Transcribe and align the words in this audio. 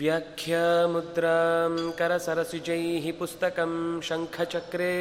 व्याख्यामुद्रां 0.00 1.72
करसरसिजैः 1.98 3.06
पुस्तकं 3.18 3.72
शङ्खचक्रे 4.08 4.94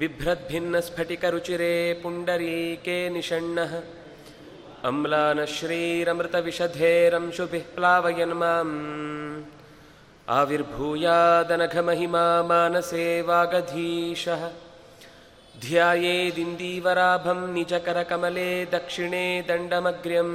बिभ्रद्भिन्नस्फटिकरुचिरे 0.00 1.74
पुण्डरीके 2.02 2.98
निषण्णः 3.16 3.72
अम्लानश्रीरमृतविषधेरंशुभिः 4.90 7.66
प्लावयन् 7.76 8.38
माम् 8.42 8.74
आविर्भूयादनघमहिमा 10.38 12.26
मानसे 12.48 13.06
वागधीशः 13.28 14.42
ध्यायेदिन्दीवराभं 15.64 17.40
निजकरकमले 17.54 18.50
दक्षिणे 18.72 19.26
दण्डमग्र्यम् 19.48 20.34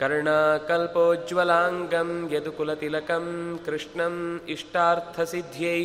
कर्णाकल्पोज्ज्वलाङ्गं 0.00 2.08
यदुकुलतिलकं 2.32 3.26
कृष्णम् 3.66 4.18
इष्टार्थसिद्ध्यै 4.54 5.84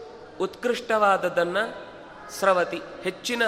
ಉತ್ಕೃಷ್ಟವಾದದ್ದನ್ನು 0.42 1.88
ಸ್ರವತಿ, 2.32 2.82
ಹೆಚ್ಚಿನ 3.04 3.44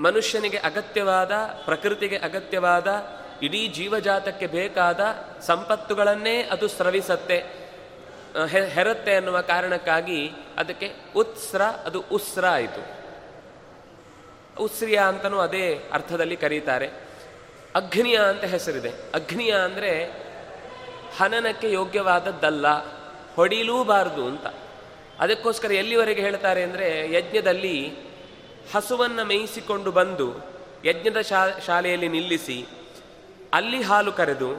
ಮನುಷ್ಯನಿಗೆ 0.00 0.58
ಅಗತ್ಯವಾದ, 0.58 1.32
ಪ್ರಕೃತಿಗೆ 1.64 2.16
ಅಗತ್ಯವಾದ, 2.16 3.04
ಇಡೀ 3.42 3.68
ಜೀವಜಾತಕ್ಕೆ 3.68 4.46
ಬೇಕಾದ 4.46 5.00
ಸಂಪತ್ತುಗಳನ್ನೇ 5.40 6.42
ಅದು 6.42 6.68
ಸ್ರವಿಸತ್ತೆ. 6.68 7.36
ಹೆರತ್ತೆ 8.68 9.14
ಅನ್ನುವ 9.14 9.40
ಕಾರಣಕ್ಕಾಗಿ 9.40 10.30
ಅದಕ್ಕೆ 10.58 10.94
ಉತ್ಸ್ರ, 11.16 11.62
ಅದು 11.62 12.04
ಉಸ್ರ 12.12 12.46
ಆಯಿತು. 12.46 12.96
ಉಸ್ರಿಯ 14.62 14.96
ಅಂತಲೂ 14.96 15.38
ಅದೇ 15.38 15.84
ಅರ್ಥದಲ್ಲಿ 15.92 16.36
ಕರೀತಾರೆ. 16.36 17.05
ಅಗ್ನಿಯ 17.76 18.16
ಅಂತ 18.16 18.44
ಹೆಸರಿದೆ. 18.44 18.90
ಅಗ್ನಿಯ 19.14 19.52
ಅಂದರೆ 19.54 19.90
ಹನನಕ್ಕೆ 21.18 21.72
ಯೋಗ್ಯವಾದದ್ದಲ್ಲ, 21.72 22.66
ಹೊಡಿಲೂಬಾರದು 23.34 24.26
ಅಂತ. 24.26 24.46
ಅದಕ್ಕೋಸ್ಕರ 25.20 25.72
ಎಲ್ಲಿವರೆಗೆ 25.72 26.22
ಹೇಳ್ತಾರೆ 26.22 26.62
ಅಂದರೆ, 26.62 26.88
ಯಜ್ಞದಲ್ಲಿ 27.12 27.76
ಹಸುವನ್ನು 28.74 29.24
ಮೇಯಿಸಿಕೊಂಡು 29.24 29.90
ಬಂದು 29.90 30.28
ಯಜ್ಞದ 30.84 31.20
ಶಾ, 31.20 31.42
ಶಾಲೆಯಲ್ಲಿ 31.66 32.08
ನಿಲ್ಲಿಸಿ, 32.08 32.58
ಅಲ್ಲಿ 33.52 33.82
ಹಾಲು 33.82 34.12
ಕರೆದು, 34.12 34.50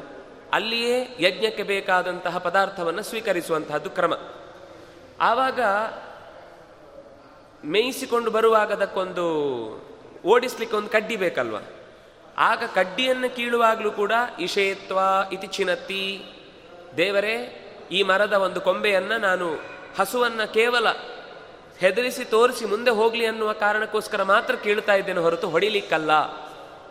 ಅಲ್ಲಿಯೇ 0.53 0.97
ಯಜ್ಞಕ್ಕೆ 1.19 1.63
ಬೇಕಾದಂತಹ 1.63 2.37
ಪದಾರ್ಥವನ್ನು 2.37 3.03
ಸ್ವೀಕರಿಸುವಂತಹದ್ದು 3.03 3.89
ಕ್ರಮ. 3.89 4.13
ಆವಾಗ 5.19 5.61
ಮೇಯಿಸಿಕೊಂಡು 7.65 8.31
ಬರುವಾಗ 8.31 8.71
ಅದಕ್ಕೊಂದು 8.73 9.25
ಓಡಿಸ್ಲಿಕ್ಕೆ 10.25 10.75
ಒಂದು 10.77 10.89
ಕಡ್ಡಿ 10.89 11.15
ಬೇಕಲ್ವ? 11.15 11.57
ಆಗ 12.37 12.63
ಕಡ್ಡಿಯನ್ನು 12.75 13.35
ಕೀಳುವಾಗಲೂ 13.35 13.91
ಕೂಡ 13.91 14.11
ಇಷೇತ್ವ 14.39 14.97
ಇತಿ 15.33 15.47
ಚಿನತ್ತಿ 15.47 16.03
ದೇವರೇ, 16.97 17.35
ಈ 17.91 18.03
ಮರದ 18.03 18.33
ಒಂದು 18.33 18.61
ಕೊಂಬೆಯನ್ನು 18.61 19.17
ನಾನು 19.17 19.47
ಹಸುವನ್ನು 19.97 20.53
ಕೇವಲ 20.53 20.87
ಹೆದರಿಸಿ 21.77 22.25
ತೋರಿಸಿ 22.25 22.65
ಮುಂದೆ 22.65 22.91
ಹೋಗಲಿ 22.91 23.25
ಅನ್ನುವ 23.25 23.53
ಕಾರಣಕ್ಕೋಸ್ಕರ 23.53 24.23
ಮಾತ್ರ 24.23 24.55
ಕೀಳ್ತಾ 24.55 24.93
ಇದ್ದೇನೆ 24.93 25.19
ಹೊರತು 25.19 25.49
ಹೊಡಿಲಿಕ್ಕಲ್ಲ 25.49 26.11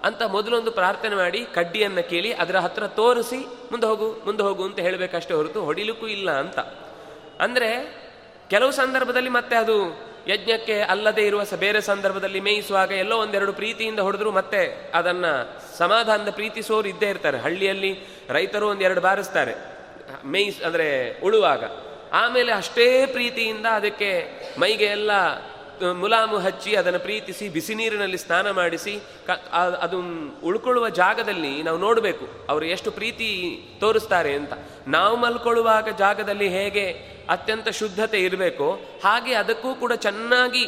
ಅಂತ 0.04 0.22
ಮೊದಲೊಂದು 0.22 0.70
ಪ್ರಾರ್ಥನೆ 0.70 1.14
ಮಾಡಿ 1.14 1.44
ಕಡ್ಡಿಯನ್ನು 1.54 2.08
ಕೇಳಿ 2.08 2.32
ಅದರ 2.32 2.58
ಹತ್ರ 2.58 2.86
ತೋರಿಸಿ 2.86 3.36
ಮುಂದೆ 3.70 3.86
ಹೋಗು 3.86 4.22
ಮುಂದೆ 4.26 4.42
ಹೋಗು 4.42 4.64
ಅಂತ 4.64 4.78
ಹೇಳಬೇಕಷ್ಟೇ 4.78 5.34
ಹೊರತು 5.34 5.64
ಹೊಡಿಲಿಕ್ಕೂ 5.64 6.06
ಇಲ್ಲ 6.06 6.30
ಅಂತ. 6.30 6.58
ಅಂದರೆ 7.40 7.70
ಕೆಲವು 8.50 8.70
ಸಂದರ್ಭದಲ್ಲಿ 8.72 9.30
ಮತ್ತೆ 9.30 9.56
ಅದು 9.56 9.76
ಯಜ್ಞಕ್ಕೆ 10.28 10.80
ಅಲ್ಲದೆ 10.80 11.26
ಇರುವ 11.26 11.42
ಬೇರೆ 11.58 11.80
ಸಂದರ್ಭದಲ್ಲಿ 11.80 12.40
ಮೇಯಿಸುವಾಗ 12.40 12.90
ಎಲ್ಲೋ 12.90 13.18
ಒಂದೆರಡು 13.18 13.52
ಪ್ರೀತಿಯಿಂದ 13.52 13.98
ಹೊಡೆದ್ರು 13.98 14.32
ಮತ್ತೆ 14.32 14.90
ಅದನ್ನ 14.94 15.24
ಸಮಾಧಾನದ 15.78 16.30
ಪ್ರೀತಿಸೋರು 16.30 16.88
ಇದ್ದೇ 16.88 17.08
ಇರ್ತಾರೆ. 17.08 17.38
ಹಳ್ಳಿಯಲ್ಲಿ 17.38 18.00
ರೈತರು 18.28 18.68
ಒಂದೆರಡು 18.68 19.00
ಬಾರಿಸ್ತಾರೆ. 19.00 19.54
ಮೇಯಿಸ್, 20.24 20.62
ಅಂದರೆ 20.62 21.20
ಉಳುವಾಗ. 21.20 21.64
ಆಮೇಲೆ 22.12 22.52
ಅಷ್ಟೇ 22.52 23.06
ಪ್ರೀತಿಯಿಂದ 23.06 23.66
ಅದಕ್ಕೆ 23.66 24.28
ಮೈಗೆ 24.58 24.84
ಎಲ್ಲ 24.84 25.10
ಮುಲಾಮು 25.82 26.38
ಹಚ್ಚಿ 26.38 26.76
ಅದನ್ನು 26.76 26.98
ಪ್ರೀತಿಸಿ 26.98 27.48
ಬಿಸಿ 27.48 27.74
ನೀರಿನಲ್ಲಿ 27.74 28.18
ಸ್ನಾನ 28.18 28.50
ಮಾಡಿಸಿ 28.50 29.00
ಕ 29.26 29.30
ಅದು 29.80 30.00
ಉಳ್ಕೊಳ್ಳುವ 30.42 30.88
ಜಾಗದಲ್ಲಿ 30.88 31.62
ನಾವು 31.62 31.78
ನೋಡಬೇಕು 31.78 32.28
ಅವರು 32.48 32.64
ಎಷ್ಟು 32.64 32.90
ಪ್ರೀತಿ 32.90 33.28
ತೋರಿಸ್ತಾರೆ 33.80 34.34
ಅಂತ. 34.34 34.52
ನಾವು 34.88 35.16
ಮಲ್ಕೊಳ್ಳುವಾಗ 35.16 35.88
ಜಾಗದಲ್ಲಿ 35.88 36.48
ಹೇಗೆ 36.48 37.16
ಅತ್ಯಂತ 37.28 37.68
ಶುದ್ಧತೆ 37.68 38.18
ಇರಬೇಕು 38.20 38.72
ಹಾಗೆ 39.04 39.34
ಅದಕ್ಕೂ 39.34 39.74
ಕೂಡ 39.74 39.92
ಚೆನ್ನಾಗಿ 39.92 40.64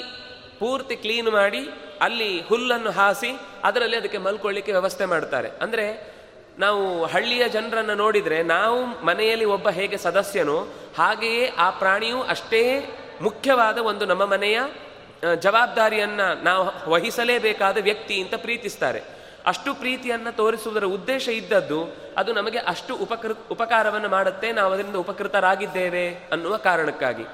ಪೂರ್ತಿ 0.59 0.97
ಕ್ಲೀನ್ 0.97 1.31
ಮಾಡಿ 1.31 1.69
ಅಲ್ಲಿ 2.01 2.41
ಹುಲ್ಲನ್ನು 2.41 2.91
ಹಾಸಿ 2.91 3.41
ಅದರಲ್ಲಿ 3.65 3.97
ಅದಕ್ಕೆ 3.97 4.19
ಮಲ್ಕೊಳ್ಳಿಕ್ಕೆ 4.19 4.73
ವ್ಯವಸ್ಥೆ 4.73 5.05
ಮಾಡ್ತಾರೆ. 5.05 5.49
ಅಂದರೆ 5.49 6.19
ನಾವು 6.59 7.05
ಹಳ್ಳಿಯ 7.05 7.49
ಜನರನ್ನು 7.49 7.95
ನೋಡಿದರೆ 7.95 8.43
ನಾವು 8.43 9.07
ಮನೆಯಲ್ಲಿ 9.07 9.45
ಒಬ್ಬ 9.45 9.69
ಹೇಗೆ 9.69 9.97
ಸದಸ್ಯನೋ 9.97 10.69
ಹಾಗೆಯೇ 10.99 11.49
ಆ 11.49 11.71
ಪ್ರಾಣಿಯು 11.71 12.23
ಅಷ್ಟೇ 12.23 12.95
ಮುಖ್ಯವಾದ 13.21 13.79
ಒಂದು 13.79 14.07
ನಮ್ಮ 14.07 14.25
ಮನೆಯ 14.25 14.61
ಜವಾಬ್ದಾರಿಯನ್ನ 15.41 16.21
ನಾವು 16.43 16.91
ವಹಿಸಲೇಬೇಕಾದ 16.91 17.79
ವ್ಯಕ್ತಿ 17.81 18.21
ಅಂತ 18.21 18.35
ಪ್ರೀತಿಸ್ತಾರೆ. 18.35 19.03
ಅಷ್ಟು 19.47 19.75
ಪ್ರೀತಿಯನ್ನು 19.75 20.37
ತೋರಿಸುವುದರ 20.37 20.85
ಉದ್ದೇಶ 20.85 21.29
ಇದ್ದದ್ದು 21.29 21.97
ಅದು 22.17 22.33
ನಮಗೆ 22.33 22.59
ಅಷ್ಟು 22.59 22.97
ಉಪಕೃ, 22.97 23.33
ಉಪಕಾರವನ್ನು 23.51 24.09
ಮಾಡುತ್ತೆ, 24.09 24.53
ನಾವು 24.53 24.73
ಅದರಿಂದ 24.73 24.97
ಉಪಕೃತರಾಗಿದ್ದೇವೆ 24.97 26.15
ಅನ್ನುವ 26.33 26.57
ಕಾರಣಕ್ಕಾಗಿ. 26.57 27.25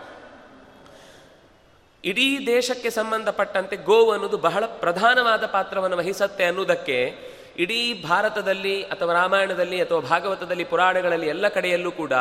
ಇಡೀ 2.04 2.46
ದೇಶಕ್ಕೆ 2.46 2.90
ಸಂಬಂಧಪಟ್ಟಂತೆ 2.90 3.76
ಗೋ 3.76 4.10
ಅನ್ನೋದು 4.10 4.38
ಬಹಳ 4.38 4.64
ಪ್ರಧಾನವಾದ 4.66 5.46
ಪಾತ್ರವನ್ನು 5.46 5.96
ವಹಿಸತ್ತೆ 5.96 6.44
ಅನ್ನುವುದಕ್ಕೆ 6.44 7.16
ಇಡೀ 7.56 8.04
ಭಾರತದಲ್ಲಿ 8.08 8.82
ಅಥವಾ 8.82 9.12
ರಾಮಾಯಣದಲ್ಲಿ 9.12 9.81
ಅಥವಾ 9.81 10.00
ಭಾಗವತದಲ್ಲಿ, 10.00 10.64
ಪುರಾಣಗಳಲ್ಲಿ 10.64 11.28
ಎಲ್ಲ 11.28 11.48
ಕಡೆಯಲ್ಲೂ 11.48 11.90
ಕೂಡ 11.90 12.12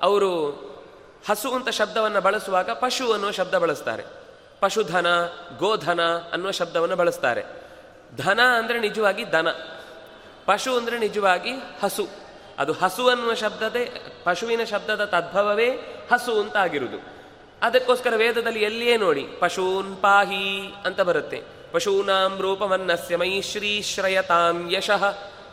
ಅವರು 0.00 0.46
ಹಸು 1.28 1.50
ಅಂತ 1.50 1.68
ಶಬ್ದವನ್ನು 1.68 2.20
ಬಳಸುವಾಗ 2.20 2.70
ಪಶು 2.70 3.12
ಅನ್ನುವ 3.12 3.30
ಶಬ್ದ 3.30 3.54
ಬಳಸ್ತಾರೆ. 3.54 4.17
ಪಶುಧನ, 4.60 5.06
ಗೋಧನ 5.58 6.00
ಅನ್ನುವ 6.32 6.50
ಶಬ್ದವನ್ನು 6.50 6.96
ಬಳಸ್ತಾರೆ. 6.96 7.44
ಧನ 8.16 8.40
ಅಂದರೆ 8.58 8.80
ನಿಜವಾಗಿ 8.80 9.32
ದನ. 9.32 9.48
ಪಶು 10.46 10.76
ಅಂದರೆ 10.76 10.98
ನಿಜವಾಗಿ 10.98 11.50
ಹಸು. 11.82 12.08
ಅದು 12.58 12.72
ಹಸು 12.72 13.08
ಅನ್ನುವ 13.08 13.34
ಶಬ್ದದೇ, 13.34 14.12
ಪಶುವಿನ 14.24 14.64
ಶಬ್ದದ 14.64 15.04
ತದ್ಭವವೇ 15.04 15.68
ಹಸು 16.12 16.40
ಅಂತ 16.40 16.56
ಆಗಿರುವುದು. 16.56 17.18
ಅದಕ್ಕೋಸ್ಕರ 17.62 18.12
ವೇದದಲ್ಲಿ 18.16 18.62
ಎಲ್ಲಿಯೇ 18.62 18.96
ನೋಡಿ, 18.96 19.26
ಪಶೂನ್ 19.40 20.02
ಪಾಹಿ 20.02 20.74
ಅಂತ 20.86 21.00
ಬರುತ್ತೆ. 21.00 21.42
ಪಶೂನಾಂ 21.72 22.38
ರೂಪವನ್ನಸ್ಯ 22.40 23.16
ಮೈ 23.16 23.40
ಶ್ರೀ 23.40 23.82
ಶ್ರಯತಾಂ 23.82 24.70
ಯಶಃ. 24.72 25.04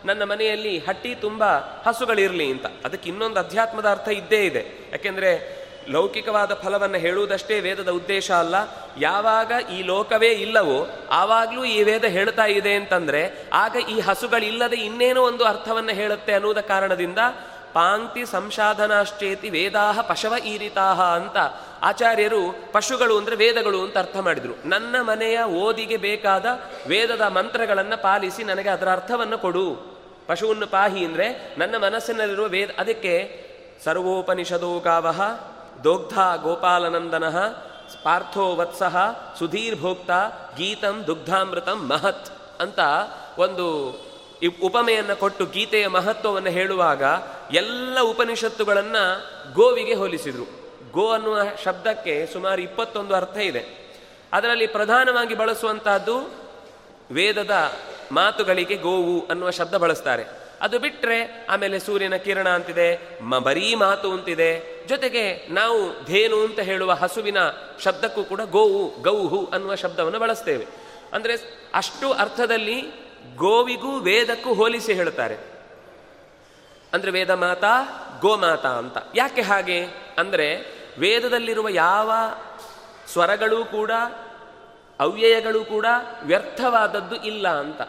ನನ್ನ 0.05 0.23
ಮನೆಯಲ್ಲಿ 0.23 0.77
ಹಟ್ಟಿ 0.77 1.15
ತುಂಬ 1.15 1.43
ಹಸುಗಳಿರಲಿ 1.87 2.51
ಅಂತ. 2.51 2.65
ಅದಕ್ಕೆ 2.65 3.09
ಇನ್ನೊಂದು 3.09 3.39
ಅಧ್ಯಾತ್ಮದ 3.39 3.89
ಅರ್ಥ 3.89 4.07
ಇದ್ದೇ 4.07 4.45
ಇದೆ. 4.45 4.89
ಯಾಕೆಂದ್ರೆ 4.91 5.64
ಲೌಕಿಕವಾದ 5.89 6.53
ಫಲವನ್ನು 6.53 6.97
ಹೇಳುವುದಷ್ಟೇ 6.97 7.59
ವೇದದ 7.59 7.89
ಉದ್ದೇಶ 7.89 8.31
ಅಲ್ಲ. 8.31 8.55
ಯಾವಾಗ 8.97 9.51
ಈ 9.71 9.83
ಲೋಕವೇ 9.83 10.29
ಇಲ್ಲವೋ 10.29 10.89
ಆವಾಗಲೂ 11.11 11.63
ಈ 11.63 11.83
ವೇದ 11.83 12.05
ಹೇಳ್ತಾ 12.05 12.45
ಇದೆ 12.45 12.73
ಅಂತಂದರೆ 12.73 13.49
ಆಗ 13.53 13.75
ಈ 13.89 13.99
ಹಸುಗಳಿಲ್ಲದೆ 13.99 14.75
ಇನ್ನೇನೋ 14.75 15.23
ಒಂದು 15.23 15.43
ಅರ್ಥವನ್ನು 15.43 15.91
ಹೇಳುತ್ತೆ 15.91 16.33
ಅನ್ನುವುದ 16.33 16.57
ಕಾರಣದಿಂದ 16.57 17.17
ಪಾಂಕ್ತಿ 17.73 18.25
ಸಂಶಾಧನಾಶ್ಚೇತಿ 18.25 19.49
ವೇದಾಹ 19.49 20.01
ಪಶವ 20.01 20.33
ಈರಿತಾಹ 20.45 21.01
ಅಂತ 21.01 21.37
ಆಚಾರ್ಯರು 21.81 22.71
ಪಶುಗಳು 22.71 23.17
ಅಂದರೆ 23.17 23.35
ವೇದಗಳು 23.35 23.83
ಅಂತ 23.83 23.97
ಅರ್ಥ 23.97 24.17
ಮಾಡಿದರು. 24.17 24.67
ನನ್ನ 24.67 24.95
ಮನೆಯ 25.01 25.43
ಓದಿಗೆ 25.43 25.97
ಬೇಕಾದ 25.97 26.45
ವೇದದ 26.87 27.21
ಮಂತ್ರಗಳನ್ನು 27.21 28.01
ಪಾಲಿಸಿ 28.01 28.43
ನನಗೆ 28.43 28.69
ಅದರ 28.69 28.91
ಅರ್ಥವನ್ನು 28.91 29.37
ಕೊಡು. 29.37 29.95
ಪಶುವನ್ನು 30.27 30.67
ಪಾಹಿ 30.67 31.05
ಅಂದ್ರೆ 31.05 31.55
ನನ್ನ 31.57 31.77
ಮನಸ್ಸಿನಲ್ಲಿರುವ 31.77 32.45
ವೇದ, 32.45 32.69
ಅದಕ್ಕೆ 32.77 33.45
ಸರ್ವೋಪನಿಷದೋ 33.83 34.79
ಗಾವಹ 34.79 35.21
ದೋಗ್ಧ 35.85 36.13
ಗೋಪಾಲನಂದನ 36.41 37.29
ಪಾರ್ಥೋ 38.03 38.55
ವತ್ಸಃ 38.55 38.97
ಸುಧೀರ್ 39.39 39.81
ಭೋಕ್ತ 39.81 40.09
ಗೀತಂ 40.57 41.03
ದುಗ್ಧಾಮೃತಂ 41.07 41.87
ಮಹತ್ 41.87 42.61
ಅಂತ 42.61 42.79
ಒಂದು 43.37 43.65
ಉಪಮೆಯನ್ನು 44.63 45.15
ಕೊಟ್ಟು 45.15 45.45
ಗೀತೆಯ 45.45 45.87
ಮಹತ್ವವನ್ನು 45.87 46.49
ಹೇಳುವಾಗ 46.49 47.03
ಎಲ್ಲ 47.51 47.97
ಉಪನಿಷತ್ತುಗಳನ್ನು 48.01 49.03
ಗೋವಿಗೆ 49.53 49.93
ಹೋಲಿಸಿದರು. 49.93 50.45
ಗೋ 50.91 51.11
ಅನ್ನುವ 51.11 51.37
ಶಬ್ದಕ್ಕೆ 51.63 52.33
ಸುಮಾರು 52.33 52.61
ಇಪ್ಪತ್ತೊಂದು 52.61 53.15
ಅರ್ಥ 53.15 53.37
ಇದೆ. 53.37 53.63
ಅದರಲ್ಲಿ 54.33 54.67
ಪ್ರಧಾನವಾಗಿ 54.67 55.35
ಬಳಸುವಂತಹದ್ದು 55.35 56.33
ವೇದದ 57.11 57.71
ಮಾತುಗಳಿಗೆ 58.11 58.75
ಗೋವು 58.75 59.27
ಅನ್ನುವ 59.27 59.49
ಶಬ್ದ 59.49 59.75
ಬಳಸ್ತಾರೆ. 59.75 60.44
ಅದು 60.61 60.79
ಬಿಟ್ಟರೆ 60.79 61.47
ಆಮೇಲೆ 61.49 61.79
ಸೂರ್ಯನ 61.79 62.15
ಕಿರಣ 62.15 62.49
ಅಂತಿದೆ, 62.49 63.21
ಮ 63.21 63.39
ಬರೀ 63.39 63.75
ಮಾತು 63.75 64.11
ಅಂತಿದೆ. 64.11 64.85
ಜೊತೆಗೆ 64.87 65.47
ನಾವು 65.47 66.05
ಧೇನು 66.05 66.41
ಅಂತ 66.41 66.59
ಹೇಳುವ 66.59 66.91
ಹಸುವಿನ 66.91 67.37
ಶಬ್ದಕ್ಕೂ 67.83 68.23
ಕೂಡ 68.23 68.41
ಗೋವು, 68.41 69.01
ಗೌಹು 69.01 69.49
ಅನ್ನುವ 69.53 69.75
ಶಬ್ದವನ್ನು 69.75 70.19
ಬಳಸ್ತೇವೆ. 70.19 70.67
ಅಂದರೆ 71.13 71.33
ಅಷ್ಟು 71.73 72.11
ಅರ್ಥದಲ್ಲಿ 72.13 72.81
ಗೋವಿಗೂ 73.35 73.99
ವೇದಕ್ಕೂ 73.99 74.53
ಹೋಲಿಸಿ 74.53 74.93
ಹೇಳ್ತಾರೆ 74.93 75.37
ಅಂದರೆ 76.93 77.11
ವೇದ 77.11 77.31
ಮಾತಾ 77.31 77.73
ಗೋಮಾತಾ 78.21 78.69
ಅಂತ. 78.69 78.97
ಯಾಕೆ 79.15 79.41
ಹಾಗೆ? 79.41 79.85
ಅಂದರೆ 80.17 80.75
ವೇದದಲ್ಲಿರುವ 80.97 81.69
ಯಾವ 81.69 82.11
ಸ್ವರಗಳೂ 83.07 83.65
ಕೂಡ, 83.65 83.91
ಅವ್ಯಯಗಳು 84.99 85.65
ಕೂಡ 85.65 85.85
ವ್ಯರ್ಥವಾದದ್ದು 86.23 87.15
ಇಲ್ಲ 87.15 87.47
ಅಂತ. 87.47 87.81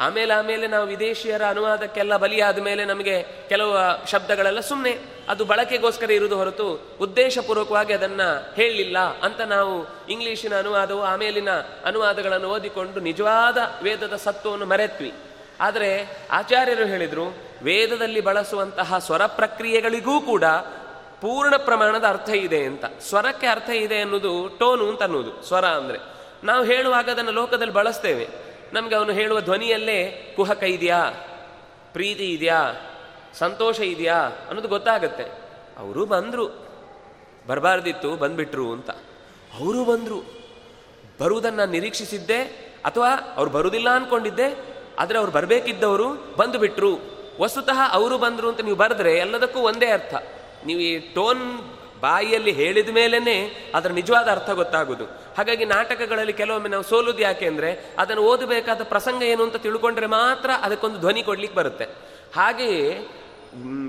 ಆಮೇಲೆ 0.00 0.34
ಆಮೇಲೆ 0.34 0.66
ನಾವು 0.66 0.86
ವಿದೇಶಿಯರ 0.86 1.44
ಅನುವಾದಕ್ಕೆಲ್ಲ 1.44 2.16
ಬಲಿಯಾದ 2.16 2.58
ಮೇಲೆ 2.58 2.84
ನಮಗೆ 2.84 3.22
ಕೆಲವು 3.48 4.06
ಶಬ್ದಗಳೆಲ್ಲ 4.06 4.60
ಸುಮ್ಮನೆ 4.60 4.98
ಅದು 5.28 5.44
ಬಳಕೆಗೋಸ್ಕರ 5.44 6.10
ಇರುವುದು 6.10 6.36
ಹೊರತು 6.36 6.96
ಉದ್ದೇಶಪೂರ್ವಕವಾಗಿ 7.00 7.92
ಅದನ್ನ 7.92 8.20
ಹೇಳಲಿಲ್ಲ 8.54 8.98
ಅಂತ 8.98 9.40
ನಾವು 9.40 9.86
ಇಂಗ್ಲೀಷಿನ 10.08 10.58
ಅನುವಾದವು 10.58 11.02
ಆಮೇಲಿನ 11.02 11.50
ಅನುವಾದಗಳನ್ನು 11.84 12.48
ಓದಿಕೊಂಡು 12.48 13.00
ನಿಜವಾದ 13.00 13.58
ವೇದದ 13.82 14.16
ಸತ್ವವನ್ನು 14.16 14.66
ಮರೆತ್ವಿ. 14.66 15.12
ಆದರೆ 15.60 16.18
ಆಚಾರ್ಯರು 16.30 16.84
ಹೇಳಿದರು, 16.84 17.36
ವೇದದಲ್ಲಿ 17.62 18.20
ಬಳಸುವಂತಹ 18.20 18.98
ಸ್ವರ 18.98 19.26
ಪ್ರಕ್ರಿಯೆಗಳಿಗೂ 19.26 20.20
ಕೂಡ 20.20 20.44
ಪೂರ್ಣ 21.20 21.56
ಪ್ರಮಾಣದ 21.56 22.04
ಅರ್ಥ 22.04 22.28
ಇದೆ 22.28 22.64
ಅಂತ. 22.64 22.84
ಸ್ವರಕ್ಕೆ 23.00 23.46
ಅರ್ಥ 23.46 23.70
ಇದೆ 23.70 24.00
ಅನ್ನೋದು 24.00 24.48
ಟೋನು 24.58 24.88
ಅಂತ 24.88 25.02
ಅನ್ನೋದು 25.02 25.42
ಸ್ವರ 25.42 25.64
ಅಂದರೆ 25.64 25.98
ನಾವು 26.44 26.64
ಹೇಳುವಾಗ 26.64 27.10
ಅದನ್ನು 27.10 27.30
ಲೋಕದಲ್ಲಿ 27.30 27.72
ಬಳಸ್ತೇವೆ. 27.72 28.45
ನಮ್ಗೆ 28.76 28.94
ಅವನು 28.94 29.12
ಹೇಳುವ 29.12 29.40
ಧ್ವನಿಯಲ್ಲೇ 29.40 30.32
ಕುಹಕ 30.36 30.62
ಇದೆಯಾ? 30.62 31.10
ಪ್ರೀತಿ 31.92 32.32
ಇದೆಯಾ? 32.32 32.72
ಸಂತೋಷ 33.34 33.80
ಇದೆಯಾ? 33.80 34.14
ಅನ್ನೋದು 34.14 34.68
ಗೊತ್ತಾಗತ್ತೆ. 34.68 35.24
ಅವರು 35.78 36.06
ಬಂದರು. 36.06 36.66
ಬರಬಾರ್ದಿತ್ತು, 37.46 38.16
ಬಂದ್ಬಿಟ್ರು 38.16 38.72
ಅಂತ. 38.72 38.90
ಅವರು 39.60 39.84
ಬಂದರು. 39.84 40.26
ಬರುವುದನ್ನು 41.20 41.70
ನಿರೀಕ್ಷಿಸಿದ್ದೆ, 41.70 42.40
ಅಥವಾ 42.84 43.08
ಅವ್ರು 43.36 43.50
ಬರುವುದಿಲ್ಲ 43.50 43.90
ಅಂದ್ಕೊಂಡಿದ್ದೆ 43.90 44.76
ಆದರೆ 44.98 45.18
ಅವ್ರು 45.18 45.32
ಬರಬೇಕಿದ್ದವರು 45.32 46.36
ಬಂದು 46.36 46.58
ಬಿಟ್ಟರು 46.58 46.98
ವಸ್ತುತಃ 47.40 47.78
ಅವರು 47.90 48.18
ಬಂದರು 48.18 48.48
ಅಂತ 48.48 48.60
ನೀವು 48.60 48.76
ಬರೆದ್ರೆ 48.76 49.16
ಎಲ್ಲದಕ್ಕೂ 49.16 49.60
ಒಂದೇ 49.60 49.86
ಅರ್ಥ. 49.86 50.14
ನೀವು 50.66 50.80
ಈ 50.80 50.98
ಟೋನ್ 50.98 51.58
ಬಾಯಿಯಲ್ಲಿ 52.00 52.52
ಹೇಳಿದ 52.52 52.88
ಮೇಲೇ 52.88 53.54
ಅದರ 53.74 53.90
ನಿಜವಾದ 53.90 54.28
ಅರ್ಥ 54.28 54.50
ಗೊತ್ತಾಗೋದು. 54.50 55.04
ಹಾಗಾಗಿ 55.36 55.64
ನಾಟಕಗಳಲ್ಲಿ 55.64 56.32
ಕೆಲವೊಮ್ಮೆ 56.32 56.68
ನಾವು 56.68 56.82
ಸೋಲುದು 56.82 57.18
ಯಾಕೆ 57.18 57.46
ಅಂದರೆ 57.46 57.94
ಅದನ್ನು 57.98 58.22
ಓದಬೇಕಾದ 58.22 58.80
ಪ್ರಸಂಗ 58.82 59.22
ಏನು 59.22 59.42
ಅಂತ 59.42 59.56
ತಿಳ್ಕೊಂಡ್ರೆ 59.56 60.06
ಮಾತ್ರ 60.06 60.50
ಅದಕ್ಕೊಂದು 60.62 60.98
ಧ್ವನಿ 60.98 61.22
ಕೊಡ್ಲಿಕ್ಕೆ 61.22 61.58
ಬರುತ್ತೆ. 61.58 61.84
ಹಾಗೆಯೇ 62.36 63.08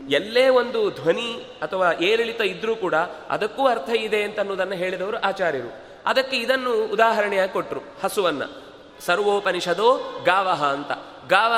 ಎಲ್ಲೇ 0.09 0.49
ಒಂದು 0.49 0.91
ಧ್ವನಿ 0.91 1.59
ಅಥವಾ 1.61 1.91
ಏರಿಳಿತ 1.91 2.41
ಇದ್ರೂ 2.41 2.75
ಕೂಡ 2.75 2.95
ಅದಕ್ಕೂ 3.29 3.67
ಅರ್ಥ 3.67 3.89
ಇದೆ 3.89 4.23
ಅಂತ 4.23 4.39
ಅನ್ನೋದನ್ನು 4.39 4.75
ಹೇಳಿದವರು 4.75 5.17
ಆಚಾರ್ಯರು. 5.17 5.87
ಅದಕ್ಕೆ 6.05 6.37
ಇದನ್ನು 6.37 6.85
ಉದಾಹರಣೆಯಾಗಿ 6.85 7.53
ಕೊಟ್ಟರು 7.53 7.81
ಹಸುವನ್ನ. 8.03 8.43
ಸರ್ವೋಪನಿಷದೋ 9.05 10.21
ಗಾವಹ 10.23 10.65
ಅಂತ. 10.65 10.91
ಗಾವ 11.27 11.53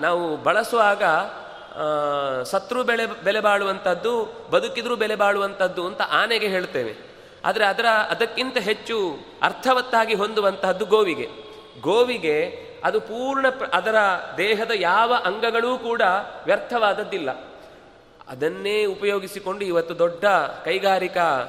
ನಾವು 0.00 0.36
ಬಳಸುವಾಗ 0.36 1.02
ಸತ್ರು 2.42 2.84
ಬೆಳೆ, 2.84 3.06
ಬೆಲೆ 3.06 3.40
ಬಾಳುವಂಥದ್ದು 3.40 4.12
ಬದುಕಿದ್ರೂ 4.50 4.96
ಬೆಲೆ 4.96 5.16
ಬಾಳುವಂಥದ್ದು 5.16 5.86
ಅಂತ 5.86 6.00
ಆನೆಗೆ 6.02 6.46
ಹೇಳ್ತೇವೆ. 6.46 7.13
ಆದರೆ 7.44 7.66
ಅದರ 7.66 7.86
ಅದಕ್ಕಿಂತ 7.86 8.58
ಹೆಚ್ಚು 8.58 9.18
ಅರ್ಥವತ್ತಾಗಿ 9.42 10.14
ಹೊಂದುವಂತಹದ್ದು 10.14 10.84
ಗೋವಿಗೆ. 10.86 11.28
ಗೋವಿಗೆ 11.80 12.64
ಅದು 12.84 13.00
ಪೂರ್ಣ 13.00 13.46
ಅದರ 13.72 13.96
ದೇಹದ 14.38 14.70
ಯಾವ 14.74 15.14
ಅಂಗಗಳೂ 15.24 15.78
ಕೂಡ 15.78 16.02
ವ್ಯರ್ಥವಾದದ್ದಿಲ್ಲ. 16.44 17.30
ಅದನ್ನೇ 18.28 18.84
ಉಪಯೋಗಿಸಿಕೊಂಡು 18.84 19.64
ಇವತ್ತು 19.64 19.98
ದೊಡ್ಡ 19.98 20.24
ಕೈಗಾರಿಕಾ 20.64 21.44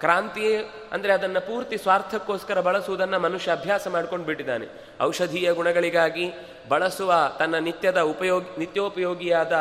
ಕ್ರಾಂತಿಯೇ 0.00 0.74
ಅಂದರೆ 0.92 1.12
ಅದನ್ನು 1.12 1.40
ಪೂರ್ತಿ 1.40 1.78
ಸ್ವಾರ್ಥಕ್ಕೋಸ್ಕರ 1.78 2.60
ಬಳಸುವುದನ್ನು 2.60 3.18
ಮನುಷ್ಯ 3.18 3.52
ಅಭ್ಯಾಸ 3.52 3.88
ಮಾಡ್ಕೊಂಡು 3.88 4.26
ಬಿಟ್ಟಿದ್ದಾನೆ. 4.26 4.66
ಔಷಧೀಯ 5.02 5.52
ಗುಣಗಳಿಗಾಗಿ 5.52 6.32
ಬಳಸುವ 6.68 7.14
ತನ್ನ 7.38 7.58
ನಿತ್ಯದ 7.58 8.00
ಉಪಯೋಗ, 8.00 8.42
ನಿತ್ಯೋಪಯೋಗಿಯಾದ 8.58 9.52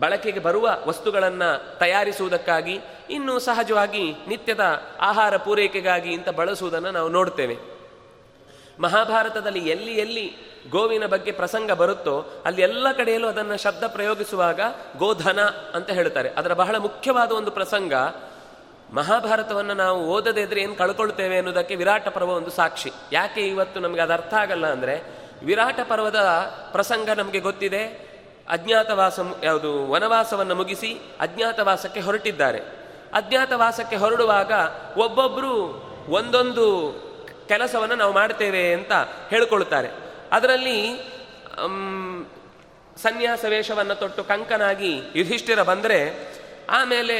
ಬಳಕೆಗೆ 0.00 0.40
ಬರುವ 0.40 0.76
ವಸ್ತುಗಳನ್ನು 0.86 1.78
ತಯಾರಿಸುವುದಕ್ಕಾಗಿ, 1.78 2.80
ಇನ್ನು 3.10 3.38
ಸಹಜವಾಗಿ 3.38 4.14
ನಿತ್ಯದ 4.28 4.82
ಆಹಾರ 5.00 5.36
ಪೂರೈಕೆಗಾಗಿ 5.36 6.12
ಇಂಥ 6.12 6.28
ಬಳಸುವುದನ್ನು 6.28 6.90
ನಾವು 6.90 7.08
ನೋಡ್ತೇವೆ. 7.08 7.56
ಮಹಾಭಾರತದಲ್ಲಿ 8.80 9.68
ಎಲ್ಲಿ 9.68 9.94
ಎಲ್ಲಿ 9.94 10.36
ಗೋವಿನ 10.70 11.06
ಬಗ್ಗೆ 11.06 11.32
ಪ್ರಸಂಗ 11.32 11.72
ಬರುತ್ತೋ, 11.72 12.42
ಅಲ್ಲಿ 12.44 12.62
ಎಲ್ಲ 12.62 12.86
ಕಡೆಯಲ್ಲೂ 12.92 13.28
ಅದನ್ನು 13.28 13.56
ಶಬ್ದ 13.62 13.84
ಪ್ರಯೋಗಿಸುವಾಗ 13.86 14.60
ಗೋಧನ 14.96 15.40
ಅಂತ 15.74 15.90
ಹೇಳ್ತಾರೆ. 15.90 16.28
ಅದರ 16.28 16.52
ಬಹಳ 16.52 16.76
ಮುಖ್ಯವಾದ 16.76 17.32
ಒಂದು 17.32 17.50
ಪ್ರಸಂಗ, 17.50 17.94
ಮಹಾಭಾರತವನ್ನು 18.92 19.74
ನಾವು 19.74 20.06
ಓದದೇ 20.06 20.40
ಇದ್ರೆ 20.40 20.60
ಏನು 20.60 20.74
ಕಳ್ಕೊಳ್ತೇವೆ 20.74 21.36
ಅನ್ನೋದಕ್ಕೆ 21.36 21.74
ವಿರಾಟ 21.74 22.08
ಪರ್ವ 22.08 22.30
ಒಂದು 22.30 22.50
ಸಾಕ್ಷಿ. 22.50 22.92
ಯಾಕೆ 23.12 23.40
ಇವತ್ತು 23.40 23.80
ನಮಗೆ 23.80 24.00
ಅದು 24.00 24.12
ಅರ್ಥ 24.12 24.34
ಆಗಲ್ಲ 24.34 24.66
ಅಂದರೆ, 24.66 25.02
ವಿರಾಟ 25.42 25.80
ಪರ್ವದ 25.88 26.20
ಪ್ರಸಂಗ 26.72 27.10
ನಮಗೆ 27.10 27.40
ಗೊತ್ತಿದೆ 27.40 28.13
ಅಜ್ಞಾತವಾಸ, 28.48 29.20
ಯಾವುದು 29.42 29.90
ವನವಾಸವನ್ನು 29.90 30.54
ಮುಗಿಸಿ 30.54 30.90
ಅಜ್ಞಾತವಾಸಕ್ಕೆ 31.20 32.00
ಹೊರಟಿದ್ದಾರೆ. 32.00 32.60
ಅಜ್ಞಾತವಾಸಕ್ಕೆ 33.12 33.96
ಹೊರಡುವಾಗ 33.96 34.52
ಒಬ್ಬೊಬ್ಬರು 34.96 35.54
ಒಂದೊಂದು 36.08 36.64
ಕೆಲಸವನ್ನು 37.48 37.94
ನಾವು 37.94 38.12
ಮಾಡ್ತೇವೆ 38.12 38.72
ಅಂತ 38.72 38.92
ಹೇಳಿಕೊಳ್ಳುತ್ತಾರೆ 39.30 39.88
ಅದರಲ್ಲಿ 40.32 40.78
ಸನ್ಯಾಸ 43.02 43.44
ವೇಷವನ್ನು 43.48 43.94
ತೊಟ್ಟು 43.94 44.24
ಕಂಕನಾಗಿ 44.24 44.92
ಯುಧಿಷ್ಠಿರ 45.16 45.62
ಬಂದರೆ, 45.62 45.98
ಆಮೇಲೆ 46.70 47.18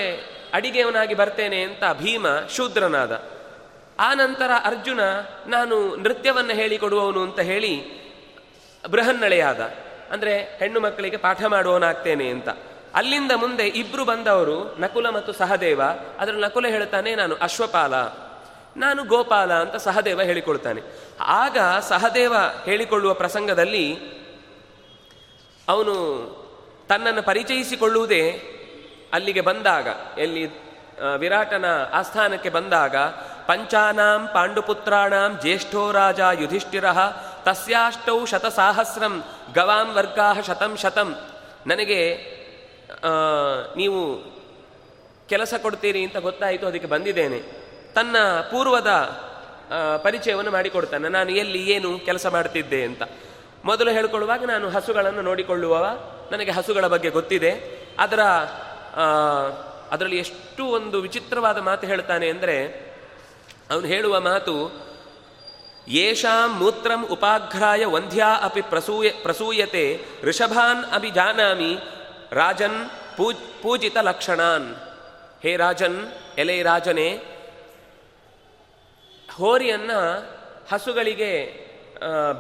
ಅಡಿಗೆಯವನಾಗಿ 0.54 1.14
ಬರ್ತೇನೆ 1.14 1.62
ಅಂತ 1.62 1.85
ಭೀಮ 1.99 2.26
ಶೂದ್ರನಾದ. 2.57 3.23
ಆ 3.99 4.14
ನಂತರ 4.14 4.50
ಅರ್ಜುನ, 4.64 5.00
ನಾನು 5.47 5.97
ನೃತ್ಯವನ್ನು 5.97 6.54
ಹೇಳಿಕೊಡುವವನು 6.54 7.23
ಅಂತ 7.23 7.40
ಹೇಳಿ 7.40 7.73
ಬೃಹನ್ನಳೆಯಾದ. 8.90 9.61
ಅಂದರೆ 10.12 10.34
ಹೆಣ್ಣು 10.58 10.80
ಮಕ್ಕಳಿಗೆ 10.80 11.16
ಪಾಠ 11.16 11.44
ಮಾಡುವವನಾಗ್ತೇನೆ 11.44 12.26
ಅಂತ. 12.28 12.49
ಅಲ್ಲಿಂದ 12.94 13.32
ಮುಂದೆ 13.37 13.66
ಇಬ್ರು 13.66 14.04
ಬಂದವರು 14.04 14.58
ನಕುಲ 14.80 15.08
ಮತ್ತು 15.08 15.32
ಸಹದೇವ. 15.32 15.80
ಅದರ 16.18 16.32
ನಕುಲ 16.32 16.66
ಹೇಳ್ತಾನೆ 16.66 17.14
ನಾನು 17.14 17.34
ಅಶ್ವಪಾಲ, 17.40 17.94
ನಾನು 18.76 19.00
ಗೋಪಾಲ 19.04 19.52
ಅಂತ 19.54 19.76
ಸಹದೇವ 19.76 20.23
ಹೇಳಿಕೊಳ್ತಾನೆ. 20.23 20.80
ಆಗ 21.20 21.58
ಸಹದೇವ 21.80 22.34
ಹೇಳಿಕೊಳ್ಳುವ 22.64 23.14
ಪ್ರಸಂಗದಲ್ಲಿ 23.14 23.87
ಅವನು 25.68 25.94
ತನ್ನನ್ನು 26.88 27.23
ಪರಿಚಯಿಸಿಕೊಳ್ಳುವುದೇ 27.23 28.25
ಅಲ್ಲಿಗೆ 29.12 29.40
ಬಂದಾಗ, 29.40 29.88
ಎಲ್ಲಿ 30.18 30.44
ವಿರಾಟನ 31.18 31.66
ಆಸ್ಥಾನಕ್ಕೆ 31.92 32.50
ಬಂದಾಗ, 32.50 32.96
ಪಂಚಾನಾಂ 33.46 34.28
ಪಾಂಡುಪುತ್ರಾಣಾಂ 34.28 35.38
ಜ್ಯೇಷ್ಠೋ 35.40 35.92
ರಾಜ 35.92 36.20
ಯುಧಿಷ್ಠಿರ 36.40 36.87
ತಸ್ಯಾಷ್ಟೌ 37.44 38.18
ಶತಸಾಹಸ್ರಂ, 38.24 39.14
ಗವಾಂ 39.54 39.88
ವರ್ಗಾ 39.94 40.28
ಶತಂ 40.46 40.72
ಶತಂ. 40.76 41.10
ನನಗೆ 41.66 42.00
ನೀವು 43.76 44.00
ಕೆಲಸ 45.28 45.54
ಕೊಡ್ತೀರಿ 45.62 46.00
ಅಂತ 46.02 46.16
ಗೊತ್ತಾಯಿತು, 46.16 46.66
ಅದಕ್ಕೆ 46.66 46.88
ಬಂದಿದ್ದೇನೆ. 46.88 47.38
ತನ್ನ 47.94 48.16
ಪೂರ್ವದ 48.50 48.90
ಪರಿಚಯವನ್ನು 50.02 50.50
ಮಾಡಿಕೊಡ್ತಾನೆ. 50.50 51.08
ನಾನು 51.08 51.30
ಎಲ್ಲಿ, 51.32 51.60
ಏನು 51.70 51.98
ಕೆಲಸ 51.98 52.26
ಮಾಡ್ತಿದ್ದೆ 52.26 52.80
ಅಂತ. 52.84 53.02
ಮೊದಲು 53.64 53.90
ಹೇಳಿಕೊಳ್ಳುವಾಗ 53.90 54.42
ನಾನು 54.44 54.66
ಹಸುಗಳನ್ನು 54.70 55.22
ನೋಡಿಕೊಳ್ಳುವವ. 55.22 55.84
ನನಗೆ 56.32 56.50
ಹಸುಗಳ 56.50 56.86
ಬಗ್ಗೆ 56.86 57.10
ಗೊತ್ತಿದೆ. 57.10 57.52
ಅದರ 57.98 58.22
ಅದರಲ್ಲಿ 59.90 60.18
ಎಷ್ಟು 60.18 60.64
ಒಂದು 60.66 61.00
ವಿಚಿತ್ರವಾದ 61.00 61.58
ಮಾತು 61.58 61.86
ಹೇಳ್ತಾನೆ 61.86 62.26
ಅಂದರೆ, 62.28 62.56
ಅವನು 63.70 63.86
ಹೇಳುವ 63.86 64.20
ಮಾತು 64.20 64.54
ಯೇಷಾಂ 65.88 66.59
ಮೂತ್ರಂ 66.59 67.07
ಉಪಾಘ್ರಾಯ 67.11 67.85
ವಂಧ್ಯಾ 67.85 68.38
ಅಪಿ 68.43 68.61
ಪ್ರಸೂಯ 68.62 69.11
ಪ್ರಸೂಯತೆ 69.23 70.05
ಋಷಭಾನ್ 70.23 70.85
ಅಭಿ 70.85 71.11
ಜಾನಾಮಿ 71.11 71.79
ರಾಜನ್ 72.33 72.91
ಪೂಜ್ 73.17 73.62
ಪೂಜಿತ 73.62 73.97
ಲಕ್ಷಣಾನ್ 73.97 74.75
ಹೇ 75.43 75.57
ರಾಜನ್ 75.57 75.99
ಎಲೆ 76.38 76.62
ರಾಜನೇ 76.62 77.23
ಹೋರಿಯನ್ನ 79.33 79.91
ಹಸುಗಳಿಗೆ 80.73 81.64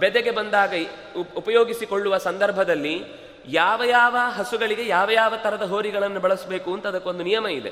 ಬೆದೆಗೆ 0.00 0.30
ಬಂದಾಗ 0.30 0.72
ಉಪ್- 1.16 1.34
ಉಪಯೋಗಿಸಿಕೊಳ್ಳುವ 1.36 2.18
ಸಂದರ್ಭದಲ್ಲಿ 2.18 3.04
ಯಾವ 3.48 3.82
ಯಾವ 3.84 4.16
ಹಸುಗಳಿಗೆ 4.30 4.86
ಯಾವ 4.86 5.10
ಯಾವ 5.10 5.36
ಥರದ 5.36 5.62
ಹೋರಿಗಳನ್ನು 5.62 6.20
ಬಳಸಬೇಕು 6.20 6.74
ಅಂತ 6.74 6.86
ಅದಕ್ಕೊಂದು 6.86 7.24
ನಿಯಮ 7.24 7.46
ಇದೆ. 7.46 7.70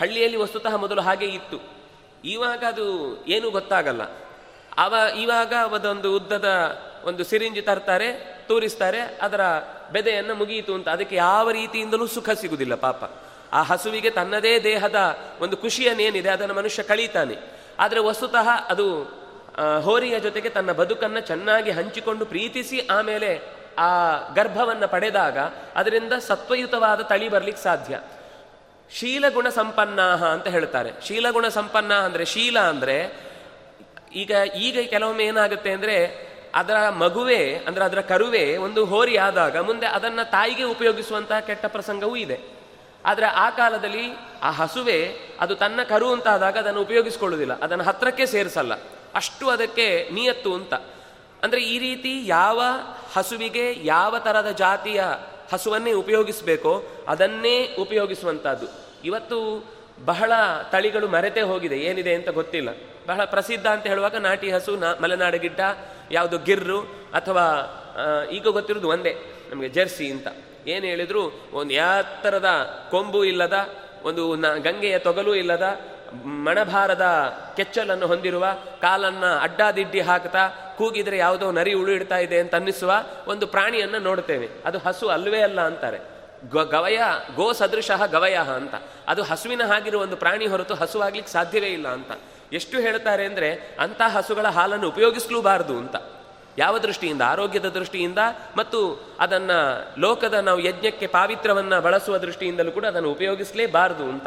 ಹಳ್ಳಿಯಲ್ಲಿ 0.00 0.36
ವಸ್ತುತಃ 0.36 0.76
ಮೊದಲು 0.76 1.00
ಹಾಗೆ 1.00 1.24
ಇತ್ತು. 1.26 1.58
ಇವಾಗ 2.24 2.64
ಅದು 2.68 2.86
ಏನೂ 3.26 3.50
ಗೊತ್ತಾಗಲ್ಲ. 3.50 4.27
ಅವ 4.78 4.94
ಇವಾಗ 5.16 5.54
ಅದೊಂದು 5.74 6.16
ಉದ್ದದ 6.16 6.48
ಒಂದು 7.04 7.24
ಸಿರಿಂಜಿ 7.24 7.60
ತರ್ತಾರೆ, 7.60 8.38
ತೂರಿಸ್ತಾರೆ, 8.48 9.00
ಅದರ 9.00 9.40
ಬೆದೆಯನ್ನು 9.92 10.34
ಮುಗಿಯಿತು 10.34 10.74
ಅಂತ. 10.74 10.88
ಅದಕ್ಕೆ 10.88 11.16
ಯಾವ 11.16 11.50
ರೀತಿಯಿಂದಲೂ 11.50 12.06
ಸುಖ 12.06 12.30
ಸಿಗುವುದಿಲ್ಲ 12.30 12.74
ಪಾಪ. 12.74 13.10
ಆ 13.52 13.62
ಹಸುವಿಗೆ 13.62 14.10
ತನ್ನದೇ 14.10 14.60
ದೇಹದ 14.60 15.18
ಒಂದು 15.40 15.56
ಖುಷಿಯನ್ನೇನಿದೆ, 15.56 16.28
ಅದನ್ನು 16.28 16.54
ಮನುಷ್ಯ 16.54 16.82
ಕಳೀತಾನೆ. 16.82 17.36
ಆದರೆ 17.78 18.00
ವಸ್ತುತಃ 18.00 18.48
ಅದು 18.68 19.18
ಹೋರಿಯ 19.80 20.20
ಜೊತೆಗೆ 20.20 20.48
ತನ್ನ 20.48 20.72
ಬದುಕನ್ನು 20.72 21.20
ಚೆನ್ನಾಗಿ 21.20 21.70
ಹಂಚಿಕೊಂಡು 21.70 22.26
ಪ್ರೀತಿಸಿ 22.26 22.86
ಆಮೇಲೆ 22.90 23.40
ಆ 23.78 23.88
ಗರ್ಭವನ್ನು 24.34 24.88
ಪಡೆದಾಗ 24.88 25.38
ಅದರಿಂದ 25.74 26.12
ಸತ್ವಯುತವಾದ 26.12 27.00
ತಳಿ 27.00 27.28
ಬರ್ಲಿಕ್ಕೆ 27.28 27.62
ಸಾಧ್ಯ. 27.62 28.00
ಶೀಲಗುಣ 28.92 29.48
ಸಂಪನ್ನಾಹ 29.48 30.24
ಅಂತ 30.24 30.48
ಹೇಳ್ತಾರೆ. 30.48 30.92
ಶೀಲಗುಣ 31.06 31.48
ಸಂಪನ್ನ 31.48 31.94
ಅಂದರೆ 31.94 32.24
ಶೀಲ 32.24 32.58
ಅಂದ್ರೆ 32.58 33.27
ಈಗ 34.14 34.30
ಈಗ 34.56 34.88
ಕೆಲವೊಮ್ಮೆ 34.90 35.24
ಏನಾಗುತ್ತೆ 35.24 35.72
ಅಂದ್ರೆ, 35.72 36.28
ಅದರ 36.54 36.88
ಮಗುವೆ, 36.88 37.56
ಅಂದ್ರೆ 37.56 37.84
ಅದರ 37.84 38.00
ಕರುವೆ 38.00 38.56
ಒಂದು 38.56 38.84
ಹೋರಿ 38.84 39.16
ಆದಾಗ 39.16 39.56
ಮುಂದೆ 39.56 39.86
ಅದನ್ನ 39.86 40.22
ತಾಯಿಗೆ 40.22 40.62
ಉಪಯೋಗಿಸುವಂತಹ 40.62 41.40
ಕೆಟ್ಟ 41.40 41.66
ಪ್ರಸಂಗವೂ 41.66 42.16
ಇದೆ. 42.16 42.40
ಆದರೆ 43.04 43.26
ಆ 43.26 43.50
ಕಾಲದಲ್ಲಿ 43.50 44.10
ಆ 44.42 44.50
ಹಸುವೆ, 44.50 45.14
ಅದು 45.40 45.54
ತನ್ನ 45.54 45.82
ಕರು 45.82 46.12
ಅಂತ 46.12 46.28
ಆದಾಗ 46.28 46.58
ಅದನ್ನು 46.58 46.80
ಉಪಯೋಗಿಸ್ಕೊಳ್ಳುವುದಿಲ್ಲ. 46.80 47.60
ಅದನ್ನು 47.60 47.84
ಹತ್ರಕ್ಕೆ 47.84 48.26
ಸೇರಿಸಲ್ಲ. 48.26 48.74
ಅಷ್ಟು 49.14 49.50
ಅದಕ್ಕೆ 49.50 50.08
ನಿಯತ್ತು 50.12 50.54
ಅಂತ. 50.54 50.74
ಅಂದ್ರೆ 51.42 51.62
ಈ 51.62 51.78
ರೀತಿ 51.78 52.22
ಯಾವ 52.26 52.62
ಹಸುವಿಗೆ 53.14 53.74
ಯಾವ 53.84 54.18
ಥರದ 54.18 54.50
ಜಾತಿಯ 54.50 55.02
ಹಸುವನ್ನೇ 55.52 55.92
ಉಪಯೋಗಿಸಬೇಕೋ 55.92 56.82
ಅದನ್ನೇ 57.08 57.76
ಉಪಯೋಗಿಸುವಂಥದ್ದು 57.78 58.66
ಇವತ್ತು 59.04 59.70
ಬಹಳ 60.04 60.32
ತಳಿಗಳು 60.70 61.08
ಮರೆತೇ 61.08 61.40
ಹೋಗಿದೆ. 61.40 61.76
ಏನಿದೆ 61.76 62.14
ಅಂತ 62.14 62.28
ಗೊತ್ತಿಲ್ಲ. 62.28 62.87
ಬಹಳ 63.08 63.24
ಪ್ರಸಿದ್ಧ 63.24 63.66
ಅಂತ 63.66 63.86
ಹೇಳುವಾಗ 63.86 64.16
ನಾಟಿ 64.16 64.48
ಹಸು, 64.50 64.72
ನಾ 64.76 64.88
ಮಲೆನಾಡು 65.02 65.38
ಗಿಡ್ಡ, 65.38 65.60
ಯಾವುದು 66.10 66.38
ಗಿರ್ರು 66.38 66.80
ಅಥವಾ 67.14 67.44
ಈಗ 68.32 68.46
ಗೊತ್ತಿರೋದು 68.48 68.88
ಒಂದೇ, 68.88 69.12
ನಮಗೆ 69.50 69.68
ಜೆರ್ಸಿ 69.68 70.06
ಅಂತ. 70.10 70.28
ಏನು 70.66 70.86
ಹೇಳಿದ್ರು, 70.86 71.22
ಒಂದು 71.52 71.74
ಎತ್ತರದ 71.74 72.48
ಕೊಂಬು 72.90 73.20
ಇಲ್ಲದ, 73.24 73.56
ಒಂದು 74.02 74.24
ನ 74.36 74.46
ಗಂಗೆಯ 74.58 74.98
ತೊಗಲು 74.98 75.34
ಇಲ್ಲದ, 75.34 75.66
ಮಣಭಾರದ 76.46 77.06
ಕೆಚ್ಚಲನ್ನು 77.56 78.06
ಹೊಂದಿರುವ, 78.06 78.44
ಕಾಲನ್ನು 78.80 79.30
ಅಡ್ಡಾದಿಡ್ಡಿ 79.40 80.00
ಹಾಕ್ತಾ 80.00 80.44
ಕೂಗಿದರೆ 80.78 81.18
ಯಾವುದೋ 81.18 81.46
ನರಿ 81.50 81.72
ಉಳು 81.74 81.92
ಇಡ್ತಾ 81.92 82.18
ಇದೆ 82.18 82.38
ಅಂತ 82.38 82.54
ಅನ್ನಿಸುವ 82.54 82.92
ಒಂದು 83.26 83.46
ಪ್ರಾಣಿಯನ್ನು 83.46 83.98
ನೋಡ್ತೇವೆ 83.98 84.48
ಅದು 84.64 84.78
ಹಸು 84.78 85.06
ಅಲ್ವೇ 85.08 85.40
ಅಲ್ಲ 85.40 85.60
ಅಂತಾರೆ. 85.60 86.00
ಗವಯ, 86.72 86.98
ಗೋ 87.34 87.46
ಸದೃಶಃ 87.52 88.02
ಗವಯ 88.06 88.36
ಅಂತ. 88.56 88.74
ಅದು 89.06 89.22
ಹಸುವಿನ 89.22 89.62
ಹಾಗಿರುವ 89.64 90.02
ಒಂದು 90.02 90.16
ಪ್ರಾಣಿ 90.16 90.46
ಹೊರತು 90.46 90.74
ಹಸುವಾಗ್ಲಿಕ್ಕೆ 90.74 91.32
ಸಾಧ್ಯವೇ 91.32 91.70
ಇಲ್ಲ 91.78 91.88
ಅಂತ. 91.88 92.12
ಎಷ್ಟು 92.52 92.78
ಹೇಳ್ತಾರೆ 92.78 93.24
ಅಂದರೆ 93.24 93.76
ಅಂಥ 93.80 94.00
ಹಸುಗಳ 94.02 94.46
ಹಾಲನ್ನು 94.46 94.88
ಉಪಯೋಗಿಸಲೂಬಾರದು 94.88 95.78
ಅಂತ. 95.78 95.96
ಯಾವ 96.58 96.78
ದೃಷ್ಟಿಯಿಂದ? 96.78 97.22
ಆರೋಗ್ಯದ 97.22 97.66
ದೃಷ್ಟಿಯಿಂದ 97.66 98.18
ಮತ್ತು 98.56 99.08
ಅದನ್ನು 99.20 99.88
ಲೋಕದ 100.00 100.34
ನಾವು 100.34 100.60
ಯಜ್ಞಕ್ಕೆ 100.60 101.06
ಪಾವಿತ್ರವನ್ನು 101.06 101.80
ಬಳಸುವ 101.80 102.18
ದೃಷ್ಟಿಯಿಂದಲೂ 102.18 102.70
ಕೂಡ 102.70 102.86
ಅದನ್ನು 102.86 103.10
ಉಪಯೋಗಿಸಲೇಬಾರದು 103.10 104.04
ಅಂತ. 104.04 104.26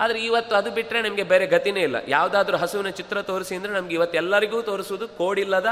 ಆದರೆ 0.00 0.24
ಇವತ್ತು 0.24 0.56
ಅದು 0.56 0.70
ಬಿಟ್ಟರೆ 0.70 1.02
ನಮಗೆ 1.02 1.22
ಬೇರೆ 1.22 1.46
ಗತಿನೇ 1.46 1.80
ಇಲ್ಲ. 1.80 1.96
ಯಾವುದಾದ್ರೂ 2.08 2.56
ಹಸುವಿನ 2.56 2.88
ಚಿತ್ರ 2.88 3.22
ತೋರಿಸಿ 3.22 3.54
ಅಂದರೆ 3.54 3.72
ನಮ್ಗೆ 3.72 3.94
ಇವತ್ತು 3.94 4.16
ಎಲ್ಲರಿಗೂ 4.16 4.62
ತೋರಿಸುವುದು 4.62 5.08
ಕೋಡಿಲ್ಲದ, 5.08 5.66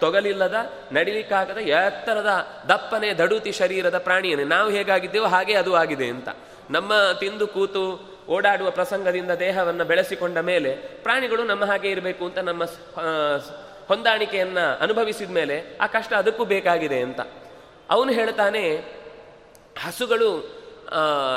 ತೊಗಲಿಲ್ಲದ, 0.00 0.54
ನಡಿಲಿಕ್ಕಾಗದ, 0.92 1.56
ಎತ್ತರದ, 1.56 2.46
ದಪ್ಪನೆ, 2.68 3.14
ದಡುತಿ 3.14 3.52
ಶರೀರದ 3.52 3.98
ಪ್ರಾಣಿಯನ್ನೇ. 3.98 4.44
ನಾವು 4.44 4.70
ಹೇಗಾಗಿದ್ದೇವೋ 4.70 5.26
ಹಾಗೆ 5.26 5.54
ಅದು 5.54 5.76
ಆಗಿದೆ 5.76 6.06
ಅಂತ. 6.06 6.28
ನಮ್ಮ 6.70 6.92
ತಿಂದು 7.20 7.46
ಕೂತು 7.46 8.15
ಓಡಾಡುವ 8.28 8.70
ಪ್ರಸಂಗದಿಂದ 8.70 9.30
ದೇಹವನ್ನು 9.30 9.84
ಬೆಳೆಸಿಕೊಂಡ 9.84 10.38
ಮೇಲೆ 10.38 10.70
ಪ್ರಾಣಿಗಳು 11.02 11.42
ನಮ್ಮ 11.44 11.64
ಹಾಗೆ 11.64 11.90
ಇರಬೇಕು 11.90 12.24
ಅಂತ 12.24 12.38
ನಮ್ಮ 12.38 12.64
ಹೊಂದಾಣಿಕೆಯನ್ನು 13.88 14.78
ಅನುಭವಿಸಿದ 14.78 15.30
ಮೇಲೆ 15.30 15.78
ಆ 15.80 15.86
ಕಷ್ಟ 15.86 16.12
ಅದಕ್ಕೂ 16.12 16.44
ಬೇಕಾಗಿದೆ 16.44 17.00
ಅಂತ. 17.00 17.20
ಅವನು 17.90 18.12
ಹೇಳ್ತಾನೆ, 18.12 18.76
ಹಸುಗಳು 19.86 20.30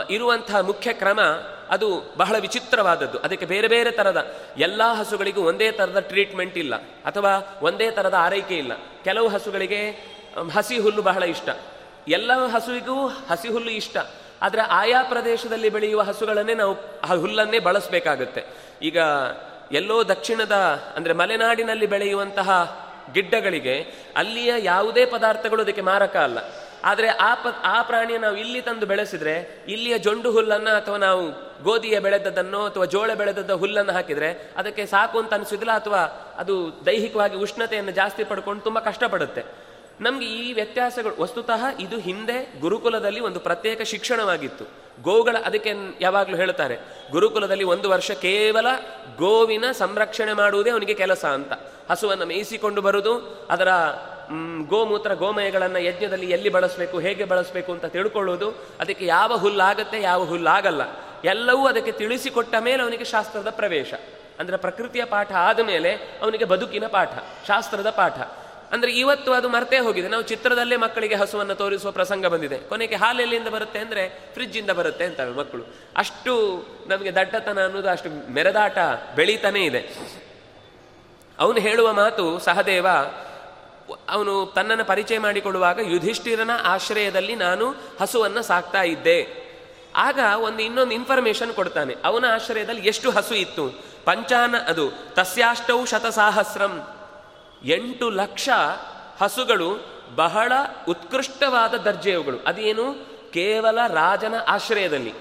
ಇರುವಂತಹ 0.10 0.60
ಮುಖ್ಯ 0.60 0.93
ಕ್ರಮ 0.93 1.19
ಅದು 1.69 2.13
ಬಹಳ 2.17 2.36
ವಿಚಿತ್ರವಾದದ್ದು. 2.39 3.17
ಅದಕ್ಕೆ 3.17 3.46
ಬೇರೆ 3.46 3.67
ಬೇರೆ 3.67 3.91
ಥರದ 3.91 4.36
ಎಲ್ಲ 4.58 4.81
ಹಸುಗಳಿಗೂ 4.93 5.41
ಒಂದೇ 5.41 5.72
ಥರದ 5.72 6.00
ಟ್ರೀಟ್ಮೆಂಟ್ 6.00 6.58
ಇಲ್ಲ. 6.58 6.75
ಅಥವಾ 7.05 7.60
ಒಂದೇ 7.62 7.91
ಥರದ 7.91 8.13
ಆರೈಕೆ 8.13 8.55
ಇಲ್ಲ. 8.55 8.74
ಕೆಲವು 9.03 9.27
ಹಸುಗಳಿಗೆ, 9.27 9.81
ಹಸಿ 10.53 10.77
ಹುಲ್ಲು 10.79 11.01
ಬಹಳ 11.01 11.24
ಇಷ್ಟ. 11.24 11.50
ಎಲ್ಲ 12.08 12.31
ಹಸುವಿಗೂ 12.48 13.08
ಹಸಿ 13.08 13.48
ಹುಲ್ಲು 13.48 13.72
ಇಷ್ಟ. 13.72 13.98
ಆದರೆ 14.41 14.62
ಆಯಾ 14.62 15.03
ಪ್ರದೇಶದಲ್ಲಿ 15.03 15.69
ಬೆಳೆಯುವ 15.69 16.01
ಹಸುಗಳನ್ನೇ 16.01 16.53
ನಾವು 16.53 16.74
ಹುಲ್ಲನ್ನೇ 17.22 17.60
ಬಳಸಬೇಕಾಗುತ್ತೆ. 17.60 18.46
ಈಗ 18.81 18.98
ಎಲ್ಲೋ 19.72 20.03
ದಕ್ಷಿಣದ, 20.03 20.51
ಅಂದರೆ 20.96 21.13
ಮಲೆನಾಡಿನಲ್ಲಿ 21.13 21.86
ಬೆಳೆಯುವಂತಹ 21.86 22.50
ಗಿಡ್ಡಗಳಿಗೆ 23.13 23.75
ಅಲ್ಲಿಯ 24.15 24.53
ಯಾವುದೇ 24.58 25.05
ಪದಾರ್ಥಗಳು 25.05 25.62
ಅದಕ್ಕೆ 25.62 25.81
ಮಾರಕ 25.81 26.15
ಅಲ್ಲ. 26.17 26.38
ಆದರೆ 26.84 27.08
ಆ 27.08 27.36
ಪ, 27.36 27.48
ಆ 27.63 27.81
ಪ್ರಾಣಿಯ 27.81 28.17
ನಾವು 28.17 28.36
ಇಲ್ಲಿ 28.36 28.62
ತಂದು 28.62 28.86
ಬೆಳೆಸಿದ್ರೆ, 28.86 29.63
ಇಲ್ಲಿಯ 29.67 29.98
ಜೊಂಡು 29.98 30.31
ಹುಲ್ಲನ್ನು 30.31 30.75
ಅಥವಾ 30.75 30.98
ನಾವು 30.98 31.50
ಗೋಧಿಯ 31.63 32.00
ಬೆಳೆದದ್ದನ್ನು 32.00 32.65
ಅಥವಾ 32.65 32.86
ಜೋಳ 32.86 33.13
ಬೆಳೆದದ್ದ 33.13 33.50
ಹುಲ್ಲನ್ನು 33.51 33.93
ಹಾಕಿದರೆ 33.93 34.53
ಅದಕ್ಕೆ 34.58 34.86
ಸಾಕು 34.86 35.19
ಅಂತ 35.19 35.34
ಅನಿಸಿದಿಲ್ಲ 35.34 35.72
ಅಥವಾ 35.72 35.98
ಅದು 36.38 36.81
ದೈಹಿಕವಾಗಿ 36.86 37.36
ಉಷ್ಣತೆಯನ್ನು 37.36 37.91
ಜಾಸ್ತಿ 37.91 38.24
ಪಡ್ಕೊಂಡು 38.24 38.63
ತುಂಬ 38.63 38.79
ಕಷ್ಟಪಡುತ್ತೆ. 38.79 39.69
ನಮ್ಗೆ 40.01 40.25
ಈ 40.25 40.53
ವ್ಯತ್ಯಾಸಗಳು, 40.53 41.22
ವಸ್ತುತಃ 41.22 41.63
ಇದು 41.79 42.00
ಹಿಂದೆ 42.00 42.60
ಗುರುಕುಲದಲ್ಲಿ 42.60 43.20
ಒಂದು 43.20 43.39
ಪ್ರತ್ಯೇಕ 43.39 43.82
ಶಿಕ್ಷಣವಾಗಿತ್ತು. 43.82 44.65
ಗೋಗಳ 45.01 45.36
ಅದಕ್ಕೆ 45.46 45.74
ಯಾವಾಗಲೂ 46.01 46.36
ಹೇಳ್ತಾರೆ 46.36 46.79
ಗುರುಕುಲದಲ್ಲಿ 47.12 47.63
ಒಂದು 47.63 47.89
ವರ್ಷ 47.89 48.12
ಕೇವಲ 48.12 48.65
ಗೋವಿನ 49.18 49.63
ಸಂರಕ್ಷಣೆ 49.72 50.34
ಮಾಡುವುದೇ 50.34 50.70
ಅವನಿಗೆ 50.70 50.94
ಕೆಲಸ 50.94 51.25
ಅಂತ. 51.25 51.51
ಹಸುವನ್ನು 51.91 52.25
ಮೇಯಿಸಿಕೊಂಡು 52.25 52.82
ಬರುವುದು 52.82 53.48
ಅದರ 53.50 53.68
ಗೋಮೂತ್ರ 54.68 55.13
ಗೋಮಯಗಳನ್ನು 55.13 55.79
ಯಜ್ಞದಲ್ಲಿ 55.79 56.29
ಎಲ್ಲಿ 56.29 56.50
ಬಳಸಬೇಕು, 56.50 57.00
ಹೇಗೆ 57.00 57.24
ಬಳಸಬೇಕು 57.24 57.72
ಅಂತ 57.72 57.86
ತಿಳ್ಕೊಳ್ಳೋದು 57.86 58.50
ಅದಕ್ಕೆ 58.79 59.06
ಯಾವ 59.06 59.38
ಹುಲ್ಲಾಗತ್ತೆ, 59.38 60.01
ಯಾವ 60.01 60.24
ಹುಲ್ಲಾಗಲ್ಲ. 60.24 60.82
ಎಲ್ಲವೂ 61.25 61.68
ಅದಕ್ಕೆ 61.68 61.91
ತಿಳಿಸಿಕೊಟ್ಟ 61.91 62.56
ಮೇಲೆ 62.60 62.84
ಅವನಿಗೆ 62.84 63.03
ಶಾಸ್ತ್ರದ 63.03 63.50
ಪ್ರವೇಶ. 63.50 63.94
ಅಂದ್ರೆ 64.39 64.58
ಪ್ರಕೃತಿಯ 64.58 65.06
ಪಾಠ 65.06 65.32
ಆದ 65.32 65.60
ಮೇಲೆ 65.60 65.94
ಅವನಿಗೆ 65.96 66.46
ಬದುಕಿನ 66.46 66.88
ಪಾಠ, 66.88 67.10
ಶಾಸ್ತ್ರದ 67.48 67.89
ಪಾಠ. 67.89 68.20
ಅಂದ್ರೆ 68.72 68.92
ಇವತ್ತು 68.92 69.34
ಅದು 69.34 69.50
ಮರ್ತೇ 69.50 69.80
ಹೋಗಿದೆ. 69.80 70.08
ನಾವು 70.08 70.24
ಚಿತ್ರದಲ್ಲೇ 70.24 70.76
ಮಕ್ಕಳಿಗೆ 70.76 71.16
ಹಸುವನ್ನು 71.16 71.56
ತೋರಿಸುವ 71.56 71.92
ಪ್ರಸಂಗ 71.92 72.26
ಬಂದಿದೆ. 72.26 72.58
ಕೊನೆಗೆ 72.58 72.96
ಹಾಲು 72.96 73.22
ಎಲ್ಲಿಂದ 73.22 73.48
ಬರುತ್ತೆ 73.48 73.80
ಅಂದ್ರೆ 73.80 74.10
ಫ್ರಿಜ್ 74.34 74.58
ಇಂದ 74.58 74.70
ಬರುತ್ತೆ 74.70 75.06
ಅಂತವೆ 75.06 75.32
ಮಕ್ಕಳು. 75.32 75.64
ಅಷ್ಟು 75.98 76.66
ನಮಗೆ 76.88 77.16
ದಡ್ಡತನ 77.16 77.66
ಅನ್ನೋದು 77.66 77.90
ಅಷ್ಟು 77.90 78.32
ಮೆರೆದಾಟ 78.32 78.78
ಬೆಳೀತಾನೇ 79.16 79.66
ಇದೆ. 79.66 79.90
ಅವನು 81.40 81.60
ಹೇಳುವ 81.60 81.94
ಮಾತು, 81.94 82.40
ಸಹದೇವ, 82.40 82.88
ಅವನು 84.10 84.46
ತನ್ನನ್ನು 84.56 84.86
ಪರಿಚಯ 84.86 85.20
ಮಾಡಿಕೊಡುವಾಗ 85.20 85.80
ಯುಧಿಷ್ಠಿರನ 85.80 86.50
ಆಶ್ರಯದಲ್ಲಿ 86.64 87.36
ನಾನು 87.36 87.76
ಹಸುವನ್ನು 88.02 88.42
ಸಾಕ್ತಾ 88.42 88.84
ಇದ್ದೆ. 88.84 89.50
ಆಗ 89.96 90.20
ಒಂದು 90.40 90.64
ಇನ್ನೊಂದು 90.64 90.94
ಇನ್ಫಾರ್ಮೇಶನ್ 90.94 91.54
ಕೊಡ್ತಾನೆ. 91.54 91.96
ಅವನ 92.04 92.26
ಆಶ್ರಯದಲ್ಲಿ 92.34 92.88
ಎಷ್ಟು 92.88 93.12
ಹಸು 93.12 93.36
ಇತ್ತು? 93.36 93.70
ಪಂಚಾನ, 94.06 94.56
ಅದು 94.68 94.92
ತಸ್ಯಾಷ್ಟೌ 95.14 95.86
ಶತಸಾಹಸ್ರಂ. 95.86 96.99
ಎಂಟು 97.66 98.10
ಲಕ್ಷ 98.10 98.50
ಹಸುಗಳು 99.22 100.00
ಬಹಳ 100.16 100.54
ಉತ್ಕೃಷ್ಟವಾದ 100.89 101.74
ದರ್ಜೆಯವುಗಳು. 101.74 102.38
ಅದೇನು? 102.48 102.94
ಕೇವಲ 103.32 103.80
ರಾಜನ 103.88 104.34
ಆಶ್ರಯದಲ್ಲಿ. 104.48 105.13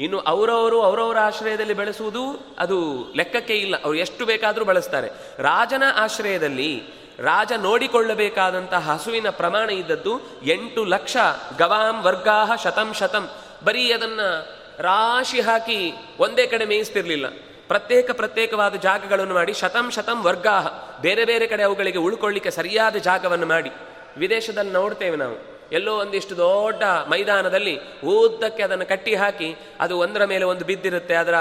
ಇನ್ನು 0.00 0.18
ಅವರವರು 0.18 0.82
ಅವರವರ 0.82 1.18
ಆಶ್ರಯದಲ್ಲಿ 1.18 1.74
ಬೆಳೆಸುವುದು 1.74 2.54
ಅದು 2.58 3.06
ಲೆಕ್ಕಕ್ಕೆ 3.16 3.54
ಇಲ್ಲ. 3.54 3.82
ಅವರು 3.84 3.96
ಎಷ್ಟು 3.96 4.26
ಬೇಕಾದರೂ 4.26 4.64
ಬಳಸ್ತಾರೆ. 4.64 5.10
ರಾಜನ 5.38 5.82
ಆಶ್ರಯದಲ್ಲಿ 5.96 6.82
ರಾಜ 7.18 7.52
ನೋಡಿಕೊಳ್ಳಬೇಕಾದಂತಹ 7.56 8.90
ಹಸುವಿನ 8.90 9.30
ಪ್ರಮಾಣ 9.30 9.70
ಇದ್ದದ್ದು 9.70 10.20
ಎಂಟು 10.44 10.84
ಲಕ್ಷ 10.84 11.16
ಗವಾಂ 11.58 12.02
ವರ್ಗಾಹ 12.02 12.54
ಶತಂ 12.54 12.92
ಶತಂ. 12.94 13.30
ಬರೀ 13.64 13.92
ಅದನ್ನು 13.92 14.46
ರಾಶಿ 14.82 15.40
ಹಾಕಿ 15.40 15.92
ಒಂದೇ 16.18 16.46
ಕಡೆ 16.46 16.64
ಮೇಯಿಸ್ತಿರ್ಲಿಲ್ಲ. 16.64 17.26
ಪ್ರತ್ಯೇಕ 17.68 18.10
ಪ್ರತ್ಯೇಕವಾದ 18.10 18.74
ಜಾಗಗಳನ್ನು 18.74 19.34
ಮಾಡಿ 19.34 19.52
ಶತಂ 19.52 19.90
ಶತಂ 19.90 20.22
ವರ್ಗಾಹ. 20.22 20.66
ಬೇರೆ 21.00 21.24
ಬೇರೆ 21.24 21.46
ಕಡೆ 21.46 21.62
ಅವುಗಳಿಗೆ 21.62 21.98
ಉಳ್ಕೊಳ್ಳಿಕ್ಕೆ 21.98 22.50
ಸರಿಯಾದ 22.50 22.96
ಜಾಗವನ್ನು 22.96 23.46
ಮಾಡಿ. 23.46 23.70
ವಿದೇಶದಲ್ಲಿ 24.16 24.72
ನೋಡ್ತೇವೆ 24.72 25.16
ನಾವು. 25.16 25.55
ಎಲ್ಲೋ 25.72 25.98
ಒಂದಿಷ್ಟು 25.98 26.36
ದೊಡ್ಡ 26.36 26.82
ಮೈದಾನದಲ್ಲಿ 26.82 27.78
ಉದ್ದಕ್ಕೆ 28.04 28.62
ಅದನ್ನು 28.62 28.86
ಕಟ್ಟಿ 28.86 29.14
ಹಾಕಿ 29.14 29.56
ಅದು 29.80 29.98
ಒಂದರ 29.98 30.24
ಮೇಲೆ 30.24 30.44
ಒಂದು 30.44 30.64
ಬಿದ್ದಿರುತ್ತೆ. 30.64 31.14
ಅದರ 31.14 31.34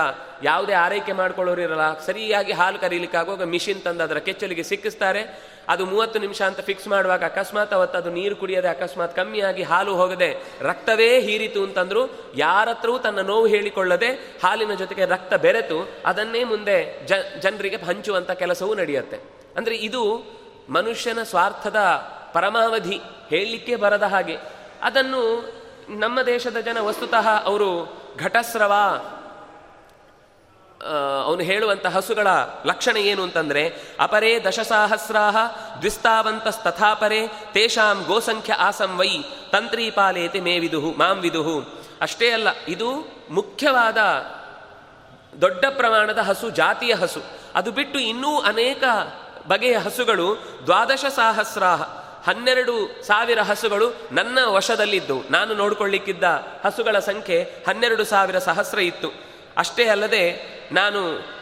ಯಾವುದೇ 0.44 0.74
ಆರೈಕೆ 0.74 1.12
ಮಾಡ್ಕೊಳ್ಳೋರು 1.12 1.62
ಇರಲ್ಲ. 1.62 2.00
ಸರಿಯಾಗಿ 2.06 2.52
ಹಾಲು 2.52 2.80
ಕರೀಲಿಕ್ಕೆ 2.80 3.18
ಆಗುವಾಗ 3.18 3.44
ಮಿಷಿನ್ 3.44 3.82
ತಂದು 3.82 4.04
ಅದರ 4.04 4.18
ಕೆಚ್ಚಲಿಗೆ 4.18 4.64
ಸಿಕ್ಕಿಸ್ತಾರೆ. 4.64 5.56
ಅದು 5.68 5.86
ಮೂವತ್ತು 5.86 6.20
ನಿಮಿಷ 6.20 6.42
ಅಂತ 6.42 6.62
ಫಿಕ್ಸ್ 6.62 6.88
ಮಾಡುವಾಗ 6.88 7.24
ಅಕಸ್ಮಾತ್ 7.24 7.74
ಅವತ್ತು 7.74 7.98
ಅದು 7.98 8.10
ನೀರು 8.10 8.36
ಕುಡಿಯದೆ 8.36 8.68
ಅಕಸ್ಮಾತ್ 8.68 9.16
ಕಮ್ಮಿಯಾಗಿ 9.16 9.64
ಹಾಲು 9.64 9.96
ಹೋಗದೆ 9.96 10.44
ರಕ್ತವೇ 10.62 11.20
ಹೀರಿತು 11.20 11.64
ಅಂತಂದ್ರು 11.64 12.10
ಯಾರತ್ರವೂ 12.36 13.00
ತನ್ನ 13.00 13.20
ನೋವು 13.20 13.48
ಹೇಳಿಕೊಳ್ಳದೆ 13.48 14.08
ಹಾಲಿನ 14.44 14.74
ಜೊತೆಗೆ 14.74 15.06
ರಕ್ತ 15.06 15.34
ಬೆರೆತು 15.34 15.90
ಅದನ್ನೇ 16.06 16.44
ಮುಂದೆ 16.44 17.06
ಜ, 17.06 17.14
ಜನರಿಗೆ 17.42 17.76
ಹಂಚುವಂಥ 17.76 18.32
ಕೆಲಸವೂ 18.32 18.76
ನಡೆಯುತ್ತೆ. 18.76 19.18
ಅಂದ್ರೆ 19.58 19.76
ಇದು 19.76 20.36
ಮನುಷ್ಯನ 20.70 21.24
ಸ್ವಾರ್ಥದ 21.24 21.76
ಪರಮಾವಧಿ 22.36 22.98
ಹೇಳಲಿಕ್ಕೆ 23.30 23.76
ಬರದ 23.76 24.04
ಹಾಗೆ. 24.04 24.38
ಅದನ್ನು 24.82 25.22
ನಮ್ಮ 26.00 26.22
ದೇಶದ 26.22 26.58
ಜನ 26.58 26.78
ವಸ್ತುತಃ 26.80 27.28
ಅವರು 27.46 27.70
ಘಟಸ್ರವ 28.20 28.74
ಅವನು 31.26 31.42
ಹೇಳುವಂಥ 31.42 31.86
ಹಸುಗಳ 31.86 32.28
ಲಕ್ಷಣ 32.66 32.98
ಏನು 32.98 33.24
ಅಂತಂದರೆ, 33.24 33.64
ಅಪರೇ 34.00 34.32
ದಶಸಾಹಸ್ರಾಹ 34.40 35.38
ದ್ವಿಸ್ತಾವಂತಸ್ತಥಾಪರೇ 35.80 37.22
ತೇಷಾಂ 37.54 38.04
ಗೋಸಂಖ್ಯ 38.08 38.54
ಆಸಂ 38.54 38.92
ವೈ 38.98 39.14
ತಂತ್ರೀಪಾಲೇತಿ 39.52 40.40
ಮೇ 40.40 40.60
ವಿದುಹು 40.60 40.90
ಮಾಂ 40.98 41.18
ವಿದುಹು. 41.18 41.56
ಅಷ್ಟೇ 42.02 42.28
ಅಲ್ಲ, 42.32 42.48
ಇದು 42.68 42.90
ಮುಖ್ಯವಾದ 43.32 44.00
ದೊಡ್ಡ 45.42 45.66
ಪ್ರಮಾಣದ 45.70 46.18
ಹಸು, 46.18 46.50
ಜಾತಿಯ 46.50 46.94
ಹಸು. 46.94 47.22
ಅದು 47.56 47.72
ಬಿಟ್ಟು 47.72 48.00
ಇನ್ನೂ 48.00 48.32
ಅನೇಕ 48.42 48.84
ಬಗೆಯ 49.48 49.78
ಹಸುಗಳು 49.78 50.28
ದ್ವಾದಶ 50.66 51.06
ಸಹಸ್ರಾಹ 51.16 51.82
ಹನ್ನೆರಡು 52.28 53.06
ಸಾವಿರ 53.08 53.40
ಹಸುಗಳು 53.40 53.90
ನನ್ನ 54.12 54.40
ವಶದಲ್ಲಿದ್ದು, 54.46 55.24
ನಾನು 55.32 55.54
ನೋಡಿಕೊಳ್ಳಿಕ್ಕಿದ್ದ 55.54 56.24
ಹಸುಗಳ 56.66 57.00
ಸಂಖ್ಯೆ 57.00 57.44
ಹನ್ನೆರಡು 57.68 58.04
ಸಾವಿರ 58.04 58.40
ಸಹಸ್ರ 58.40 58.80
ಇತ್ತು. 58.80 59.12
ಅಷ್ಟೇ 59.58 59.88
ಅಲ್ಲದೆ, 59.88 60.56
ನಾನು 60.72 61.36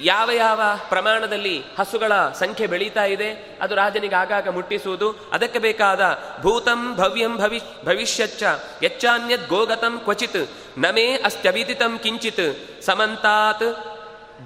ಯಾವ 0.00 0.30
ಯಾವ 0.30 0.60
ಪ್ರಮಾಣದಲ್ಲಿ 0.88 1.64
ಹಸುಗಳ 1.78 2.12
ಸಂಖ್ಯೆ 2.38 2.66
ಬೆಳೀತಾ 2.66 3.04
ಇದೆ, 3.04 3.58
ಅದು 3.62 3.74
ರಾಜನಿಗೆ 3.74 4.14
ಆಗಾಗ 4.14 4.48
ಮುಟ್ಟಿಸುವುದು. 4.48 5.10
ಅದಕ್ಕೆ 5.32 5.58
ಬೇಕಾದ 5.58 6.18
ಭೂತಂ 6.42 6.96
ಭವ್ಯಂ 6.96 7.36
ಭವಿ, 7.36 7.60
ಭವಿಷ್ಯಚ್ಚ, 7.84 8.42
ಯಚ್ಚಾನ್ಯದ್ 8.82 9.48
ಗೋಗತಂ 9.48 9.98
ಕ್ವಚಿತ್, 9.98 10.50
ನಮೇ 10.78 11.12
ಅಸ್ತ್ಯವಿದಿತಂ 11.12 11.98
ಕಿಂಚಿತ್, 11.98 12.82
ಸಮಂತಾತ್ 12.82 13.66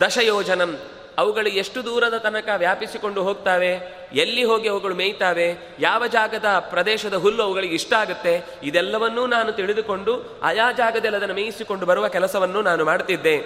ದಶಯೋಜನಂ. 0.00 0.78
ಅವುಗಳು 1.20 1.50
ಎಷ್ಟು 1.62 1.78
ದೂರದ 1.86 2.16
ತನಕ 2.18 2.48
ವ್ಯಾಪಿಸಿಕೊಂಡು 2.56 3.20
ಹೋಗ್ತಾವೆ? 3.22 3.72
ಎಲ್ಲಿ 4.14 4.44
ಹೋಗಿ 4.50 4.68
ಅವುಗಳು 4.68 4.94
ಮೇಯ್ತಾವೆ? 4.94 5.48
ಯಾವ 5.80 6.02
ಜಾಗದ 6.06 6.48
ಪ್ರದೇಶದ 6.72 7.16
ಹುಲ್ಲು 7.24 7.42
ಅವುಗಳಿಗೆ 7.42 7.74
ಇಷ್ಟ 7.74 7.92
ಆಗುತ್ತೆ? 8.02 8.34
ಇದೆಲ್ಲವನ್ನೂ 8.62 9.24
ನಾನು 9.26 9.50
ತಿಳಿದುಕೊಂಡು 9.52 10.14
ಆಯಾ 10.42 10.66
ಜಾಗದಲ್ಲಿ 10.72 11.16
ಅದನ್ನು 11.16 11.36
ಮೇಯಿಸಿಕೊಂಡು 11.40 11.86
ಬರುವ 11.86 12.08
ಕೆಲಸವನ್ನು 12.16 12.62
ನಾನು 12.62 12.84
ಮಾಡ್ತಿದ್ದೆ 12.84 13.36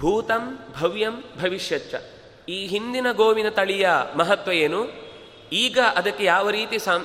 ಭೂತಂ 0.00 0.44
ಭವ್ಯಂ 0.80 1.16
ಭವಿಷ್ಯಚ್ಚ. 1.42 1.94
ಈ 2.48 2.58
ಹಿಂದಿನ 2.66 3.08
ಗೋವಿನ 3.12 3.48
ತಳಿಯ 3.48 3.88
ಮಹತ್ವ 4.16 4.52
ಏನು? 4.64 4.80
ಈಗ 5.64 5.78
ಅದಕ್ಕೆ 5.96 6.24
ಯಾವ 6.24 6.50
ರೀತಿ 6.50 6.78
ಸಾಂ 6.78 7.02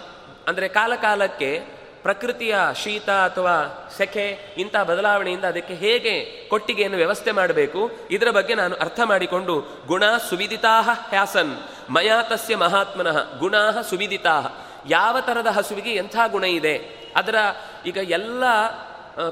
ಅಂದರೆ 0.47 0.67
ಕಾಲ 0.77 0.91
ಕಾಲಕ್ಕೆ 1.01 1.51
ಪ್ರಕೃತಿಯ 2.01 2.55
ಶೀತ 2.83 3.09
ಅಥವಾ 3.09 3.55
ಸೆಖೆ 3.97 4.25
ಇಂತಹ 4.57 4.83
ಬದಲಾವಣೆಯಿಂದ 4.83 5.43
ಅದಕ್ಕೆ 5.43 5.73
ಹೇಗೆ 5.73 6.13
ಕೊಟ್ಟಿಗೆಯನ್ನು 6.49 6.97
ವ್ಯವಸ್ಥೆ 6.97 7.31
ಮಾಡಬೇಕು, 7.31 7.91
ಇದರ 8.11 8.29
ಬಗ್ಗೆ 8.31 8.55
ನಾನು 8.55 8.75
ಅರ್ಥ 8.75 8.99
ಮಾಡಿಕೊಂಡು, 9.05 9.55
ಗುಣ 9.87 10.03
ಸುವಿದಿತಾ 10.29 10.75
ಹ್ಯಾಸನ್ 11.09 11.53
ಮಯಾತಸ್ಯ 11.89 12.55
ಮಹಾತ್ಮನಃ 12.55 13.17
ಗುಣಾ 13.37 13.63
ಸುವಿದಿತಾ 13.89 14.37
ಯಾವ 14.89 15.17
ಥರದ 15.19 15.47
ಹಸುವಿಗೆ 15.47 15.93
ಎಂಥ 15.93 16.15
ಗುಣ 16.27 16.43
ಇದೆ? 16.43 16.75
ಅದರ 17.15 17.35
ಈಗ 17.85 17.97
ಎಲ್ಲ 17.97 18.43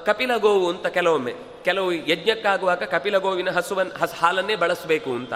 ಕಪಿಲ 0.06 0.36
ಗೋವು 0.38 0.69
ಅಂತ 0.69 0.88
ಕೆಲವೊಮ್ಮೆ, 0.88 1.34
ಕೆಲವು 1.63 1.91
ಯಜ್ಞಕ್ಕಾಗುವಾಗ 1.91 2.84
ಕಪಿಲ 2.84 3.17
ಗೋವಿನ 3.17 3.49
ಹಸುವನ್, 3.51 3.91
ಹಸ್, 3.91 4.15
ಹಾಲನ್ನೇ 4.15 4.56
ಬಳಸಬೇಕು 4.56 5.12
ಅಂತ. 5.12 5.34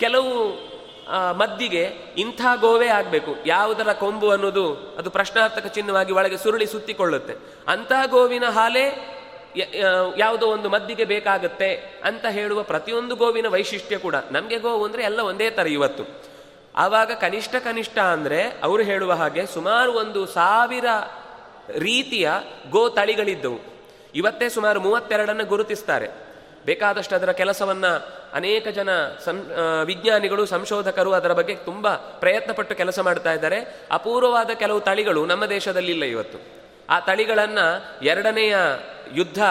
ಕೆಲವು 0.00 0.32
ಮದ್ದಿಗೆ 1.36 1.82
ಇಂಥ 2.16 2.40
ಗೋವೇ 2.60 2.86
ಆಗಬೇಕು. 2.86 3.32
ಯಾವುದರ 3.46 3.92
ಕೊಂಬು 3.92 4.30
ಅನ್ನೋದು 4.30 4.96
ಅದು 4.98 5.10
ಪ್ರಶ್ನಾರ್ಥಕ 5.10 5.66
ಚಿಹ್ನವಾಗಿ 5.66 6.12
ಒಳಗೆ 6.12 6.36
ಸುರುಳಿ 6.36 6.66
ಸುತ್ತಿಕೊಳ್ಳುತ್ತೆ. 6.66 7.34
ಅಂತಹ 7.68 8.06
ಗೋವಿನ 8.06 8.44
ಹಾಲೇ 8.44 8.84
ಯಾವುದೋ 10.16 10.46
ಒಂದು 10.46 10.68
ಮದ್ದಿಗೆ 10.68 11.04
ಬೇಕಾಗುತ್ತೆ 11.04 11.70
ಅಂತ 12.04 12.26
ಹೇಳುವ 12.26 12.62
ಪ್ರತಿಯೊಂದು 12.62 13.16
ಗೋವಿನ 13.16 13.48
ವೈಶಿಷ್ಟ್ಯ 13.48 13.98
ಕೂಡ. 13.98 14.14
ನಮಗೆ 14.30 14.58
ಗೋವು 14.58 14.84
ಅಂದರೆ 14.84 15.02
ಎಲ್ಲ 15.02 15.20
ಒಂದೇ 15.20 15.50
ಥರ 15.50 15.66
ಇವತ್ತು. 15.66 16.04
ಆವಾಗ 16.76 17.12
ಕನಿಷ್ಠ 17.12 17.54
ಕನಿಷ್ಠ 17.56 17.98
ಅಂದರೆ 17.98 18.40
ಅವರು 18.62 18.82
ಹೇಳುವ 18.82 19.12
ಹಾಗೆ 19.12 19.46
ಸುಮಾರು 19.46 19.92
ಒಂದು 19.92 20.26
ಸಾವಿರ 20.26 20.84
ರೀತಿಯ 21.78 22.30
ಗೋ 22.70 22.88
ತಳಿಗಳಿದ್ದವು. 22.88 23.58
ಇವತ್ತೇ 24.14 24.48
ಸುಮಾರು 24.48 24.80
ಮೂವತ್ತೆರಡನ್ನು 24.80 25.44
ಗುರುತಿಸ್ತಾರೆ. 25.44 26.27
ಬೇಕಾದಷ್ಟು 26.68 27.14
ಅದರ 27.16 27.32
ಕೆಲಸವನ್ನ 27.32 27.86
ಅನೇಕ 28.32 28.68
ಜನ 28.68 28.90
ಸಂ 29.24 29.36
ವಿಜ್ಞಾನಿಗಳು, 29.84 30.46
ಸಂಶೋಧಕರು 30.46 31.12
ಅದರ 31.12 31.32
ಬಗ್ಗೆ 31.32 31.54
ತುಂಬ 31.54 31.94
ಪ್ರಯತ್ನಪಟ್ಟು 31.94 32.74
ಕೆಲಸ 32.74 32.98
ಮಾಡ್ತಾ 32.98 33.32
ಇದ್ದಾರೆ. 33.32 33.58
ಅಪೂರ್ವವಾದ 33.92 34.50
ಕೆಲವು 34.54 34.80
ತಳಿಗಳು 34.80 35.26
ನಮ್ಮ 35.26 35.46
ದೇಶದಲ್ಲಿ 35.46 35.90
ಇಲ್ಲ 35.90 36.04
ಇವತ್ತು. 36.04 36.38
ಆ 36.90 37.00
ತಳಿಗಳನ್ನ 37.00 37.58
ಎರಡನೆಯ 38.02 38.56
ಯುದ್ಧ 39.12 39.42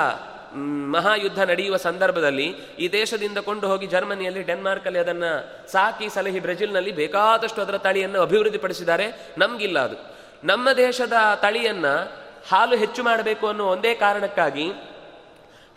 ಮಹಾಯುದ್ಧ 0.94 1.42
ನಡೆಯುವ 1.42 1.78
ಸಂದರ್ಭದಲ್ಲಿ 1.78 2.46
ಈ 2.80 2.92
ದೇಶದಿಂದ 2.92 3.38
ಕೊಂಡು 3.38 3.68
ಹೋಗಿ 3.68 3.88
ಜರ್ಮನಿಯಲ್ಲಿ, 3.88 4.44
ಡೆನ್ಮಾರ್ಕಲ್ಲಿ 4.44 5.00
ಅದನ್ನ 5.00 5.24
ಸಾಕಿ 5.68 6.10
ಸಲಹಿ 6.10 6.40
ಬ್ರೆಜಿಲ್ನಲ್ಲಿ 6.40 6.92
ಬೇಕಾದಷ್ಟು 6.92 7.62
ಅದರ 7.62 7.78
ತಳಿಯನ್ನು 7.78 8.22
ಅಭಿವೃದ್ಧಿಪಡಿಸಿದ್ದಾರೆ. 8.22 9.06
ನಮ್ಗಿಲ್ಲ 9.38 9.80
ಅದು. 9.80 9.98
ನಮ್ಮ 10.44 10.72
ದೇಶದ 10.72 11.14
ತಳಿಯನ್ನ 11.42 11.86
ಹಾಲು 12.52 12.76
ಹೆಚ್ಚು 12.78 13.04
ಮಾಡಬೇಕು 13.04 13.48
ಅನ್ನೋ 13.48 13.66
ಒಂದೇ 13.66 13.94
ಕಾರಣಕ್ಕಾಗಿ 13.94 14.68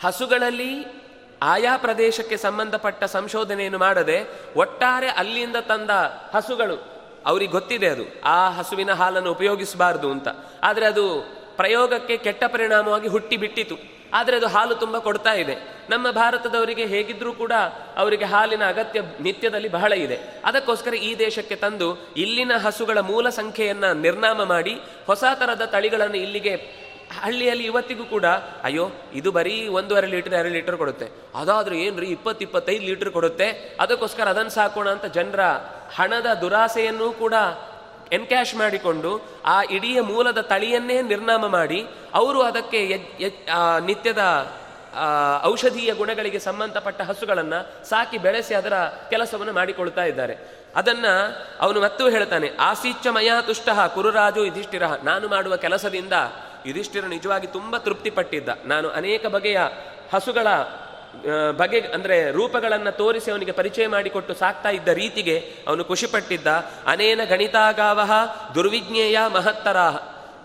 ಹಸುಗಳಲ್ಲಿ 0.05 1.00
ಆಯಾ 1.43 1.77
ಪ್ರದೇಶಕ್ಕೆ 1.77 2.37
ಸಂಬಂಧಪಟ್ಟ 2.37 3.05
ಸಂಶೋಧನೆಯನ್ನು 3.05 3.79
ಮಾಡದೆ 3.79 4.25
ಒಟ್ಟಾರೆ 4.57 5.09
ಅಲ್ಲಿಂದ 5.09 5.57
ತಂದ 5.57 5.91
ಹಸುಗಳು. 6.35 7.01
ಅವ್ರಿಗೆ 7.27 7.53
ಗೊತ್ತಿದೆ 7.53 7.89
ಅದು. 7.89 8.03
ಆ 8.25 8.51
ಹಸುವಿನ 8.51 8.93
ಹಾಲನ್ನು 8.93 9.31
ಉಪಯೋಗಿಸಬಾರದು 9.31 10.11
ಅಂತ. 10.11 10.29
ಆದರೆ 10.63 10.87
ಅದು 10.87 11.35
ಪ್ರಯೋಗಕ್ಕೆ 11.57 12.17
ಕೆಟ್ಟ 12.17 12.45
ಪರಿಣಾಮವಾಗಿ 12.45 13.09
ಹುಟ್ಟಿ 13.09 13.37
ಬಿಟ್ಟಿತು. 13.37 13.75
ಆದರೆ 14.13 14.37
ಅದು 14.37 14.47
ಹಾಲು 14.47 14.75
ತುಂಬ 14.75 14.99
ಕೊಡ್ತಾ 14.99 15.33
ಇದೆ. 15.33 15.81
ನಮ್ಮ 15.91 16.11
ಭಾರತದವರಿಗೆ 16.11 16.87
ಹೇಗಿದ್ರೂ 16.87 17.33
ಕೂಡ 17.33 17.53
ಅವರಿಗೆ 17.97 18.25
ಹಾಲಿನ 18.25 18.69
ಅಗತ್ಯ 18.69 19.01
ನಿತ್ಯದಲ್ಲಿ 19.21 19.69
ಬಹಳ 19.69 19.93
ಇದೆ. 19.93 20.19
ಅದಕ್ಕೋಸ್ಕರ 20.45 20.95
ಈ 20.95 21.19
ದೇಶಕ್ಕೆ 21.19 21.57
ತಂದು 21.57 22.15
ಇಲ್ಲಿನ 22.17 22.53
ಹಸುಗಳ 22.57 22.99
ಮೂಲ 22.99 23.29
ಸಂಖ್ಯೆಯನ್ನು 23.29 23.95
ನಿರ್ನಾಮ 23.95 24.45
ಮಾಡಿ 24.45 24.81
ಹೊಸ 25.07 25.25
ಥರದ 25.35 25.65
ತಳಿಗಳನ್ನು 25.65 26.17
ಇಲ್ಲಿಗೆ 26.17 26.80
ಹಳ್ಳಿಯಲ್ಲಿ 27.19 27.65
ಇವತ್ತಿಗೂ 27.65 28.05
ಕೂಡ, 28.05 28.27
ಅಯ್ಯೋ, 28.65 28.85
ಇದು 29.13 29.31
ಬರೀ 29.33 29.55
ಒಂದೂವರೆ 29.79 30.07
ಲೀಟರ್, 30.07 30.35
ಎರಡು 30.35 30.53
ಲೀಟರ್ 30.53 30.77
ಕೊಡುತ್ತೆ. 30.77 31.07
ಅದಾದರೂ 31.35 31.75
ಏನ್ರಿ 31.75 32.07
ಇಪ್ಪತ್ತು 32.07 32.45
ಇಪ್ಪತ್ತೈದು 32.45 32.85
ಲೀಟರ್ 32.85 33.11
ಕೊಡುತ್ತೆ? 33.11 33.49
ಅದಕ್ಕೋಸ್ಕರ 33.81 34.29
ಅದನ್ನು 34.29 34.51
ಸಾಕೋಣ 34.51 34.89
ಅಂತ 34.89 35.05
ಜನರ 35.05 35.43
ಹಣದ 35.97 36.29
ದುರಾಸೆಯನ್ನು 36.41 37.09
ಕೂಡ 37.13 37.35
ಎನ್ಕ್ಯಾಶ್ 38.13 38.55
ಮಾಡಿಕೊಂಡು, 38.55 39.11
ಆ 39.45 39.63
ಇಡೀ 39.63 39.91
ಮೂಲದ 40.01 40.41
ತಳಿಯನ್ನೇ 40.53 40.97
ನಿರ್ನಾಮ 41.03 41.47
ಮಾಡಿ, 41.47 41.81
ಅವರು 42.15 42.41
ಅದಕ್ಕೆ 42.43 42.81
ನಿತ್ಯದ 43.87 44.25
ಔಷಧೀಯ 45.45 45.91
ಗುಣಗಳಿಗೆ 45.95 46.39
ಸಂಬಂಧಪಟ್ಟ 46.39 47.01
ಹಸುಗಳನ್ನು 47.01 47.59
ಸಾಕಿ 47.89 48.19
ಬೆಳೆಸಿ 48.19 48.55
ಅದರ 48.55 48.77
ಕೆಲಸವನ್ನು 49.11 49.53
ಮಾಡಿಕೊಳ್ತಾ 49.53 50.05
ಇದ್ದಾರೆ. 50.05 50.35
ಅದನ್ನ 50.77 51.07
ಅವನು 51.61 51.79
ಮತ್ತೂ 51.81 52.05
ಹೇಳ್ತಾನೆ 52.09 52.49
ಆಸೀಚ್ಛ 52.61 53.07
ಮಯಾ 53.07 53.37
ತುಷ್ಟ 53.41 53.69
ಕುರುರಾಜು 53.95 54.45
ಯುಧಿಷ್ಠಿರ. 54.45 54.85
ನಾನು 55.05 55.29
ಮಾಡುವ 55.29 55.57
ಕೆಲಸದಿಂದ 55.57 56.13
ಯುಧಿಷ್ಠಿರ 56.67 57.05
ನಿಜವಾಗಿ 57.07 57.47
ತುಂಬ 57.47 57.77
ತೃಪ್ತಿಪಟ್ಟಿದ್ದ. 57.77 58.49
ನಾನು 58.65 58.89
ಅನೇಕ 58.89 59.27
ಬಗೆಯ 59.27 59.61
ಹಸುಗಳ 60.15 60.47
ಬಗೆ, 61.57 61.81
ಅಂದ್ರೆ 61.81 62.31
ರೂಪಗಳನ್ನು 62.31 62.97
ತೋರಿಸಿ 62.97 63.31
ಅವನಿಗೆ 63.31 63.53
ಪರಿಚಯ 63.53 63.87
ಮಾಡಿಕೊಟ್ಟು 63.87 64.35
ಸಾಕ್ತಾ 64.35 64.69
ಇದ್ದ 64.69 64.89
ರೀತಿಗೆ 64.89 65.55
ಅವನು 65.69 65.85
ಖುಷಿಪಟ್ಟಿದ್ದ. 65.85 66.47
ಅನೇನ 66.87 67.25
ಗಣಿತಾಗಾವಹ 67.25 68.11
ದುರ್ವಿಜ್ಞೇಯ 68.55 69.19
ಮಹತ್ತರ 69.33 69.77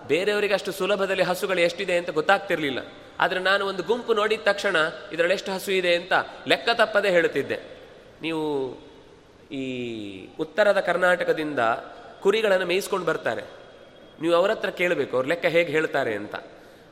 ಬೇರೆಯವರಿಗೆ 0.07 0.53
ಅಷ್ಟು 0.53 0.71
ಸುಲಭದಲ್ಲಿ 0.71 1.23
ಹಸುಗಳು 1.23 1.59
ಎಷ್ಟಿದೆ 1.59 1.97
ಅಂತ 1.97 2.09
ಗೊತ್ತಾಗ್ತಿರ್ಲಿಲ್ಲ. 2.09 2.79
ಆದರೆ 3.19 3.39
ನಾನು 3.39 3.65
ಒಂದು 3.65 3.83
ಗುಂಪು 3.83 4.13
ನೋಡಿದ 4.13 4.39
ತಕ್ಷಣ 4.43 4.75
ಇದರಲ್ಲಿ 5.11 5.33
ಎಷ್ಟು 5.33 5.51
ಹಸು 5.51 5.71
ಇದೆ 5.71 5.95
ಅಂತ 5.95 6.13
ಲೆಕ್ಕ 6.47 6.69
ತಪ್ಪದೆ 6.73 7.09
ಹೇಳುತ್ತಿದ್ದೆ. 7.09 7.59
ನೀವು 8.21 8.43
ಈ 9.51 9.65
ಉತ್ತರದ 10.39 10.79
ಕರ್ನಾಟಕದಿಂದ 10.79 11.59
ಕುರಿಗಳನ್ನು 12.21 12.65
ಮೇಯಿಸ್ಕೊಂಡು 12.65 13.05
ಬರ್ತಾರೆ. 13.05 13.64
ನೀವು 14.21 14.35
ಅವರ 14.39 14.51
ಹತ್ರ 14.55 14.71
ಕೇಳಬೇಕು, 14.81 15.13
ಅವ್ರ 15.17 15.25
ಲೆಕ್ಕ 15.33 15.47
ಹೇಗೆ 15.55 15.71
ಹೇಳ್ತಾರೆ 15.77 16.13
ಅಂತ. 16.21 16.35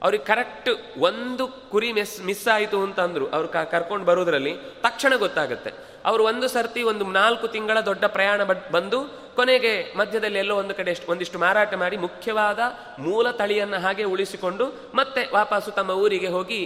ಅವ್ರಿಗೆ 0.05 0.25
ಕರೆಕ್ಟ್ 0.29 0.69
ಒಂದು 1.07 1.43
ಕುರಿ 1.71 1.89
ಮಿಸ್ 1.97 2.15
ಮಿಸ್ 2.27 2.45
ಆಯಿತು 2.55 2.77
ಅಂತಂದ್ರು, 2.85 3.25
ಅವ್ರು 3.35 3.47
ಕರ್ಕೊಂಡು 3.73 4.05
ಬರೋದ್ರಲ್ಲಿ 4.09 4.53
ತಕ್ಷಣ 4.85 5.13
ಗೊತ್ತಾಗುತ್ತೆ. 5.25 5.71
ಅವರು 6.09 6.23
ಒಂದು 6.31 6.47
ಸರ್ತಿ 6.53 6.81
ಒಂದು 6.91 7.03
ನಾಲ್ಕು 7.19 7.45
ತಿಂಗಳ 7.53 7.77
ದೊಡ್ಡ 7.89 8.05
ಪ್ರಯಾಣ 8.15 8.41
ಬಂದು 8.75 8.99
ಕೊನೆಗೆ 9.37 9.71
ಮಧ್ಯದಲ್ಲಿ 9.99 10.39
ಎಲ್ಲೋ 10.41 10.55
ಒಂದು 10.61 10.73
ಕಡೆ 10.79 10.91
ಒಂದಿಷ್ಟು 11.11 11.37
ಮಾರಾಟ 11.43 11.73
ಮಾಡಿ 11.83 11.97
ಮುಖ್ಯವಾದ 12.05 12.59
ಮೂಲ 13.05 13.27
ತಳಿಯನ್ನು 13.41 13.77
ಹಾಗೆ 13.85 14.03
ಉಳಿಸಿಕೊಂಡು 14.13 14.65
ಮತ್ತೆ 14.99 15.21
ವಾಪಸ್ಸು 15.37 15.71
ತಮ್ಮ 15.77 15.91
ಊರಿಗೆ 16.03 16.31
ಹೋಗಿ 16.35 16.59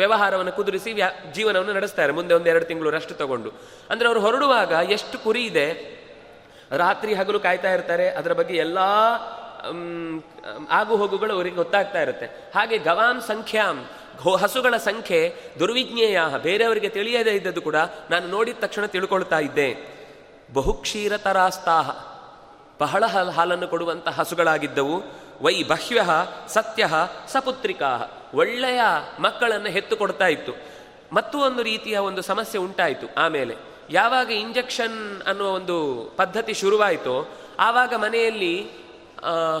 ವ್ಯವಹಾರವನ್ನು 0.00 0.52
ಕುದುರಿಸಿ 0.56 0.90
ವ್ಯಾ, 0.96 1.08
ಜೀವನವನ್ನು 1.36 1.74
ನಡೆಸ್ತಾರೆ, 1.76 2.12
ಮುಂದೆ 2.16 2.32
ಒಂದು 2.38 2.48
ಎರಡು 2.52 2.66
ತಿಂಗಳು 2.70 2.90
ರಷ್ಟು 2.96 3.14
ತಗೊಂಡು. 3.20 3.50
ಅಂದರೆ 3.90 4.06
ಅವರು 4.10 4.20
ಹೊರಡುವಾಗ 4.24 4.72
ಎಷ್ಟು 4.96 5.16
ಕುರಿ 5.26 5.42
ಇದೆ, 5.50 5.66
ರಾತ್ರಿ 6.82 7.12
ಹಗಲು 7.20 7.38
ಕಾಯ್ತಾ 7.46 7.70
ಇರ್ತಾರೆ, 7.76 8.08
ಅದರ 8.20 8.32
ಬಗ್ಗೆ 8.40 8.56
ಎಲ್ಲಾ 8.64 8.88
ಆಗು 10.70 10.96
ಹೋಗುಗಳು 10.96 11.32
ಅವರಿಗೆ 11.34 11.56
ಗೊತ್ತಾಗ್ತಾ 11.56 12.02
ಇರುತ್ತೆ. 12.02 12.26
ಹಾಗೆ 12.54 12.78
ಗವಾಂ 12.78 13.20
ಸಂಖ್ಯಾಂ 13.20 13.86
ಹಸುಗಳ 14.40 14.76
ಸಂಖ್ಯೆ 14.76 15.20
ದುರ್ವಿಜ್ಞೇಯ 15.58 16.20
ಬೇರೆಯವರಿಗೆ 16.42 16.88
ತಿಳಿಯದೇ 16.88 17.30
ಇದ್ದದ್ದು 17.30 17.62
ಕೂಡ 17.62 17.76
ನಾನು 18.10 18.28
ನೋಡಿದ 18.28 18.58
ತಕ್ಷಣ 18.60 18.84
ತಿಳ್ಕೊಳ್ತಾ 18.84 19.38
ಇದ್ದೆ. 19.38 19.68
ಬಹುಕ್ಷೀರತರಾಸ್ತಾಹ, 20.52 21.90
ಬಹಳ 22.80 23.06
ಹಾಲನ್ನು 23.06 23.68
ಕೊಡುವಂತಹ 23.68 24.20
ಹಸುಗಳಾಗಿದ್ದವು. 24.20 25.02
ವೈ 25.42 25.62
ಬಹ್ಯ 25.62 26.02
ಸತ್ಯ 26.48 26.88
ಸಪುತ್ರಿಕಾ 27.28 27.90
ಒಳ್ಳೆಯ 28.34 28.80
ಮಕ್ಕಳನ್ನು 29.20 29.68
ಹೆತ್ತು 29.68 29.96
ಕೊಡ್ತಾ 29.96 30.26
ಇತ್ತು. 30.26 30.52
ಮತ್ತು 31.12 31.38
ಒಂದು 31.38 31.62
ರೀತಿಯ 31.62 31.98
ಒಂದು 31.98 32.22
ಸಮಸ್ಯೆ 32.22 32.60
ಉಂಟಾಯಿತು 32.60 33.06
ಆಮೇಲೆ. 33.18 33.54
ಯಾವಾಗ 33.90 34.30
ಇಂಜೆಕ್ಷನ್ 34.30 35.22
ಅನ್ನುವ 35.22 35.48
ಒಂದು 35.48 35.76
ಪದ್ಧತಿ 36.16 36.54
ಶುರುವಾಯಿತೋ, 36.54 37.16
ಆವಾಗ 37.58 37.94
ಮನೆಯಲ್ಲಿ 37.96 38.54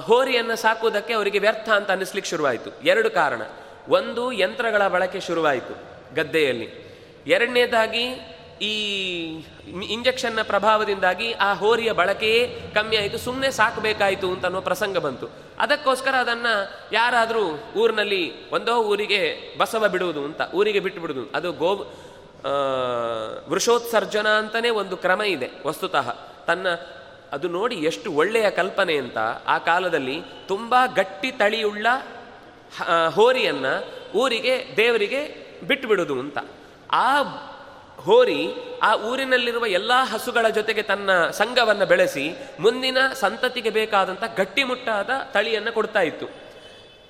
ಹೋರಿಯನ್ನು 0.00 0.56
ಸಾಕುವುದಕ್ಕೆ 0.56 1.12
ಅವರಿಗೆ 1.12 1.38
ವ್ಯರ್ಥ 1.38 1.68
ಅಂತ 1.68 1.90
ಅನ್ನಿಸ್ಲಿಕ್ಕೆ 1.90 2.30
ಶುರುವಾಯಿತು. 2.30 2.82
ಎರಡು 2.82 3.10
ಕಾರಣ. 3.10 3.42
ಒಂದು, 3.88 4.32
ಯಂತ್ರಗಳ 4.32 4.88
ಬಳಕೆ 4.88 5.20
ಶುರುವಾಯಿತು 5.20 5.74
ಗದ್ದೆಯಲ್ಲಿ. 6.14 6.90
ಎರಡನೇದಾಗಿ, 7.26 8.36
ಈ 8.62 8.74
ಇಂಜೆಕ್ಷನ್ನ 9.88 10.38
ಪ್ರಭಾವದಿಂದಾಗಿ 10.42 11.32
ಆ 11.32 11.54
ಹೋರಿಯ 11.54 11.92
ಬಳಕೆಯೇ 11.92 12.60
ಕಮ್ಮಿ 12.74 12.96
ಆಯಿತು 12.96 13.18
ಸುಮ್ಮನೆ 13.18 13.50
ಸಾಕಬೇಕಾಯಿತು 13.50 14.28
ಅಂತ 14.28 14.44
ಅನ್ನೋ 14.44 14.60
ಪ್ರಸಂಗ 14.60 14.98
ಬಂತು. 14.98 15.28
ಅದಕ್ಕೋಸ್ಕರ 15.58 16.14
ಅದನ್ನು 16.14 16.70
ಯಾರಾದರೂ 16.92 17.72
ಊರಿನಲ್ಲಿ 17.76 18.50
ಒಂದೋ 18.50 18.76
ಊರಿಗೆ 18.76 19.36
ಬಸವ 19.58 19.88
ಬಿಡುವುದು 19.88 20.24
ಅಂತ, 20.24 20.40
ಊರಿಗೆ 20.54 20.80
ಬಿಟ್ಟು 20.80 21.00
ಬಿಡುವುದು 21.00 21.30
ಅದು 21.34 21.52
ಗೋ 21.52 21.92
ವೃಷೋತ್ಸರ್ಜನ 23.48 24.28
ಅಂತಲೇ 24.28 24.70
ಒಂದು 24.70 24.96
ಕ್ರಮ 24.96 25.22
ಇದೆ, 25.22 25.50
ವಸ್ತುತಃ. 25.66 26.16
ತನ್ನ 26.46 26.66
ಅದು 27.32 27.48
ನೋಡಿ 27.48 27.76
ಎಷ್ಟು 27.76 28.12
ಒಳ್ಳೆಯ 28.12 28.50
ಕಲ್ಪನೆ 28.50 28.96
ಅಂತ 28.96 29.18
ಆ 29.46 29.58
ಕಾಲದಲ್ಲಿ 29.58 30.16
ತುಂಬ 30.48 30.74
ಗಟ್ಟಿ 30.96 31.30
ತಳಿಯುಳ್ಳ 31.30 31.86
ಹೋರಿಯನ್ನು 33.14 33.72
ಊರಿಗೆ, 34.18 34.54
ದೇವರಿಗೆ 34.76 35.20
ಬಿಟ್ಟುಬಿಡುದು 35.66 36.20
ಅಂತ. 36.20 36.38
ಆ 36.90 37.08
ಹೋರಿ 37.96 38.40
ಆ 38.82 38.90
ಊರಿನಲ್ಲಿರುವ 38.96 39.66
ಎಲ್ಲ 39.66 39.92
ಹಸುಗಳ 40.12 40.48
ಜೊತೆಗೆ 40.48 40.82
ತನ್ನ 40.82 41.10
ಸಂಘವನ್ನು 41.30 41.86
ಬೆಳೆಸಿ 41.86 42.24
ಮುಂದಿನ 42.60 42.98
ಸಂತತಿಗೆ 43.14 43.70
ಬೇಕಾದಂಥ 43.70 44.24
ಗಟ್ಟಿಮುಟ್ಟಾದ 44.36 45.10
ತಳಿಯನ್ನು 45.32 45.72
ಕೊಡ್ತಾ 45.72 46.00
ಇತ್ತು. 46.00 46.26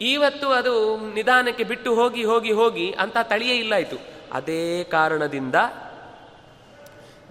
ಇವತ್ತು 0.01 0.49
ಅದು 0.51 0.73
ನಿಧಾನಕ್ಕೆ 1.15 1.65
ಬಿಟ್ಟು 1.65 1.95
ಹೋಗಿ 1.95 2.25
ಹೋಗಿ 2.25 2.53
ಹೋಗಿ 2.53 2.87
ಅಂತ 2.93 3.17
ತಳಿಯೇ 3.23 3.57
ಇಲ್ಲಾಯಿತು 3.57 3.97
ಅದೇ 4.33 4.85
ಕಾರಣದಿಂದ 4.85 5.55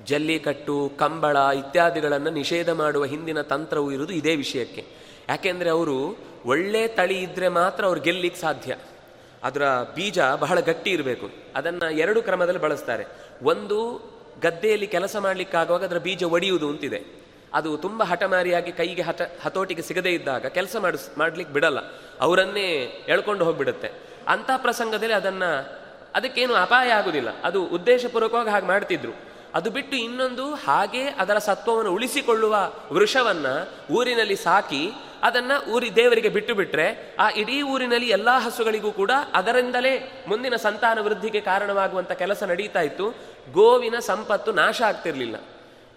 ಜಲ್ಲಿಕಟ್ಟು, 0.10 0.92
ಕಂಬಳ 0.98 1.38
ಇತ್ಯಾದಿಗಳನ್ನು 1.38 2.30
ನಿಷೇಧ 2.30 2.70
ಮಾಡುವ 2.70 3.06
ಹಿಂದಿನ 3.06 3.42
ತಂತ್ರವು 3.42 3.92
ಇರುವುದು 3.92 4.14
ಇದೇ 4.14 4.36
ವಿಷಯಕ್ಕೆ. 4.36 4.86
ಯಾಕೆಂದರೆ 5.30 5.70
ಅವರು 5.70 6.18
ಒಳ್ಳೆ 6.46 6.88
ತಳಿ 6.88 7.22
ಇದ್ದರೆ 7.22 7.48
ಮಾತ್ರ 7.48 7.86
ಅವ್ರು 7.86 8.02
ಗೆಲ್ಲಿಕ್ಕೆ 8.02 8.42
ಸಾಧ್ಯ. 8.42 8.78
ಅದರ 9.44 9.66
ಬೀಜ 9.96 10.20
ಬಹಳ 10.36 10.60
ಗಟ್ಟಿ 10.60 10.92
ಇರಬೇಕು. 10.92 11.30
ಅದನ್ನು 11.56 11.90
ಎರಡು 11.92 12.22
ಕ್ರಮದಲ್ಲಿ 12.22 12.62
ಬಳಸ್ತಾರೆ. 12.62 13.06
ಒಂದು, 13.44 14.02
ಗದ್ದೆಯಲ್ಲಿ 14.42 14.88
ಕೆಲಸ 14.88 15.16
ಮಾಡಲಿಕ್ಕಾಗುವಾಗ 15.16 15.84
ಅದರ 15.84 15.98
ಬೀಜ 15.98 16.24
ಒಡೆಯುವುದು 16.24 16.70
ಅಂತಿದೆ. 16.70 17.04
ಅದು 17.54 17.78
ತುಂಬ 17.78 18.04
ಹಠಮಾರಿಯಾಗಿ 18.04 18.72
ಕೈಗೆ 18.72 19.02
ಹಠ, 19.02 19.22
ಹತೋಟಿಗೆ 19.42 19.82
ಸಿಗದೇ 19.82 20.10
ಇದ್ದಾಗ 20.10 20.46
ಕೆಲಸ 20.46 20.76
ಮಾಡಿಸ್ 20.80 21.18
ಮಾಡ್ಲಿಕ್ಕೆ 21.18 21.54
ಬಿಡಲ್ಲ. 21.54 21.78
ಅವರನ್ನೇ 22.20 22.70
ಎಳ್ಕೊಂಡು 23.08 23.46
ಹೋಗಿಬಿಡುತ್ತೆ. 23.46 23.88
ಅಂಥ 24.28 24.50
ಪ್ರಸಂಗದಲ್ಲಿ 24.58 25.14
ಅದನ್ನು, 25.14 25.80
ಅದಕ್ಕೇನು 26.16 26.54
ಅಪಾಯ 26.54 26.90
ಆಗುವುದಿಲ್ಲ 26.90 27.42
ಅದು 27.42 27.66
ಉದ್ದೇಶಪೂರ್ವಕವಾಗಿ 27.66 28.50
ಹಾಗೆ 28.50 28.66
ಮಾಡ್ತಿದ್ರು. 28.66 29.29
ಅದು 29.54 29.70
ಬಿಟ್ಟು 29.70 29.98
ಇನ್ನೊಂದು 29.98 30.56
ಹಾಗೆ 30.56 31.04
ಅದರ 31.04 31.38
ಸತ್ವವನ್ನು 31.38 31.94
ಉಳಿಸಿಕೊಳ್ಳುವ 31.94 32.56
ವೃಷವನ್ನ 32.92 33.46
ಊರಿನಲ್ಲಿ 33.92 34.36
ಸಾಕಿ 34.36 34.92
ಅದನ್ನ 35.24 35.52
ಊರಿ 35.72 35.96
ದೇವರಿಗೆ 35.96 36.30
ಬಿಟ್ಟು 36.30 36.56
ಬಿಟ್ಟರೆ 36.56 37.16
ಆ 37.20 37.30
ಇಡೀ 37.30 37.62
ಊರಿನಲ್ಲಿ 37.62 38.10
ಎಲ್ಲಾ 38.10 38.40
ಹಸುಗಳಿಗೂ 38.40 38.92
ಕೂಡ 38.92 39.12
ಅದರಿಂದಲೇ 39.34 40.24
ಮುಂದಿನ 40.28 40.56
ಸಂತಾನ 40.56 41.00
ವೃದ್ಧಿಗೆ 41.02 41.42
ಕಾರಣವಾಗುವಂತ 41.42 42.12
ಕೆಲಸ 42.12 42.44
ನಡೀತಾ 42.44 42.82
ಇತ್ತು. 42.82 43.16
ಗೋವಿನ 43.52 43.96
ಸಂಪತ್ತು 44.00 44.52
ನಾಶ 44.52 44.82
ಆಗ್ತಿರ್ಲಿಲ್ಲ. 44.82 45.36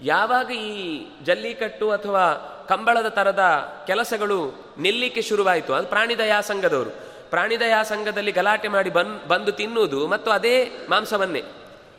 ಯಾವಾಗ 0.00 0.50
ಈ 0.50 1.06
ಜಲ್ಲಿಕಟ್ಟು 1.22 1.90
ಅಥವಾ 1.90 2.48
ಕಂಬಳದ 2.68 3.08
ತರದ 3.08 3.40
ಕೆಲಸಗಳು 3.86 4.54
ನಿಲ್ಲಿಕ್ಕೆ 4.78 5.22
ಶುರುವಾಯಿತು, 5.22 5.74
ಅದು 5.74 5.86
ಪ್ರಾಣಿದಯಾ 5.86 6.40
ಸಂಘದವರು. 6.40 6.90
ಪ್ರಾಣಿದಯಾ 7.30 7.82
ಸಂಘದಲ್ಲಿ 7.82 8.32
ಗಲಾಟೆ 8.32 8.68
ಮಾಡಿ 8.68 8.90
ಬಂದ್, 8.90 9.28
ಬಂದು 9.28 9.52
ತಿನ್ನುವುದು 9.52 10.06
ಮತ್ತು 10.06 10.30
ಅದೇ 10.30 10.70
ಮಾಂಸವನ್ನೇ. 10.88 11.42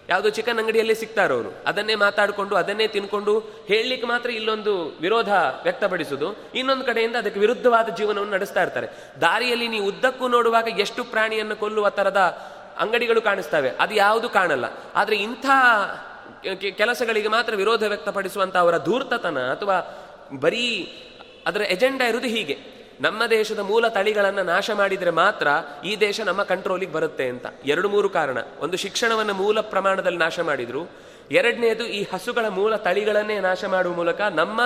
ಯಾವುದೋ 0.10 0.30
ಚಿಕನ್ 0.30 0.60
ಅಂಗಡಿಯಲ್ಲಿ 0.60 0.96
ಸಿಗ್ತಾರವರು 0.96 1.56
ಅದನ್ನೇ 1.68 1.96
ಮಾತಾಡಿಕೊಂಡು, 1.96 2.56
ಅದನ್ನೇ 2.56 2.88
ತಿನ್ಕೊಂಡು 2.88 3.39
ಹೇಳಲಿಕ್ಕೆ 3.39 4.08
ಮಾತ್ರ 4.08 4.30
ಇಲ್ಲೊಂದು 4.30 4.98
ವಿರೋಧ 5.02 5.30
ವ್ಯಕ್ತಪಡಿಸುವುದು 5.63 6.36
ಇನ್ನೊಂದು 6.56 6.86
ಕಡೆಯಿಂದ 6.86 7.16
ಅದಕ್ಕೆ 7.16 7.39
ವಿರುದ್ಧವಾದ 7.39 7.89
ಜೀವನವನ್ನು 7.89 8.34
ನಡೆಸ್ತಾ 8.34 8.62
ಇರ್ತಾರೆ. 8.62 8.88
ದಾರಿಯಲ್ಲಿ 9.22 9.68
ನೀವು 9.68 9.88
ಉದ್ದಕ್ಕೂ 9.88 10.28
ನೋಡುವಾಗ 10.28 10.68
ಎಷ್ಟು 10.80 11.04
ಪ್ರಾಣಿಯನ್ನು 11.04 11.56
ಕೊಲ್ಲುವ 11.56 11.89
ತರದ 11.89 12.18
ಅಂಗಡಿಗಳು 12.78 13.22
ಕಾಣಿಸ್ತವೆ. 13.22 13.72
ಅದು 13.80 13.96
ಯಾವುದು 13.96 14.30
ಕಾಣಲ್ಲ. 14.30 14.66
ಆದರೆ 14.96 15.16
ಇಂಥ 15.16 15.46
ಕೆಲಸಗಳಿಗೆ 16.78 17.28
ಮಾತ್ರ 17.28 17.56
ವಿರೋಧ 17.56 17.84
ವ್ಯಕ್ತಪಡಿಸುವಂಥ 17.84 18.56
ಅವರ 18.56 18.78
ಧೂರ್ತತನ 18.78 19.39
ಅಥವಾ 19.39 20.06
ಬರೀ 20.39 20.94
ಅದರ 21.48 21.62
ಎಜೆಂಡಾ 21.62 22.08
ಇರುವುದು 22.08 22.28
ಹೀಗೆ. 22.28 22.73
ನಮ್ಮ 23.04 23.26
ದೇಶದ 23.26 23.60
ಮೂಲ 23.60 23.88
ತಳಿಗಳನ್ನು 23.88 24.44
ನಾಶ 24.44 24.72
ಮಾಡಿದರೆ 24.72 25.10
ಮಾತ್ರ 25.10 25.48
ಈ 25.86 25.96
ದೇಶ 25.96 26.22
ನಮ್ಮ 26.22 26.44
ಕಂಟ್ರೋಲಿಗೆ 26.44 26.92
ಬರುತ್ತೆ 26.92 27.28
ಅಂತ. 27.28 27.46
ಎರಡು 27.66 27.89
ಮೂರು 27.89 28.10
ಕಾರಣ. 28.10 28.38
ಒಂದು 28.60 28.78
ಶಿಕ್ಷಣವನ್ನು 28.78 29.34
ಮೂಲ 29.34 29.62
ಪ್ರಮಾಣದಲ್ಲಿ 29.62 30.20
ನಾಶ 30.20 30.39
ಮಾಡಿದ್ರು. 30.39 30.89
ಎರಡನೇದು 31.32 31.84
ಈ 31.84 32.04
ಹಸುಗಳ 32.13 32.48
ಮೂಲ 32.48 32.76
ತಳಿಗಳನ್ನೇ 32.76 33.39
ನಾಶ 33.39 33.66
ಮಾಡುವ 33.66 33.94
ಮೂಲಕ 33.94 34.22
ನಮ್ಮ 34.22 34.62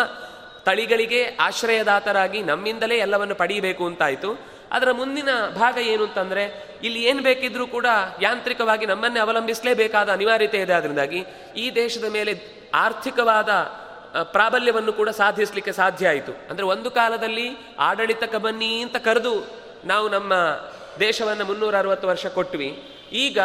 ತಳಿಗಳಿಗೆ 0.65 1.37
ಆಶ್ರಯದಾತರಾಗಿ 1.39 2.41
ನಮ್ಮಿಂದಲೇ 2.41 2.95
ಎಲ್ಲವನ್ನು 2.95 3.35
ಪಡೀಬೇಕು 3.35 3.85
ಅಂತಾಯ್ತು. 3.85 4.39
ಅದರ 4.71 4.91
ಮುಂದಿನ 4.91 5.29
ಭಾಗ 5.55 5.77
ಏನು 5.77 6.03
ಅಂತಂದ್ರೆ, 6.03 6.75
ಇಲ್ಲಿ 6.83 7.03
ಏನು 7.03 7.23
ಬೇಕಿದ್ರೂ 7.23 7.67
ಕೂಡ 7.67 7.85
ಯಾಂತ್ರಿಕವಾಗಿ 8.21 8.85
ನಮ್ಮನ್ನೇ 8.85 9.19
ಅವಲಂಬಿಸಲೇಬೇಕಾದ 9.19 10.09
ಅನಿವಾರ್ಯತೆ 10.09 10.57
ಇದೆ 10.57 10.73
ಅದರಿಂದಾಗಿ 10.73 11.25
ಈ 11.57 11.71
ದೇಶದ 11.75 12.05
ಮೇಲೆ 12.05 12.41
ಆರ್ಥಿಕವಾದ 12.73 13.49
ಪ್ರಾಬಲ್ಯವನ್ನು 14.23 14.93
ಕೂಡ 14.93 15.09
ಸಾಧಿಸಲಿಕ್ಕೆ 15.09 15.71
ಸಾಧ್ಯ 15.71 16.07
ಆಯಿತು. 16.07 16.31
ಅಂದರೆ 16.31 16.65
ಒಂದು 16.65 16.91
ಕಾಲದಲ್ಲಿ 16.91 17.49
ಆಡಳಿತ 17.79 18.23
ಕಬನ್ನಿ 18.23 18.81
ಅಂತ 18.81 18.97
ಕರೆದು 18.97 19.47
ನಾವು 19.85 20.09
ನಮ್ಮ 20.09 20.33
ದೇಶವನ್ನು 20.99 21.45
ಮುನ್ನೂರ 21.45 21.77
ಅರವತ್ತು 21.77 22.07
ವರ್ಷ 22.07 22.25
ಕೊಟ್ವಿ. 22.25 22.83
ಈಗ 23.11 23.39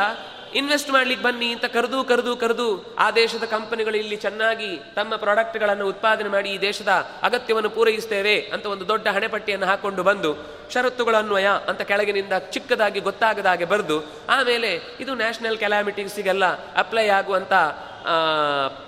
ಇನ್ವೆಸ್ಟ್ 0.54 0.90
ಮಾಡ್ಲಿಕ್ಕೆ 0.90 1.24
ಬನ್ನಿ 1.26 1.48
ಅಂತ 1.52 1.66
ಕರೆದು 1.74 1.98
ಕರೆದು 2.04 2.32
ಕರೆದು 2.36 2.66
ಆ 2.98 3.06
ದೇಶದ 3.10 3.44
ಕಂಪನಿಗಳು 3.44 3.96
ಇಲ್ಲಿ 3.96 4.16
ಚೆನ್ನಾಗಿ 4.16 4.70
ತಮ್ಮ 4.94 5.16
ಪ್ರಾಡಕ್ಟ್ಗಳನ್ನು 5.16 5.84
ಉತ್ಪಾದನೆ 5.88 6.28
ಮಾಡಿ 6.28 6.48
ಈ 6.54 6.58
ದೇಶದ 6.60 6.92
ಅಗತ್ಯವನ್ನು 7.22 7.70
ಪೂರೈಸ್ತೇವೆ 7.70 8.34
ಅಂತ 8.54 8.66
ಒಂದು 8.66 8.88
ದೊಡ್ಡ 8.88 9.06
ಹಣೆಪಟ್ಟಿಯನ್ನು 9.08 9.66
ಹಾಕೊಂಡು 9.66 10.02
ಬಂದು 10.02 10.30
ಷರತ್ತುಗಳನ್ವಯ 10.72 11.48
ಅಂತ 11.68 11.82
ಕೆಳಗಿನಿಂದ 11.82 12.34
ಚಿಕ್ಕದಾಗಿ 12.54 13.00
ಗೊತ್ತಾಗದ 13.00 13.46
ಹಾಗೆ 13.46 13.66
ಬರೆದು, 13.72 13.96
ಆಮೇಲೆ 14.28 14.70
ಇದು 15.00 15.14
ನ್ಯಾಷನಲ್ 15.14 15.58
ಕೆಲಾಮಿಟೀಸಿಗೆಲ್ಲ 15.58 16.44
ಅಪ್ಲೈ 16.74 17.06
ಆಗುವಂತ 17.08 17.52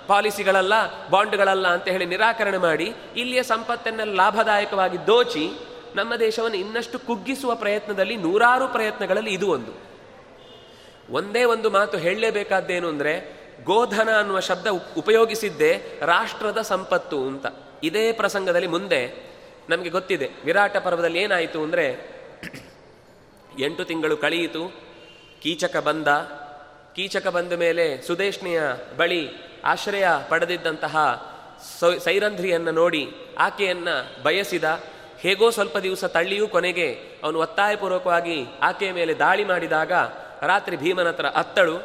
ಪಾಲಿಸಿಗಳಲ್ಲ, 0.07 0.73
ಬಾಂಡ್ಗಳಲ್ಲ 1.09 1.67
ಅಂತ 1.67 1.87
ಹೇಳಿ 1.87 2.05
ನಿರಾಕರಣೆ 2.05 2.57
ಮಾಡಿ 2.57 2.87
ಇಲ್ಲಿಯ 3.15 3.43
ಸಂಪತ್ತನ್ನೆಲ್ಲ 3.43 4.15
ಲಾಭದಾಯಕವಾಗಿ 4.21 4.99
ದೋಚಿ 5.07 5.45
ನಮ್ಮ 5.95 6.15
ದೇಶವನ್ನು 6.15 6.57
ಇನ್ನಷ್ಟು 6.57 6.99
ಕುಗ್ಗಿಸುವ 6.99 7.51
ಪ್ರಯತ್ನದಲ್ಲಿ 7.55 8.15
ನೂರಾರು 8.17 8.67
ಪ್ರಯತ್ನಗಳಲ್ಲಿ 8.67 9.33
ಇದು 9.33 9.49
ಒಂದು. 9.49 9.73
ಒಂದೇ 11.09 11.43
ಒಂದು 11.43 11.69
ಮಾತು 11.69 11.97
ಹೇಳಲೇಬೇಕಾದ್ದೇನು 11.97 12.87
ಅಂದರೆ, 12.87 13.13
ಗೋಧನ 13.63 14.09
ಅನ್ನುವ 14.19 14.39
ಶಬ್ದ 14.39 14.67
ಉಪಯೋಗಿಸಿದ್ದೇ 14.97 15.99
ರಾಷ್ಟ್ರದ 16.01 16.61
ಸಂಪತ್ತು 16.61 17.27
ಅಂತ. 17.27 17.45
ಇದೇ 17.83 18.11
ಪ್ರಸಂಗದಲ್ಲಿ 18.11 18.67
ಮುಂದೆ 18.67 19.01
ನಮಗೆ 19.69 19.89
ಗೊತ್ತಿದೆ, 19.89 20.29
ವಿರಾಟ 20.45 20.77
ಪರ್ವದಲ್ಲಿ 20.77 21.19
ಏನಾಯಿತು 21.19 21.63
ಅಂದರೆ, 21.63 21.85
ಎಂಟು 23.59 23.83
ತಿಂಗಳು 23.83 24.17
ಕಳೆಯಿತು, 24.17 24.71
ಕೀಚಕ 25.41 25.77
ಬಂದ 25.77 26.07
ಕೀಚಕ 26.95 27.27
ಬಂದ 27.27 27.53
ಮೇಲೆ 27.53 28.01
ಸುದೇಶ್ನಿಯ 28.01 28.61
ಬಳಿ 28.97 29.29
ಆಶ್ರಯ 29.63 30.07
ಪಡೆದಿದ್ದಂತಹ 30.29 30.95
ಸೈರಂಧ್ರಿಯನ್ನು 32.03 32.71
ನೋಡಿ 32.71 33.07
ಆಕೆಯನ್ನು 33.39 34.23
ಬಯಸಿದ. 34.23 34.63
ಹೇಗೋ 35.19 35.49
ಸ್ವಲ್ಪ 35.49 35.77
ದಿವಸ 35.77 36.05
ತಳ್ಳಿಯೂ 36.05 36.47
ಕೊನೆಗೆ 36.47 36.87
ಅವನು 37.23 37.39
ಒತ್ತಾಯಪೂರ್ವಕವಾಗಿ 37.39 38.45
ಆಕೆಯ 38.61 38.91
ಮೇಲೆ 38.91 39.13
ದಾಳಿ 39.13 39.43
ಮಾಡಿದಾಗ 39.43 39.91
ರಾತ್ರಿ 40.45 40.77
ಭೀಮನ 40.77 41.07
ಹತ್ರ 41.07 41.25
ಅತ್ತಳು. 41.25 41.77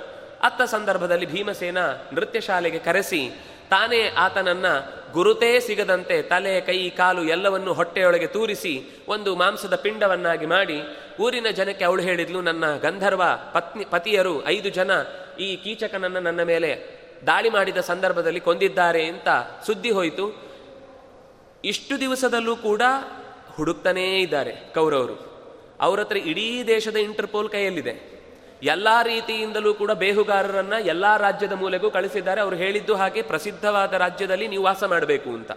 ಅತ್ತ 0.43 0.63
ಸಂದರ್ಭದಲ್ಲಿ 0.63 1.27
ಭೀಮಸೇನ 1.27 1.79
ನೃತ್ಯ 2.13 2.41
ಶಾಲೆಗೆ 2.41 2.79
ಕರೆಸಿ, 2.79 3.31
ತಾನೇ 3.71 4.09
ಆತನನ್ನ 4.09 4.67
ಗುರುತೇ 5.13 5.61
ಸಿಗದಂತೆ 5.61 6.23
ತಲೆ, 6.23 6.61
ಕೈ, 6.61 6.91
ಕಾಲು 6.91 7.25
ಎಲ್ಲವನ್ನು 7.25 7.73
ಹೊಟ್ಟೆಯೊಳಗೆ 7.73 8.27
ತೂರಿಸಿ, 8.27 9.05
ಒಂದು 9.09 9.37
ಮಾಂಸದ 9.37 9.75
ಪಿಂಡವನ್ನಾಗಿ 9.75 10.47
ಮಾಡಿ, 10.47 10.83
ಊರಿನ 11.21 11.47
ಜನಕ್ಕೆ 11.53 11.85
ಅವಳು 11.85 12.03
ಹೇಳಿದ್ಲು, 12.03 12.41
ನನ್ನ 12.41 12.77
ಗಂಧರ್ವ 12.77 13.23
ಪತ್ನಿ, 13.53 13.85
ಪತಿಯರು 13.85 14.47
ಐದು 14.47 14.69
ಜನ 14.69 14.91
ಈ 15.41 15.57
ಕೀಚಕನನ್ನ 15.57 16.19
ನನ್ನ 16.19 16.43
ಮೇಲೆ 16.43 17.01
ದಾಳಿ 17.27 17.51
ಮಾಡಿದ 17.51 17.77
ಸಂದರ್ಭದಲ್ಲಿ 17.77 18.41
ಕೊಂದಿದ್ದಾರೆ 18.41 19.05
ಅಂತ 19.05 19.29
ಸುದ್ದಿ 19.67 19.91
ಹೋಯಿತು. 19.91 20.43
ಇಷ್ಟು 21.65 22.01
ದಿವಸದಲ್ಲೂ 22.01 22.57
ಕೂಡ 22.57 22.83
ಹುಡುಕ್ತಾನೇ 23.55 24.21
ಇದ್ದಾರೆ 24.21 24.53
ಕೌರವರು. 24.75 25.31
ಅವರತ್ರ 25.81 26.17
ಇಡೀ 26.17 26.65
ದೇಶದ 26.67 26.97
ಇಂಟರ್ಪೋಲ್ 26.97 27.49
ಕೈಯಲ್ಲಿದೆ. 27.49 28.20
ಎಲ್ಲ 28.63 28.89
ರೀತಿಯಿಂದಲೂ 29.03 29.75
ಕೂಡ 29.75 29.91
ಬೇಹುಗಾರರನ್ನ 29.91 30.73
ಎಲ್ಲ 30.73 31.17
ರಾಜ್ಯದ 31.17 31.53
ಮೂಲೆಗೂ 31.53 31.91
ಕಳಿಸಿದ್ದಾರೆ. 31.91 32.41
ಅವರು 32.41 32.57
ಹೇಳಿದ್ದು 32.57 32.95
ಹಾಗೆ 32.95 33.23
ಪ್ರಸಿದ್ಧವಾದ 33.23 33.93
ರಾಜ್ಯದಲ್ಲಿ 33.93 34.49
ನೀವು 34.49 34.65
ವಾಸ 34.65 34.85
ಮಾಡಬೇಕು 34.85 35.31
ಅಂತ. 35.31 35.53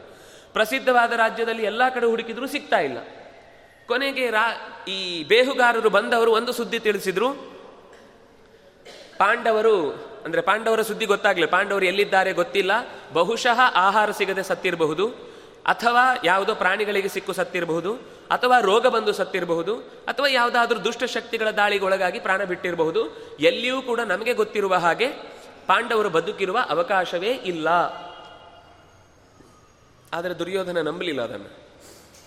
ಪ್ರಸಿದ್ಧವಾದ 0.54 1.12
ರಾಜ್ಯದಲ್ಲಿ 1.12 1.64
ಎಲ್ಲ 1.64 1.90
ಕಡೆ 1.90 2.06
ಹುಡುಕಿದ್ರು 2.06 2.48
ಸಿಗ್ತಾ 2.48 2.80
ಇಲ್ಲ. 2.80 2.98
ಕೊನೆಗೆ 3.88 4.30
ರಾ, 4.30 4.54
ಈ 4.88 5.24
ಬೇಹುಗಾರರು 5.24 5.90
ಬಂದವರು 5.90 6.32
ಒಂದು 6.32 6.52
ಸುದ್ದಿ 6.52 6.80
ತಿಳಿಸಿದ್ರು. 6.80 7.34
ಪಾಂಡವರು, 9.18 9.92
ಅಂದ್ರೆ 10.26 10.42
ಪಾಂಡವರ 10.42 10.82
ಸುದ್ದಿ 10.82 11.06
ಗೊತ್ತಾಗಲಿ 11.06 11.46
ಪಾಂಡವರು 11.46 11.86
ಎಲ್ಲಿದ್ದಾರೆ 11.86 12.34
ಗೊತ್ತಿಲ್ಲ. 12.34 12.72
ಬಹುಶಃ 13.14 13.60
ಆಹಾರ 13.76 14.12
ಸಿಗದೆ 14.12 14.44
ಸತ್ತಿರಬಹುದು. 14.44 15.08
ಅಥವಾ 15.66 16.18
ಯಾವುದೋ 16.24 16.56
ಪ್ರಾಣಿಗಳಿಗೆ 16.56 17.08
ಸಿಕ್ಕು 17.08 17.34
ಸತ್ತಿರಬಹುದು. 17.34 17.98
ಅಥವಾ 18.32 18.60
ರೋಗ 18.60 18.88
ಬಂದು 18.88 19.14
ಸತ್ತಿರಬಹುದು, 19.14 19.76
ಅಥವಾ 20.08 20.28
ಯಾವುದಾದ್ರೂ 20.28 20.84
ದುಷ್ಟಶಕ್ತಿಗಳ 20.84 21.52
ದಾಳಿಗೊಳಗಾಗಿ 21.52 22.20
ಪ್ರಾಣ 22.20 22.44
ಬಿಟ್ಟಿರಬಹುದು, 22.44 23.16
ಎಲ್ಲಿಯೂ 23.40 23.82
ಕೂಡ 23.82 24.00
ನಮಗೆ 24.00 24.34
ಗೊತ್ತಿರುವ 24.34 24.76
ಹಾಗೆ 24.76 25.08
ಪಾಂಡವರು 25.68 26.10
ಬದುಕಿರುವ 26.10 26.60
ಅವಕಾಶವೇ 26.70 27.30
ಇಲ್ಲ. 27.30 27.68
ಆದರೆ 30.14 30.40
ದುರ್ಯೋಧನ 30.40 30.82
ನಂಬಲಿಲ್ಲ 30.82 31.22
ಅದನ್ನು. 31.22 31.64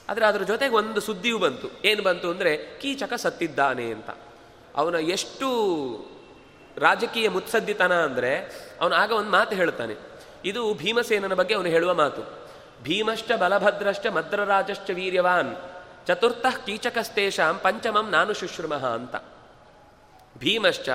ಆದರೆ 0.09 0.27
ಅದರ 0.27 0.43
ಜೊತೆಗೆ 0.43 0.75
ಒಂದು 0.75 1.01
ಸುದ್ದಿಯೂ 1.01 1.39
ಬಂತು. 1.39 1.71
ಏನು 1.85 2.03
ಬಂತು 2.03 2.31
ಅಂದರೆ, 2.31 2.57
ಕೀಚಕ 2.57 3.13
ಸತ್ತಿದ್ದಾನೆ 3.13 3.93
ಅಂತ. 3.93 4.11
ಅವನ 4.77 4.95
ಎಷ್ಟು 4.95 5.49
ರಾಜಕೀಯ 6.79 7.29
ಮುತ್ಸದ್ದಿತನ 7.29 7.95
ಅಂದರೆ, 7.95 8.37
ಅವನು 8.81 8.95
ಆಗ 8.95 9.13
ಒಂದು 9.13 9.31
ಮಾತು 9.31 9.57
ಹೇಳ್ತಾನೆ. 9.57 9.95
ಇದು 10.45 10.75
ಭೀಮಸೇನನ 10.75 11.35
ಬಗ್ಗೆ 11.35 11.55
ಅವನು 11.55 11.69
ಹೇಳುವ 11.69 11.95
ಮಾತು. 11.95 12.47
ಭೀಮಶ್ಚ 12.83 13.33
ಬಲಭದ್ರಶ್ಚ 13.33 14.07
ಮದ್ರರಾಜಶ್ಚ 14.07 14.91
ವೀರ್ಯವಾನ್. 14.91 15.57
ಚತುರ್ಥಃ 16.07 16.65
ಕೀಚಕಸ್ತೇಷಾಂ 16.67 17.59
ಪಂಚಮಂ 17.59 18.11
ನಾನು 18.11 18.33
ಶುಶ್ರುಮಃ 18.33 18.87
ಅಂತ. 18.87 19.17
ಭೀಮಶ್ಚ, 20.39 20.89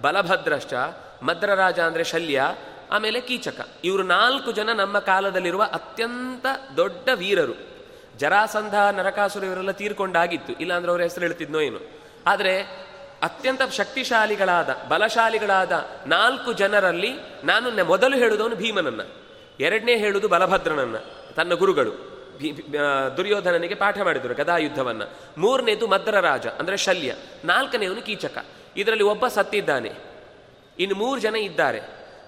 ಬಲಭದ್ರಶ್ಚ, 0.00 0.72
ಮದ್ರರಾಜ 1.22 1.80
ಅಂದರೆ 1.80 2.04
ಶಲ್ಯ, 2.04 2.42
ಆಮೇಲೆ 2.90 3.20
ಕೀಚಕ. 3.20 3.68
ಇವರು 3.84 4.02
ನಾಲ್ಕು 4.02 4.52
ಜನ 4.52 4.72
ನಮ್ಮ 4.72 4.98
ಕಾಲದಲ್ಲಿರುವ 4.98 5.62
ಅತ್ಯಂತ 5.62 6.46
ದೊಡ್ಡ 6.76 7.08
ವೀರರು. 7.14 7.54
ಜರಾಸಂಧ, 8.18 8.74
ನರಕಾಸುರ 8.74 9.44
ಇವರೆಲ್ಲ 9.44 9.70
ತೀರ್ಕೊಂಡಾಗಿತ್ತು. 9.70 10.52
ಇಲ್ಲಾಂದ್ರೆ 10.52 10.90
ಅವ್ರ 10.90 11.02
ಹೆಸರು 11.02 11.20
ಹೇಳ್ತಿದ್ನೋ 11.20 11.60
ಏನು. 11.60 11.78
ಆದರೆ 12.26 12.62
ಅತ್ಯಂತ 13.22 13.62
ಶಕ್ತಿಶಾಲಿಗಳಾದ, 13.62 14.68
ಬಲಶಾಲಿಗಳಾದ 14.88 15.84
ನಾಲ್ಕು 16.06 16.52
ಜನರಲ್ಲಿ 16.52 17.12
ನಾನು 17.44 17.84
ಮೊದಲು 17.84 18.16
ಹೇಳುದವನು 18.16 18.56
ಭೀಮನನ್ನ. 18.56 19.00
ಎರಡನೇ 19.60 19.96
ಹೇಳುವುದು 19.96 20.28
ಬಲಭದ್ರನನ್ನ, 20.28 20.96
ತನ್ನ 21.36 21.54
ಗುರುಗಳು. 21.54 22.11
ದುರ್ಯೋಧನನಿಗೆ 23.16 23.74
ಪಾಠ 23.74 24.00
ಮಾಡಿದರು 24.00 24.34
ಗದಾಯುದ್ಧವನ್ನ. 24.34 25.02
ಮೂರನೇದು 25.38 25.86
ಮದ್ರ 25.86 26.20
ರಾಜ, 26.20 26.46
ಅಂದ್ರೆ 26.46 26.76
ಶಲ್ಯ. 26.76 27.14
ನಾಲ್ಕನೆಯವನು 27.44 28.02
ಕೀಚಕ. 28.02 28.44
ಇದರಲ್ಲಿ 28.76 29.04
ಒಬ್ಬ 29.04 29.26
ಸತ್ತಿದ್ದಾನೆ. 29.26 29.92
ಇನ್ನು 30.78 30.96
ಮೂರು 30.96 31.20
ಜನ 31.20 31.34
ಇದ್ದಾರೆ. 31.34 31.80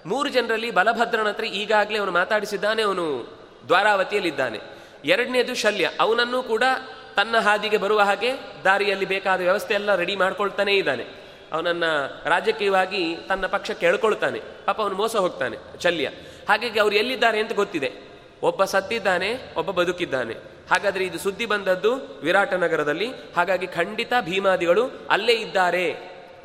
ಮೂರು 0.05 0.29
ಜನರಲ್ಲಿ 0.29 0.71
ಬಲಭದ್ರನ 0.71 1.27
ಹತ್ರ 1.27 1.43
ಈಗಾಗಲೇ 1.43 1.99
ಅವನು 1.99 2.11
ಮಾತಾಡಿಸಿದ್ದಾನೆ, 2.11 2.81
ಅವನು 2.81 3.37
ದ್ವಾರಾವತಿಯಲ್ಲಿದ್ದಾನೆ. 3.67 4.59
ಎರಡನೇದು 5.05 5.55
ಶಲ್ಯ. 5.55 5.89
ಅವನನ್ನು 5.99 6.43
ಕೂಡ 6.43 6.63
ತನ್ನ 7.15 7.37
ಹಾದಿಗೆ 7.37 7.77
ಬರುವ 7.77 7.99
ಹಾಗೆ 7.99 8.31
ದಾರಿಯಲ್ಲಿ 8.63 9.05
ಬೇಕಾದ 9.05 9.41
ವ್ಯವಸ್ಥೆ 9.41 9.73
ಎಲ್ಲ 9.73 9.95
ರೆಡಿ 9.95 10.15
ಮಾಡ್ಕೊಳ್ತಾನೇ 10.15 10.73
ಇದ್ದಾನೆ. 10.73 11.03
ಅವನನ್ನ 11.53 11.83
ರಾಜಕೀಯವಾಗಿ 12.25 13.17
ತನ್ನ 13.29 13.45
ಪಕ್ಷ 13.45 13.71
ಕೇಳ್ಕೊಳ್ತಾನೆ 13.71 14.39
ಪಾಪ 14.39 14.81
ಅವನು 14.81 14.95
ಮೋಸ 14.95 15.15
ಹೋಗ್ತಾನೆ, 15.15 15.57
ಶಲ್ಯ. 15.83 16.09
ಹಾಗಾಗಿ 16.49 16.79
ಅವ್ರು 16.79 16.95
ಎಲ್ಲಿದ್ದಾರೆ 16.95 17.39
ಅಂತ 17.39 17.53
ಗೊತ್ತಿದೆ. 17.53 18.04
ಒಬ್ಬ 18.45 18.63
ಸತ್ತಿದ್ದಾನೆ, 18.63 19.53
ಒಬ್ಬ 19.57 19.71
ಬದುಕಿದ್ದಾನೆ. 19.71 20.33
ಹಾಗಾದ್ರೆ 20.71 21.05
ಇದು 21.05 21.19
ಸುದ್ದಿ 21.19 21.45
ಬಂದದ್ದು 21.45 22.19
ವಿರಾಟನಗರದಲ್ಲಿ 22.23 23.07
ಹಾಗಾಗಿ 23.37 23.67
ಖಂಡಿತ 23.67 24.13
ಭೀಮಾದಿಗಳು 24.21 25.07
ಅಲ್ಲೇ 25.09 25.33
ಇದ್ದಾರೆ 25.33 25.91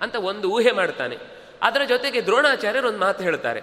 ಅಂತ 0.00 0.16
ಒಂದು 0.16 0.50
ಊಹೆ 0.50 0.72
ಮಾಡ್ತಾನೆ. 0.72 1.16
ಅದರ 1.62 1.80
ಜೊತೆಗೆ 1.88 2.22
ದ್ರೋಣಾಚಾರ್ಯರು 2.22 2.88
ಒಂದು 2.88 2.98
ಮಾತು 2.98 3.24
ಹೇಳ್ತಾರೆ. 3.24 3.60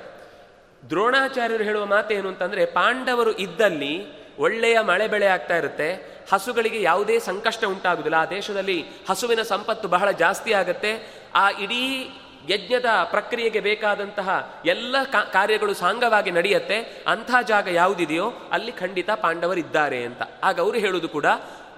ದ್ರೋಣಾಚಾರ್ಯರು 0.89 1.63
ಹೇಳುವ 1.63 1.85
ಮಾತೇನು 1.85 2.27
ಅಂತಂದ್ರೆ, 2.27 2.65
ಪಾಂಡವರು 2.65 3.31
ಇದ್ದಲ್ಲಿ 3.37 4.05
ಒಳ್ಳೆಯ 4.37 4.79
ಮಳೆ 4.79 5.07
ಬೆಳೆ 5.07 5.25
ಆಗ್ತಾ 5.25 5.57
ಇರುತ್ತೆ. 5.57 6.17
ಹಸುಗಳಿಗೆ 6.33 6.81
ಯಾವುದೇ 6.81 7.19
ಸಂಕಷ್ಟ 7.19 7.65
ಉಂಟಾಗುವುದಿಲ್ಲ 7.65 8.15
ಆ 8.15 8.25
ದೇಶದಲ್ಲಿ 8.25 8.85
ಹಸುವಿನ 9.09 9.41
ಸಂಪತ್ತು 9.41 9.87
ಬಹಳ 9.87 10.11
ಜಾಸ್ತಿ 10.11 10.53
ಆಗುತ್ತೆ. 10.53 11.23
ಆ 11.35 11.49
ಇಡೀ 11.49 12.09
ಯಜ್ಞದ 12.49 12.85
ಪ್ರಕ್ರಿಯೆಗೆ 13.03 13.59
ಬೇಕಾದಂತಹ 13.59 14.61
ಎಲ್ಲ 14.65 15.03
ಕಾರ್ಯಗಳು 15.33 15.73
ಸಾಂಗವಾಗಿ 15.73 16.31
ನಡೆಯುತ್ತೆ, 16.31 17.03
ಅಂಥ 17.07 17.31
ಜಾಗ 17.47 17.67
ಯಾವುದಿದೆಯೋ 17.67 18.33
ಅಲ್ಲಿ 18.51 18.71
ಖಂಡಿತ 18.71 19.09
ಪಾಂಡವರಿದ್ದಾರೆ 19.09 20.03
ಅಂತ. 20.03 20.21
ಆಗ 20.43 20.59
ಅವರು 20.59 20.77
ಹೇಳುವುದು 20.77 21.09
ಕೂಡ, 21.09 21.25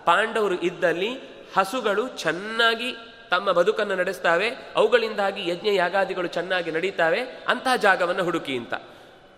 ಪಾಂಡವರು 0.05 0.55
ಇದ್ದಲ್ಲಿ 0.55 1.19
ಹಸುಗಳು 1.57 2.07
ಚೆನ್ನಾಗಿ 2.07 2.95
ತಮ್ಮ 3.29 3.51
ಬದುಕನ್ನು 3.51 3.95
ನಡೆಸ್ತಾವೆ, 3.95 4.49
ಅವುಗಳಿಂದಾಗಿ 4.75 5.49
ಯಜ್ಞ 5.49 5.67
ಯಾಗಾದಿಗಳು 5.73 6.27
ಚೆನ್ನಾಗಿ 6.27 6.71
ನಡೀತಾವೆ 6.71 7.19
ಅಂತಹ 7.47 7.75
ಜಾಗವನ್ನು 7.75 8.23
ಹುಡುಕಿ 8.23 8.57
ಅಂತ. 8.57 8.73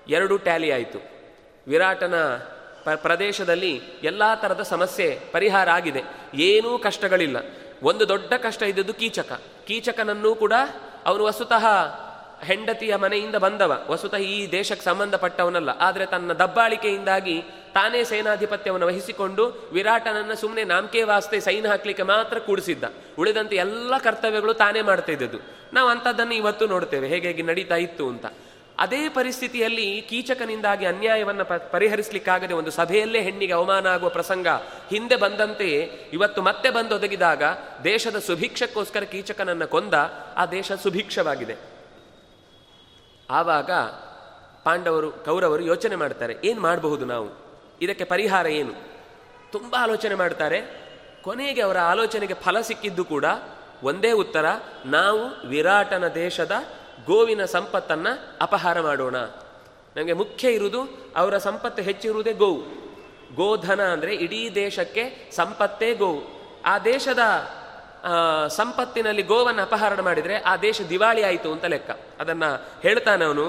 ಎರಡು 0.10 0.38
ಟ್ಯಾಲಿ 0.38 0.72
ಆಯಿತು. 0.72 1.00
ವಿರಾಟನ 1.68 2.16
ಪ 2.86 2.90
ಪ್ರದೇಶದಲ್ಲಿ 2.90 3.82
ಎಲ್ಲ 4.04 4.34
ಥರದ 4.34 4.62
ಸಮಸ್ಯೆ 4.62 5.20
ಪರಿಹಾರ 5.32 5.70
ಆಗಿದೆ. 5.70 6.04
ಏನೂ 6.34 6.78
ಕಷ್ಟಗಳಿಲ್ಲ. 6.78 7.38
ಒಂದು 7.84 8.10
ದೊಡ್ಡ 8.10 8.34
ಕಷ್ಟ 8.34 8.64
ಇದ್ದದ್ದು 8.64 8.94
ಕೀಚಕ. 8.94 9.42
ಕೀಚಕನನ್ನೂ 9.66 10.36
ಕೂಡ 10.36 10.54
ಅವನು 11.06 11.24
ವಸ್ತುತಃ 11.24 11.66
ಹೆಂಡತಿಯ 12.44 12.96
ಮನೆಯಿಂದ 12.96 13.36
ಬಂದವ. 13.36 13.86
ವಸ್ತುತಃ 13.90 14.18
ಈ 14.18 14.52
ದೇಶಕ್ಕೆ 14.52 14.86
ಸಂಬಂಧಪಟ್ಟವನಲ್ಲ. 14.86 15.70
ಆದರೆ 15.70 16.06
ತನ್ನ 16.06 16.34
ದಬ್ಬಾಳಿಕೆಯಿಂದಾಗಿ 16.34 17.42
ತಾನೇ 17.74 18.04
ಸೇನಾಧಿಪತ್ಯವನ್ನು 18.04 18.88
ವಹಿಸಿಕೊಂಡು 18.88 19.70
ವಿರಾಟನನ್ನು 19.74 20.36
ಸುಮ್ಮನೆ 20.36 20.64
ನಾಮಕೆ 20.64 21.04
ವಾಸ್ತೆ 21.04 21.40
ಸೈನ್ 21.40 21.66
ಹಾಕ್ಲಿಕ್ಕೆ 21.66 22.04
ಮಾತ್ರ 22.04 22.40
ಕೂಡಿಸಿದ್ದ. 22.40 22.84
ಉಳಿದಂತೆ 23.20 23.56
ಎಲ್ಲ 23.56 23.98
ಕರ್ತವ್ಯಗಳು 23.98 24.54
ತಾನೇ 24.54 24.82
ಮಾಡ್ತಾ 24.82 25.12
ಇದ್ದದ್ದು. 25.12 25.38
ನಾವು 25.74 25.90
ಅಂಥದ್ದನ್ನು 25.90 26.34
ಇವತ್ತು 26.34 26.68
ನೋಡ್ತೇವೆ. 26.68 27.08
ಹೇಗೆ 27.08 27.42
ನಡೀತಾ 27.42 27.76
ಇತ್ತು 27.76 28.08
ಅಂತ. 28.08 28.26
ಅದೇ 28.80 29.10
ಪರಿಸ್ಥಿತಿಯಲ್ಲಿ 29.10 30.02
ಕೀಚಕನಿಂದಾಗಿ 30.10 30.86
ಅನ್ಯಾಯವನ್ನು 30.86 31.46
ಪ, 31.46 31.54
ಪರಿಹರಿಸಲಿಕ್ಕಾಗದೆ 31.54 32.54
ಒಂದು 32.54 32.72
ಸಭೆಯಲ್ಲೇ 32.72 33.22
ಹೆಣ್ಣಿಗೆ 33.22 33.54
ಅವಮಾನ 33.54 33.88
ಆಗುವ 33.88 34.10
ಪ್ರಸಂಗ 34.10 34.48
ಹಿಂದೆ 34.90 35.16
ಬಂದಂತೆಯೇ 35.16 36.10
ಇವತ್ತು 36.14 36.42
ಮತ್ತೆ 36.42 36.70
ಬಂದೊದಗಿದಾಗ 36.70 37.44
ದೇಶದ 37.84 38.20
ಸುಭಿಕ್ಷಕ್ಕೋಸ್ಕರ 38.20 39.04
ಕೀಚಕನನ್ನು 39.04 39.68
ಕೊಂದ 39.68 39.94
ಆ 40.36 40.46
ದೇಶ 40.46 40.72
ಸುಭಿಕ್ಷವಾಗಿದೆ. 40.72 41.56
ಆವಾಗ 43.30 43.72
ಪಾಂಡವರು, 44.64 45.12
ಕೌರವರು 45.12 45.64
ಯೋಚನೆ 45.64 45.96
ಮಾಡ್ತಾರೆ, 45.96 46.36
ಏನು 46.44 46.62
ಮಾಡಬಹುದು 46.62 47.06
ನಾವು? 47.06 47.30
ಇದಕ್ಕೆ 47.82 48.04
ಪರಿಹಾರ 48.04 48.48
ಏನು? 48.48 48.74
ತುಂಬ 49.52 49.76
ಆಲೋಚನೆ 49.80 50.16
ಮಾಡ್ತಾರೆ. 50.16 50.62
ಕೊನೆಗೆ 51.22 51.62
ಅವರ 51.62 51.80
ಆಲೋಚನೆಗೆ 51.80 52.34
ಫಲ 52.34 52.62
ಸಿಕ್ಕಿದ್ದು 52.62 53.06
ಕೂಡ 53.06 53.26
ಒಂದೇ 53.84 54.12
ಉತ್ತರ, 54.12 54.46
ನಾವು 54.86 55.48
ವಿರಾಟನ 55.48 56.08
ದೇಶದ 56.08 56.52
ಗೋವಿನ 57.06 57.44
ಸಂಪತ್ತನ್ನು 57.46 58.12
ಅಪಹಾರ 58.42 58.78
ಮಾಡೋಣ. 58.82 59.18
ನಮಗೆ 59.96 60.14
ಮುಖ್ಯ 60.14 60.52
ಇರುವುದು 60.52 60.82
ಅವರ 61.16 61.38
ಸಂಪತ್ತು 61.38 61.82
ಹೆಚ್ಚಿರುವುದೇ 61.82 62.34
ಗೋವು. 62.34 62.62
ಗೋಧನ 63.36 63.82
ಅಂದರೆ 63.88 64.14
ಇಡೀ 64.16 64.42
ದೇಶಕ್ಕೆ 64.56 65.04
ಸಂಪತ್ತೇ 65.36 65.90
ಗೋವು. 65.94 66.22
ಆ 66.66 66.74
ದೇಶದ 66.80 67.24
ಸಂಪತ್ತಿನಲ್ಲಿ 68.48 69.24
ಗೋವನ್ನು 69.24 69.62
ಅಪಹರಣ 69.62 70.00
ಮಾಡಿದರೆ 70.00 70.36
ಆ 70.42 70.54
ದೇಶ 70.58 70.82
ದಿವಾಳಿ 70.90 71.22
ಆಯಿತು 71.24 71.50
ಅಂತ 71.52 71.66
ಲೆಕ್ಕ. 71.66 71.92
ಅದನ್ನು 72.20 72.50
ಹೇಳ್ತಾನೆ 72.82 73.24
ಅವನು. 73.26 73.46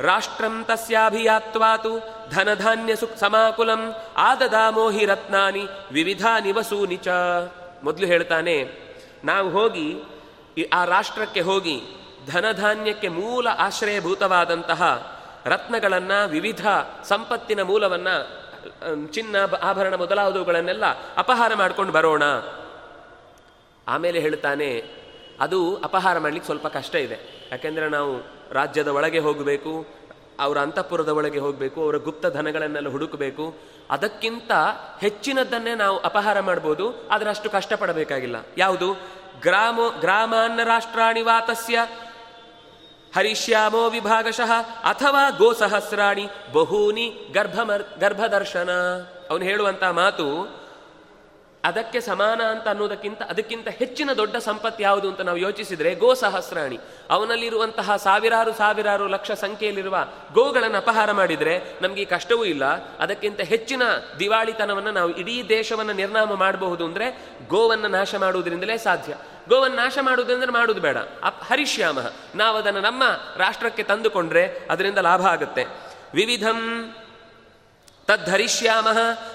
ರಾಷ್ಟ್ರಂ 0.00 0.54
ತಸ್ಯಾಭಿಯಾತ್ವಾತು 0.68 1.92
ಧನಧಾನ್ಯ 2.30 2.96
ಸುಖ 2.96 3.14
ಸಮಾಕುಲಂ 3.16 3.82
ಆದದಾಮೋಹಿ 4.16 5.04
ರತ್ನಾನಿ 5.04 5.64
ವಿವಿಧ 5.92 6.26
ನಿವಸು 6.40 6.78
ನಿಚ 6.86 7.08
ಮೊದಲು 7.84 8.06
ಹೇಳ್ತಾನೆ, 8.06 8.56
ನಾವು 9.24 9.48
ಹೋಗಿ 9.50 9.88
ಆ 10.72 10.80
ರಾಷ್ಟ್ರಕ್ಕೆ 10.84 11.40
ಹೋಗಿ 11.40 11.78
ಧನಧಾನ್ಯಕ್ಕೆ 12.32 13.08
ಮೂಲ 13.08 13.48
ಆಶ್ರಯಭೂತವಾದಂತಹ 13.58 14.82
ರತ್ನಗಳನ್ನು, 15.46 16.28
ವಿವಿಧ 16.28 16.66
ಸಂಪತ್ತಿನ 17.04 17.62
ಮೂಲವನ್ನ 17.62 18.08
ಚಿನ್ನ 19.12 19.36
ಆಭರಣ 19.62 19.94
ಮೊದಲಾದವುಗಳನ್ನೆಲ್ಲ 19.94 20.84
ಅಪಹಾರ 21.16 21.54
ಮಾಡ್ಕೊಂಡು 21.54 21.92
ಬರೋಣ. 21.92 22.22
ಆಮೇಲೆ 23.88 24.18
ಹೇಳ್ತಾನೆ 24.18 24.70
ಅದು 25.40 25.76
ಅಪಹಾರ 25.76 26.18
ಮಾಡ್ಲಿಕ್ಕೆ 26.18 26.46
ಸ್ವಲ್ಪ 26.46 26.66
ಕಷ್ಟ 26.66 26.94
ಇದೆ. 26.94 27.48
ಯಾಕೆಂದ್ರೆ 27.52 27.88
ನಾವು 27.88 28.12
ರಾಜ್ಯದ 28.52 28.88
ಒಳಗೆ 28.88 29.18
ಹೋಗಬೇಕು, 29.18 29.86
ಅವರ 30.40 30.58
ಅಂತಃಪುರದ 30.58 31.08
ಒಳಗೆ 31.08 31.38
ಹೋಗಬೇಕು, 31.38 31.84
ಅವರ 31.84 31.96
ಗುಪ್ತ 31.96 32.26
ಧನಗಳನ್ನೆಲ್ಲ 32.26 32.88
ಹುಡುಕಬೇಕು. 32.88 33.54
ಅದಕ್ಕಿಂತ 33.90 34.52
ಹೆಚ್ಚಿನದನ್ನೇ 35.00 35.74
ನಾವು 35.74 35.98
ಅಪಹಾರ 35.98 36.40
ಮಾಡ್ಬೋದು, 36.40 37.08
ಆದರೆ 37.08 37.30
ಅಷ್ಟು 37.30 37.50
ಕಷ್ಟಪಡಬೇಕಾಗಿಲ್ಲ. 37.50 38.36
ಯಾವುದು? 38.58 38.88
ಗ್ರಾಮ, 39.40 39.80
ಗ್ರಾಮಾನ್ನ 40.00 40.60
ರಾಷ್ಟ್ರಾಣಿ 40.64 41.22
ವಾತಸ್ಯ 41.22 41.78
ಹರಿಷ್ಯಾಮೋ 43.16 43.82
ವಿಭಾಗಶಃ 43.88 44.50
ಅಥವಾ 44.84 45.22
ಅದಕ್ಕೆ 51.66 52.00
ಸಮಾನ 52.00 52.40
ಅಂತ 52.40 52.68
ಅನ್ನೋದಕ್ಕಿಂತ 52.68 53.22
ಅದಕ್ಕಿಂತ 53.22 53.68
ಹೆಚ್ಚಿನ 53.68 54.12
ದೊಡ್ಡ 54.12 54.36
ಸಂಪತ್ತು 54.36 54.82
ಯಾವುದು 54.82 55.08
ಅಂತ 55.08 55.20
ನಾವು 55.20 55.38
ಯೋಚಿಸಿದರೆ 55.38 55.94
ಗೋ 55.94 56.14
ಸಹಸ್ರಾಣಿ. 56.14 56.78
ಅವನಲ್ಲಿರುವಂತಹ 57.10 57.96
ಸಾವಿರಾರು 57.96 58.52
ಸಾವಿರಾರು 58.52 59.06
ಲಕ್ಷ 59.06 59.30
ಸಂಖ್ಯೆಯಲ್ಲಿರುವ 59.30 59.96
ಗೋಗಳನ್ನು 60.32 60.76
ಅಪಹಾರ 60.76 61.12
ಮಾಡಿದರೆ 61.12 61.54
ನಮಗೆ 61.82 62.02
ಈ 62.02 62.04
ಕಷ್ಟವೂ 62.04 62.44
ಇಲ್ಲ. 62.44 62.64
ಅದಕ್ಕಿಂತ 62.98 63.40
ಹೆಚ್ಚಿನ 63.40 63.82
ದಿವಾಳಿತನವನ್ನು 64.18 64.92
ನಾವು 64.92 65.10
ಇಡೀ 65.10 65.42
ದೇಶವನ್ನು 65.48 65.92
ನಿರ್ನಾಮ 65.92 66.34
ಮಾಡಬಹುದು 66.34 66.84
ಅಂದರೆ 66.84 67.06
ಗೋವನ್ನು 67.48 67.88
ನಾಶ 67.88 68.14
ಮಾಡುವುದರಿಂದಲೇ 68.14 68.78
ಸಾಧ್ಯ. 68.78 69.14
ಗೋವನ್ನು 69.48 69.76
ನಾಶ 69.76 69.98
ಮಾಡುವುದಂದ್ರೆ 70.02 70.52
ಮಾಡುವುದು 70.52 70.80
ಬೇಡ. 70.80 70.96
ಅಪ್ 70.96 71.44
ಹರಿಶ್ಯಾಮ 71.44 71.98
ನಾವು 72.34 72.56
ಅದನ್ನು 72.56 72.80
ನಮ್ಮ 72.80 73.02
ರಾಷ್ಟ್ರಕ್ಕೆ 73.36 73.82
ತಂದುಕೊಂಡ್ರೆ 73.82 74.66
ಅದರಿಂದ 74.70 74.98
ಲಾಭ 74.98 75.26
ಆಗುತ್ತೆ. 75.26 75.64
ವಿವಿಧಂ 76.14 76.60
ತದ್ಧರಿಷ್ಯಾಮ 78.08 78.88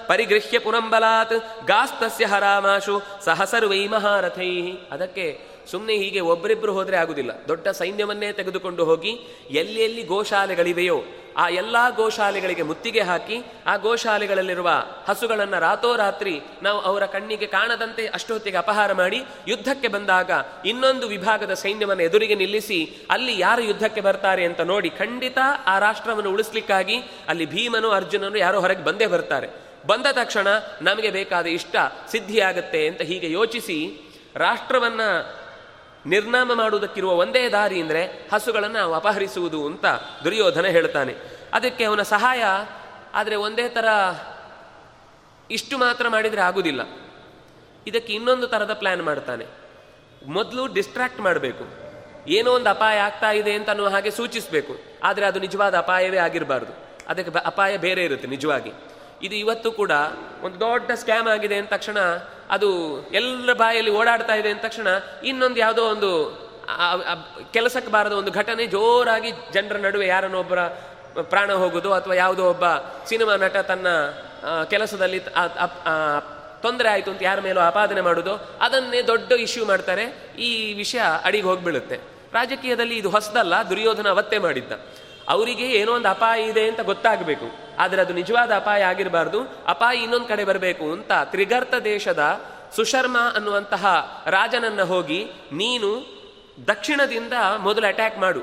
ಪರಿಗೃಹ್ಯ 0.06 0.58
ಪುನಂಬಲಾತ್ 0.58 1.34
ಗಾಸ್ತಸ್ಯ 1.64 2.26
ಹರಾಮಾಶು 2.26 3.02
ಸಹಸರ್ವೈ 3.24 3.86
ಮಹಾರಥೈ 3.86 4.50
ಅದಕ್ಕೆ 4.92 5.26
ಸುಮ್ಮನೆ 5.70 5.94
ಹೀಗೆ 5.94 6.20
ಒಬ್ಬರಿಬ್ಬರು 6.20 6.72
ಹೋದರೆ 6.72 6.96
ಆಗುದಿಲ್ಲ. 6.96 7.30
ದೊಡ್ಡ 7.48 7.68
ಸೈನ್ಯವನ್ನೇ 7.68 8.32
ತೆಗೆದುಕೊಂಡು 8.32 8.84
ಹೋಗಿ 8.84 9.10
ಎಲ್ಲೆಲ್ಲಿ 9.50 10.02
ಗೋಶಾಲೆಗಳಿವೆಯೋ 10.02 11.02
ಆ 11.36 11.48
ಎಲ್ಲ 11.48 11.76
ಗೋಶಾಲೆಗಳಿಗೆ 11.96 12.62
ಮುತ್ತಿಗೆ 12.62 13.00
ಹಾಕಿ 13.00 13.36
ಆ 13.66 13.76
ಗೋಶಾಲೆಗಳಲ್ಲಿರುವ 13.76 14.70
ಹಸುಗಳನ್ನು 15.08 15.60
ರಾತೋರಾತ್ರಿ 15.60 16.40
ನಾವು 16.62 16.80
ಅವರ 16.80 17.06
ಕಣ್ಣಿಗೆ 17.06 17.46
ಕಾಣದಂತೆ 17.46 18.06
ಅಷ್ಟೊತ್ತಿಗೆ 18.06 18.56
ಅಪಹಾರ 18.56 18.92
ಮಾಡಿ 18.92 19.22
ಯುದ್ಧಕ್ಕೆ 19.48 19.88
ಬಂದಾಗ 19.88 20.30
ಇನ್ನೊಂದು 20.64 21.08
ವಿಭಾಗದ 21.08 21.54
ಸೈನ್ಯವನ್ನು 21.54 22.02
ಎದುರಿಗೆ 22.02 22.34
ನಿಲ್ಲಿಸಿ 22.34 22.96
ಅಲ್ಲಿ 23.10 23.40
ಯಾರು 23.40 23.62
ಯುದ್ಧಕ್ಕೆ 23.62 24.00
ಬರ್ತಾರೆ 24.00 24.44
ಅಂತ 24.44 24.60
ನೋಡಿ 24.60 24.90
ಖಂಡಿತ 24.90 25.38
ಆ 25.66 25.78
ರಾಷ್ಟ್ರವನ್ನು 25.78 26.30
ಉಳಿಸ್ಲಿಕ್ಕಾಗಿ 26.30 26.96
ಅಲ್ಲಿ 27.28 27.46
ಭೀಮನು 27.46 27.90
ಅರ್ಜುನನು 27.90 28.38
ಯಾರೋ 28.38 28.60
ಹೊರಗೆ 28.60 28.84
ಬಂದೇ 28.84 29.06
ಬರ್ತಾರೆ. 29.06 29.48
ಬಂದ 29.86 30.06
ತಕ್ಷಣ 30.12 30.46
ನಮಗೆ 30.82 31.10
ಬೇಕಾದ 31.10 31.46
ಇಷ್ಟ 31.46 31.76
ಸಿದ್ಧಿಯಾಗತ್ತೆ 32.10 32.88
ಅಂತ 32.88 33.02
ಹೀಗೆ 33.02 33.30
ಯೋಚಿಸಿ 33.30 34.08
ರಾಷ್ಟ್ರವನ್ನ 34.34 35.00
ನಿರ್ನಾಮ 36.06 36.54
ಮಾಡುವುದಕ್ಕಿರುವ 36.54 37.12
ಒಂದೇ 37.12 37.48
ದಾರಿ 37.48 37.80
ಅಂದರೆ 37.80 38.28
ಹಸುಗಳನ್ನು 38.32 38.78
ನಾವು 38.78 38.94
ಅಪಹರಿಸುವುದು 38.94 39.66
ಅಂತ 39.66 39.86
ದುರ್ಯೋಧನ 40.24 40.66
ಹೇಳ್ತಾನೆ. 40.66 41.14
ಅದಕ್ಕೆ 41.52 41.84
ಅವನ 41.84 42.02
ಸಹಾಯ, 42.02 42.42
ಆದರೆ 43.14 43.34
ಒಂದೇ 43.34 43.68
ಥರ 43.68 43.84
ಇಷ್ಟು 45.50 45.78
ಮಾತ್ರ 45.78 46.08
ಮಾಡಿದರೆ 46.08 46.40
ಆಗುವುದಿಲ್ಲ 46.40 46.80
ಇದಕ್ಕೆ 47.86 48.12
ಇನ್ನೊಂದು 48.12 48.46
ಥರದ 48.46 48.72
ಪ್ಲ್ಯಾನ್ 48.74 49.02
ಮಾಡ್ತಾನೆ. 49.02 49.46
ಮೊದಲು 50.26 50.66
ಡಿಸ್ಟ್ರಾಕ್ಟ್ 50.66 51.20
ಮಾಡಬೇಕು. 51.20 51.64
ಏನೋ 52.28 52.52
ಒಂದು 52.52 52.70
ಅಪಾಯ 52.70 52.98
ಆಗ್ತಾ 52.98 53.30
ಇದೆ 53.30 53.52
ಅಂತ 53.52 53.68
ಅನ್ನುವ 53.68 53.88
ಹಾಗೆ 53.88 54.10
ಸೂಚಿಸಬೇಕು. 54.10 54.74
ಆದರೆ 55.02 55.26
ಅದು 55.26 55.40
ನಿಜವಾದ 55.40 55.74
ಅಪಾಯವೇ 55.78 56.16
ಆಗಿರಬಾರ್ದು. 56.16 56.72
ಅದಕ್ಕೆ 57.08 57.38
ಅಪಾಯ 57.38 57.76
ಬೇರೆ 57.76 58.04
ಇರುತ್ತೆ 58.04 58.28
ನಿಜವಾಗಿ. 58.28 58.72
ಇದು 59.22 59.34
ಇವತ್ತು 59.34 59.72
ಕೂಡ 59.72 59.90
ಒಂದು 60.42 60.60
ದೊಡ್ಡ 60.60 60.90
ಸ್ಕ್ಯಾಮ್ 60.94 61.28
ಆಗಿದೆ 61.28 61.56
ಅಂದ 61.56 61.66
ತಕ್ಷಣ 61.66 61.98
ಅದು 62.50 62.68
ಎಲ್ಲರ 63.10 63.52
ಬಾಯಲ್ಲಿ 63.52 63.90
ಓಡಾಡ್ತಾ 63.90 64.34
ಇದೆ 64.34 64.50
ಅಂದ 64.50 64.60
ತಕ್ಷಣ 64.60 64.86
ಇನ್ನೊಂದು 65.24 65.56
ಯಾವುದೋ 65.56 65.84
ಒಂದು 65.84 66.10
ಕೆಲಸಕ್ಕೆ 67.52 67.92
ಬಾರದ 67.92 68.12
ಒಂದು 68.12 68.30
ಘಟನೆ 68.30 68.66
ಜೋರಾಗಿ 68.66 69.32
ಜನರ 69.52 69.76
ನಡುವೆ 69.76 70.06
ಯಾರನ್ನೊಬ್ಬರ 70.06 70.58
ಪ್ರಾಣ 71.22 71.52
ಹೋಗೋದು 71.52 71.92
ಅಥವಾ 71.92 72.14
ಯಾವುದೋ 72.14 72.50
ಒಬ್ಬ 72.50 72.64
ಸಿನಿಮಾ 73.06 73.36
ನಟ 73.36 73.56
ತನ್ನ 73.56 73.86
ಕೆಲಸದಲ್ಲಿ 74.70 75.20
ತೊಂದರೆ 76.62 76.88
ಆಯಿತು 76.88 77.10
ಅಂತ 77.10 77.22
ಯಾರ 77.22 77.40
ಮೇಲೂ 77.40 77.60
ಆಪಾದನೆ 77.60 78.00
ಮಾಡೋದು 78.00 78.34
ಅದನ್ನೇ 78.60 79.02
ದೊಡ್ಡ 79.02 79.32
ಇಶ್ಯೂ 79.32 79.64
ಮಾಡ್ತಾರೆ. 79.64 80.04
ಈ 80.38 80.72
ವಿಷಯ 80.72 81.02
ಅಡಿಗೆ 81.24 81.44
ಹೋಗಿಬಿಡುತ್ತೆ. 81.44 81.96
ರಾಜಕೀಯದಲ್ಲಿ 82.32 82.96
ಇದು 82.96 83.10
ಹೊಸದಲ್ಲ, 83.10 83.54
ದುರ್ಯೋಧನ 83.70 84.08
ಅವತ್ತೇ 84.08 84.38
ಮಾಡಿದ್ದ. 84.38 84.72
ಅವರಿಗೆ 85.28 85.66
ಏನೋ 85.70 85.92
ಒಂದು 85.92 86.08
ಅಪಾಯ 86.08 86.42
ಇದೆ 86.42 86.68
ಅಂತ 86.68 86.80
ಗೊತ್ತಾಗಬೇಕು. 86.80 87.71
ಆದರೆ 87.82 88.00
ಅದು 88.00 88.12
ನಿಜವಾದ 88.12 88.50
ಅಪಾಯ 88.56 88.82
ಆಗಿರಬಾರ್ದು. 88.82 89.38
ಅಪಾಯ 89.66 89.96
ಇನ್ನೊಂದು 89.96 90.28
ಕಡೆ 90.28 90.44
ಬರಬೇಕು 90.44 90.86
ಅಂತ 90.92 91.12
ತ್ರಿಗರ್ತ 91.24 91.74
ದೇಶದ 91.84 92.22
ಸುಶರ್ಮ 92.76 93.16
ಅನ್ನುವಂತಹ 93.34 93.84
ರಾಜನನ್ನ 94.26 94.82
ಹೋಗಿ 94.82 95.20
ನೀನು 95.52 95.90
ದಕ್ಷಿಣದಿಂದ 96.68 97.32
ಮೊದಲು 97.58 97.86
ಅಟ್ಯಾಕ್ 97.86 98.18
ಮಾಡು. 98.18 98.42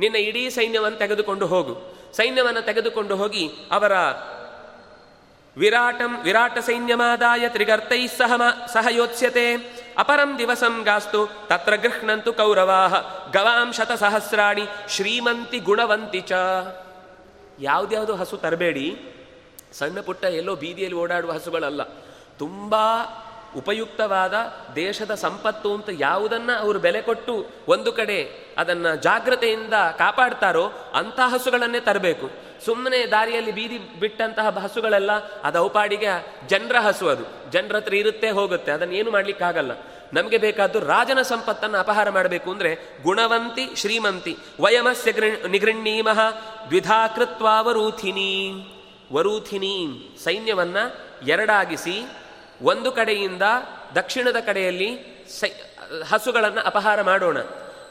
ನಿನ್ನ 0.00 0.16
ಇಡೀ 0.16 0.42
ಸೈನ್ಯವನ್ನು 0.50 0.98
ತೆಗೆದುಕೊಂಡು 0.98 1.46
ಹೋಗು. 1.46 1.74
ಸೈನ್ಯವನ್ನು 2.16 2.62
ತೆಗೆದುಕೊಂಡು 2.62 3.16
ಹೋಗಿ 3.16 3.44
ಅವರ 3.72 3.92
ವಿರಾಟಂ 5.56 6.22
ವಿರಾಟ 6.22 6.58
ಸೈನ್ಯಮಾದಾಯ 6.58 7.48
ತ್ರಿಗರ್ತೈ 7.48 8.06
ಸಹ 8.06 8.32
ಸಹಯೋತ್ಸ್ಯತೆ 8.66 8.72
ಸಹ 8.72 8.86
ಯೋತ್ಸ್ಯತೆ 8.90 9.46
ಅಪರಂ 9.98 10.38
ದಿವಸಂ 10.38 10.82
ಗಾಸ್ತು 10.84 11.20
ತತ್ರ 11.46 11.74
ಗೃಹ್ಣಂತು 11.74 12.32
ಕೌರವಾಹ. 12.32 12.94
ಗವಾಂ 13.32 13.72
ಶತಸಹಸ್ರಾಣಿ 13.72 14.64
ಶ್ರೀಮಂತಿ 14.88 15.58
ಗುಣವಂತಿ 15.58 16.20
ಚ. 16.20 16.32
ಯಾವ್ದ್ಯಾವ್ದು 17.60 18.14
ಹಸು 18.14 18.36
ತರಬೇಡಿ. 18.36 18.98
ಸಣ್ಣ 19.72 20.00
ಪುಟ್ಟ 20.00 20.24
ಎಲ್ಲೋ 20.24 20.56
ಬೀದಿಯಲ್ಲಿ 20.56 20.98
ಓಡಾಡುವ 20.98 21.32
ಹಸುಗಳಲ್ಲ. 21.32 21.82
ತುಂಬ 22.38 22.74
ಉಪಯುಕ್ತವಾದ 23.56 24.34
ದೇಶದ 24.76 25.14
ಸಂಪತ್ತು 25.14 25.74
ಅಂತ 25.74 25.88
ಯಾವುದನ್ನು 25.98 26.58
ಅವರು 26.60 26.78
ಬೆಲೆ 26.78 27.02
ಕೊಟ್ಟು 27.02 27.46
ಒಂದು 27.68 27.92
ಕಡೆ 27.92 28.48
ಅದನ್ನು 28.58 28.96
ಜಾಗ್ರತೆಯಿಂದ 28.96 29.74
ಕಾಪಾಡ್ತಾರೋ 29.98 30.70
ಅಂಥ 30.94 31.20
ಹಸುಗಳನ್ನೇ 31.26 31.80
ತರಬೇಕು. 31.80 32.30
ಸುಮ್ಮನೆ 32.64 33.06
ದಾರಿಯಲ್ಲಿ 33.06 33.52
ಬೀದಿ 33.52 33.78
ಬಿಟ್ಟಂತಹ 33.78 34.58
ಹಸುಗಳೆಲ್ಲ, 34.58 35.12
ಅದು 35.40 35.58
ಔಪಾಡಿಗೆ 35.58 36.26
ಜನರ 36.46 36.76
ಹಸು 36.80 37.08
ಅದು. 37.08 37.50
ಜನರ 37.50 37.76
ಹತ್ರ 37.76 37.94
ಇರುತ್ತೆ 37.94 38.30
ಹೋಗುತ್ತೆ. 38.30 38.72
ಅದನ್ನ 38.72 38.92
ಏನು 38.92 39.10
ಮಾಡ್ಲಿಕ್ಕಾಗಲ್ಲ. 39.10 39.70
ನಮಗೆ 40.12 40.38
ಬೇಕಾದ್ದು 40.38 40.80
ರಾಜನ 40.80 41.22
ಸಂಪತ್ತನ್ನು 41.22 41.78
ಅಪಹಾರ 41.78 42.10
ಮಾಡಬೇಕು 42.10 42.50
ಅಂದರೆ 42.50 43.02
ಗುಣವಂತಿ, 43.02 43.68
ಶ್ರೀಮಂತಿ, 43.76 44.36
ವಯಮಸ್ಯ 44.60 45.12
ನಿಗೃಣ್ಣೀಮಃ 45.48 46.20
ದ್ವಿಧಾ 46.68 47.06
ಕೃತ್ವ 47.06 47.46
ವರೂಥಿನಿ. 47.60 48.64
ವರೂಥಿನಿ 49.12 49.76
ಸೈನ್ಯವನ್ನು 50.24 50.84
ಎರಡಾಗಿಸಿ 51.26 51.96
ಒಂದು 52.62 52.92
ಕಡೆಯಿಂದ 52.92 53.42
ದಕ್ಷಿಣದ 53.94 54.36
ಕಡೆಯಲ್ಲಿ 54.40 54.90
ಸೈ, 55.40 55.48
ಹಸುಗಳನ್ನು 56.04 56.60
ಅಪಹಾರ 56.60 57.02
ಮಾಡೋಣ. 57.02 57.38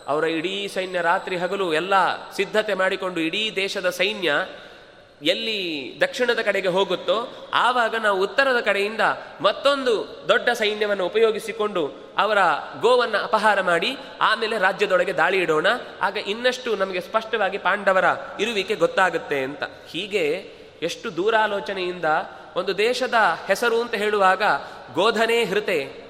ಅವರ 0.08 0.24
ಇಡೀ 0.24 0.68
ಸೈನ್ಯ 0.68 1.02
ರಾತ್ರಿ 1.02 1.38
ಹಗಲು 1.38 1.74
ಎಲ್ಲ 1.74 1.94
ಸಿದ್ಧತೆ 2.32 2.74
ಮಾಡಿಕೊಂಡು 2.74 3.20
ಇಡೀ 3.20 3.52
ದೇಶದ 3.56 3.90
ಸೈನ್ಯ 3.90 4.34
ಎಲ್ಲಿ 5.22 5.98
ದಕ್ಷಿಣದ 6.02 6.42
ಕಡೆಗೆ 6.42 6.68
ಹೋಗುತ್ತೋ 6.68 7.50
ಆವಾಗ 7.54 7.96
ನಾವು 7.96 8.24
ಉತ್ತರದ 8.24 8.60
ಕಡೆಯಿಂದ 8.60 9.02
ಮತ್ತೊಂದು 9.42 10.26
ದೊಡ್ಡ 10.28 10.50
ಸೈನ್ಯವನ್ನು 10.50 11.06
ಉಪಯೋಗಿಸಿಕೊಂಡು 11.06 12.07
ಅವರ 12.18 12.38
ಗೋವನ್ನು 12.82 13.18
ಅಪಹಾರ 13.18 13.62
ಮಾಡಿ 13.62 13.98
ಆಮೇಲೆ 14.22 14.58
ರಾಜ್ಯದೊಳಗೆ 14.58 15.14
ದಾಳಿ 15.14 15.38
ಇಡೋಣ. 15.38 15.68
ಆಗ 16.02 16.18
ಇನ್ನಷ್ಟು 16.18 16.76
ನಮಗೆ 16.76 17.02
ಸ್ಪಷ್ಟವಾಗಿ 17.02 17.58
ಪಾಂಡವರ 17.58 18.06
ಇರುವಿಕೆ 18.40 18.76
ಗೊತ್ತಾಗುತ್ತೆ 18.76 19.44
ಅಂತ. 19.44 19.64
ಹೀಗೆ 19.88 20.52
ಎಷ್ಟು 20.82 21.16
ದೂರಾಲೋಚನೆಯಿಂದ 21.16 22.06
ಒಂದು 22.56 22.78
ದೇಶದ 22.78 23.14
ಹೆಸರು 23.48 23.82
ಅಂತ 23.82 23.96
ಹೇಳುವಾಗ 23.96 24.44
ಗೋಧನೆ 24.94 25.44
ಹೃತೆ, 25.44 26.08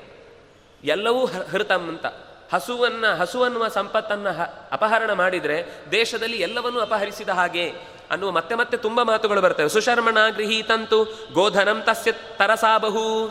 ಎಲ್ಲವೂ 0.84 1.26
ಹೃತಂ 1.26 1.88
ಅಂತ. 1.88 2.06
ಹಸುವನ್ನ 2.54 3.06
ಹಸು 3.14 3.44
ಅನ್ನುವ 3.44 3.68
ಸಂಪತ್ತನ್ನ 3.68 4.28
ಅಪಹರಣ 4.72 5.12
ಮಾಡಿದರೆ 5.14 5.66
ದೇಶದಲ್ಲಿ 5.92 6.38
ಎಲ್ಲವನ್ನೂ 6.38 6.80
ಅಪಹರಿಸಿದ 6.80 7.30
ಹಾಗೆ 7.30 7.70
ಅನ್ನುವ 8.12 8.32
ಮತ್ತೆ 8.32 8.56
ಮತ್ತೆ 8.56 8.78
ತುಂಬ 8.78 9.02
ಮಾತುಗಳು 9.02 9.42
ಬರ್ತವೆ. 9.42 9.70
ಸುಶರ್ಮಣ 9.70 10.18
ಗೃಹೀತಂತು 10.30 11.30
ಗೋಧನಂ 11.34 11.82
ತಸ್ಯ 11.82 12.12
ತರಸಾ 12.12 12.78
ಬಹು. 12.78 13.30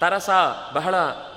ತರಸ 0.00 0.30
ಬಹಳ 0.72 0.94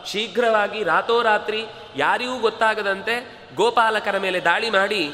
ಶೀಘ್ರವಾಗಿ 0.08 0.84
ರಾತೋರಾತ್ರಿ 0.84 1.66
ಯಾರಿಗೂ 1.96 2.40
ಗೊತ್ತಾಗದಂತೆ 2.40 3.44
ಗೋಪಾಲಕರ 3.56 4.18
ಮೇಲೆ 4.18 4.40
ದಾಳಿ 4.40 4.70
ಮಾಡಿ, 4.70 5.14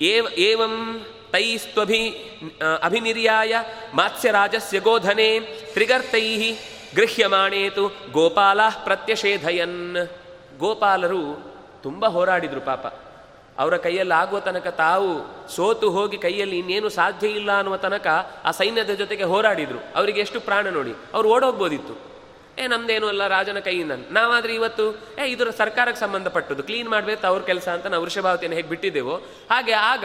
ಏವ, 0.00 0.26
ಏವಂ 0.38 1.06
ತೈಸ್ತ್ವಭಿ 1.32 2.08
ಅಭಿನಿರ್ಯಾಯ 2.82 3.54
ಮಾತ್ಸ್ಯರಾಜಸ್ಯ 3.94 4.80
ಗೋಧನೆ 4.80 5.40
ತ್ರಿಗರ್ತೈ 5.40 6.52
ಗೃಹ್ಯಮಾಣೇತು 6.96 7.92
ಗೋಪಾಲ 8.12 8.60
ಪ್ರತ್ಯಷೇಧಯನ್. 8.84 10.08
ಗೋಪಾಲರು 10.58 11.52
ತುಂಬ 11.82 12.06
ಹೋರಾಡಿದರು 12.06 12.60
ಪಾಪ. 12.60 12.86
ಅವರ 13.58 13.76
ಕೈಯಲ್ಲಿ 13.76 14.14
ಆಗುವ 14.14 14.40
ತನಕ 14.40 14.66
ತಾವು 14.66 15.10
ಸೋತು 15.48 15.90
ಹೋಗಿ 15.90 16.18
ಕೈಯಲ್ಲಿ 16.18 16.58
ಇನ್ನೇನು 16.58 16.88
ಸಾಧ್ಯ 16.88 17.28
ಇಲ್ಲ 17.28 17.56
ಅನ್ನುವ 17.56 17.76
ತನಕ 17.76 18.06
ಆ 18.44 18.50
ಸೈನ್ಯದ 18.50 18.90
ಜೊತೆಗೆ 18.90 19.22
ಹೋರಾಡಿದರು. 19.22 19.78
ಅವರಿಗೆ 19.96 20.20
ಎಷ್ಟು 20.20 20.40
ಪ್ರಾಣ 20.40 20.66
ನೋಡಿ. 20.68 20.94
ಅವ್ರು 21.14 21.28
ಓಡೋಗ್ಬೋದಿತ್ತು. 21.28 22.07
ಏ, 22.58 22.66
ನಮ್ದೇನು 22.66 23.06
ಅಲ್ಲ, 23.06 23.26
ರಾಜನ 23.26 23.58
ಕೈಯಿಂದ 23.58 23.92
ನಾವಾದ್ರೆ 24.10 24.54
ಇವತ್ತು, 24.54 24.98
ಏ 25.24 25.30
ಇದರ 25.30 25.50
ಸರ್ಕಾರಕ್ಕೆ 25.50 26.00
ಸಂಬಂಧಪಟ್ಟದ್ದು. 26.00 26.62
ಕ್ಲೀನ್ 26.62 26.88
ಮಾಡ್ಬೇಕು, 26.88 27.26
ಅವ್ರ 27.26 27.42
ಕೆಲಸ 27.42 27.68
ಅಂತ 27.68 27.86
ನಾವು 27.86 28.02
ವೃಷಭಾವತಿಯನ್ನು 28.02 28.56
ಹೇಗೆ 28.56 28.68
ಬಿಟ್ಟಿದ್ದೆವು. 28.68 29.16
ಹಾಗೆ 29.50 29.72
ಆಗ 29.72 30.04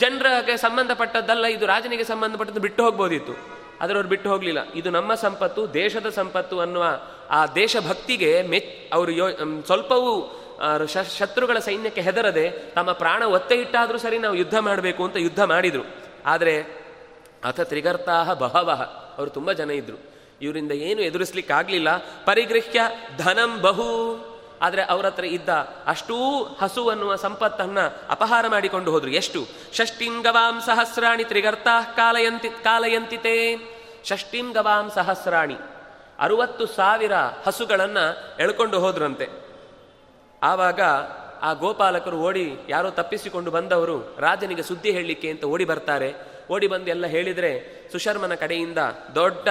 ಜನರಿಗೆ 0.00 0.56
ಸಂಬಂಧಪಟ್ಟದ್ದಲ್ಲ, 0.56 1.46
ಇದು 1.46 1.66
ರಾಜನಿಗೆ 1.66 2.04
ಸಂಬಂಧಪಟ್ಟದ್ದು 2.04 2.60
ಬಿಟ್ಟು 2.60 2.84
ಹೋಗ್ಬೋದಿತ್ತು. 2.84 3.32
ಆದ್ರೆ 3.80 3.94
ಅವ್ರು 3.94 4.08
ಬಿಟ್ಟು 4.08 4.30
ಹೋಗ್ಲಿಲ್ಲ. 4.30 4.72
ಇದು 4.74 4.90
ನಮ್ಮ 4.90 5.14
ಸಂಪತ್ತು, 5.14 5.74
ದೇಶದ 5.74 6.08
ಸಂಪತ್ತು 6.08 6.60
ಅನ್ನುವ 6.60 6.84
ಆ 7.30 7.46
ದೇಶಭಕ್ತಿಗೆ 7.46 8.42
ಮೆಚ್, 8.42 8.94
ಅವರು 8.94 9.10
ಯೋ 9.12 9.28
ಸ್ವಲ್ಪವೂ 9.66 10.42
ಶತ್ರುಗಳ 11.18 11.58
ಸೈನ್ಯಕ್ಕೆ 11.58 12.00
ಹೆದರದೆ, 12.00 12.50
ತಮ್ಮ 12.50 12.92
ಪ್ರಾಣ 12.92 13.22
ಒತ್ತೆ 13.22 13.54
ಇಟ್ಟಾದರೂ 13.54 13.98
ಸರಿ 13.98 14.18
ನಾವು 14.18 14.34
ಯುದ್ಧ 14.34 14.58
ಮಾಡಬೇಕು 14.58 15.04
ಅಂತ 15.04 15.16
ಯುದ್ಧ 15.16 15.42
ಮಾಡಿದ್ರು. 15.42 15.82
ಆದರೆ, 16.26 16.62
ಅಥ 17.44 17.60
ತ್ರಿಗರ್ತಾಹ 17.60 18.32
ಬಹವಹ 18.32 18.82
ಅವರು 19.18 19.30
ತುಂಬ 19.30 19.52
ಜನ 19.52 19.70
ಇದ್ರು. 19.70 20.15
ಇವರಿಂದ 20.40 20.72
ಏನು 20.72 21.00
ಎದುರಿಸ್ಲಿಕ್ಕೆ 21.02 21.52
ಆಗ್ಲಿಲ್ಲ 21.52 21.96
ಪರಿಗೃಹ್ಯ 21.96 22.80
ಧನಂ 23.16 23.62
ಬಹು. 23.62 24.16
ಆದರೆ 24.62 24.82
ಅವರ 24.82 25.06
ಹತ್ರ 25.06 25.24
ಇದ್ದ 25.24 25.48
ಅಷ್ಟೂ 25.86 26.44
ಹಸು 26.60 26.88
ಅನ್ನುವ 26.88 27.16
ಸಂಪತ್ತನ್ನ 27.16 27.78
ಅಪಹಾರ 28.10 28.48
ಮಾಡಿಕೊಂಡು 28.48 28.90
ಹೋದರು. 28.90 29.10
ಎಷ್ಟು? 29.10 29.46
ಷಷ್ಟಿಂ 29.72 30.20
ಗವಾಂ 30.20 30.60
ಸಹಸ್ರಾಣಿ 30.60 31.24
ತ್ರಿಗರ್ತಾ 31.24 31.82
ಕಾಲಯಂತಿ, 31.82 32.48
ಕಾಲಯಂತಿತೆ. 32.48 33.56
ಷಷ್ಟಿಂ 34.04 34.52
ಗವಾಂ 34.52 34.90
ಸಹಸ್ರಾಣಿ. 34.94 35.56
ಅರುವತ್ತು 36.18 36.66
ಸಾವಿರ 36.66 37.12
ಹಸುಗಳನ್ನು 37.46 38.36
ಎಳ್ಕೊಂಡು 38.40 38.80
ಹೋದ್ರಂತೆ. 38.80 39.28
ಆವಾಗ 40.42 40.80
ಆ 41.42 41.52
ಗೋಪಾಲಕರು 41.52 42.18
ಓಡಿ 42.18 42.56
ಯಾರೋ 42.68 42.90
ತಪ್ಪಿಸಿಕೊಂಡು 42.90 43.50
ಬಂದವರು 43.50 44.16
ರಾಜನಿಗೆ 44.18 44.62
ಸುದ್ದಿ 44.62 44.90
ಹೇಳಲಿಕ್ಕೆ 44.90 45.30
ಅಂತ 45.30 45.44
ಓಡಿ 45.44 45.64
ಬರ್ತಾರೆ. 45.64 46.14
ಓಡಿ 46.50 46.66
ಬಂದು 46.66 46.86
ಎಲ್ಲ 46.86 47.06
ಹೇಳಿದರೆ 47.06 47.82
ಸುಶರ್ಮನ 47.92 48.34
ಕಡೆಯಿಂದ 48.34 48.78
ದೊಡ್ಡ 49.14 49.48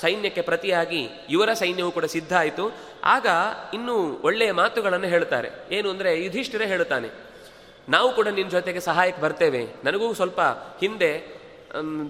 ಸೈನ್ಯಕ್ಕೆ 0.00 0.42
ಪ್ರತಿಯಾಗಿ 0.42 1.02
ಇವರ 1.30 1.50
ಸೈನ್ಯವು 1.62 1.90
ಕೂಡ 1.90 2.06
ಸಿದ್ಧ 2.14 2.32
ಆಯಿತು. 2.38 2.64
ಆಗ 3.04 3.26
ಇನ್ನೂ 3.74 3.94
ಒಳ್ಳೆಯ 4.22 4.52
ಮಾತುಗಳನ್ನು 4.62 5.08
ಹೇಳ್ತಾರೆ 5.14 5.48
ಏನು 5.76 5.88
ಅಂದರೆ 5.90 6.10
ಯುಧಿಷ್ಠಿರೇ 6.24 6.66
ಹೇಳುತ್ತಾನೆ, 6.66 7.08
ನಾವು 7.88 8.08
ಕೂಡ 8.12 8.28
ನಿನ್ನ 8.28 8.50
ಜೊತೆಗೆ 8.50 8.80
ಸಹಾಯಕ್ಕೆ 8.80 9.22
ಬರ್ತೇವೆ. 9.22 9.62
ನನಗೂ 9.84 10.06
ಸ್ವಲ್ಪ 10.14 10.40
ಹಿಂದೆ 10.82 11.10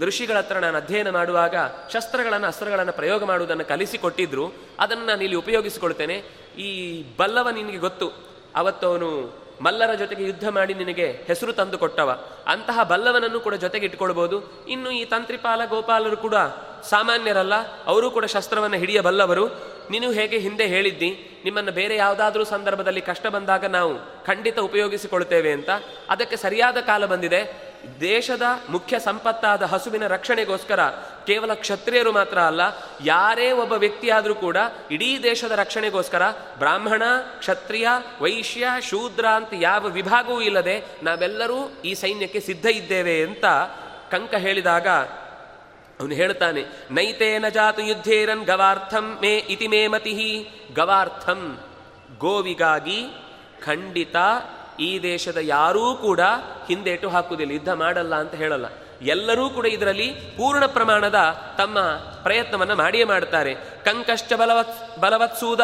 ಋಷಿಗಳ 0.06 0.36
ಹತ್ರ 0.38 0.58
ನಾನು 0.58 0.76
ಅಧ್ಯಯನ 0.76 1.10
ಮಾಡುವಾಗ 1.10 1.54
ಶಸ್ತ್ರಗಳನ್ನು, 1.92 2.46
ಅಸ್ತ್ರಗಳನ್ನು 2.46 2.92
ಪ್ರಯೋಗ 2.92 3.24
ಮಾಡುವುದನ್ನು 3.24 3.64
ಕಲಿಸಿಕೊಟ್ಟಿದ್ರು. 3.64 4.44
ಅದನ್ನು 4.80 5.04
ನಾನು 5.06 5.22
ಇಲ್ಲಿ 5.22 5.38
ಉಪಯೋಗಿಸಿಕೊಳ್ತೇನೆ. 5.44 6.16
ಈ 6.58 6.68
ಬಲ್ಲವ 7.18 7.50
ನಿನಗೆ 7.50 7.80
ಗೊತ್ತು. 7.86 8.08
ಅವತ್ತು 8.56 8.84
ಅವನು 8.86 9.08
ಮಲ್ಲರ 9.60 9.94
ಜೊತೆಗೆ 9.94 10.24
ಯುದ್ಧ 10.24 10.48
ಮಾಡಿ 10.48 10.74
ನಿನಗೆ 10.74 11.10
ಹೆಸರು 11.26 11.52
ತಂದು 11.52 11.78
ಕೊಟ್ಟವ. 11.78 12.18
ಅಂತಹ 12.46 12.82
ಬಲ್ಲವನನ್ನು 12.82 13.40
ಕೂಡ 13.40 13.54
ಜೊತೆಗೆ 13.54 13.86
ಇಟ್ಕೊಳ್ಬೋದು. 13.86 14.66
ಇನ್ನು 14.68 14.90
ಈ 14.90 15.04
ತಂತ್ರಿಪಾಲ, 15.04 15.64
ಗೋಪಾಲರು 15.64 16.16
ಕೂಡ 16.16 16.34
ಸಾಮಾನ್ಯರಲ್ಲ, 16.82 17.84
ಅವರು 17.84 18.10
ಕೂಡ 18.10 18.24
ಶಸ್ತ್ರವನ್ನು 18.24 18.76
ಹಿಡಿಯಬಲ್ಲವರು 18.76 19.46
ನೀನು 19.90 20.10
ಹೇಗೆ 20.10 20.38
ಹಿಂದೆ 20.38 20.66
ಹೇಳಿದ್ದಿ, 20.66 21.40
ನಿಮ್ಮನ್ನು 21.44 21.72
ಬೇರೆ 21.72 21.96
ಯಾವುದಾದ್ರೂ 21.96 22.44
ಸಂದರ್ಭದಲ್ಲಿ 22.44 23.00
ಕಷ್ಟ 23.00 23.26
ಬಂದಾಗ 23.26 23.64
ನಾವು 23.64 24.24
ಖಂಡಿತ 24.24 24.58
ಉಪಯೋಗಿಸಿಕೊಳ್ತೇವೆ 24.58 25.52
ಅಂತ. 25.52 25.70
ಅದಕ್ಕೆ 26.08 26.36
ಸರಿಯಾದ 26.36 26.76
ಕಾಲ 26.76 27.06
ಬಂದಿದೆ. 27.06 27.75
ದೇಶದ 28.00 28.42
ಮುಖ್ಯ 28.68 28.98
ಸಂಪತ್ತಾದ 28.98 29.62
ಹಸುವಿನ 29.62 30.06
ರಕ್ಷಣೆಗೋಸ್ಕರ 30.06 30.80
ಕೇವಲ 31.26 31.54
ಕ್ಷತ್ರಿಯರು 31.54 32.12
ಮಾತ್ರ 32.12 32.38
ಅಲ್ಲ, 32.38 32.60
ಯಾರೇ 33.04 33.52
ಒಬ್ಬ 33.52 33.72
ವ್ಯಕ್ತಿಯಾದರೂ 33.72 34.34
ಕೂಡ 34.34 34.56
ಇಡೀ 34.90 35.22
ದೇಶದ 35.22 35.50
ರಕ್ಷಣೆಗೋಸ್ಕರ 35.50 36.22
ಬ್ರಾಹ್ಮಣ, 36.58 37.02
ಕ್ಷತ್ರಿಯ, 37.38 37.88
ವೈಶ್ಯ, 38.20 38.66
ಶೂದ್ರ 38.82 39.26
ಅಂತ 39.26 39.48
ಯಾವ 39.60 39.88
ವಿಭಾಗವೂ 39.88 40.40
ಇಲ್ಲದೆ 40.40 40.76
ನಾವೆಲ್ಲರೂ 41.02 41.58
ಈ 41.84 41.94
ಸೈನ್ಯಕ್ಕೆ 41.94 42.40
ಸಿದ್ಧ 42.40 42.66
ಇದ್ದೇವೆ 42.66 43.22
ಅಂತ 43.22 43.44
ಕಂಕ 44.10 44.34
ಹೇಳಿದಾಗ 44.34 44.88
ಅವನು 46.00 46.14
ಹೇಳ್ತಾನೆ 46.14 46.62
ನೈತೇನ 46.90 47.48
ಜಾತು 47.48 47.82
ಯುದ್ಧೇರನ್ 47.82 48.44
ಗವಾರ್ಥಂ 48.44 49.18
ಮೇ 49.22 49.36
ಇತಿ 49.48 49.68
ಮೇ 49.68 49.86
ಮತಿ, 49.86 50.14
ಗವಾರ್ಥಂ 50.74 51.58
ಗೋವಿಗಾಗಿ 52.18 53.00
ಖಂಡಿತ 53.64 54.16
ಈ 54.80 55.02
ದೇಶದ 55.02 55.36
ಯಾರೂ 55.40 55.94
ಕೂಡ 55.94 56.20
ಹಿಂದೇಟು 56.68 57.08
ಹಾಕುವುದಿಲ್ಲ, 57.08 57.52
ಯುದ್ಧ 57.52 57.68
ಮಾಡಲ್ಲ 57.68 58.14
ಅಂತ 58.14 58.34
ಹೇಳಲ್ಲ. 58.34 58.66
ಎಲ್ಲರೂ 59.02 59.50
ಕೂಡ 59.50 59.66
ಇದರಲ್ಲಿ 59.66 60.06
ಪೂರ್ಣ 60.36 60.66
ಪ್ರಮಾಣದ 60.66 61.14
ತಮ್ಮ 61.58 61.78
ಪ್ರಯತ್ನವನ್ನು 62.22 62.76
ಮಾಡಿಯೇ 62.76 63.04
ಮಾಡ್ತಾರೆ 63.04 63.54
ಕಂಕಶ್ಚ 63.54 64.32
ಬಲವತ್, 64.32 65.00
ಬಲವತ್ಸೂದ, 65.00 65.60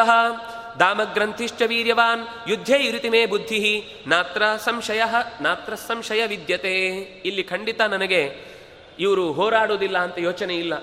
ದಾಮಗ್ರಂಥಿಶ್ಚ 0.79 1.61
ವೀರ್ಯವಾನ್, 1.67 2.49
ಯುದ್ಧೇ 2.49 2.77
ಇರಿತಿ 2.77 3.09
ಮೇ 3.09 3.25
ಬುದ್ಧಿ, 3.25 3.83
ನಾತ್ರ 4.07 4.43
ಸಂಶಯ 4.57 5.01
ನಾತ್ರ 5.41 5.75
ಸಂಶಯ 5.75 6.27
ವಿದ್ಯತೆ. 6.27 6.87
ಇಲ್ಲಿ 7.25 7.43
ಖಂಡಿತ 7.43 7.81
ನನಗೆ 7.81 8.53
ಇವರು 8.99 9.31
ಹೋರಾಡುವುದಿಲ್ಲ 9.31 9.97
ಅಂತ 9.97 10.17
ಯೋಚನೆ 10.17 10.55
ಇಲ್ಲ. 10.55 10.73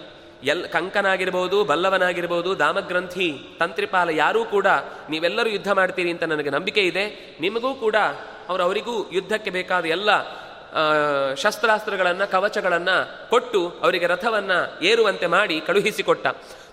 ಎಲ್ 0.45 0.69
ಕಂಕನಾಗಿರ್ಬೋದು, 0.69 1.65
ಬಲ್ಲವನಾಗಿರ್ಬೋದು, 1.65 2.59
ದಾಮಗ್ರಂಥಿ, 2.59 3.57
ತಂತ್ರಿಪಾಲ 3.59 4.11
ಯಾರೂ 4.11 4.45
ಕೂಡ 4.45 4.67
ನೀವೆಲ್ಲರೂ 5.11 5.49
ಯುದ್ಧ 5.49 5.73
ಮಾಡ್ತೀರಿ 5.73 6.11
ಅಂತ 6.11 6.23
ನನಗೆ 6.23 6.51
ನಂಬಿಕೆ 6.51 6.81
ಇದೆ. 6.81 7.37
ನಿಮಗೂ 7.41 7.75
ಕೂಡ 7.75 7.97
ಅವರು 8.49 8.63
ಅವರಿಗೂ 8.63 9.11
ಯುದ್ಧಕ್ಕೆ 9.13 9.51
ಬೇಕಾದ 9.51 9.85
ಎಲ್ಲ 9.85 10.11
ಶಸ್ತ್ರಾಸ್ತ್ರಗಳನ್ನು, 11.35 12.31
ಕವಚಗಳನ್ನು 12.31 13.29
ಕೊಟ್ಟು 13.31 13.69
ಅವರಿಗೆ 13.83 14.07
ರಥವನ್ನು 14.07 14.85
ಏರುವಂತೆ 14.85 15.27
ಮಾಡಿ 15.27 15.61
ಕಳುಹಿಸಿಕೊಟ್ಟ. 15.61 16.27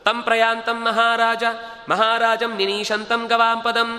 ತಂ 0.03 0.23
ಪ್ರಯಾಂತಂ 0.23 0.79
ಮಹಾರಾಜ, 0.85 1.43
ಮಹಾರಾಜಂ 1.89 2.57
ನಿನೀಶಂತಂ 2.57 3.27
ಗವಾಂಪದಂ 3.27 3.89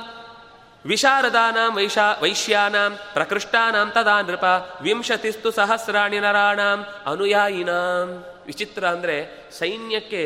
ವಿಶಾರದಾನಾಂ 0.87 1.77
ವೈಶಾ, 1.77 2.19
ವೈಶ್ಯಾನಾಂ 2.23 2.99
ಪ್ರಕೃಷ್ಟಾನಾಂ 3.15 3.91
ತದಾ 3.91 4.23
ನೃಪ 4.23 4.45
ವಿಂಶತಿಸ್ತು 4.81 5.51
ಸಹಸ್ರಾಣಿ 5.51 6.19
ನರಾಣಾಂ 6.21 6.87
ಅನುಯಾಯಿನಾಂ. 7.07 8.38
ವಿಚಿತ್ರ 8.49 8.85
ಅಂದರೆ 8.87 9.17
ಸೈನ್ಯಕ್ಕೆ 9.53 10.23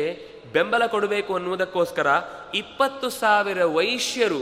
ಬೆಂಬಲ 0.53 0.85
ಕೊಡಬೇಕು 0.85 1.35
ಅನ್ನುವುದಕ್ಕೋಸ್ಕರ 1.35 2.07
ಇಪ್ಪತ್ತು 2.55 3.09
ಸಾವಿರ 3.09 3.65
ವೈಶ್ಯರು 3.65 4.41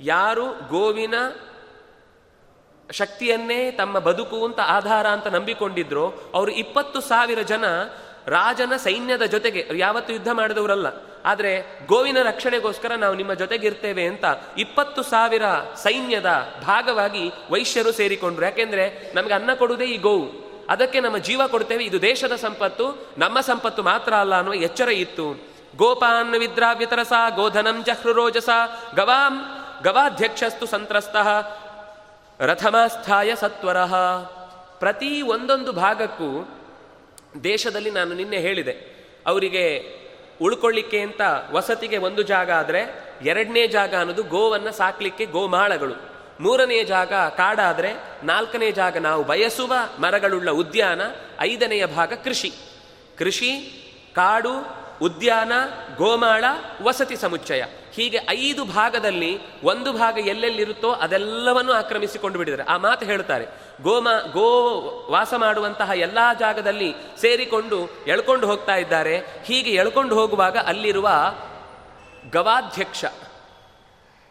ಯಾರು 0.00 0.68
ಗೋವಿನ 0.68 1.14
ಶಕ್ತಿಯನ್ನೇ 2.90 3.70
ತಮ್ಮ 3.70 3.98
ಬದುಕು 3.98 4.46
ಅಂತ 4.46 4.60
ಆಧಾರ 4.64 5.06
ಅಂತ 5.06 5.26
ನಂಬಿಕೊಂಡಿದ್ರು 5.26 6.06
ಅವರು 6.08 6.50
ಇಪ್ಪತ್ತು 6.50 7.00
ಸಾವಿರ 7.00 7.42
ಜನ 7.42 7.64
ರಾಜನ 8.26 8.72
ಸೈನ್ಯದ 8.76 9.22
ಜೊತೆಗೆ, 9.22 9.68
ಯಾವತ್ತು 9.76 10.12
ಯುದ್ಧ 10.12 10.28
ಮಾಡಿದವರಲ್ಲ, 10.32 10.86
ಆದರೆ 11.24 11.52
ಗೋವಿನ 11.86 12.18
ರಕ್ಷಣೆಗೋಸ್ಕರ 12.22 12.92
ನಾವು 12.94 13.14
ನಿಮ್ಮ 13.14 13.34
ಜೊತೆಗಿರ್ತೇವೆ 13.34 14.06
ಅಂತ 14.06 14.24
ಇಪ್ಪತ್ತು 14.58 15.02
ಸಾವಿರ 15.02 15.42
ಸೈನ್ಯದ 15.74 16.30
ಭಾಗವಾಗಿ 16.62 17.24
ವೈಶ್ಯರು 17.50 17.92
ಸೇರಿಕೊಂಡ್ರು. 17.92 18.44
ಯಾಕೆಂದ್ರೆ 18.44 19.12
ನಮಗೆ 19.14 19.34
ಅನ್ನ 19.34 19.50
ಕೊಡುವುದೇ 19.54 19.84
ಈ 19.84 19.96
ಗೋವು. 19.96 20.41
ಅದಕ್ಕೆ 20.70 21.00
ನಮ್ಮ 21.00 21.18
ಜೀವ 21.18 21.40
ಕೊಡ್ತೇವೆ. 21.46 21.84
ಇದು 21.84 22.02
ದೇಶದ 22.02 22.36
ಸಂಪತ್ತು, 22.36 23.08
ನಮ್ಮ 23.18 23.40
ಸಂಪತ್ತು 23.40 23.82
ಮಾತ್ರ 23.82 24.14
ಅಲ್ಲ 24.14 24.34
ಅನ್ನುವ 24.36 24.54
ಎಚ್ಚರ 24.54 24.88
ಇತ್ತು. 24.88 25.52
ಗೋಪಾನ್ 25.76 26.34
ವಿದ್ರಾವ್ಯತರಸ, 26.34 27.12
ಗೋಧನಂ 27.34 27.84
ಜಹ್ರುರೋಜಸ 27.84 28.48
ಗವಾಂ, 28.94 29.40
ಗವಾಧ್ಯಕ್ಷಸ್ತು 29.82 30.66
ಸಂತ್ರಸ್ತಃ, 30.66 31.28
ರಥಮಾಸ್ಥಾಯ 32.40 33.34
ಸತ್ವರಃ. 33.34 33.94
ಪ್ರತಿ 34.78 35.22
ಒಂದೊಂದು 35.22 35.72
ಭಾಗಕ್ಕೂ 35.72 36.48
ದೇಶದಲ್ಲಿ 37.44 37.90
ನಾನು 37.90 38.14
ನಿನ್ನೆ 38.14 38.38
ಹೇಳಿದೆ, 38.38 38.74
ಅವರಿಗೆ 39.26 39.64
ಉಳ್ಕೊಳ್ಳಿಕ್ಕೆ 40.40 41.00
ಅಂತ 41.00 41.20
ವಸತಿಗೆ 41.50 41.96
ಒಂದು 41.96 42.22
ಜಾಗ 42.22 42.50
ಆದರೆ 42.50 42.80
ಎರಡನೇ 43.22 43.66
ಜಾಗ 43.66 43.94
ಅನ್ನೋದು 43.94 44.22
ಗೋವನ್ನು 44.22 44.72
ಸಾಕಲಿಕ್ಕೆ 44.72 45.24
ಗೋಮಾಳಗಳು. 45.24 46.11
ಮೂರನೇ 46.40 46.84
ಜಾಗ 46.84 47.12
ಕಾಡಾದರೆ, 47.12 47.92
ನಾಲ್ಕನೇ 48.24 48.70
ಜಾಗ 48.70 48.96
ನಾವು 48.96 49.24
ಬಯಸುವ 49.24 49.72
ಮರಗಳುಳ್ಳ 49.98 50.50
ಉದ್ಯಾನ, 50.50 51.00
ಐದನೆಯ 51.40 51.86
ಭಾಗ 51.86 52.12
ಕೃಷಿ. 52.12 52.52
ಕೃಷಿ, 53.18 53.50
ಕಾಡು, 54.14 54.82
ಉದ್ಯಾನ, 55.02 55.52
ಗೋಮಾಳ, 55.96 56.44
ವಸತಿ 56.82 57.16
ಸಮುಚ್ಚಯ. 57.16 57.64
ಹೀಗೆ 57.92 58.18
ಐದು 58.28 58.64
ಭಾಗದಲ್ಲಿ 58.64 59.38
ಒಂದು 59.64 59.92
ಭಾಗ 59.92 60.18
ಎಲ್ಲೆಲ್ಲಿರುತ್ತೋ 60.18 60.90
ಅದೆಲ್ಲವನ್ನು 60.92 61.72
ಆಕ್ರಮಿಸಿಕೊಂಡು 61.72 62.38
ಬಿಡಿದರೆ. 62.38 62.62
ಆ 62.62 62.76
ಮಾತು 62.76 63.06
ಹೇಳ್ತಾರೆ 63.06 63.46
ಗೋಮಾ, 63.82 64.20
ಗೋ 64.32 64.70
ವಾಸ 65.10 65.34
ಮಾಡುವಂತಹ 65.36 65.90
ಎಲ್ಲಾ 65.94 66.34
ಜಾಗದಲ್ಲಿ 66.34 66.94
ಸೇರಿಕೊಂಡು 67.20 68.04
ಎಳ್ಕೊಂಡು 68.06 68.46
ಹೋಗ್ತಾ 68.46 68.76
ಇದ್ದಾರೆ. 68.76 69.22
ಹೀಗೆ 69.44 69.70
ಎಳ್ಕೊಂಡು 69.70 70.14
ಹೋಗುವಾಗ 70.14 70.56
ಅಲ್ಲಿರುವ 70.56 71.08
ಗವಾಧ್ಯಕ್ಷ 72.30 73.04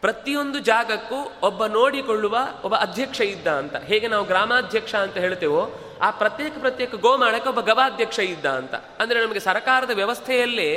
ಪ್ರತಿಯೊಂದು 0.02 0.58
ಜಾಗಕ್ಕೂ 0.70 1.18
ಒಬ್ಬ 1.48 1.66
ನೋಡಿಕೊಳ್ಳುವ 1.78 2.36
ಒಬ್ಬ 2.64 2.74
ಅಧ್ಯಕ್ಷ 2.86 3.20
ಇದ್ದ 3.34 3.48
ಅಂತ. 3.62 3.74
ಹೇಗೆ 3.90 4.06
ನಾವು 4.12 4.24
ಗ್ರಾಮಾಧ್ಯಕ್ಷ 4.30 4.94
ಅಂತ 5.04 5.16
ಹೇಳ್ತೇವೋ, 5.24 5.62
ಆ 6.06 6.08
ಪ್ರತ್ಯೇಕ 6.20 6.54
ಪ್ರತ್ಯೇಕ 6.60 6.94
ಗೋಮಾಳಕ್ಕೆ 7.04 7.48
ಒಬ್ಬ 7.52 7.60
ಗವಾಧ್ಯಕ್ಷ 7.70 8.18
ಇದ್ದ 8.32 8.46
ಅಂತ. 8.60 8.74
ಅಂದರೆ 9.02 9.18
ನಮಗೆ 9.24 9.42
ಸರ್ಕಾರದ 9.48 9.92
ವ್ಯವಸ್ಥೆಯಲ್ಲೇ 10.00 10.70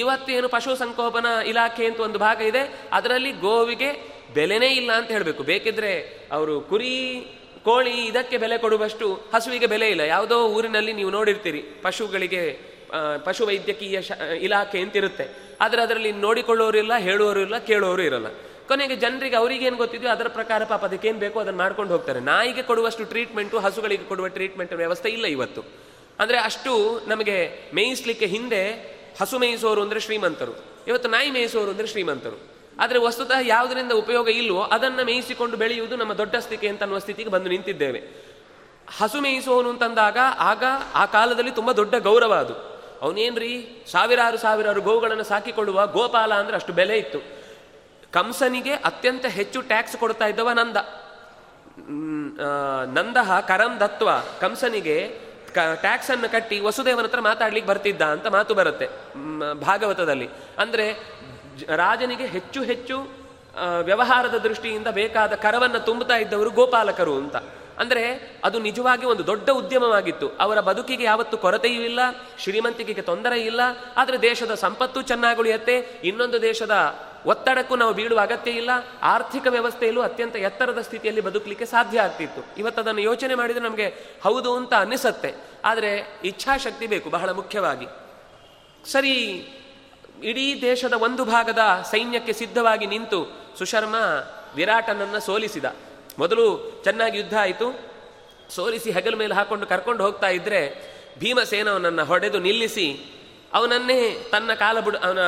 ಇವತ್ತೇನು 0.00 0.48
ಪಶು 0.48 0.72
ಸಂಕೋಪನಾ 0.76 1.32
ಇಲಾಖೆ 1.52 1.84
ಅಂತ 1.86 2.00
ಒಂದು 2.00 2.18
ಭಾಗ 2.18 2.40
ಇದೆ, 2.50 2.62
ಅದರಲ್ಲಿ 2.92 3.32
ಗೋವಿಗೆ 3.46 3.90
ಬೆಲೆನೇ 4.34 4.68
ಇಲ್ಲ 4.80 4.90
ಅಂತ 4.92 5.10
ಹೇಳಬೇಕು. 5.10 5.42
ಬೇಕಿದ್ರೆ 5.42 5.92
ಅವರು 6.32 6.54
ಕುರಿ, 6.70 6.94
ಕೋಳಿ 7.64 7.94
ಇದಕ್ಕೆ 8.06 8.36
ಬೆಲೆ 8.38 8.58
ಕೊಡುವಷ್ಟು 8.58 9.06
ಹಸುವಿಗೆ 9.34 9.68
ಬೆಲೆ 9.72 9.88
ಇಲ್ಲ. 9.94 10.04
ಯಾವುದೋ 10.14 10.36
ಊರಿನಲ್ಲಿ 10.56 10.92
ನೀವು 10.92 11.10
ನೋಡಿರ್ತೀರಿ, 11.10 11.62
ಪಶುಗಳಿಗೆ 11.86 12.42
ಪಶು 13.26 13.42
ವೈದ್ಯಕೀಯ 13.46 13.98
ಇಲಾಖೆ 14.46 14.78
ಅಂತಿರುತ್ತೆ. 14.84 15.26
ಆದರೆ 15.60 15.80
ಅದರಲ್ಲಿ 15.82 16.12
ನೋಡಿಕೊಳ್ಳೋರು 16.26 16.78
ಇಲ್ಲ, 16.78 16.94
ಹೇಳುವವರು 17.08 17.40
ಇಲ್ಲ 17.40 17.58
ಕೇಳುವವರು 17.70 18.02
ಇರಲ್ಲ. 18.02 18.30
ಕೊನೆಗೆ 18.70 18.96
ಜನರಿಗೆ 18.96 19.36
ಅವರಿಗೆ 19.36 19.64
ಏನು 19.66 19.76
ಗೊತ್ತಿದೆಯೋ 19.76 20.10
ಅದರ 20.12 20.28
ಪ್ರಕಾರ 20.38 20.64
ಪಾಪ 20.72 20.82
ಅದಕ್ಕೆ 20.84 21.08
ಏನು 21.08 21.18
ಬೇಕೋ 21.18 21.38
ಅದನ್ನು 21.40 21.58
ಮಾಡ್ಕೊಂಡು 21.58 21.92
ಹೋಗ್ತಾರೆ. 21.94 22.20
ನಾಯಿಗೆ 22.20 22.62
ಕೊಡುವಷ್ಟು 22.62 23.04
ಟ್ರೀಟ್ಮೆಂಟು 23.04 23.58
ಹಸುಗಳಿಗೆ 23.58 24.04
ಕೊಡುವ 24.10 24.26
ಟ್ರೀಟ್ಮೆಂಟ್ 24.36 24.72
ವ್ಯವಸ್ಥೆ 24.72 25.08
ಇಲ್ಲ 25.08 25.26
ಇವತ್ತು. 25.36 25.62
ಅಂದರೆ 26.22 26.38
ಅಷ್ಟು 26.48 26.72
ನಮಗೆ 27.06 27.36
ಮೇಯಿಸ್ಲಿಕ್ಕೆ 27.74 28.26
ಹಿಂದೆ 28.26 28.62
ಹಸು 29.20 29.38
ಮೇಯಿಸೋರು 29.38 29.82
ಅಂದರೆ 29.82 30.00
ಶ್ರೀಮಂತರು. 30.00 30.54
ಇವತ್ತು 30.86 31.08
ನಾಯಿ 31.08 31.30
ಮೇಯಿಸೋರು 31.30 31.70
ಅಂದರೆ 31.70 31.86
ಶ್ರೀಮಂತರು. 31.86 32.38
ಆದರೆ 32.78 32.98
ವಸ್ತುತಃ 32.98 33.40
ಯಾವುದರಿಂದ 33.46 33.92
ಉಪಯೋಗ 33.92 34.28
ಇಲ್ಲವೋ 34.28 34.62
ಅದನ್ನು 34.76 35.02
ಮೇಯಿಸಿಕೊಂಡು 35.04 35.56
ಬೆಳೆಯುವುದು 35.56 35.96
ನಮ್ಮ 35.96 36.12
ದೊಡ್ಡ 36.12 36.36
ಸ್ಥಿತಿ 36.36 36.66
ಅಂತ 36.68 36.82
ಅನ್ನುವ 36.82 36.98
ಸ್ಥಿತಿಗೆ 36.98 37.30
ಬಂದು 37.30 37.48
ನಿಂತಿದ್ದೇವೆ. 37.48 38.00
ಹಸು 38.98 39.20
ಮೇಯಿಸೋನು 39.20 39.68
ಅಂತಂದಾಗ 39.70 40.18
ಆಗ 40.50 40.64
ಆ 40.94 41.04
ಕಾಲದಲ್ಲಿ 41.16 41.50
ತುಂಬ 41.50 41.72
ದೊಡ್ಡ 41.72 41.94
ಗೌರವ 41.94 42.32
ಅದು. 42.34 42.54
ಅವನೇನ್ರಿ 43.02 43.52
ಸಾವಿರಾರು 43.92 44.38
ಸಾವಿರಾರು 44.38 44.80
ಗೋವುಗಳನ್ನು 44.82 45.24
ಸಾಕಿಕೊಳ್ಳುವ 45.24 45.86
ಗೋಪಾಲ 45.86 46.32
ಅಂದರೆ 46.34 46.56
ಅಷ್ಟು 46.56 46.72
ಬೆಲೆ 46.72 46.96
ಇತ್ತು. 46.98 47.20
ಕಂಸನಿಗೆ 48.12 48.74
ಅತ್ಯಂತ 48.88 49.26
ಹೆಚ್ಚು 49.38 49.58
ಟ್ಯಾಕ್ಸ್ 49.70 49.96
ಕೊಡ್ತಾ 50.02 50.26
ಇದ್ದವ 50.32 50.52
ನಂದ. 50.60 50.78
ನಂದಹ 52.96 53.38
ಕರಂ 53.50 53.72
ದತ್ವ 53.80 54.08
ಕಂಸನಿಗೆ 54.40 54.96
ಟ್ಯಾಕ್ಸ್ 55.84 56.10
ಅನ್ನು 56.14 56.28
ಕಟ್ಟಿ 56.32 56.56
ವಸುದೇವನ 56.66 57.06
ಹತ್ರ 57.06 57.20
ಮಾತಾಡ್ಲಿಕ್ಕೆ 57.28 57.68
ಬರ್ತಿದ್ದ 57.70 58.02
ಅಂತ 58.14 58.26
ಮಾತು 58.34 58.52
ಬರುತ್ತೆ 58.58 58.86
ಭಾಗವತದಲ್ಲಿ. 59.66 60.28
ಅಂದ್ರೆ 60.62 60.86
ರಾಜನಿಗೆ 61.82 62.26
ಹೆಚ್ಚು 62.34 62.60
ಹೆಚ್ಚು 62.70 62.96
ವ್ಯವಹಾರದ 63.88 64.36
ದೃಷ್ಟಿಯಿಂದ 64.44 64.88
ಬೇಕಾದ 64.98 65.32
ಕರವನ್ನು 65.44 65.80
ತುಂಬುತ್ತಾ 65.88 66.16
ಇದ್ದವರು 66.24 66.50
ಗೋಪಾಲಕರು 66.58 67.14
ಅಂತ. 67.22 67.36
ಅಂದರೆ 67.82 68.04
ಅದು 68.44 68.56
ನಿಜವಾಗಿ 68.66 69.04
ಒಂದು 69.12 69.24
ದೊಡ್ಡ 69.26 69.48
ಉದ್ಯಮವಾಗಿತ್ತು. 69.60 70.26
ಅವರ 70.44 70.58
ಬದುಕಿಗೆ 70.68 71.04
ಯಾವತ್ತು 71.04 71.36
ಕೊರತೆಯೂ 71.44 71.80
ಇಲ್ಲ, 71.82 72.00
ಶ್ರೀಮಂತಿಕೆಗೆ 72.42 73.02
ತೊಂದರೆ 73.02 73.38
ಇಲ್ಲ, 73.50 73.60
ಆದರೆ 74.00 74.16
ದೇಶದ 74.22 74.54
ಸಂಪತ್ತು 74.64 75.00
ಚೆನ್ನಾಗುಳಿಯತ್ತೆ 75.10 75.76
ಇನ್ನೊಂದು 76.10 76.40
ದೇಶದ 76.48 76.76
ಒತ್ತಡಕ್ಕೂ 77.26 77.76
ನಾವು 77.76 77.94
ಬೀಳುವ 77.94 78.20
ಅಗತ್ಯ 78.20 78.50
ಇಲ್ಲ. 78.50 78.70
ಆರ್ಥಿಕ 79.02 79.46
ವ್ಯವಸ್ಥೆಯಲ್ಲೂ 79.46 80.02
ಅತ್ಯಂತ 80.02 80.36
ಎತ್ತರದ 80.36 80.80
ಸ್ಥಿತಿಯಲ್ಲಿ 80.80 81.20
ಬದುಕಲಿಕ್ಕೆ 81.20 81.66
ಸಾಧ್ಯ 81.66 82.00
ಆಗ್ತಿತ್ತು. 82.00 82.44
ಇವತ್ತು 82.58 82.82
ಅದನ್ನು 82.82 83.00
ಯೋಚನೆ 83.00 83.34
ಮಾಡಿದರೆ 83.34 83.64
ನಮಗೆ 83.64 83.94
ಹೌದು 84.22 84.56
ಅಂತ 84.56 84.74
ಅನ್ನಿಸತ್ತೆ 84.74 85.34
ಆದರೆ 85.64 86.20
ಇಚ್ಛಾಶಕ್ತಿ 86.24 86.86
ಬೇಕು 86.86 87.10
ಬಹಳ 87.10 87.30
ಮುಖ್ಯವಾಗಿ. 87.30 87.86
ಸರಿ, 88.92 89.14
ಇಡೀ 90.22 90.60
ದೇಶದ 90.62 90.92
ಒಂದು 90.92 91.24
ಭಾಗದ 91.24 91.58
ಸೈನ್ಯಕ್ಕೆ 91.90 92.32
ಸಿದ್ಧವಾಗಿ 92.32 92.86
ನಿಂತು 92.86 93.40
ಸುಶರ್ಮ 93.58 93.94
ವಿರಾಟನನ್ನು 94.54 95.20
ಸೋಲಿಸಿದ. 95.20 95.64
ಮೊದಲು 96.18 96.80
ಚೆನ್ನಾಗಿ 96.84 97.18
ಯುದ್ಧ 97.18 97.36
ಆಯಿತು. 97.40 97.90
ಸೋಲಿಸಿ 98.50 98.90
ಹೆಗಲ 98.90 99.14
ಮೇಲೆ 99.14 99.34
ಹಾಕೊಂಡು 99.34 99.66
ಕರ್ಕೊಂಡು 99.66 100.04
ಹೋಗ್ತಾ 100.04 100.28
ಇದ್ರೆ 100.28 100.90
ಭೀಮಸೇನವನನ್ನು 101.18 102.04
ಹೊಡೆದು 102.04 102.38
ನಿಲ್ಲಿಸಿ 102.38 103.16
ಅವನನ್ನೇ 103.54 104.00
ತನ್ನ 104.32 104.54
ಕಾಲಬುಡ, 104.54 104.96
ಅವನ 104.96 105.20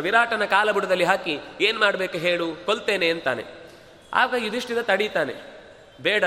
ವಿರಾಟನ 0.00 0.44
ಕಾಲಬುಡದಲ್ಲಿ 0.44 1.04
ಹಾಕಿ 1.04 1.34
ಏನು 1.60 1.78
ಮಾಡಬೇಕು 1.80 2.18
ಹೇಳು, 2.18 2.48
ಕೊಲ್ತೇನೆ 2.66 3.08
ಅಂತಾನೆ. 3.10 3.44
ಆಗ 4.14 4.34
ಯುಧಿಷ್ಠಿರ 4.38 4.82
ತಡೀತಾನೆ. 4.82 5.34
ಬೇಡ, 6.02 6.24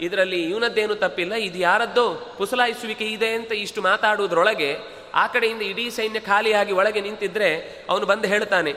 ಇದರಲ್ಲಿ 0.00 0.40
ಇವನದ್ದೇನು 0.42 0.94
ತಪ್ಪಿಲ್ಲ, 0.94 1.34
ಇದು 1.48 1.58
ಯಾರದ್ದೋ 1.58 2.06
ಪುಸಲಾಯಿಸುವಿಕೆ 2.38 3.04
ಇದೆ 3.04 3.30
ಅಂತ 3.34 3.52
ಇಷ್ಟು 3.64 3.82
ಮಾತಾಡುವುದರೊಳಗೆ 3.82 4.70
ಆ 5.14 5.26
ಕಡೆಯಿಂದ 5.26 5.62
ಇಡೀ 5.62 5.84
ಸೈನ್ಯ 5.90 6.20
ಖಾಲಿಯಾಗಿ 6.20 6.72
ಒಳಗೆ 6.72 7.00
ನಿಂತಿದ್ರೆ 7.00 7.50
ಅವನು 7.90 8.06
ಬಂದು 8.06 8.28
ಹೇಳ್ತಾನೆ 8.28 8.72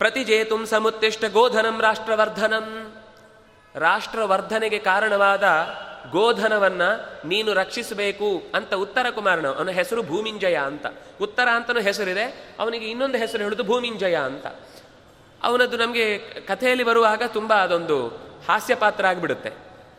ಪ್ರತಿಜೇತುಂ 0.00 0.62
ಸಮುತ್ತಿಷ್ಟ 0.66 1.24
ಗೋಧನಂ 1.32 1.76
ರಾಷ್ಟ್ರವರ್ಧನಂ. 1.80 2.66
ರಾಷ್ಟ್ರವರ್ಧನೆಗೆ 3.74 4.78
ಕಾರಣವಾದ 4.78 5.44
ಗೋಧನವನ್ನ 6.10 6.82
ನೀನು 7.24 7.52
ರಕ್ಷಿಸಬೇಕು 7.52 8.42
ಅಂತ 8.54 8.74
ಉತ್ತರ 8.74 9.06
ಕುಮಾರನ. 9.10 9.46
ಅವನ 9.46 9.70
ಹೆಸರು 9.70 10.02
ಭೂಮಿಂಜಯ 10.02 10.54
ಅಂತ. 10.54 10.86
ಉತ್ತರ 11.20 11.48
ಅಂತನೂ 11.54 11.80
ಹೆಸರಿದೆ, 11.80 12.54
ಅವನಿಗೆ 12.58 12.86
ಇನ್ನೊಂದು 12.86 13.18
ಹೆಸರು 13.18 13.42
ಹೇಳುದು 13.42 13.64
ಭೂಮಿಂಜಯ 13.64 14.16
ಅಂತ. 14.16 14.46
ಅವನದ್ದು 15.42 15.76
ನಮಗೆ 15.76 16.18
ಕಥೆಯಲ್ಲಿ 16.18 16.84
ಬರುವಾಗ 16.84 17.22
ತುಂಬ 17.26 17.54
ಅದೊಂದು 17.54 18.08
ಹಾಸ್ಯ 18.48 18.74
ಪಾತ್ರ 18.74 19.06
ಆಗಿಬಿಡುತ್ತೆ. 19.06 19.50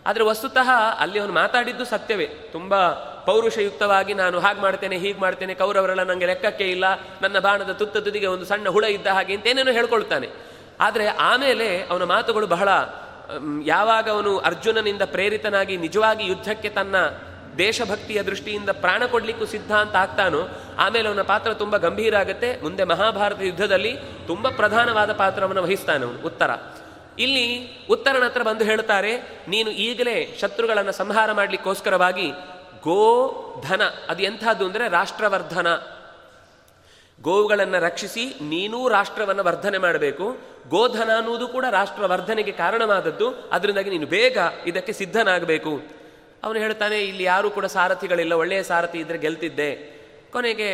ಆದರೆ 0.05 0.24
ವಸ್ತುತಃ 0.24 0.70
ಅಲ್ಲಿ 0.99 1.20
ಅವನು 1.20 1.34
ಮಾತಾಡಿದ್ದು 1.34 1.86
ಸತ್ಯವೇ. 1.86 2.26
ತುಂಬ 2.26 2.88
ಪೌರುಷಯುಕ್ತವಾಗಿ 3.26 4.14
ನಾನು 4.14 4.39
ಹಾಗೆ 4.39 4.62
ಮಾಡ್ತೇನೆ, 4.62 4.97
ಹೀಗೆ 4.97 5.20
ಮಾಡ್ತೇನೆ, 5.20 5.53
ಕೌರವರೆಲ್ಲ 5.53 6.03
ನನಗೆ 6.03 6.26
ಲೆಕ್ಕಕ್ಕೆ 6.26 6.72
ಇಲ್ಲ, 6.72 6.86
ನನ್ನ 7.22 7.39
ಬಾಣದ 7.39 7.72
ತುತ್ತ 7.72 7.97
ತುದಿಗೆ 7.97 8.28
ಒಂದು 8.28 8.45
ಸಣ್ಣ 8.45 8.70
ಹುಳ 8.70 8.84
ಇದ್ದ 8.84 9.08
ಹಾಗೆ 9.08 9.34
ಅಂತೇನೇನೋ 9.36 9.72
ಹೇಳ್ಕೊಳ್ತಾನೆ. 9.72 10.28
ಆದರೆ 10.80 11.08
ಆಮೇಲೆ 11.08 11.84
ಅವನ 11.84 12.03
ಮಾತುಗಳು 12.03 12.47
ಬಹಳ 12.47 12.70
ಯಾವಾಗ 13.65 14.09
ಅವನು 14.09 14.38
ಅರ್ಜುನನಿಂದ 14.38 15.01
ಪ್ರೇರಿತನಾಗಿ 15.01 15.78
ನಿಜವಾಗಿ 15.78 16.25
ಯುದ್ಧಕ್ಕೆ 16.28 16.69
ತನ್ನ 16.69 16.95
ದೇಶಭಕ್ತಿಯ 17.57 18.23
ದೃಷ್ಟಿಯಿಂದ 18.23 18.69
ಪ್ರಾಣ 18.69 19.05
ಕೊಡಲಿಕ್ಕೂ 19.05 19.45
ಸಿದ್ಧ 19.45 19.71
ಅಂತ 19.71 19.95
ಆಗ್ತಾನೋ, 19.95 20.41
ಆಮೇಲೆ 20.78 21.09
ಅವನ 21.09 21.21
ಪಾತ್ರ 21.21 21.53
ತುಂಬ 21.53 21.78
ಗಂಭೀರ 21.78 22.15
ಆಗುತ್ತೆ. 22.15 22.59
ಮುಂದೆ 22.61 22.84
ಮಹಾಭಾರತ 22.84 23.41
ಯುದ್ಧದಲ್ಲಿ 23.41 23.93
ತುಂಬ 24.28 24.49
ಪ್ರಧಾನವಾದ 24.49 25.13
ಪಾತ್ರವನ್ನು 25.13 25.63
ವಹಿಸ್ತಾನೆ 25.63 26.05
ಅವನು, 26.05 26.19
ಉತ್ತರ. 26.25 26.51
ಇಲ್ಲಿ 27.19 27.45
ಉತ್ತರನ 27.89 28.23
ಹತ್ರ 28.23 28.43
ಬಂದು 28.43 28.63
ಹೇಳ್ತಾರೆ, 28.63 29.13
ನೀನು 29.47 29.69
ಈಗಲೇ 29.69 30.38
ಶತ್ರುಗಳನ್ನು 30.41 30.91
ಸಂಹಾರ 30.91 31.32
ಮಾಡಲಿಕ್ಕೋಸ್ಕರವಾಗಿ 31.32 32.28
ಗೋ 32.84 33.01
ಧನ. 33.69 33.82
ಅದು 34.09 34.23
ಎಂಥದ್ದು 34.23 34.65
ಅಂದರೆ 34.65 34.88
ರಾಷ್ಟ್ರವರ್ಧನ. 34.89 35.67
ಗೋವುಗಳನ್ನು 37.22 37.80
ರಕ್ಷಿಸಿ 37.80 38.24
ನೀನೂ 38.41 38.88
ರಾಷ್ಟ್ರವನ್ನು 38.88 39.43
ವರ್ಧನೆ 39.43 39.78
ಮಾಡಬೇಕು. 39.78 40.26
ಗೋಧನ 40.70 41.09
ಅನ್ನುವುದು 41.18 41.47
ಕೂಡ 41.47 41.65
ರಾಷ್ಟ್ರ 41.72 42.05
ವರ್ಧನೆಗೆ 42.05 42.51
ಕಾರಣವಾದದ್ದು. 42.51 43.28
ಅದರಿಂದಾಗಿ 43.51 43.89
ನೀನು 43.89 44.07
ಬೇಗ 44.07 44.38
ಇದಕ್ಕೆ 44.65 44.93
ಸಿದ್ಧನಾಗಬೇಕು. 44.93 45.74
ಅವನು 46.43 46.59
ಹೇಳ್ತಾನೆ, 46.59 46.97
ಇಲ್ಲಿ 47.01 47.24
ಯಾರೂ 47.24 47.49
ಕೂಡ 47.49 47.65
ಸಾರಥಿಗಳಿಲ್ಲ, 47.65 48.34
ಒಳ್ಳೆಯ 48.34 48.63
ಸಾರಥಿ 48.63 48.97
ಇದ್ರೆ 48.99 49.18
ಗೆಲ್ತಿದ್ದೆ. 49.18 49.72
ಕೊನೆಗೆ 50.32 50.70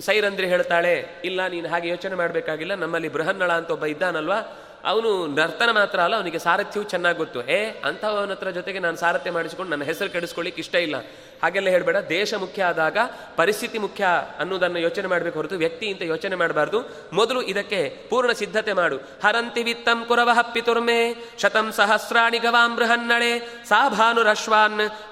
ಸೈರಂದ್ರಿ 0.00 0.46
ಹೇಳ್ತಾಳೆ, 0.46 0.94
ಇಲ್ಲ, 1.24 1.46
ನೀನು 1.46 1.68
ಹಾಗೆ 1.68 1.88
ಯೋಚನೆ 1.88 2.14
ಮಾಡಬೇಕಾಗಿಲ್ಲ, 2.14 2.74
ನಮ್ಮಲ್ಲಿ 2.74 3.08
ಬೃಹನ್ನಳ 3.08 3.52
ಅಂತ 3.52 3.70
ಒಬ್ಬ 3.70 3.84
ಇದ್ದಾನಲ್ವಾ 3.84 4.38
ಅವನು 4.86 5.26
ನರ್ತನ 5.26 5.70
ಮಾತ್ರ 5.70 6.00
ಅಲ್ಲ, 6.00 6.16
ಅವನಿಗೆ 6.16 6.38
ಸಾರಥ್ಯವು 6.38 6.84
ಚೆನ್ನಾಗಿ 6.84 7.18
ಗೊತ್ತು. 7.18 7.48
ಏ 7.48 7.70
ಅಂಥವನ 7.84 8.30
ಹತ್ರ 8.30 8.50
ಜೊತೆಗೆ 8.50 8.78
ನಾನು 8.78 8.96
ಸಾರಥ್ಯ 8.96 9.30
ಮಾಡಿಸಿಕೊಂಡು 9.30 9.70
ನನ್ನ 9.70 9.84
ಹೆಸರು 9.84 10.10
ಕೆಡಿಸ್ಕೊಳ್ಳಿಕ್ಕೆ 10.10 10.60
ಇಷ್ಟ 10.60 10.74
ಇಲ್ಲ. 10.74 10.96
ಹಾಗೆಲ್ಲ 11.42 11.68
ಹೇಳಬೇಡ. 11.68 11.96
ದೇಶ 11.96 12.34
ಮುಖ್ಯ 12.34 12.64
ಆದಾಗ 12.64 12.98
ಪರಿಸ್ಥಿತಿ 13.36 13.78
ಮುಖ್ಯ 13.78 14.06
ಅನ್ನೋದನ್ನು 14.38 14.78
ಯೋಚನೆ 14.78 15.06
ಮಾಡಬೇಕು 15.06 15.38
ಹೊರತು 15.38 15.54
ವ್ಯಕ್ತಿ 15.54 15.92
ಅಂತ 15.92 16.02
ಯೋಚನೆ 16.02 16.36
ಮಾಡಬಾರ್ದು. 16.36 16.80
ಮೊದಲು 17.12 17.42
ಇದಕ್ಕೆ 17.42 18.06
ಪೂರ್ಣ 18.10 18.32
ಸಿದ್ಧತೆ 18.32 18.72
ಮಾಡು. 18.72 18.96
ಹರಂತಿ 18.96 19.62
ವಿತ್ತಂ 19.62 20.04
ಕುರವ 20.04 20.30
ಹಪ್ಪಿತುರ್ಮೆ 20.32 21.16
ಶತಂ 21.38 21.72
ಸಹಸ್ರಾಣಿ 21.72 22.38
ಗವಾಂ 22.38 22.76
ಬೃಹನ್ನಳೆ 22.76 23.64
ಸಾ 23.68 23.88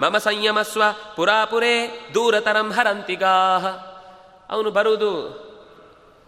ಮಮ 0.02 0.18
ಸಂಯಮಸ್ವ 0.18 0.82
ಪುರಾಪುರೇ, 1.16 2.08
ದೂರತರಂ 2.14 2.70
ಹರಂತಿಗಾಹ. 2.70 3.66
ಅವನು 4.52 4.70
ಬರುವುದು 4.70 5.43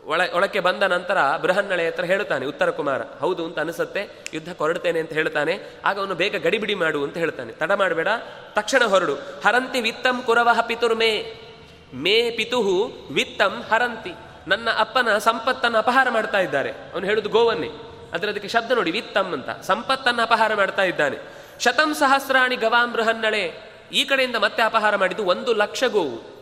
ಒಳ, 0.07 0.21
ಒಳಕ್ಕೆ 0.35 0.61
ಬಂದ 0.61 0.83
ನಂತರ 0.83 1.19
ಬೃಹನ್ನಳೆ 1.43 1.87
ಹತ್ರ 1.87 2.05
ಹೇಳ್ತಾನೆ 2.05 2.47
ಉತ್ತರ 2.47 2.71
ಕುಮಾರ, 2.71 3.03
ಹೌದು 3.03 3.45
ಅಂತ 3.45 3.59
ಅನಿಸುತ್ತೆ, 3.59 4.25
ಯುದ್ಧ 4.35 4.49
ಹೊರಡ್ತೇನೆ 4.59 5.01
ಅಂತ 5.01 5.13
ಹೇಳ್ತಾನೆ. 5.13 5.59
ಆಗ 5.85 5.99
ಅವನು 5.99 6.15
ಬೇಗ 6.15 6.37
ಗಡಿಬಿಡಿ 6.37 6.75
ಮಾಡು 6.75 7.05
ಅಂತ 7.05 7.17
ಹೇಳ್ತಾನೆ. 7.17 7.53
ತಡ 7.53 7.73
ಮಾಡಬೇಡ, 7.73 8.09
ತಕ್ಷಣ 8.53 8.85
ಹೊರಡು. 8.85 9.15
ಹರಂತಿ 9.15 9.81
ವಿತ್ತಂ 9.81 10.23
ಕುರವಹ 10.23 10.61
ಪಿತುರ್ 10.61 10.95
ಮೇ 11.95 12.31
ಪಿತುಹು 12.31 12.93
ವಿತ್ತಂ 13.11 13.65
ಹರಂತಿ. 13.73 14.13
ನನ್ನ 14.49 14.69
ಅಪ್ಪನ 14.79 15.19
ಸಂಪತ್ತನ್ನು 15.19 15.79
ಅಪಹಾರ 15.79 16.11
ಮಾಡ್ತಾ 16.11 16.39
ಇದ್ದಾರೆ. 16.39 16.71
ಅವನು 16.71 17.07
ಹೇಳುದು 17.07 17.29
ಗೋವನ್ನೇ. 17.29 17.69
ಅದರ 18.13 18.29
ಅದಕ್ಕೆ 18.29 18.49
ಶಬ್ದ 18.49 18.73
ನೋಡಿ, 18.73 18.91
ವಿತ್ತಂ 18.91 19.33
ಅಂತ. 19.33 19.51
ಸಂಪತ್ತನ್ನು 19.51 20.23
ಅಪಹಾರ 20.23 20.55
ಮಾಡ್ತಾ 20.55 20.83
ಇದ್ದಾನೆ. 20.83 21.19
ಶತಂ 21.61 21.95
ಸಹಸ್ರಾಣಿ 21.95 22.57
ಗವಾಂ 22.57 22.93
ಬೃಹನ್ನಳೆ, 22.93 23.55
ಈ 23.93 24.05
ಕಡೆಯಿಂದ 24.05 24.37
ಮತ್ತೆ 24.37 24.63
ಅಪಹಾರ 24.63 24.97
ಮಾಡಿದ್ದು 24.97 25.25
ಒಂದು 25.25 25.55
ಲಕ್ಷ 25.55 25.85
ಗೋವು. 25.85 26.36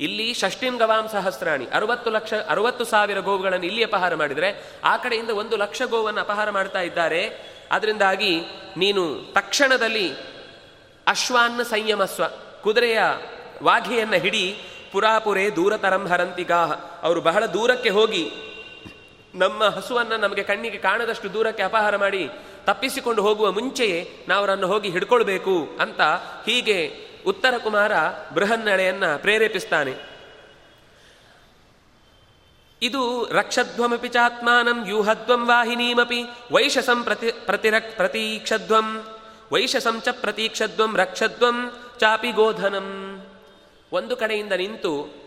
ಇಲ್ಲಿ 0.00 0.34
ಷಷ್ಟಿಂ 0.34 0.76
ಗವಾಂ 0.76 1.08
ಸಹಸ್ರಾಣಿ. 1.08 1.66
ಅರವತ್ತು 1.66 2.10
ಲಕ್ಷ, 2.10 2.34
ಅರವತ್ತು 2.48 2.84
ಸಾವಿರ 2.84 3.20
ಗೋವುಗಳನ್ನು 3.20 3.66
ಇಲ್ಲಿ 3.66 3.84
ಅಪಹಾರ 3.84 4.14
ಮಾಡಿದರೆ, 4.14 4.72
ಆ 4.84 4.96
ಕಡೆಯಿಂದ 4.96 5.30
ಒಂದು 5.30 5.56
ಲಕ್ಷ 5.56 5.82
ಗೋವನ್ನು 5.86 6.20
ಅಪಹಾರ 6.20 6.50
ಮಾಡ್ತಾ 6.50 6.80
ಇದ್ದಾರೆ. 6.80 7.22
ಅದರಿಂದಾಗಿ 7.72 8.40
ನೀನು 8.76 9.32
ತಕ್ಷಣದಲ್ಲಿ 9.32 10.12
ಅಶ್ವಾನ್ನ 11.06 11.62
ಸಂಯಮಸ್ವ 11.62 12.24
ಕುದುರೆಯ 12.62 12.98
ವಾಘೆಯನ್ನು 13.62 14.16
ಹಿಡಿ 14.16 14.56
ಪುರಾಪುರೆ 14.92 15.56
ದೂರತರಂ 15.56 16.06
ಹರಂತಿಗಾಹ 16.06 16.72
ಅವರು 17.02 17.20
ಬಹಳ 17.20 17.46
ದೂರಕ್ಕೆ 17.46 17.88
ಹೋಗಿ 17.88 18.30
ನಮ್ಮ 19.34 19.64
ಹಸುವನ್ನು 19.64 20.16
ನಮಗೆ 20.16 20.42
ಕಣ್ಣಿಗೆ 20.42 20.78
ಕಾಣದಷ್ಟು 20.78 21.34
ದೂರಕ್ಕೆ 21.34 21.62
ಅಪಹಾರ 21.62 21.96
ಮಾಡಿ 21.96 22.30
ತಪ್ಪಿಸಿಕೊಂಡು 22.64 23.22
ಹೋಗುವ 23.22 23.52
ಮುಂಚೆಯೇ 23.52 24.24
ನಾವು 24.28 24.40
ಅವರನ್ನು 24.40 24.66
ಹೋಗಿ 24.66 24.88
ಹಿಡ್ಕೊಳ್ಬೇಕು 24.88 25.68
ಅಂತ 25.80 26.00
ಹೀಗೆ 26.46 27.07
ಉತ್ತರ 27.26 27.54
ಕುಮಾರ 27.58 27.92
ಬೃಹನ್ನಳೆಯನ್ನ 28.34 29.16
ಪ್ರೇರೇಪಿಸ್ತಾನೆ. 29.16 29.94
ಇದು 32.82 33.28
ರಕ್ಷಧ್ವಮಿ 33.32 34.08
ಚಾತ್ಮಾನಂ 34.08 34.84
ವ್ಯೂಹಧ್ವಂ 34.84 35.48
ವಾಹಿನೀಮಿ 35.48 36.24
ವೈಶಸಂ 36.52 37.04
ಪ್ರತಿ 37.04 37.32
ಪ್ರತಿರಕ್ 37.32 37.96
ಪ್ರತೀಕ್ಷಧ್ವಂ. 37.96 39.18
ವೈಶಸಂ 39.52 40.00
ಚ 40.00 40.08
ಪ್ರತೀಕ್ಷಧ್ವಂ 40.20 40.96
ರಕ್ಷಧ್ವಂ 40.96 41.72
ಚಾಪಿ 42.00 42.30
ಗೋಧನಂ. 42.30 43.18
ಒಂದು 43.92 44.16
ಕಡೆಯಿಂದ 44.16 44.52
ನಿಂತು 44.52 45.18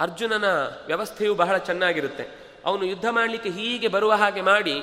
ಅರ್ಜುನನ 0.00 0.44
ವ್ಯವಸ್ಥೆಯು 0.86 1.34
ಬಹಳ 1.34 1.58
ಚೆನ್ನಾಗಿರುತ್ತೆ. 1.58 2.28
ಅವನು 2.64 2.84
ಯುದ್ಧ 2.84 3.04
ಮಾಡಲಿಕ್ಕೆ 3.10 3.50
ಹೀಗೆ 3.50 3.88
ಬರುವ 3.88 4.12
ಹಾಗೆ 4.12 4.40
ಮಾಡಿ 4.40 4.82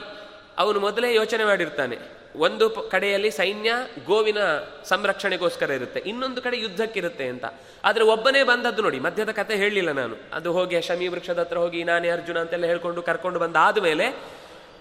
ಅವನು 0.57 0.79
ಮೊದಲೇ 0.79 1.15
ಯೋಚನೆ 1.15 1.45
ಮಾಡಿರ್ತಾನೆ. 1.45 2.18
ಒಂದು 2.45 2.65
ಕಡೆಯಲ್ಲಿ 2.91 3.31
ಸೈನ್ಯ 3.31 3.71
ಗೋವಿನ 4.05 4.41
ಸಂರಕ್ಷಣೆಗೋಸ್ಕರ 4.91 5.69
ಇರುತ್ತೆ, 5.79 5.99
ಇನ್ನೊಂದು 6.11 6.39
ಕಡೆ 6.41 6.57
ಯುದ್ಧಕ್ಕಿರುತ್ತೆ 6.57 7.25
ಅಂತ. 7.33 7.45
ಆದರೆ 7.83 8.03
ಒಬ್ಬನೇ 8.13 8.41
ಬಂದದ್ದು 8.43 8.81
ನೋಡಿ, 8.81 8.99
ಮಧ್ಯದ 9.07 9.31
ಕತೆ 9.39 9.55
ಹೇಳಲಿಲ್ಲ 9.61 9.91
ನಾನು. 10.01 10.15
ಅದು 10.33 10.49
ಹೋಗಿ 10.57 10.81
ಶಮಿ 10.87 11.07
ವೃಕ್ಷದ 11.13 11.39
ಹತ್ರ 11.39 11.57
ಹೋಗಿ 11.57 11.81
ನಾನೇ 11.83 12.09
ಅರ್ಜುನ 12.09 12.37
ಅಂತೆಲ್ಲ 12.39 12.65
ಹೇಳ್ಕೊಂಡು 12.65 13.01
ಕರ್ಕೊಂಡು 13.09 13.39
ಬಂದ 13.39 13.57
ಆದಮೇಲೆ 13.67 14.07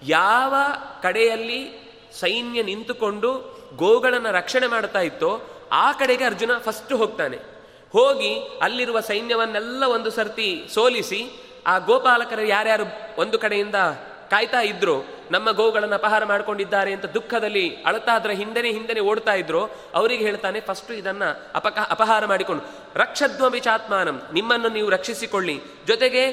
ಯಾವ 0.07 0.53
ಕಡೆಯಲ್ಲಿ 1.01 1.61
ಸೈನ್ಯ 2.19 2.59
ನಿಂತುಕೊಂಡು 2.63 3.31
ಗೋಗಳನ್ನು 3.75 4.31
ರಕ್ಷಣೆ 4.31 4.67
ಮಾಡ್ತಾ 4.67 5.01
ಇತ್ತೋ, 5.01 5.31
ಆ 5.83 5.87
ಕಡೆಗೆ 5.91 6.23
ಅರ್ಜುನ 6.23 6.51
ಫಸ್ಟ್ 6.67 6.93
ಹೋಗ್ತಾನೆ. 6.93 7.37
ಹೋಗಿ 7.93 8.31
ಅಲ್ಲಿರುವ 8.61 8.99
ಸೈನ್ಯವನ್ನೆಲ್ಲ 9.11 9.83
ಒಂದು 9.97 10.09
ಸರ್ತಿ 10.09 10.49
ಸೋಲಿಸಿ, 10.73 11.21
ಆ 11.67 11.73
ಗೋಪಾಲಕರು 11.89 12.45
ಯಾರ್ಯಾರು 12.47 12.85
ಒಂದು 13.21 13.37
ಕಡೆಯಿಂದ 13.39 13.77
ಕಾಯ್ತಾ 14.29 14.61
ಇದ್ರು 14.61 14.95
ನಮ್ಮ 15.31 15.51
ಗೋಗಳನ್ನು 15.51 15.95
ಅಪಹಾರ 15.95 16.25
ಮಾಡಿಕೊಂಡಿದ್ದಾರೆ 16.25 16.93
ಅಂತ 16.93 17.05
ದುಃಖದಲ್ಲಿ 17.05 17.75
ಅಳತಾ 17.85 18.15
ಅದರ 18.15 18.29
ಹಿಂದೆನೆ 18.29 18.71
ಹಿಂದೆನೆ 18.71 18.99
ಓಡ್ತಾ 18.99 19.33
ಇದ್ರು, 19.33 19.65
ಅವರಿಗೆ 19.93 20.25
ಹೇಳ್ತಾನೆ, 20.25 20.59
ಫಸ್ಟ್ 20.59 20.91
ಇದನ್ನ 20.91 21.23
ಅಪಕ, 21.55 21.87
ಅಪಹಾರ 21.89 22.25
ಮಾಡಿಕೊಂಡು 22.25 22.63
ರಕ್ಷದ್ವಮಿ 22.95 23.59
ಚಾತ್ಮಾನಂ, 23.59 24.21
ನಿಮ್ಮನ್ನು 24.33 24.69
ನೀವು 24.69 24.89
ರಕ್ಷಿಸಿಕೊಳ್ಳಿ. 24.89 25.61
ಜೊತೆಗೆ 25.87 26.23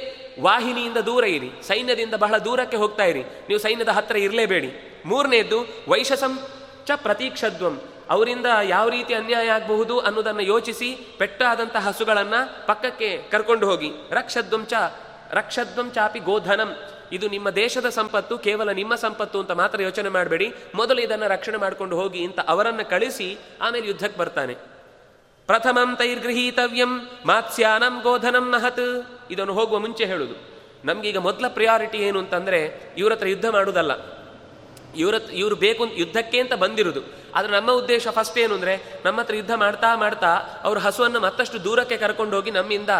ವಾಹಿನಿಯಿಂದ 0.43 0.97
ದೂರ 0.97 1.25
ಇರಿ, 1.25 1.51
ಸೈನ್ಯದಿಂದ 1.67 2.15
ಬಹಳ 2.15 2.39
ದೂರಕ್ಕೆ 2.39 2.77
ಹೋಗ್ತಾ 2.77 3.05
ಇರಿ. 3.05 3.23
ನೀವು 3.23 3.59
ಸೈನ್ಯದ 3.59 3.89
ಹತ್ತಿರ 3.89 4.17
ಇರಲೇಬೇಡಿ. 4.17 5.03
ಮೂರನೇದ್ದು, 5.07 5.85
ವೈಶಸಂ 5.89 6.39
ಚ 6.87 6.91
ಪ್ರತೀಕ್ಷದ್ವಂ 6.95 7.81
ಅವರಿಂದ 8.11 8.47
ಯಾವ 8.63 8.89
ರೀತಿ 8.89 9.15
ಅನ್ಯಾಯ 9.15 9.49
ಆಗಬಹುದು 9.49 9.99
ಅನ್ನೋದನ್ನು 10.01 10.41
ಯೋಚಿಸಿ, 10.41 11.15
ಪೆಟ್ಟಾದಂತಹ 11.19 11.89
ಹಸುಗಳನ್ನ 11.89 12.35
ಪಕ್ಕಕ್ಕೆ 12.67 13.23
ಕರ್ಕೊಂಡು 13.31 13.71
ಹೋಗಿ. 13.71 13.91
ರಕ್ಷದ್ವಂಚ 14.11 14.71
ಚ, 14.71 14.73
ರಕ್ಷಧ್ವಂ 15.31 15.91
ಚಾಪಿ 15.91 16.19
ಗೋಧನಂ 16.19 16.77
ಇದು 17.13 17.29
ನಿಮ್ಮ 17.29 17.51
ದೇಶದ 17.51 17.89
ಸಂಪತ್ತು, 17.89 18.39
ಕೇವಲ 18.39 18.73
ನಿಮ್ಮ 18.73 18.95
ಸಂಪತ್ತು 18.95 19.41
ಅಂತ 19.41 19.51
ಮಾತ್ರ 19.51 19.83
ಯೋಚನೆ 19.83 20.09
ಮಾಡಬೇಡಿ. 20.09 20.55
ಮೊದಲು 20.75 21.01
ಇದನ್ನು 21.01 21.29
ರಕ್ಷಣೆ 21.29 21.57
ಮಾಡಿಕೊಂಡು 21.57 21.97
ಹೋಗಿ 21.97 22.25
ಅಂತ 22.25 22.41
ಅವರನ್ನು 22.49 22.91
ಕಳಿಸಿ, 22.91 23.39
ಆಮೇಲೆ 23.61 23.87
ಯುದ್ಧಕ್ಕೆ 23.87 24.19
ಬರ್ತಾನೆ. 24.19 24.55
ಪ್ರಥಮಂ 25.47 25.97
ತೈರ್ಗೃಹೀತವ್ಯಂ 25.97 27.09
ಮಾತ್ಸ್ಯಾನಂ 27.27 28.01
ಗೋಧನಂ 28.03 28.53
ಮಹತ್ 28.53 29.07
ಇದನ್ನು 29.31 29.53
ಹೋಗುವ 29.53 29.79
ಮುಂಚೆ 29.79 30.05
ಹೇಳುದು. 30.05 30.57
ನಮ್ಗೀಗ 30.85 31.17
ಮೊದಲ 31.17 31.45
ಪ್ರಿಯಾರಿಟಿ 31.49 31.99
ಏನು 31.99 32.19
ಅಂತಂದ್ರೆ, 32.19 32.93
ಇವ್ರ 32.99 33.13
ಹತ್ರ 33.13 33.29
ಯುದ್ಧ 33.29 33.47
ಮಾಡುವುದಲ್ಲ 33.47 34.17
ಇವ್ರ 34.97 35.15
ಇವರು 35.33 35.57
ಬೇಕು 35.57 35.87
ಯುದ್ಧಕ್ಕೆ 35.87 36.41
ಅಂತ 36.41 36.53
ಬಂದಿರುದು. 36.53 37.01
ಆದ್ರೆ 37.35 37.53
ನಮ್ಮ 37.53 37.73
ಉದ್ದೇಶ 37.73 38.09
ಫಸ್ಟ್ 38.09 38.39
ಏನು 38.39 38.55
ಅಂದ್ರೆ, 38.55 39.03
ನಮ್ಮ 39.05 39.21
ಹತ್ರ 39.21 39.35
ಯುದ್ಧ 39.35 39.51
ಮಾಡ್ತಾ 39.55 39.97
ಮಾಡ್ತಾ 39.97 40.35
ಅವ್ರ 40.65 40.79
ಹಸುವನ್ನು 40.79 41.21
ಮತ್ತಷ್ಟು 41.21 41.65
ದೂರಕ್ಕೆ 41.65 41.97
ಕರ್ಕೊಂಡು 41.97 42.37
ಹೋಗಿ 42.37 42.51
ನಮ್ಮಿಂದ 42.51 42.91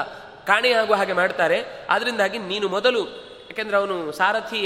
ಕಾಣೆಯಾಗುವ 0.47 0.97
ಹಾಗೆ 0.97 1.13
ಮಾಡ್ತಾರೆ. 1.13 1.87
ಅದರಿಂದಾಗಿ 1.91 2.39
ನೀನು 2.39 2.69
ಮೊದಲು 2.69 3.27
ಯಾಕೆಂದ್ರೆ 3.57 3.77
ಅವನು 3.77 3.97
ಸಾರಥಿ 4.13 4.61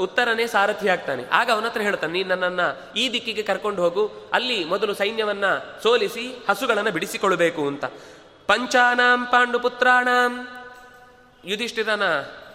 ಉತ್ತರನೇ 0.00 0.44
ಸಾರಥಿ 0.46 0.86
ಆಗ್ತಾನೆ. 0.88 1.22
ಆಗ 1.32 1.48
ಅವನ 1.54 1.64
ಹತ್ರ 1.64 1.80
ಹೇಳ್ತಾನೆ, 1.80 2.12
ನೀನು 2.12 2.28
ನನ್ನನ್ನ 2.28 2.62
ಈ 2.96 3.04
ದಿಕ್ಕಿಗೆ 3.12 3.42
ಕರ್ಕೊಂಡು 3.42 3.80
ಹೋಗು, 3.82 4.04
ಅಲ್ಲಿ 4.32 4.58
ಮೊದಲು 4.64 4.92
ಸೈನ್ಯವನ್ನ 4.94 5.46
ಸೋಲಿಸಿ 5.82 6.24
ಹಸುಗಳನ್ನು 6.48 6.92
ಬಿಡಿಸಿಕೊಳ್ಳಬೇಕು 6.92 7.62
ಅಂತ. 7.66 7.84
ಪಂಚಾನಾಂ 8.46 9.20
ಪಾಂಡುಪುತ್ರಾಣಾಂ. 9.26 10.32
ಯುಧಿಷ್ಠಿರನ 11.44 12.06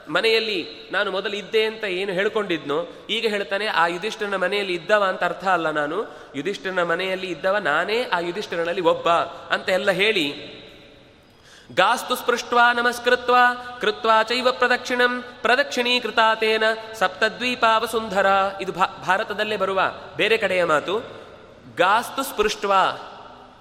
ಮನೆಯಲ್ಲಿ 0.09 0.59
ನಾನು 0.91 1.09
ಮೊದಲು 1.11 1.35
ಇದ್ದೆ 1.35 1.61
ಅಂತ 1.65 1.83
ಏನು 1.99 2.11
ಹೇಳ್ಕೊಂಡಿದ್ನೋ, 2.11 2.79
ಈಗ 3.09 3.25
ಹೇಳ್ತಾನೆ, 3.27 3.67
ಆ 3.81 3.83
ಯುಧಿಷ್ಠಿರನ 3.87 4.39
ಮನೆಯಲ್ಲಿ 4.45 4.73
ಇದ್ದವ 4.73 5.03
ಅಂತ 5.03 5.23
ಅರ್ಥ 5.23 5.45
ಅಲ್ಲ 5.47 5.67
ನಾನು. 5.71 5.99
ಯುಧಿಷ್ಠಿರನ 6.35 6.83
ಮನೆಯಲ್ಲಿ 6.83 7.27
ಇದ್ದವ 7.27 7.57
ನಾನೇ 7.69 7.99
ಆ 8.15 8.19
ಯುಧಿಷ್ಠಿರನಲ್ಲಿ 8.19 8.85
ಒಬ್ಬ 8.93 9.09
ಅಂತ 9.53 9.69
ಎಲ್ಲ 9.69 9.91
ಹೇಳಿ 10.01 10.25
ಗಾಸ್ತು 11.71 12.15
ಸ್ಪೃಷ್ಟ 12.15 12.53
ನಮಸ್ಕೃತ್ವ, 12.75 13.35
ಕೃತ್ವಾ 13.81 14.23
ಚೈವ 14.23 14.51
ಪ್ರದಕ್ಷಿಣಂ 14.51 15.23
ಪ್ರದಕ್ಷಿಣೀಕೃತಾತೇನ 15.41 16.63
ಸಪ್ತದ್ವೀಪಾವಸುಂಧರ. 16.93 18.25
ಇದು 18.61 18.71
ಭಾರತದಲ್ಲೇ 18.71 19.57
ಬರುವ 19.57 19.81
ಬೇರೆ 20.15 20.37
ಕಡೆಯ 20.37 20.63
ಮಾತು. 20.63 20.99
ಗಾಸ್ತು 21.77 22.23
ಸ್ಪೃಷ್ಟ 22.23 22.65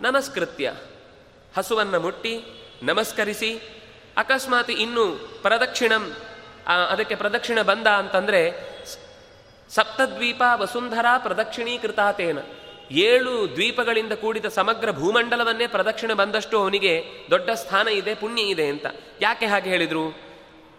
ನಮಸ್ಕೃತ್ಯ. 0.01 0.73
ಹಸುವನ್ನು 1.59 2.01
ಮುಟ್ಟಿ, 2.01 2.45
ನಮಸ್ಕರಿಸಿ. 2.83 3.59
ಅಕಸ್ಮಾತ್ 4.17 4.71
ಇನ್ನು 4.71 5.29
ಪ್ರದಕ್ಷಿಣಂ 5.43 6.17
ಅದಕ್ಕೆ 6.91 7.15
ಪ್ರದಕ್ಷಿಣ 7.15 7.63
ಬಂದ 7.63 7.87
ಅಂತಂದರೆ 7.87 8.73
ಸಪ್ತದ್ವೀಪ 9.71 10.43
ವಸುಂಧರ 10.55 11.07
ಪ್ರದಕ್ಷಿಣೀಕೃತಾತೇನ 11.19 12.39
ಏಳು 12.93 13.53
ದ್ವೀಪಗಳಿಂದ 13.53 14.13
ಕೂಡಿದ 14.13 14.45
ಸಮಗ್ರ 14.45 14.91
ಭೂಮಂಡಲವನ್ನೇ 14.91 15.67
ಪ್ರದಕ್ಷಿಣೆ 15.67 16.15
ಬಂದಷ್ಟು 16.15 16.61
ಅವನಿಗೆ 16.61 17.05
ದೊಡ್ಡ 17.31 17.51
ಸ್ಥಾನ 17.51 17.89
ಇದೆ, 17.89 18.15
ಪುಣ್ಯ 18.15 18.43
ಇದೆ 18.43 18.67
ಅಂತ. 18.67 18.87
ಯಾಕೆ 19.21 19.47
ಹಾಗೆ 19.47 19.71
ಹೇಳಿದರು? 19.71 20.19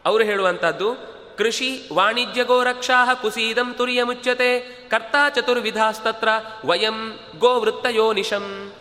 ಅವರು 0.06 0.24
ಹೇಳುವಂಥದ್ದು, 0.24 1.14
ಕೃಷಿ 1.38 1.90
ವಾಣಿಜ್ಯ 1.94 2.44
ಗೋರಕ್ಷಾ 2.44 3.14
ಕುಸೀದಂ 3.14 3.74
ತುರಿಯ 3.74 4.04
ಮುಚ್ಚತೆ, 4.04 4.60
ಕರ್ತಾ 4.90 5.30
ಚತುರ್ವಿಧಾಸ್ತತ್ರ 5.30 6.28
ವಯಂ 6.66 7.20
ಗೋವೃತ್ತಯೋ 7.40 8.14
ನಿಶಂ. 8.14 8.74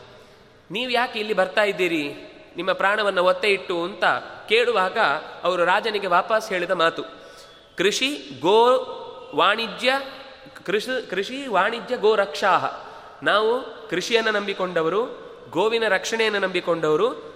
ನೀವು 0.70 0.90
ಯಾಕೆ 0.90 1.18
ಇಲ್ಲಿ 1.18 1.34
ಬರ್ತಾ 1.34 1.62
ಇದ್ದೀರಿ? 1.62 2.14
ನಿಮ್ಮ 2.56 2.72
ಪ್ರಾಣವನ್ನು 2.72 3.24
ಒತ್ತೆ 3.24 3.48
ಇಟ್ಟು 3.48 3.82
ಅಂತ 3.82 4.04
ಕೇಳುವಾಗ 4.48 4.98
ಅವರು 5.42 5.64
ರಾಜನಿಗೆ 5.64 6.06
ವಾಪಸ್ 6.06 6.48
ಹೇಳಿದ 6.48 6.70
ಮಾತು. 6.70 7.02
ಕೃಷಿ 7.76 8.40
ಗೋ 8.40 8.88
ವಾಣಿಜ್ಯ, 9.34 9.92
ಕೃಷಿ 10.66 11.10
ಕೃಷಿ 11.10 11.46
ವಾಣಿಜ್ಯ 11.46 11.96
ಗೋರಕ್ಷಾ 11.96 12.88
ನಾವು 13.22 13.64
ಕೃಷಿಯನ್ನು 13.88 14.30
ನಂಬಿಕೊಂಡವರು, 14.30 15.22
ಗೋವಿನ 15.50 15.88
ರಕ್ಷಣೆಯನ್ನು 15.88 16.38
ನಂಬಿಕೊಂಡವರು, 16.38 17.32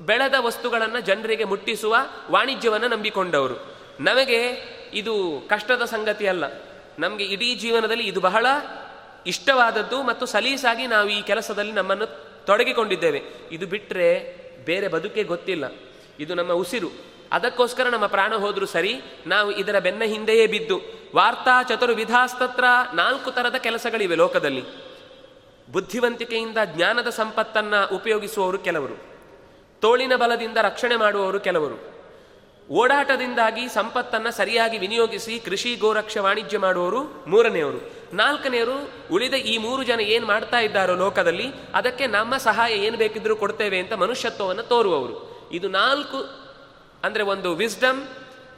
ಬೆಳೆದ 0.00 0.34
ವಸ್ತುಗಳನ್ನು 0.38 1.00
ಜನರಿಗೆ 1.00 1.44
ಮುಟ್ಟಿಸುವ 1.44 1.96
ವಾಣಿಜ್ಯವನ್ನು 2.30 2.88
ನಂಬಿಕೊಂಡವರು. 2.88 3.74
ನಮಗೆ 4.00 4.52
ಇದು 4.94 5.42
ಕಷ್ಟದ 5.48 5.84
ಸಂಗತಿ 5.84 6.26
ಅಲ್ಲ. 6.26 6.44
ನಮಗೆ 6.98 7.24
ಇಡೀ 7.24 7.54
ಜೀವನದಲ್ಲಿ 7.54 8.04
ಇದು 8.04 8.20
ಬಹಳ 8.20 8.46
ಇಷ್ಟವಾದದ್ದು 9.26 10.02
ಮತ್ತು 10.02 10.26
ಸಲೀಸಾಗಿ 10.26 10.86
ನಾವು 10.86 11.08
ಈ 11.08 11.22
ಕೆಲಸದಲ್ಲಿ 11.22 11.72
ನಮ್ಮನ್ನು 11.72 12.06
ತೊಡಗಿಕೊಂಡಿದ್ದೇವೆ. 12.44 13.22
ಇದು 13.52 13.66
ಬಿಟ್ಟರೆ 13.66 14.38
ಬೇರೆ 14.64 14.88
ಬದುಕೇ 14.88 15.22
ಗೊತ್ತಿಲ್ಲ. 15.22 15.64
ಇದು 16.20 16.34
ನಮ್ಮ 16.34 16.52
ಉಸಿರು. 16.52 16.88
ಅದಕ್ಕೋಸ್ಕರ 17.32 17.88
ನಮ್ಮ 17.88 18.06
ಪ್ರಾಣ 18.06 18.34
ಹೋದರೂ 18.34 18.66
ಸರಿ, 18.66 19.00
ನಾವು 19.26 19.52
ಇದರ 19.52 19.78
ಬೆನ್ನ 19.78 20.02
ಹಿಂದೆಯೇ 20.04 20.46
ಬಿದ್ದು, 20.46 20.80
ವಾರ್ತಾ 21.16 21.62
ಚತುರ್ವಿಧಾಸ್ತತ್ರ 21.62 22.64
ನಾಲ್ಕು 22.94 23.30
ಥರದ 23.30 23.54
ಕೆಲಸಗಳಿವೆ 23.54 24.14
ಲೋಕದಲ್ಲಿ. 24.14 24.87
ಬುದ್ಧಿವಂತಿಕೆಯಿಂದ 25.72 26.58
ಜ್ಞಾನದ 26.64 27.08
ಸಂಪತ್ತನ್ನು 27.08 27.94
ಉಪಯೋಗಿಸುವವರು 27.94 28.58
ಕೆಲವರು. 28.58 28.96
ತೋಳಿನ 29.80 30.16
ಬಲದಿಂದ 30.16 30.56
ರಕ್ಷಣೆ 30.56 30.96
ಮಾಡುವವರು 30.96 31.40
ಕೆಲವರು. 31.40 31.98
ಓಡಾಟದಿಂದಾಗಿ 32.70 33.68
ಸಂಪತ್ತನ್ನು 33.68 34.30
ಸರಿಯಾಗಿ 34.30 34.78
ವಿನಿಯೋಗಿಸಿ 34.78 35.40
ಕೃಷಿ, 35.40 35.76
ಗೋರಕ್ಷ, 35.76 36.16
ವಾಣಿಜ್ಯ 36.16 36.58
ಮಾಡುವವರು 36.58 37.30
ಮೂರನೆಯವರು. 37.30 37.90
ನಾಲ್ಕನೆಯವರು 38.16 38.90
ಉಳಿದ 39.12 39.34
ಈ 39.34 39.58
ಮೂರು 39.58 39.82
ಜನ 39.82 40.00
ಏನು 40.00 40.26
ಮಾಡ್ತಾ 40.26 40.58
ಇದ್ದಾರೋ 40.60 40.94
ಲೋಕದಲ್ಲಿ, 40.94 41.46
ಅದಕ್ಕೆ 41.74 42.06
ನಮ್ಮ 42.06 42.36
ಸಹಾಯ 42.36 42.72
ಏನು 42.72 42.96
ಬೇಕಿದ್ರೂ 42.96 43.36
ಕೊಡ್ತೇವೆ 43.36 43.78
ಅಂತ 43.78 43.92
ಮನುಷ್ಯತ್ವವನ್ನು 43.92 44.62
ತೋರುವವರು. 44.62 45.48
ಇದು 45.52 45.68
ನಾಲ್ಕು 45.68 46.48
ಅಂದರೆ 47.04 47.22
ಒಂದು 47.22 47.54
ವಿಸ್ಡಮ್ 47.54 48.06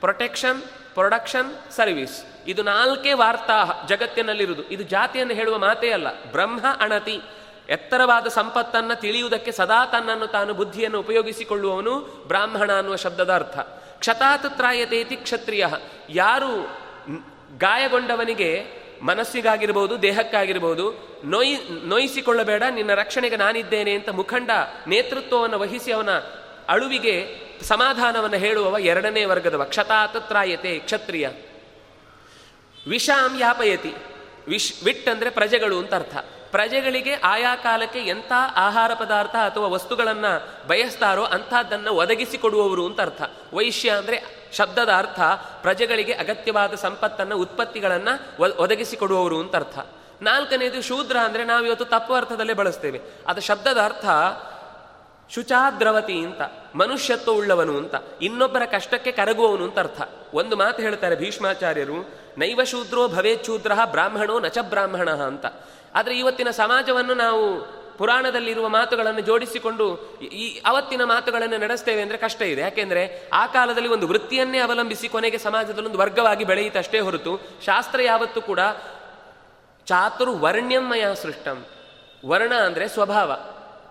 ಪ್ರೊಟೆಕ್ಷನ್ 0.01 0.63
ಪ್ರೊಡಕ್ಷನ್ 0.95 1.73
ಸರ್ವಿಸ್ 1.73 2.25
ಇದು 2.47 2.63
ನಾಲ್ಕೇ 2.63 3.13
ವಾರ್ತಾ 3.13 3.87
ಜಗತ್ತಿನಲ್ಲಿರುವುದು. 3.89 4.69
ಇದು 4.69 4.83
ಜಾತಿಯನ್ನು 4.83 5.35
ಹೇಳುವ 5.35 5.59
ಮಾತೇ 5.59 5.91
ಅಲ್ಲ. 5.91 6.25
ಬ್ರಹ್ಮ 6.25 6.67
ಅಣತಿ. 6.81 7.21
ಎತ್ತರವಾದ 7.69 8.27
ಸಂಪತ್ತನ್ನು 8.27 9.01
ತಿಳಿಯುವುದಕ್ಕೆ 9.01 9.53
ಸದಾ 9.53 9.87
ತನ್ನನ್ನು 9.87 10.27
ತಾನು 10.27 10.55
ಬುದ್ಧಿಯನ್ನು 10.55 11.01
ಉಪಯೋಗಿಸಿಕೊಳ್ಳುವವನು 11.01 12.25
ಬ್ರಾಹ್ಮಣ 12.27 12.73
ಅನ್ನುವ 12.73 12.97
ಶಬ್ದದ 12.97 13.35
ಅರ್ಥ. 13.35 13.59
ಕ್ಷತಾತ್ 13.99 14.57
ತ್ರಾಯತೇತಿ 14.57 15.17
ಕ್ಷತ್ರಿಯ. 15.17 15.67
ಯಾರು 16.09 16.63
ಗಾಯಗೊಂಡವನಿಗೆ 17.59 18.81
ಮನಸ್ಸಿಗಾಗಿರ್ಬೋದು, 19.03 20.03
ದೇಹಕ್ಕಾಗಿರ್ಬೋದು, 20.03 21.19
ನೋಯಿ, 21.25 21.59
ನೋಯಿಸಿಕೊಳ್ಳಬೇಡ, 21.87 22.63
ನಿನ್ನ 22.71 22.95
ರಕ್ಷಣೆಗೆ 22.95 23.37
ನಾನಿದ್ದೇನೆ 23.37 23.93
ಅಂತ 23.93 24.09
ಮುಖಂಡ 24.09 24.51
ನೇತೃತ್ವವನ್ನು 24.87 25.59
ವಹಿಸಿ 25.59 25.93
ಅವನ 25.93 26.11
ಅಳುವಿಗೆ 26.69 27.41
ಸಮಾಧಾನವನ್ನು 27.63 28.37
ಹೇಳುವವ 28.37 28.79
ಎರಡನೇ 28.79 29.25
ವರ್ಗದವ. 29.25 29.65
ಕ್ಷತಾತ್ 29.65 30.29
ತ್ರಾಯತೆ 30.29 30.79
ಕ್ಷತ್ರಿಯ. 30.79 31.29
ವಿಷಾಂ 32.87 33.39
ಯಾಪಯತಿ. 33.39 33.95
ವಿಶ್ 34.49 34.85
ವಿಟ್ 34.85 35.09
ಅಂದರೆ 35.09 35.31
ಪ್ರಜೆಗಳು 35.31 35.79
ಅಂತ 35.79 35.95
ಅರ್ಥ. 35.95 36.17
ಪ್ರಜೆಗಳಿಗೆ 36.51 37.15
ಆಯಾ 37.15 37.57
ಕಾಲಕ್ಕೆ 37.57 37.99
ಎಂಥ 37.99 38.33
ಆಹಾರ 38.57 38.95
ಪದಾರ್ಥ 38.95 39.37
ಅಥವಾ 39.37 39.67
ವಸ್ತುಗಳನ್ನು 39.67 40.67
ಬಯಸ್ತಾರೋ 40.67 41.23
ಅಂಥದ್ದನ್ನು 41.23 41.93
ಒದಗಿಸಿಕೊಡುವವರು 41.93 42.87
ಅಂತ 42.87 43.01
ಅರ್ಥ. 43.01 43.23
ವೈಶ್ಯ 43.55 43.91
ಅಂದರೆ 43.91 44.23
ಶಬ್ದದ 44.53 44.89
ಅರ್ಥ 44.93 45.21
ಪ್ರಜೆಗಳಿಗೆ 45.63 46.13
ಅಗತ್ಯವಾದ 46.13 46.75
ಸಂಪತ್ತನ್ನು, 46.75 47.39
ಉತ್ಪತ್ತಿಗಳನ್ನು 47.39 48.43
ಒದಗಿಸಿಕೊಡುವವರು 48.59 49.41
ಅಂತ 49.41 49.57
ಅರ್ಥ. 49.57 49.79
ನಾಲ್ಕನೇದು 50.23 50.83
ಶೂದ್ರ 50.83 51.17
ಅಂದರೆ 51.17 51.45
ನಾವು 51.45 51.67
ಇವತ್ತು 51.67 51.85
ತಪ್ಪು 51.85 52.15
ಅರ್ಥದಲ್ಲೇ 52.15 52.53
ಬಳಸ್ತೇವೆ. 52.53 53.01
ಅದು 53.27 53.41
ಶಬ್ದದ 53.41 53.79
ಅರ್ಥ 53.79 54.05
ಶುಚಾದ್ರವತಿ 55.31 56.17
ಅಂತ 56.19 56.43
ಮನುಷ್ಯತ್ವ 56.75 57.33
ಉಳ್ಳವನು 57.33 57.75
ಅಂತ, 57.79 57.95
ಇನ್ನೊಬ್ಬರ 58.23 58.65
ಕಷ್ಟಕ್ಕೆ 58.73 59.13
ಕರಗುವವನು 59.13 59.65
ಅಂತ 59.65 59.79
ಅರ್ಥ. 59.79 60.01
ಒಂದು 60.35 60.55
ಮಾತು 60.57 60.79
ಹೇಳ್ತಾರೆ 60.83 61.17
ಭೀಷ್ಮಾಚಾರ್ಯರು, 61.17 61.99
ನೈವ 62.39 62.61
ಶೂದ್ರೋ 62.65 63.03
ಭವೇಚ್ಛೂದ್ರ 63.09 63.73
ಬ್ರಾಹ್ಮಣೋ 63.91 64.37
ನಚ 64.41 64.59
ಬ್ರಾಹ್ಮಣ 64.73 65.11
ಅಂತ. 65.11 65.47
ಆದರೆ 65.95 66.15
ಇವತ್ತಿನ 66.19 66.51
ಸಮಾಜವನ್ನು 66.59 67.15
ನಾವು 67.15 67.45
ಪುರಾಣದಲ್ಲಿರುವ 67.99 68.67
ಮಾತುಗಳನ್ನು 68.69 69.21
ಜೋಡಿಸಿಕೊಂಡು 69.21 69.87
ಈ 70.43 70.45
ಅವತ್ತಿನ 70.67 71.03
ಮಾತುಗಳನ್ನು 71.05 71.57
ನಡೆಸ್ತೇವೆ 71.59 72.03
ಅಂದರೆ 72.03 72.19
ಕಷ್ಟ 72.19 72.41
ಇದೆ. 72.43 72.61
ಯಾಕೆಂದರೆ 72.61 73.03
ಆ 73.33 73.43
ಕಾಲದಲ್ಲಿ 73.47 73.89
ಒಂದು 73.89 74.07
ವೃತ್ತಿಯನ್ನೇ 74.07 74.59
ಅವಲಂಬಿಸಿ 74.59 75.09
ಕೊನೆಗೆ 75.09 75.39
ಸಮಾಜದಲ್ಲಿ 75.39 75.89
ಒಂದು 75.89 75.99
ವರ್ಗವಾಗಿ 75.99 76.45
ಬೆಳೆಯಿತಷ್ಟೇ 76.45 77.01
ಹೊರತು 77.01 77.35
ಶಾಸ್ತ್ರ 77.67 78.01
ಯಾವತ್ತೂ 78.03 78.41
ಕೂಡ 78.41 78.61
ಚಾತುರ್ವರ್ಣ್ಯಮಯ 79.87 81.05
ಸೃಷ್ಟಂ. 81.23 81.59
ವರ್ಣ 82.27 82.55
ಅಂದರೆ 82.55 82.87
ಸ್ವಭಾವ, 82.89 83.31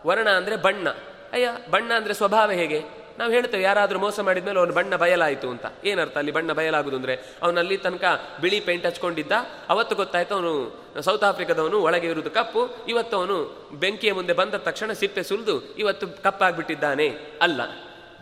ವರ್ಣ 0.08 0.28
ಅಂದರೆ 0.30 0.58
ಬಣ್ಣ. 0.58 0.88
ಅಯ್ಯ, 1.34 1.50
ಬಣ್ಣ 1.70 1.90
ಅಂದರೆ 1.94 2.14
ಸ್ವಭಾವ 2.14 2.52
ಹೇಗೆ? 2.52 2.80
ನಾವು 3.18 3.32
ಹೇಳ್ತೇವೆ, 3.32 3.64
ಯಾರಾದರೂ 3.64 4.00
ಮೋಸ 4.00 4.20
ಮಾಡಿದ್ಮೇಲೆ 4.20 4.60
ಅವನು 4.60 4.74
ಬಣ್ಣ 4.74 4.96
ಬಯಲಾಯಿತು 4.96 5.48
ಅಂತ. 5.50 5.66
ಏನರ್ಥ 5.86 6.18
ಅಲ್ಲಿ 6.18 6.32
ಬಣ್ಣ 6.32 6.52
ಬಯಲಾಗುದು 6.52 6.96
ಅಂದರೆ? 6.96 7.16
ಅವನಲ್ಲಿ 7.42 7.78
ತನಕ 7.78 8.04
ಬಿಳಿ 8.42 8.60
ಪೇಂಟ್ 8.60 8.86
ಹಚ್ಕೊಂಡಿದ್ದ, 8.86 9.34
ಅವತ್ತು 9.70 9.96
ಗೊತ್ತಾಯ್ತು 9.96 10.34
ಅವನು 10.36 10.54
ಸೌತ್ 11.02 11.24
ಆಫ್ರಿಕಾದವನು, 11.24 11.80
ಒಳಗೆ 11.80 12.08
ಇರುವುದು 12.08 12.32
ಕಪ್ಪು, 12.32 12.62
ಇವತ್ತು 12.88 13.18
ಅವನು 13.18 13.38
ಬೆಂಕಿಯ 13.74 14.14
ಮುಂದೆ 14.14 14.34
ಬಂದ 14.34 14.56
ತಕ್ಷಣ 14.68 14.92
ಸಿಪ್ಪೆ 14.92 15.24
ಸುಲಿದು 15.24 15.56
ಇವತ್ತು 15.76 16.08
ಕಪ್ಪಾಗ್ಬಿಟ್ಟಿದ್ದಾನೆ. 16.24 17.10
ಅಲ್ಲ, 17.42 17.62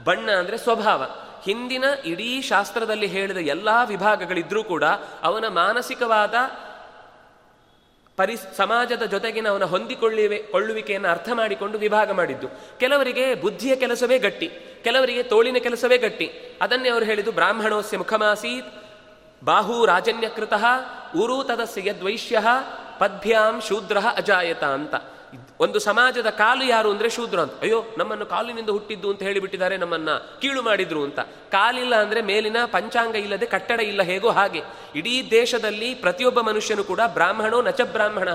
ಬಣ್ಣ 0.03 0.29
ಅಂದರೆ 0.31 0.57
ಸ್ವಭಾವ. 0.57 1.03
ಹಿಂದಿನ 1.43 1.85
ಇಡೀ 2.05 2.41
ಶಾಸ್ತ್ರದಲ್ಲಿ 2.41 3.05
ಹೇಳಿದ 3.05 3.37
ಎಲ್ಲ 3.37 3.69
ವಿಭಾಗಗಳಿದ್ರೂ 3.87 4.63
ಕೂಡ 4.63 4.85
ಅವನ 5.23 5.45
ಮಾನಸಿಕವಾದ 5.47 6.35
ಪರಿ 8.17 8.37
ಸಮಾಜದ 8.57 9.03
ಜೊತೆಗಿನ 9.03 9.49
ಅವನ 9.49 9.63
ಹೊಂದಿಕೊಳ್ಳಿವೆ, 9.63 10.37
ಕೊಳ್ಳುವಿಕೆಯನ್ನು 10.37 11.09
ಅರ್ಥ 11.09 11.29
ಮಾಡಿಕೊಂಡು 11.33 11.77
ವಿಭಾಗ 11.77 12.11
ಮಾಡಿದ್ದು. 12.11 12.47
ಕೆಲವರಿಗೆ 12.79 13.35
ಬುದ್ಧಿಯ 13.35 13.75
ಕೆಲಸವೇ 13.75 14.17
ಗಟ್ಟಿ, 14.17 14.47
ಕೆಲವರಿಗೆ 14.83 15.23
ತೋಳಿನ 15.23 15.57
ಕೆಲಸವೇ 15.57 15.97
ಗಟ್ಟಿ. 15.97 16.57
ಅದನ್ನೇ 16.61 16.89
ಅವರು 16.89 17.05
ಹೇಳಿದ್ದು, 17.05 17.31
ಬ್ರಾಹ್ಮಣೋಸ್ಯ 17.31 17.97
ಮುಖಮಾಸೀತ್, 17.97 18.71
ಬಾಹು 19.43 19.85
ರಾಜನ್ಯಕೃತಃ, 19.85 20.65
ಊರು 21.15 21.43
ತದಸ್ಯ 21.43 21.89
ಯದ್ವೈಶ್ಯ 21.89 22.39
ಪದ್ಭ್ಯಾಂ 22.99 23.61
ಶೂದ್ರ 23.61 23.97
ಅಜಾಯತ 24.15 24.63
ಅಂತ. 24.63 24.95
ಒಂದು 25.59 25.79
ಸಮಾಜದ 25.79 26.29
ಕಾಲು 26.29 26.65
ಯಾರು 26.65 26.91
ಅಂದ್ರೆ 26.91 27.09
ಶೂದ್ರ 27.09 27.39
ಅಂತ. 27.39 27.61
ಅಯ್ಯೋ, 27.61 27.85
ನಮ್ಮನ್ನು 27.97 28.25
ಕಾಲಿನಿಂದ 28.25 28.69
ಹುಟ್ಟಿದ್ದು 28.69 29.09
ಅಂತ 29.09 29.23
ಹೇಳಿಬಿಟ್ಟಿದ್ದಾರೆ, 29.23 29.77
ನಮ್ಮನ್ನ 29.77 30.09
ಕೀಳು 30.41 30.61
ಮಾಡಿದ್ರು 30.61 31.03
ಅಂತ. 31.03 31.19
ಕಾಲಿಲ್ಲ 31.51 31.95
ಅಂದ್ರೆ 31.95 32.21
ಮೇಲಿನ 32.21 32.57
ಪಂಚಾಂಗ 32.65 33.15
ಇಲ್ಲದೆ 33.15 33.45
ಕಟ್ಟಡ 33.45 33.79
ಇಲ್ಲ, 33.79 34.01
ಹೇಗೋ 34.01 34.29
ಹಾಗೆ. 34.29 34.61
ಇಡೀ 34.95 35.31
ದೇಶದಲ್ಲಿ 35.31 35.95
ಪ್ರತಿಯೊಬ್ಬ 35.95 36.41
ಮನುಷ್ಯನು 36.41 36.83
ಕೂಡ 36.83 36.99
ಬ್ರಾಹ್ಮಣೋ 37.07 37.61
ನಚ 37.61 37.81
ಬ್ರಾಹ್ಮಣ. 37.81 38.29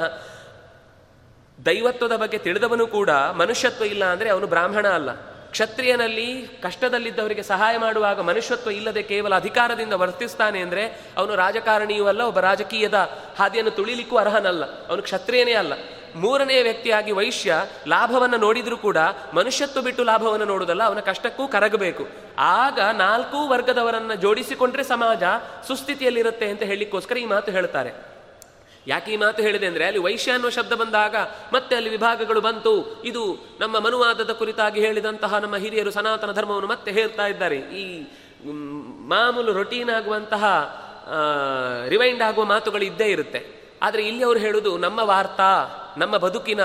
ದೈವತ್ವದ 1.67 2.17
ಬಗ್ಗೆ 2.17 2.39
ತಿಳಿದವನು 2.39 2.87
ಕೂಡ 2.87 3.11
ಮನುಷ್ಯತ್ವ 3.11 3.85
ಇಲ್ಲ 3.85 4.05
ಅಂದ್ರೆ 4.05 4.31
ಅವನು 4.31 4.47
ಬ್ರಾಹ್ಮಣ 4.47 4.89
ಅಲ್ಲ. 4.89 5.33
ಕ್ಷತ್ರಿಯನಲ್ಲಿ 5.51 6.47
ಕಷ್ಟದಲ್ಲಿದ್ದವರಿಗೆ 6.63 7.43
ಸಹಾಯ 7.43 7.79
ಮಾಡುವಾಗ 7.79 8.21
ಮನುಷ್ಯತ್ವ 8.21 8.71
ಇಲ್ಲದೆ 8.71 9.03
ಕೇವಲ 9.03 9.35
ಅಧಿಕಾರದಿಂದ 9.35 9.93
ವರ್ತಿಸ್ತಾನೆ 9.93 10.61
ಅಂದ್ರೆ 10.61 11.13
ಅವನು 11.17 11.35
ರಾಜಕಾರಣಿಯೂ 11.35 12.07
ಅಲ್ಲ, 12.07 12.21
ಒಬ್ಬ 12.21 12.41
ರಾಜಕೀಯದ 12.41 12.95
ಹಾದಿಯನ್ನು 13.39 13.71
ತುಳಿಲಿಕ್ಕೂ 13.71 14.17
ಅರ್ಹನಲ್ಲ. 14.17 14.89
ಅವನು 14.89 15.03
ಕ್ಷತ್ರಿಯನೇ 15.03 15.53
ಅಲ್ಲ. 15.53 15.73
ಮೂರನೇ 16.17 16.63
ವ್ಯಕ್ತಿಯಾಗಿ 16.63 17.13
ವೈಶ್ಯ 17.13 17.67
ಲಾಭವನ್ನು 17.89 18.37
ನೋಡಿದರೂ 18.37 18.77
ಕೂಡ 18.77 18.97
ಮನುಷ್ಯತ್ವ 19.35 19.83
ಬಿಟ್ಟು 19.83 20.05
ಲಾಭವನ್ನು 20.05 20.45
ನೋಡುವುದಲ್ಲ, 20.45 20.83
ಅವನ 20.83 21.01
ಕಷ್ಟಕ್ಕೂ 21.01 21.49
ಕರಗಬೇಕು. 21.49 22.09
ಆಗ 22.39 22.81
ನಾಲ್ಕು 22.81 23.49
ವರ್ಗದವರನ್ನ 23.49 24.15
ಜೋಡಿಸಿಕೊಂಡ್ರೆ 24.15 24.85
ಸಮಾಜ 24.85 25.23
ಸುಸ್ಥಿತಿಯಲ್ಲಿರುತ್ತೆ 25.67 26.49
ಅಂತ 26.49 26.63
ಹೇಳಲಿಕ್ಕೋಸ್ಕರ 26.63 27.17
ಈ 27.17 27.25
ಮಾತು 27.25 27.53
ಹೇಳ್ತಾರೆ. 27.53 28.13
ಯಾಕೆ 28.87 29.13
ಈ 29.13 29.17
ಮಾತು 29.17 29.43
ಹೇಳಿದೆ 29.43 29.67
ಅಂದರೆ, 29.67 29.85
ಅಲ್ಲಿ 29.85 30.01
ವೈಶ್ಯ 30.01 30.33
ಅನ್ನುವ 30.33 30.51
ಶಬ್ದ 30.51 30.73
ಬಂದಾಗ 30.73 31.17
ಮತ್ತೆ 31.53 31.77
ಅಲ್ಲಿ 31.77 31.91
ವಿಭಾಗಗಳು 31.91 32.41
ಬಂತು. 32.41 33.03
ಇದು 33.05 33.49
ನಮ್ಮ 33.61 33.79
ಮನುವಾದದ 33.79 34.31
ಕುರಿತಾಗಿ 34.31 34.81
ಹೇಳಿದಂತಹ 34.81 35.35
ನಮ್ಮ 35.35 35.57
ಹಿರಿಯರು 35.57 35.91
ಸನಾತನ 35.91 36.33
ಧರ್ಮವನ್ನು 36.33 36.69
ಮತ್ತೆ 36.69 36.91
ಹೇಳ್ತಾ 36.91 37.27
ಇದ್ದಾರೆ. 37.27 37.57
ಈ 37.57 38.03
ಮಾಮೂಲು 39.09 39.53
ರೊಟೀನ್ 39.53 39.91
ಆಗುವಂತಹ 39.91 40.45
ರಿವೈಂಡ್ 41.89 42.23
ಆಗುವ 42.23 42.45
ಮಾತುಗಳು 42.45 42.85
ಇದ್ದೇ 42.85 43.05
ಇರುತ್ತೆ. 43.05 43.62
ಆದರೆ 43.83 44.03
ಇಲ್ಲಿ 44.03 44.25
ಅವರು 44.25 44.39
ಹೇಳುವುದು 44.39 44.79
ನಮ್ಮ 44.79 44.99
ವಾರ್ತಾ, 44.99 45.51
ನಮ್ಮ 45.99 46.17
ಬದುಕಿನ 46.17 46.61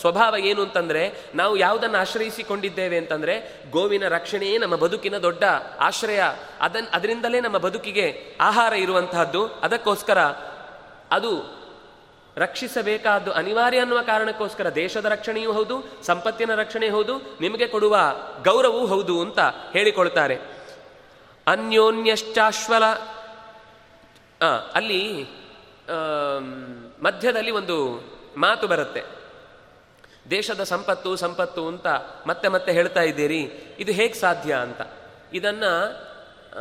ಸ್ವಭಾವ 0.00 0.36
ಏನು 0.38 0.62
ಅಂತಂದರೆ, 0.62 1.18
ನಾವು 1.34 1.56
ಯಾವುದನ್ನು 1.56 1.98
ಆಶ್ರಯಿಸಿಕೊಂಡಿದ್ದೇವೆ 1.98 2.96
ಅಂತಂದರೆ, 2.96 3.64
ಗೋವಿನ 3.70 4.08
ರಕ್ಷಣೆಯೇ 4.08 4.58
ನಮ್ಮ 4.58 4.76
ಬದುಕಿನ 4.76 5.18
ದೊಡ್ಡ 5.18 5.44
ಆಶ್ರಯ. 5.80 6.22
ಅದನ್, 6.60 6.88
ಅದರಿಂದಲೇ 6.92 7.40
ನಮ್ಮ 7.40 7.58
ಬದುಕಿಗೆ 7.58 8.36
ಆಹಾರ 8.40 8.72
ಇರುವಂತಹದ್ದು. 8.72 9.46
ಅದಕ್ಕೋಸ್ಕರ 9.46 10.20
ಅದು 11.10 11.32
ರಕ್ಷಿಸಬೇಕಾದ್ದು 12.36 13.32
ಅನಿವಾರ್ಯ 13.32 13.78
ಅನ್ನುವ 13.78 14.02
ಕಾರಣಕ್ಕೋಸ್ಕರ 14.02 14.68
ದೇಶದ 14.74 15.04
ರಕ್ಷಣೆಯೂ 15.04 15.52
ಹೌದು, 15.52 15.76
ಸಂಪತ್ತಿನ 16.02 16.54
ರಕ್ಷಣೆ 16.54 16.88
ಹೌದು, 16.88 17.18
ನಿಮಗೆ 17.40 17.66
ಕೊಡುವ 17.66 17.96
ಗೌರವವೂ 18.44 18.86
ಹೌದು 18.86 19.20
ಅಂತ 19.20 19.38
ಹೇಳಿಕೊಳ್ತಾರೆ. 19.72 20.36
ಅನ್ಯೋನ್ಯಶ್ಚಾಶ್ವಲ 21.46 22.84
ಅಲ್ಲಿ 24.74 25.02
ಮಧ್ಯದಲ್ಲಿ 27.02 27.50
ಒಂದು 27.50 27.76
ಮಾತು 28.36 28.66
ಬರುತ್ತೆ. 28.68 29.02
ದೇಶದ 30.30 30.62
ಸಂಪತ್ತು 30.62 31.16
ಸಂಪತ್ತು 31.16 31.68
ಅಂತ 31.68 31.86
ಮತ್ತೆ 32.26 32.48
ಮತ್ತೆ 32.48 32.72
ಹೇಳ್ತಾ 32.72 33.02
ಇದ್ದೀರಿ, 33.02 33.42
ಇದು 33.78 33.92
ಹೇಗೆ 33.92 34.14
ಸಾಧ್ಯ 34.14 34.54
ಅಂತ. 34.54 34.80
ಇದನ್ನ 35.32 35.64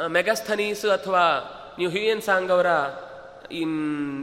ಮೆಗಸ್ಥನೀಸ್ 0.07 0.85
ಅಥವಾ 0.85 1.23
ನೀವು 1.77 1.91
ಹ್ಯೂಯನ್ 1.91 2.21
ಸಾಂಗ್ 2.21 2.51
ಅವರ 2.51 2.69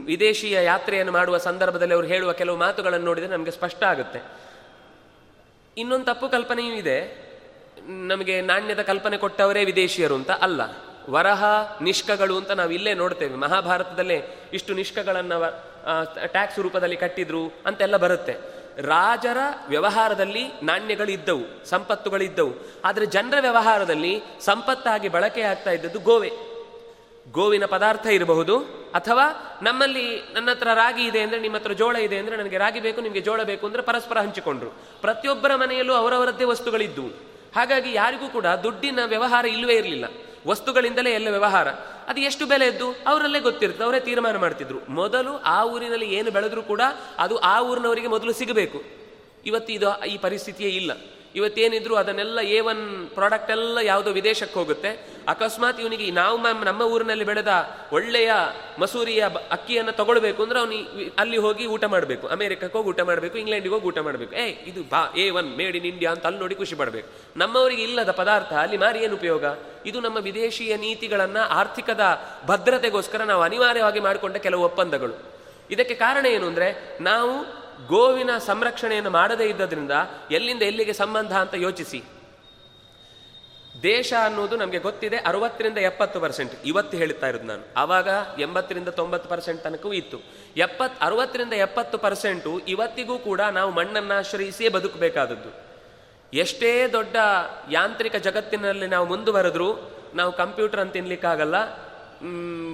ವಿದೇಶಿಯ 0.05 0.63
ಯಾತ್ರೆಯನ್ನು 0.63 1.11
ಮಾಡುವ 1.11 1.37
ಸಂದರ್ಭದಲ್ಲಿ 1.37 1.93
ಅವರು 1.93 2.07
ಹೇಳುವ 2.07 2.33
ಕೆಲವು 2.33 2.57
ಮಾತುಗಳನ್ನು 2.57 3.05
ನೋಡಿದರೆ 3.05 3.29
ನಮಗೆ 3.29 3.51
ಸ್ಪಷ್ಟ 3.51 3.83
ಆಗುತ್ತೆ. 3.83 4.21
ಇನ್ನೊಂದು 5.77 6.05
ತಪ್ಪು 6.05 6.29
ಕಲ್ಪನೆಯೂ 6.29 6.73
ಇದೆ. 6.75 6.97
ನಮಗೆ 8.07 8.41
ನಾಣ್ಯದ 8.41 8.81
ಕಲ್ಪನೆ 8.81 9.17
ಕೊಟ್ಟವರೇ 9.17 9.65
ವಿದೇಶಿಯರು 9.65 10.15
ಅಂತ 10.15 10.31
ಅಲ್ಲ. 10.31 10.61
ವರಹ 11.15 11.43
ನಿಷ್ಕಗಳು 11.87 12.35
ಅಂತ 12.41 12.51
ನಾವು 12.59 12.71
ಇಲ್ಲೇ 12.77 12.93
ನೋಡ್ತೇವೆ. 13.01 13.35
ಮಹಾಭಾರತದಲ್ಲೇ 13.45 14.17
ಇಷ್ಟು 14.57 14.71
ನಿಷ್ಕಗಳನ್ನು 14.81 15.37
ಟ್ಯಾಕ್ಸ್ 16.35 16.59
ರೂಪದಲ್ಲಿ 16.65 16.97
ಕಟ್ಟಿದ್ರು 17.03 17.43
ಅಂತೆಲ್ಲ 17.69 17.97
ಬರುತ್ತೆ. 18.05 18.35
ರಾಜರ 18.91 19.39
ವ್ಯವಹಾರದಲ್ಲಿ 19.73 20.43
ನಾಣ್ಯಗಳು 20.69 21.11
ಇದ್ದವು 21.17 21.43
ಸಂಪತ್ತುಗಳು 21.71 22.23
ಇದ್ದವು 22.29 22.53
ಆದರೆ 22.87 23.05
ಜನರ 23.15 23.37
ವ್ಯವಹಾರದಲ್ಲಿ 23.47 24.13
ಸಂಪತ್ತಾಗಿ 24.47 25.09
ಬಳಕೆ 25.15 25.43
ಆಗ್ತಾ 25.51 25.71
ಇದ್ದದ್ದು 25.77 25.99
ಗೋವೆ. 26.09 26.31
ಗೋವಿನ 27.35 27.65
ಪದಾರ್ಥ 27.73 28.05
ಇರಬಹುದು, 28.15 28.55
ಅಥವಾ 28.99 29.25
ನಮ್ಮಲ್ಲಿ 29.67 30.07
ನನ್ನ 30.35 30.49
ಹತ್ರ 30.53 30.69
ರಾಗಿ 30.81 31.03
ಇದೆ 31.09 31.19
ಅಂದರೆ 31.25 31.39
ನಿಮ್ಮ 31.45 31.55
ಹತ್ರ 31.59 31.73
ಜೋಳ 31.81 31.95
ಇದೆ 32.07 32.17
ಅಂದರೆ 32.21 32.35
ನನಗೆ 32.41 32.57
ರಾಗಿ 32.63 32.79
ಬೇಕು, 32.85 32.99
ನಿಮಗೆ 33.05 33.21
ಜೋಳ 33.27 33.41
ಬೇಕು 33.51 33.63
ಅಂದರೆ 33.69 33.83
ಪರಸ್ಪರ 33.89 34.17
ಹಂಚಿಕೊಂಡ್ರು. 34.25 34.71
ಪ್ರತಿಯೊಬ್ಬರ 35.05 35.51
ಮನೆಯಲ್ಲೂ 35.61 35.93
ಅವರವರದ್ದೇ 36.01 36.47
ವಸ್ತುಗಳಿದ್ದವು. 36.51 37.11
ಹಾಗಾಗಿ 37.57 37.89
ಯಾರಿಗೂ 38.01 38.27
ಕೂಡ 38.35 38.47
ದುಡ್ಡಿನ 38.65 38.99
ವ್ಯವಹಾರ 39.13 39.45
ಇಲ್ಲವೇ 39.55 39.75
ಇರಲಿಲ್ಲ. 39.81 40.05
ವಸ್ತುಗಳಿಂದಲೇ 40.47 41.11
ಎಲ್ಲ 41.11 41.29
ವ್ಯವಹಾರ. 41.29 41.67
ಅದು 42.07 42.21
ಎಷ್ಟು 42.21 42.45
ಬೆಲೆ 42.45 42.67
ಇದ್ದು 42.67 42.95
ಅವರಲ್ಲೇ 43.07 43.39
ಗೊತ್ತಿರುತ್ತೆ. 43.39 43.83
ಅವರೇ 43.83 43.99
ತೀರ್ಮಾನ 43.99 44.37
ಮಾಡ್ತಿದ್ರು. 44.37 44.79
ಮೊದಲು 44.89 45.37
ಆ 45.37 45.65
ಊರಿನಲ್ಲಿ 45.65 46.15
ಏನು 46.15 46.31
ಬೆಳೆದ್ರೂ 46.31 46.61
ಕೂಡ 46.61 46.81
ಅದು 47.17 47.37
ಆ 47.37 47.61
ಊರಿನವರಿಗೆ 47.61 48.07
ಮೊದಲು 48.07 48.33
ಸಿಗಬೇಕು. 48.33 48.83
ಇವತ್ತು 49.45 49.73
ಇದು 49.73 50.05
ಈ 50.05 50.17
ಪರಿಸ್ಥಿತಿಯೇ 50.17 50.69
ಇಲ್ಲ. 50.69 50.91
ಇವತ್ತೇನಿದ್ರು 51.35 51.95
ಅದನ್ನೆಲ್ಲ 51.95 52.39
ಎ 52.41 52.59
ಒನ್ 52.59 53.09
ಪ್ರಾಡಕ್ಟ್ 53.13 53.51
ಎಲ್ಲ 53.51 53.77
ಯಾವುದೋ 53.83 54.11
ವಿದೇಶಕ್ಕೆ 54.11 54.59
ಹೋಗುತ್ತೆ. 54.59 55.13
ಅಕಸ್ಮಾತ್ 55.27 55.79
ಇವನಿಗೆ 55.79 56.11
ನಾವು 56.11 56.37
ಮ್ಯಾಮ್ 56.37 56.65
ನಮ್ಮ 56.65 56.81
ಊರಿನಲ್ಲಿ 56.81 57.25
ಬೆಳೆದ 57.25 57.51
ಒಳ್ಳೆಯ 57.91 58.31
ಮಸೂರಿಯ 58.79 59.25
ಅಕ್ಕಿಯನ್ನು 59.51 59.91
ತಗೊಳ್ಬೇಕು 59.91 60.43
ಅಂದ್ರೆ 60.43 60.59
ಅವನು 60.59 60.77
ಅಲ್ಲಿ 61.19 61.37
ಹೋಗಿ 61.37 61.65
ಊಟ 61.65 61.83
ಮಾಡಬೇಕು. 61.85 62.27
ಅಮೆರಿಕಕ್ಕೆ 62.27 62.77
ಹೋಗಿ 62.77 62.89
ಊಟ 62.89 63.01
ಮಾಡಬೇಕು, 63.01 63.37
ಇಂಗ್ಲೆಂಡಿಗೆ 63.37 63.75
ಹೋಗಿ 63.75 63.87
ಊಟ 63.87 63.99
ಮಾಡಬೇಕು. 63.99 64.35
ಏ 64.35 64.45
ಇದು 64.45 64.83
ಬಾ 64.83 65.13
A 65.17 65.29
one 65.29 65.57
made 65.57 65.75
in 65.75 65.85
India 65.85 66.11
ಅಂತ 66.11 66.25
ಅಲ್ಲಿ 66.25 66.39
ನೋಡಿ 66.39 66.55
ಖುಷಿ 66.55 66.75
ಪಡಬೇಕು. 66.75 67.09
ನಮ್ಮವರಿಗೆ 67.37 67.83
ಇಲ್ಲದ 67.83 68.11
ಪದಾರ್ಥ, 68.11 68.53
ಅಲ್ಲಿ 68.53 68.77
ಮಾರಿ 68.77 68.99
ಏನು 68.99 69.15
ಉಪಯೋಗ? 69.15 69.43
ಇದು 69.85 69.99
ನಮ್ಮ 69.99 70.17
ವಿದೇಶೀಯ 70.17 70.77
ನೀತಿಗಳನ್ನು, 70.77 71.49
ಆರ್ಥಿಕದ 71.49 72.21
ಭದ್ರತೆಗೋಸ್ಕರ 72.45 73.21
ನಾವು 73.23 73.41
ಅನಿವಾರ್ಯವಾಗಿ 73.41 73.99
ಮಾಡಿಕೊಂಡ 73.99 74.37
ಕೆಲವು 74.37 74.63
ಒಪ್ಪಂದಗಳು. 74.63 75.33
ಇದಕ್ಕೆ 75.71 75.95
ಕಾರಣ 75.95 76.25
ಏನು 76.25 76.47
ಅಂದರೆ, 76.47 76.97
ನಾವು 77.01 77.62
ಗೋವಿನ 77.87 78.37
ಸಂರಕ್ಷಣೆಯನ್ನು 78.37 79.09
ಮಾಡದೇ 79.09 79.45
ಇದ್ದದ್ರಿಂದ 79.45 79.91
ಎಲ್ಲಿಂದ 80.31 80.61
ಎಲ್ಲಿಗೆ 80.61 80.93
ಸಂಬಂಧ 80.93 81.33
ಅಂತ 81.37 81.53
ಯೋಚಿಸಿ. 81.53 82.03
ದೇಶ 83.83 84.13
ಅನ್ನೋದು 84.25 84.55
ನಮಗೆ 84.57 84.79
ಗೊತ್ತಿದೆ, 84.79 85.17
ಅರವತ್ತರಿಂದ 85.17 85.77
ಎಪ್ಪತ್ತು 85.77 86.19
ಪರ್ಸೆಂಟ್. 86.19 86.53
ಇವತ್ತು 86.65 86.97
ಹೇಳ್ತಾ 86.97 87.27
ಇರೋದು 87.27 87.43
ನಾನು. 87.43 87.63
ಆವಾಗ 87.77 88.09
ಎಂಬತ್ತರಿಂದ 88.39 88.87
ತೊಂಬತ್ತು 88.87 89.29
ಪರ್ಸೆಂಟ್ 89.29 89.63
ತನಕವೂ 89.63 89.93
ಇತ್ತು. 89.93 90.17
ಎಪ್ಪತ್ತು 90.57 91.05
ಅರವತ್ತರಿಂದ 91.05 91.53
ಎಪ್ಪತ್ತು 91.53 91.97
ಪರ್ಸೆಂಟು 91.97 92.59
ಇವತ್ತಿಗೂ 92.59 93.17
ಕೂಡ 93.17 93.41
ನಾವು 93.41 93.71
ಮಣ್ಣನ್ನು 93.71 94.13
ಆಶ್ರಯಿಸಿಯೇ 94.13 94.69
ಬದುಕಬೇಕಾದದ್ದು. 94.69 95.51
ಎಷ್ಟೇ 96.33 96.87
ದೊಡ್ಡ 96.87 97.15
ಯಾಂತ್ರಿಕ 97.71 98.15
ಜಗತ್ತಿನಲ್ಲಿ 98.15 98.87
ನಾವು 98.87 99.07
ಮುಂದುವರೆದ್ರೂ 99.07 99.69
ನಾವು 100.15 100.31
ಕಂಪ್ಯೂಟರ್ 100.31 100.79
ಅಂತ 100.79 100.93
ತಿನ್ಲಿಕ್ಕಾಗಲ್ಲ 100.93 101.57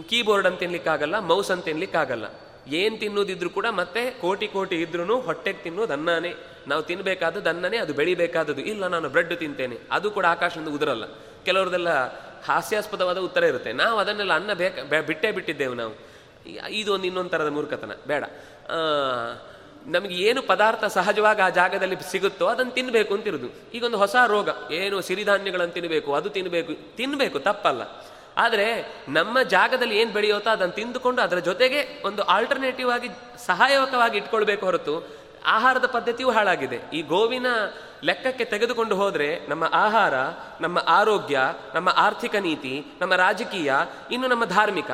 ಕೀಬೋರ್ಡ್ 0.09 0.47
ಅಂತ 0.47 0.59
ತಿನ್ಲಿಕ್ಕಾಗಲ್ಲ, 0.59 1.19
ಮೌಸ್ 1.19 1.51
ಅಂತ 1.51 1.65
ತಿನ್ಲಿಕ್ಕಾಗಲ್ಲ. 1.65 2.25
ಏನ್ 2.69 2.99
ತಿನ್ನೋದಿದ್ರು 2.99 3.49
ಕೂಡ 3.49 3.65
ಮತ್ತೆ 3.65 4.11
ಕೋಟಿ 4.11 4.47
ಕೋಟಿ 4.47 4.75
ಇದ್ರೂ 4.75 5.21
ಹೊಟ್ಟೆಗೆ 5.21 5.63
ತಿನ್ನೋದು 5.63 5.93
ಅನ್ನನೇ. 5.93 6.35
ನಾವು 6.67 6.83
ತಿನ್ಬೇಕಾದದ್ದು 6.83 7.49
ಅನ್ನನೇ, 7.49 7.77
ಅದು 7.77 7.93
ಬೆಳಿಬೇಕಾದದ್ದು. 7.93 8.61
ಇಲ್ಲ, 8.61 8.87
ನಾನು 8.87 9.09
ಬ್ರೆಡ್ 9.09 9.35
ತಿಂತೇನೆ. 9.35 9.77
ಅದು 9.91 10.11
ಕೂಡ 10.11 10.25
ಆಕಾಶದಿಂದ 10.25 10.67
ಉದುರಲ್ಲ. 10.67 11.03
ಕೆಲವ್ರದೆಲ್ಲ 11.45 11.89
ಹಾಸ್ಯಾಸ್ಪದವಾದ 12.45 13.17
ಉತ್ತರ 13.17 13.43
ಇರುತ್ತೆ. 13.43 13.73
ನಾವು 13.73 13.99
ಅದನ್ನೆಲ್ಲ 13.99 14.33
ಅನ್ನ 14.33 14.53
ಬೇಕ 14.53 15.05
ಬಿಟ್ಟೇ 15.07 15.31
ಬಿಟ್ಟಿದ್ದೇವೆ 15.31 15.75
ನಾವು. 15.75 16.09
ಇದು 16.69 16.93
ಒಂದು 16.93 17.05
ಇನ್ನೊಂದು 17.05 17.29
ಥರದ 17.29 17.47
ಮೂರ್ಖತನ. 17.47 17.91
ಬೇಡ. 18.07 18.23
ನಮಗೆ 19.87 20.15
ಏನು 20.15 20.41
ಪದಾರ್ಥ 20.41 20.85
ಸಹಜವಾಗಿ 20.85 21.41
ಆ 21.41 21.49
ಜಾಗದಲ್ಲಿ 21.49 21.95
ಸಿಗುತ್ತೋ 22.11 22.45
ಅದನ್ನು 22.45 22.71
ತಿನ್ನಬೇಕು 22.71 23.13
ಅಂತಿರೋದು. 23.13 23.71
ಈಗೊಂದು 23.73 23.97
ಹೊಸ 23.97 24.15
ರೋಗ. 24.27 24.49
ಏನು 24.71 25.01
ಸಿರಿಧಾನ್ಯಗಳನ್ನು 25.01 25.73
ತಿನ್ನಬೇಕು 25.73 26.13
ಅದು 26.13 26.29
ತಿನ್ನಬೇಕು 26.29 26.95
ತಿನ್ನಬೇಕು 26.95 27.39
ತಪ್ಪಲ್ಲ. 27.39 27.81
ಆದರೆ 28.39 28.67
ನಮ್ಮ 29.07 29.41
ಜಾಗದಲ್ಲಿ 29.41 29.97
ಏನು 29.97 30.11
ಬೆಳೆಯುತ್ತೋ 30.11 30.49
ಅದನ್ನು 30.49 30.73
ತಿಂದುಕೊಂಡು 30.73 31.21
ಅದರ 31.21 31.39
ಜೊತೆಗೆ 31.39 32.01
ಒಂದು 32.05 32.23
ಆಲ್ಟರ್ನೇಟಿವ್ 32.23 32.91
ಆಗಿ 32.91 33.09
ಸಹಾಯಕವಾಗಿ 33.45 34.17
ಇಟ್ಕೊಳ್ಬೇಕು 34.17 34.65
ಹೊರತು 34.65 35.19
ಆಹಾರದ 35.45 35.85
ಪದ್ಧತಿಯೂ 35.85 36.31
ಹಾಳಾಗಿದೆ. 36.31 36.81
ಈ 36.93 37.01
ಗೋವಿನ 37.01 37.47
ಲೆಕ್ಕಕ್ಕೆ 38.03 38.45
ತೆಗೆದುಕೊಂಡು 38.45 38.95
ಹೋದರೆ 38.95 39.47
ನಮ್ಮ 39.49 39.63
ಆಹಾರ, 39.73 40.13
ನಮ್ಮ 40.61 40.83
ಆರೋಗ್ಯ, 40.87 41.39
ನಮ್ಮ 41.75 41.89
ಆರ್ಥಿಕ 41.95 42.35
ನೀತಿ, 42.35 42.85
ನಮ್ಮ 43.01 43.15
ರಾಜಕೀಯ, 43.15 43.73
ಇನ್ನು 44.11 44.27
ನಮ್ಮ 44.27 44.45
ಧಾರ್ಮಿಕ, 44.45 44.91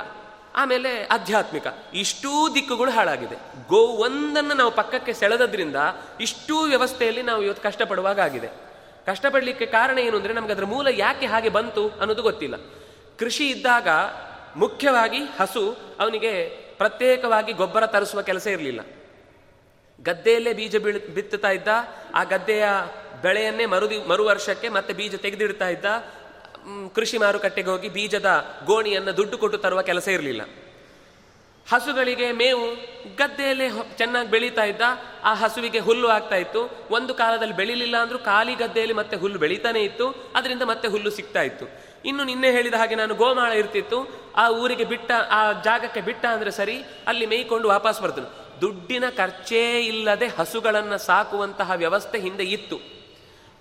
ಆಮೇಲೆ 0.55 1.05
ಆಧ್ಯಾತ್ಮಿಕ, 1.05 1.67
ಇಷ್ಟೂ 1.93 2.53
ದಿಕ್ಕುಗಳು 2.53 2.91
ಹಾಳಾಗಿದೆ. 2.91 3.35
ಗೋ 3.69 3.77
ಒಂದನ್ನು 3.77 4.53
ನಾವು 4.53 4.71
ಪಕ್ಕಕ್ಕೆ 4.71 5.13
ಸೆಳೆದ್ರಿಂದ 5.13 5.75
ಇಷ್ಟೂ 6.19 6.59
ವ್ಯವಸ್ಥೆಯಲ್ಲಿ 6.61 7.21
ನಾವು 7.21 7.41
ಇವತ್ತು 7.41 7.63
ಕಷ್ಟಪಡುವಾಗ 7.63 8.19
ಆಗಿದೆ. 8.19 8.47
ಕಷ್ಟಪಡಲಿಕ್ಕೆ 9.05 9.65
ಕಾರಣ 9.65 9.97
ಏನು 9.97 10.17
ಅಂದರೆ 10.17 10.33
ನಮಗೆ 10.33 10.53
ಅದರ 10.53 10.65
ಮೂಲ 10.65 10.87
ಯಾಕೆ 10.87 11.25
ಹಾಗೆ 11.25 11.49
ಬಂತು 11.49 11.89
ಅನ್ನೋದು 11.89 12.21
ಗೊತ್ತಿಲ್ಲ. 12.21 12.55
ಕೃಷಿ 13.19 13.49
ಇದ್ದಾಗ 13.49 13.87
ಮುಖ್ಯವಾಗಿ 14.55 15.17
ಹಸು 15.17 15.77
ಅವನಿಗೆ 15.99 16.49
ಪ್ರತ್ಯೇಕವಾಗಿ 16.77 17.53
ಗೊಬ್ಬರ 17.53 17.85
ತರಿಸುವ 17.85 18.21
ಕೆಲಸ 18.21 18.47
ಇರಲಿಲ್ಲ. 18.47 18.81
ಗದ್ದೆಯಲ್ಲೇ 20.03 20.53
ಬೀಜ 20.53 20.77
ಬೀಳ್, 20.77 20.99
ಬಿತ್ತುತ್ತಾ 20.99 21.49
ಇದ್ದ, 21.49 21.67
ಆ 22.15 22.23
ಗದ್ದೆಯ 22.23 22.63
ಬೆಳೆಯನ್ನೇ 23.21 23.65
ಮರುದಿ 23.65 23.97
ಮರು 23.97 24.25
ವರ್ಷಕ್ಕೆ 24.25 24.69
ಮತ್ತೆ 24.69 24.93
ಬೀಜ 24.93 25.15
ತೆಗೆದಿಡ್ತಾ 25.15 25.67
ಇದ್ದ 25.67 25.85
ಕೃಷಿ 26.95 27.17
ಮಾರುಕಟ್ಟೆಗೆ 27.17 27.69
ಹೋಗಿ 27.69 27.89
ಬೀಜದ 27.89 28.45
ಗೋಣಿಯನ್ನು 28.65 29.17
ದುಡ್ಡು 29.17 29.37
ಕೊಟ್ಟು 29.37 29.57
ತರುವ 29.57 29.81
ಕೆಲಸ 29.81 30.07
ಇರಲಿಲ್ಲ. 30.07 30.41
ಹಸುಗಳಿಗೆ 31.73 32.31
ಮೇವು 32.31 32.67
ಗದ್ದೆಯಲ್ಲೇ 33.15 33.69
ಚೆನ್ನಾಗಿ 33.97 34.29
ಬೆಳೀತಾ 34.29 34.63
ಇದ್ದ, 34.63 34.81
ಆ 35.23 35.33
ಹಸುವಿಗೆ 35.33 35.79
ಹುಲ್ಲು 35.79 36.07
ಆಗ್ತಾ 36.07 36.35
ಇತ್ತು. 36.35 36.87
ಒಂದು 36.91 37.13
ಕಾಲದಲ್ಲಿ 37.13 37.55
ಬೆಳಿಲಿಲ್ಲ 37.55 37.97
ಅಂದ್ರೂ 37.97 38.19
ಖಾಲಿ 38.19 38.55
ಗದ್ದೆಯಲ್ಲಿ 38.55 38.93
ಮತ್ತೆ 38.93 39.17
ಹುಲ್ಲು 39.17 39.39
ಬೆಳೀತಾನೆ 39.39 39.79
ಇತ್ತು. 39.79 40.31
ಅದರಿಂದ 40.35 40.61
ಮತ್ತೆ 40.61 40.87
ಹುಲ್ಲು 40.87 41.09
ಸಿಗ್ತಾ 41.09 41.41
ಇತ್ತು. 41.41 41.84
ಇನ್ನು 42.05 42.23
ನಿನ್ನೆ 42.23 42.49
ಹೇಳಿದ 42.51 42.73
ಹಾಗೆ 42.73 42.95
ನಾನು 42.95 43.13
ಗೋಮಾಳ 43.15 43.51
ಇರ್ತಿತ್ತು. 43.61 43.99
ಆ 44.35 44.43
ಊರಿಗೆ 44.61 44.85
ಬಿಟ್ಟ, 44.93 45.11
ಆ 45.37 45.39
ಜಾಗಕ್ಕೆ 45.67 46.01
ಬಿಟ್ಟ 46.01 46.23
ಅಂದ್ರೆ 46.33 46.51
ಸರಿ, 46.51 46.75
ಅಲ್ಲಿ 47.07 47.25
ಮೇಯ್ಕೊಂಡು 47.31 47.67
ವಾಪಸ್ 47.75 47.99
ಬರ್ತನು 48.01 48.29
ದುಡ್ಡಿನ 48.61 49.05
ಖರ್ಚೇ 49.17 49.63
ಇಲ್ಲದೆ 49.81 50.27
ಹಸುಗಳನ್ನು 50.37 50.97
ಸಾಕುವಂತಹ 51.05 51.71
ವ್ಯವಸ್ಥೆ 51.81 52.17
ಹಿಂದೆ 52.25 52.45
ಇತ್ತು. 52.55 52.77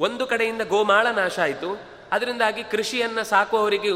ಒಂದು 0.01 0.25
ಕಡೆಯಿಂದ 0.27 0.63
ಗೋಮಾಳ 0.69 1.07
ನಾಶ 1.17 1.37
ಆಯಿತು. 1.39 1.71
ಅದರಿಂದಾಗಿ 2.13 2.63
ಕೃಷಿಯನ್ನು 2.65 3.23
ಸಾಕುವವರಿಗೆ 3.25 3.91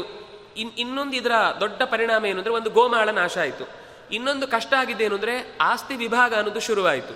ಇನ್, 0.61 0.71
ಇನ್ನೊಂದು 0.83 1.15
ಇದರ 1.15 1.35
ದೊಡ್ಡ 1.59 1.81
ಪರಿಣಾಮ 1.83 2.25
ಏನು 2.25 2.39
ಅಂದ್ರೆ 2.41 2.53
ಒಂದು 2.53 2.69
ಗೋಮಾಳ 2.69 3.09
ನಾಶ 3.19 3.35
ಆಯಿತು. 3.37 3.65
ಇನ್ನೊಂದು 4.11 4.45
ಕಷ್ಟ 4.47 4.73
ಆಗಿದೆ 4.73 5.03
ಏನು 5.03 5.15
ಅಂದ್ರೆ 5.15 5.35
ಆಸ್ತಿ 5.61 5.95
ವಿಭಾಗ 5.95 6.31
ಅನ್ನೋದು 6.33 6.61
ಶುರುವಾಯಿತು. 6.67 7.13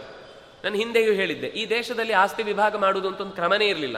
ನಾನು 0.63 0.75
ಹಿಂದೆಯೂ 0.75 1.13
ಹೇಳಿದ್ದೆ, 1.13 1.47
ಈ 1.59 1.63
ದೇಶದಲ್ಲಿ 1.69 2.13
ಆಸ್ತಿ 2.13 2.43
ವಿಭಾಗ 2.43 2.75
ಮಾಡುವುದು 2.75 3.07
ಅಂತ 3.07 3.21
ಒಂದು 3.21 3.35
ಕ್ರಮನೇ 3.35 3.67
ಇರಲಿಲ್ಲ. 3.67 3.97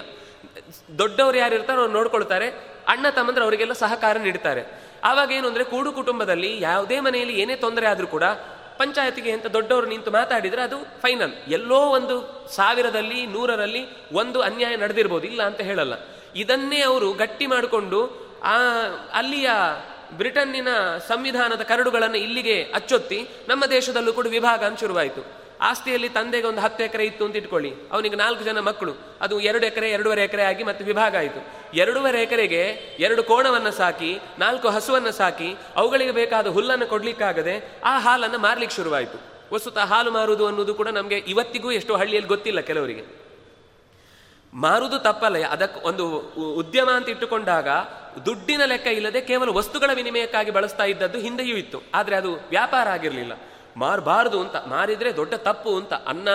ದೊಡ್ಡವರು 0.98 1.38
ಯಾರು 1.38 1.54
ಇರ್ತಾರೋ 1.56 1.80
ಅವ್ರು 1.80 1.94
ನೋಡ್ಕೊಳ್ತಾರೆ 1.94 2.48
ಅಣ್ಣ 2.88 3.10
ತಮ್ಮಂದ್ರೆ 3.10 3.44
ಅವರಿಗೆಲ್ಲ 3.44 3.74
ಸಹಕಾರ 3.74 4.18
ನೀಡ್ತಾರೆ 4.18 4.64
ಆವಾಗ 5.04 5.32
ಏನು 5.32 5.48
ಅಂದ್ರೆ 5.48 5.64
ಕೂಡು 5.64 5.92
ಕುಟುಂಬದಲ್ಲಿ 5.92 6.62
ಯಾವುದೇ 6.62 7.00
ಮನೆಯಲ್ಲಿ 7.00 7.42
ಏನೇ 7.42 7.56
ತೊಂದರೆ 7.56 7.88
ಆದರೂ 7.88 8.08
ಕೂಡ 8.08 8.24
ಪಂಚಾಯತಿಗೆ 8.78 9.32
ಅಂತ 9.32 9.46
ದೊಡ್ಡವರು 9.46 9.88
ನಿಂತು 9.88 10.12
ಮಾತಾಡಿದ್ರೆ 10.12 10.62
ಅದು 10.62 10.78
ಫೈನಲ್ 11.02 11.32
ಎಲ್ಲೋ 11.48 11.76
ಒಂದು 11.76 12.16
ಸಾವಿರದಲ್ಲಿ, 12.56 13.26
ನೂರರಲ್ಲಿ 13.26 13.88
ಒಂದು 14.12 14.42
ಅನ್ಯಾಯ 14.42 14.76
ನಡೆದಿರ್ಬೋದು, 14.76 15.28
ಇಲ್ಲ 15.28 15.44
ಅಂತ 15.44 15.62
ಹೇಳಲ್ಲ. 15.62 15.94
ಇದನ್ನೇ 16.36 16.82
ಅವರು 16.82 17.14
ಗಟ್ಟಿ 17.14 17.48
ಮಾಡಿಕೊಂಡು 17.48 18.26
ಆ 18.44 18.58
ಅಲ್ಲಿಯ 19.14 19.50
ಬ್ರಿಟನ್ನಿನ 20.12 20.68
ಸಂವಿಧಾನದ 21.08 21.62
ಕರಡುಗಳನ್ನು 21.62 22.18
ಇಲ್ಲಿಗೆ 22.18 22.64
ಅಚ್ಚೊತ್ತಿ 22.64 23.30
ನಮ್ಮ 23.48 23.66
ದೇಶದಲ್ಲೂ 23.66 24.14
ಕೂಡ 24.14 24.28
ವಿಭಾಗ 24.28 24.64
ಶುರುವಾಯಿತು. 24.80 25.45
ಆಸ್ತಿಯಲ್ಲಿ 25.62 26.10
ತಂದೆಗೆ 26.10 26.47
ಒಂದು 26.47 26.62
ಹತ್ತು 26.62 26.84
ಎಕರೆ 26.84 27.06
ಇತ್ತು 27.06 27.26
ಅಂತ 27.26 27.36
ಇಟ್ಕೊಳ್ಳಿ. 27.36 27.74
ಅವನಿಗೆ 27.91 28.16
ನಾಲ್ಕು 28.16 28.43
ಜನ 28.43 28.60
ಮಕ್ಕಳು. 28.60 28.93
ಅದು 29.22 29.39
ಎರಡು 29.39 29.66
ಎಕರೆ, 29.66 29.89
ಎರಡೂವರೆ 29.89 30.24
ಎಕರೆ 30.24 30.43
ಆಗಿ 30.43 30.64
ಮತ್ತೆ 30.64 30.86
ವಿಭಾಗ 30.86 31.18
ಆಯಿತು. 31.18 31.45
ಎರಡೂವರೆ 31.74 32.22
ಎಕರೆಗೆ 32.22 32.62
ಎರಡು 32.99 33.24
ಕೋಣವನ್ನು 33.24 33.72
ಸಾಕಿ, 33.72 34.20
ನಾಲ್ಕು 34.39 34.70
ಹಸುವನ್ನು 34.70 35.12
ಸಾಕಿ, 35.12 35.56
ಅವುಗಳಿಗೆ 35.76 36.12
ಬೇಕಾದ 36.12 36.47
ಹುಲ್ಲನ್ನು 36.47 36.88
ಕೊಡಲಿಕ್ಕಾಗದೆ 36.88 37.82
ಆ 37.84 37.99
ಹಾಲನ್ನು 37.99 38.39
ಮಾರ್ಲಿಕ್ಕೆ 38.39 38.76
ಶುರುವಾಯಿತು. 38.76 39.36
ವಸ್ತುತ 39.53 39.78
ಹಾಲು 39.78 40.12
ಮಾರುವುದು 40.12 40.47
ಅನ್ನೋದು 40.47 40.74
ಕೂಡ 40.74 40.88
ನಮಗೆ 40.88 41.18
ಇವತ್ತಿಗೂ 41.18 41.72
ಎಷ್ಟೋ 41.72 41.97
ಹಳ್ಳಿಯಲ್ಲಿ 41.97 42.28
ಗೊತ್ತಿಲ್ಲ 42.28 42.60
ಕೆಲವರಿಗೆ. 42.60 43.26
ಮಾರುವುದು 44.53 44.99
ತಪ್ಪಲ್ಲ 44.99 45.47
ಅದಕ್ಕೆ 45.47 45.88
ಒಂದು 45.88 46.18
ಉದ್ಯಮ 46.53 46.89
ಅಂತ 46.89 47.10
ಇಟ್ಟುಕೊಂಡಾಗ 47.10 47.68
ದುಡ್ಡಿನ 48.26 48.66
ಲೆಕ್ಕ 48.66 48.88
ಇಲ್ಲದೆ 48.88 49.22
ಕೇವಲ 49.22 49.49
ವಸ್ತುಗಳ 49.49 49.89
ವಿನಿಮಯಕ್ಕಾಗಿ 49.93 50.51
ಬಳಸ್ತಾ 50.51 50.84
ಇದ್ದದ್ದು 50.84 51.20
ಹಿಂದೆಯೂ 51.20 51.58
ಇತ್ತು. 51.58 51.82
ಆದರೆ 51.93 52.16
ಅದು 52.16 52.34
ವ್ಯಾಪಾರ 52.34 52.89
ಆಗಿರಲಿಲ್ಲ. 52.89 53.34
ಮಾರಬಾರದು 53.78 54.42
ಅಂತ, 54.42 54.56
ಮಾರಿದ್ರೆ 54.56 55.16
ದೊಡ್ಡ 55.16 55.34
ತಪ್ಪು 55.34 55.76
ಅಂತ. 55.76 55.94
ಅನ್ನ, 55.94 56.30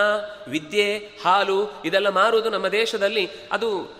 ವಿದ್ಯೆ, 0.47 0.97
ಹಾಲು, 0.97 1.81
ಇದೆಲ್ಲ 1.85 2.09
ಮಾರುವುದು 2.09 2.49
ನಮ್ಮ 2.49 2.67
ದೇಶದಲ್ಲಿ. 2.67 3.29
ಅದು 3.51 3.95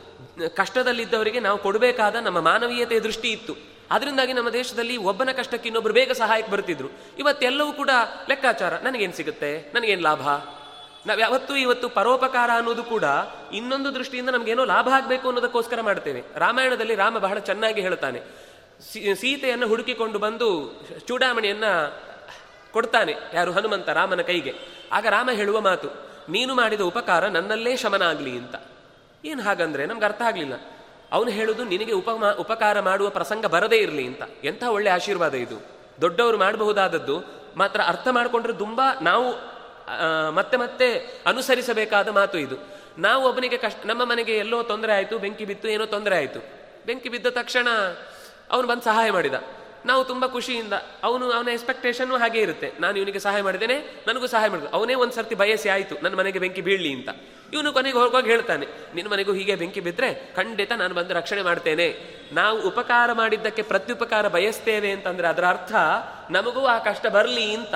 ಕಷ್ಟದಲ್ಲಿದ್ದವರಿಗೆ 0.56 1.40
ನಾವು 1.40 1.58
ಕೊಡಬೇಕಾದ 1.58 2.16
ನಮ್ಮ 2.16 2.40
ಮಾನವೀಯತೆಯ 2.40 3.00
ದೃಷ್ಟಿ 3.00 3.32
ಇತ್ತು. 3.32 3.56
ಅದರಿಂದಾಗಿ 3.92 4.34
ನಮ್ಮ 4.34 4.50
ದೇಶದಲ್ಲಿ 4.50 4.98
ಒಬ್ಬನ 4.98 5.30
ಕಷ್ಟಕ್ಕೆ 5.32 5.68
ಇನ್ನೊಬ್ಬರು 5.68 5.94
ಬೇಗ 5.94 6.12
ಸಹಾಯಕ್ಕೆ 6.12 6.52
ಬರ್ತಿದ್ರು. 6.52 6.90
ಇವತ್ತೆಲ್ಲವೂ 7.20 7.74
ಕೂಡ 7.74 7.90
ಲೆಕ್ಕಾಚಾರ. 8.30 8.74
ನನಗೇನು 8.74 9.14
ಸಿಗುತ್ತೆ? 9.14 9.72
ನನಗೇನು 9.74 10.02
ಲಾಭ? 10.02 10.22
ನಾವು 11.08 11.20
ಯಾವತ್ತೂ 11.20 11.56
ಇವತ್ತು 11.56 11.90
ಪರೋಪಕಾರ 11.90 12.50
ಅನ್ನೋದು 12.56 12.84
ಕೂಡ 12.84 13.04
ಇನ್ನೊಂದು 13.54 13.96
ದೃಷ್ಟಿಯಿಂದ 13.96 14.30
ನಮಗೇನೋ 14.30 14.66
ಲಾಭ 14.66 14.90
ಆಗಬೇಕು 14.94 15.28
ಅನ್ನೋದಕ್ಕೋಸ್ಕರ 15.28 15.82
ಮಾಡ್ತೇವೆ. 15.82 16.24
ರಾಮಾಯಣದಲ್ಲಿ 16.36 16.96
ರಾಮ 16.96 17.18
ಬಹಳ 17.18 17.40
ಚೆನ್ನಾಗಿ 17.40 17.82
ಹೇಳ್ತಾನೆ. 17.82 18.22
ಸೀತೆಯನ್ನು 19.16 19.68
ಹುಡುಕಿಕೊಂಡು 19.68 20.20
ಬಂದು 20.20 20.82
ಚೂಡಾಮಣಿಯನ್ನ 21.08 21.66
ಕೊಡ್ತಾನೆ. 22.74 23.14
ಯಾರು 23.34 23.52
ಹನುಮಂತ 23.52 23.90
ರಾಮನ 23.90 24.22
ಕೈಗೆ. 24.22 24.54
ಆಗ 24.92 25.06
ರಾಮ 25.08 25.30
ಹೇಳುವ 25.34 25.58
ಮಾತು, 25.62 25.90
ನೀನು 26.30 26.56
ಮಾಡಿದ 26.56 26.82
ಉಪಕಾರ 26.82 27.28
ನನ್ನಲ್ಲೇ 27.28 27.74
ಶಮನ 27.78 28.04
ಆಗಲಿ 28.04 28.32
ಅಂತ. 28.32 28.56
ಏನು 29.26 29.42
ಹಾಗಂದ್ರೆ 29.44 29.86
ನಮ್ಗೆ 29.86 30.06
ಅರ್ಥ 30.06 30.22
ಆಗಲಿಲ್ಲ. 30.22 30.56
ಅವನು 31.12 31.30
ಹೇಳುದು, 31.30 31.64
ನಿನಗೆ 31.64 31.92
ಉಪಮಾ, 31.92 32.30
ಉಪಕಾರ 32.32 32.80
ಮಾಡುವ 32.80 33.08
ಪ್ರಸಂಗ 33.10 33.46
ಬರದೇ 33.46 33.78
ಇರಲಿ 33.78 34.06
ಅಂತ. 34.08 34.24
ಎಂಥ 34.44 34.64
ಒಳ್ಳೆ 34.64 34.90
ಆಶೀರ್ವಾದ 34.90 35.34
ಇದು. 35.36 35.58
ದೊಡ್ಡವರು 36.02 36.38
ಮಾಡಬಹುದಾದದ್ದು, 36.38 37.16
ಮಾತ್ರ 37.58 37.82
ಅರ್ಥ 37.88 38.08
ಮಾಡಿಕೊಂಡ್ರೆ 38.12 38.54
ತುಂಬಾ 38.54 38.88
ನಾವು 39.02 39.28
ಮತ್ತೆ 40.32 40.58
ಮತ್ತೆ 40.58 40.88
ಅನುಸರಿಸಬೇಕಾದ 41.26 42.10
ಮಾತು 42.10 42.38
ಇದು. 42.38 42.58
ನಾವು 42.98 43.22
ಒಬ್ಬನಿಗೆ 43.30 43.58
ಕಷ್ಟ, 43.58 43.78
ನಮ್ಮ 43.86 44.04
ಮನೆಗೆ 44.06 44.34
ಎಲ್ಲೋ 44.38 44.64
ತೊಂದರೆ 44.64 44.94
ಆಯಿತು, 44.94 45.18
ಬೆಂಕಿ 45.18 45.46
ಬಿತ್ತು, 45.46 45.68
ಏನೋ 45.68 45.86
ತೊಂದರೆ 45.86 46.16
ಆಯಿತು. 46.16 46.40
ಬೆಂಕಿ 46.86 47.10
ಬಿದ್ದ 47.10 47.28
ತಕ್ಷಣ 47.28 47.68
ಅವನು 48.52 48.68
ಬಂದು 48.68 48.82
ಸಹಾಯ 48.82 49.12
ಮಾಡಿದ. 49.12 49.34
ನಾವು 49.86 50.06
ತುಂಬ 50.06 50.26
ಖುಷಿಯಿಂದ 50.26 50.74
ಅವನು 51.04 51.32
ಅವನ 51.32 51.48
ಎಕ್ಸ್ಪೆಕ್ಟೇಷನ್ 51.48 52.12
ಹಾಗೆ 52.12 52.40
ಇರುತ್ತೆ. 52.40 52.72
ನಾನು 52.80 52.98
ಇವನಿಗೆ 52.98 53.20
ಸಹಾಯ 53.20 53.42
ಮಾಡಿದ್ದೇನೆ, 53.42 54.04
ನನಗೂ 54.08 54.28
ಸಹಾಯ 54.28 54.50
ಮಾಡಿದ 54.50 54.66
ಅವನೇ 54.74 54.94
ಒಂದು 54.94 55.14
ಸರ್ತಿ 55.14 55.36
ಬಯಸಿ 55.36 55.70
ಆಯಿತು, 55.70 55.96
ನನ್ನ 56.04 56.16
ಮನೆಗೆ 56.16 56.40
ಬೆಂಕಿ 56.40 56.62
ಬೀಳಲಿ 56.62 56.94
ಅಂತ. 56.94 57.10
ಇವನು 57.54 57.74
ಕೊನೆಗೆ 57.74 57.98
ಹೋಗುವಾಗ 57.98 58.26
ಹೇಳ್ತಾನೆ, 58.26 58.66
ನಿನ್ನ 58.96 59.12
ಮನೆಗೂ 59.12 59.34
ಹೀಗೆ 59.34 59.56
ಬೆಂಕಿ 59.56 59.80
ಬಿದ್ದರೆ 59.80 60.34
ಖಂಡಿತ 60.36 60.72
ನಾನು 60.72 60.94
ಬಂದು 60.94 61.14
ರಕ್ಷಣೆ 61.14 61.42
ಮಾಡ್ತೇನೆ. 61.42 62.22
ನಾವು 62.34 62.68
ಉಪಕಾರ 62.68 63.14
ಮಾಡಿದ್ದಕ್ಕೆ 63.14 63.62
ಪ್ರತ್ಯುಪಕಾರ 63.62 64.28
ಬಯಸ್ತೇವೆ 64.28 64.92
ಅಂತಂದರೆ 64.92 65.28
ಅದರ 65.28 65.46
ಅರ್ಥ 65.48 65.74
ನಮಗೂ 66.30 66.66
ಆ 66.66 66.80
ಕಷ್ಟ 66.80 67.08
ಬರಲಿ 67.08 67.56
ಅಂತ. 67.56 67.76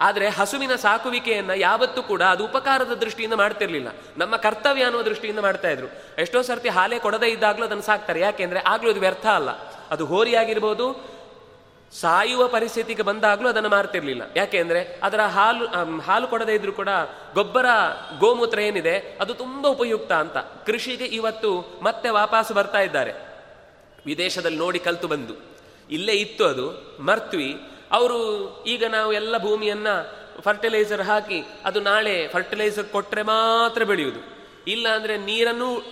ಆದರೆ 0.00 0.28
ಹಸುವಿನ 0.28 0.74
ಸಾಕುವಿಕೆಯನ್ನ 0.74 1.50
ಯಾವತ್ತೂ 1.56 2.02
ಕೂಡ 2.02 2.22
ಅದು 2.22 2.44
ಉಪಕಾರದ 2.44 2.94
ದೃಷ್ಟಿಯಿಂದ 2.94 3.34
ಮಾಡ್ತಿರ್ಲಿಲ್ಲ. 3.34 3.88
ನಮ್ಮ 4.16 4.36
ಕರ್ತವ್ಯ 4.36 4.82
ಅನ್ನೋ 4.82 5.04
ದೃಷ್ಟಿಯಿಂದ 5.04 5.38
ಮಾಡ್ತಾ 5.38 5.70
ಇದ್ರು. 5.70 5.86
ಎಷ್ಟೋ 6.18 6.42
ಸರ್ತಿ 6.42 6.68
ಹಾಲೇ 6.68 6.98
ಕೊಡದೇ 6.98 7.26
ಇದ್ದಾಗಲೂ 7.26 7.64
ಅದನ್ನು 7.64 7.82
ಸಾಕ್ತಾರೆ. 7.82 8.20
ಯಾಕೆಂದರೆ 8.20 8.60
ಆಗ್ಲೂ 8.60 8.90
ಅದು 8.90 9.00
ವ್ಯರ್ಥ 9.00 9.26
ಅಲ್ಲ. 9.26 9.50
ಅದು 9.90 10.06
ಹೋರಿಯಾಗಿರ್ಬೋದು 10.06 11.17
ಸಾಯುವ 11.92 12.48
ಪರಿಸ್ಥಿತಿಗೆ 12.48 13.02
ಬಂದಾಗಲೂ 13.02 13.48
ಅದನ್ನು 13.48 13.68
ಮಾರ್ತಿರ್ಲಿಲ್ಲ. 13.68 14.22
ಯಾಕೆಂದ್ರೆ 14.36 15.00
ಅದರ 15.02 15.20
ಹಾಲು 15.20 15.66
ಹಾಲು 16.00 16.26
ಕೊಡದೇ 16.26 16.54
ಇದ್ರೂ 16.54 16.72
ಕೂಡ 16.72 16.88
ಗೊಬ್ಬರ 17.34 17.66
ಗೋಮೂತ್ರ 18.18 18.58
ಏನಿದೆ, 18.58 19.18
ಅದು 19.20 19.34
ತುಂಬಾ 19.34 19.70
ಉಪಯುಕ್ತ 19.70 20.12
ಅಂತ. 20.12 20.36
ಕೃಷಿಗೆ 20.36 21.04
ಇವತ್ತು 21.04 21.80
ಮತ್ತೆ 21.82 22.10
ವಾಪಸ್ 22.10 22.52
ಬರ್ತಾ 22.52 22.80
ಇದ್ದಾರೆ. 22.80 23.12
ವಿದೇಶದಲ್ಲಿ 24.06 24.58
ನೋಡಿ 24.58 24.78
ಕಲ್ತು 24.78 25.08
ಬಂದು. 25.08 25.34
ಇಲ್ಲೇ 25.90 26.12
ಇತ್ತು 26.12 26.44
ಅದು, 26.44 26.96
ಮರ್ತ್ವಿ. 27.00 27.56
ಅವರು 27.90 28.18
ಈಗ 28.66 28.84
ನಾವು 28.84 29.12
ಎಲ್ಲ 29.12 29.38
ಭೂಮಿಯನ್ನ 29.38 29.86
ಫರ್ಟಿಲೈಸರ್ 30.40 31.02
ಹಾಕಿ, 31.02 31.42
ಅದು 31.64 31.80
ನಾಳೆ 31.80 32.28
ಫರ್ಟಿಲೈಸರ್ 32.28 32.86
ಕೊಟ್ರೆ 32.86 33.22
ಮಾತ್ರ 33.22 33.84
ಬೆಳೆಯುವುದು. 33.84 34.20
ಇಲ್ಲ 34.66 34.88
ಅಂದರೆ 34.88 35.18
ನೀರನ್ನು, 35.18 35.82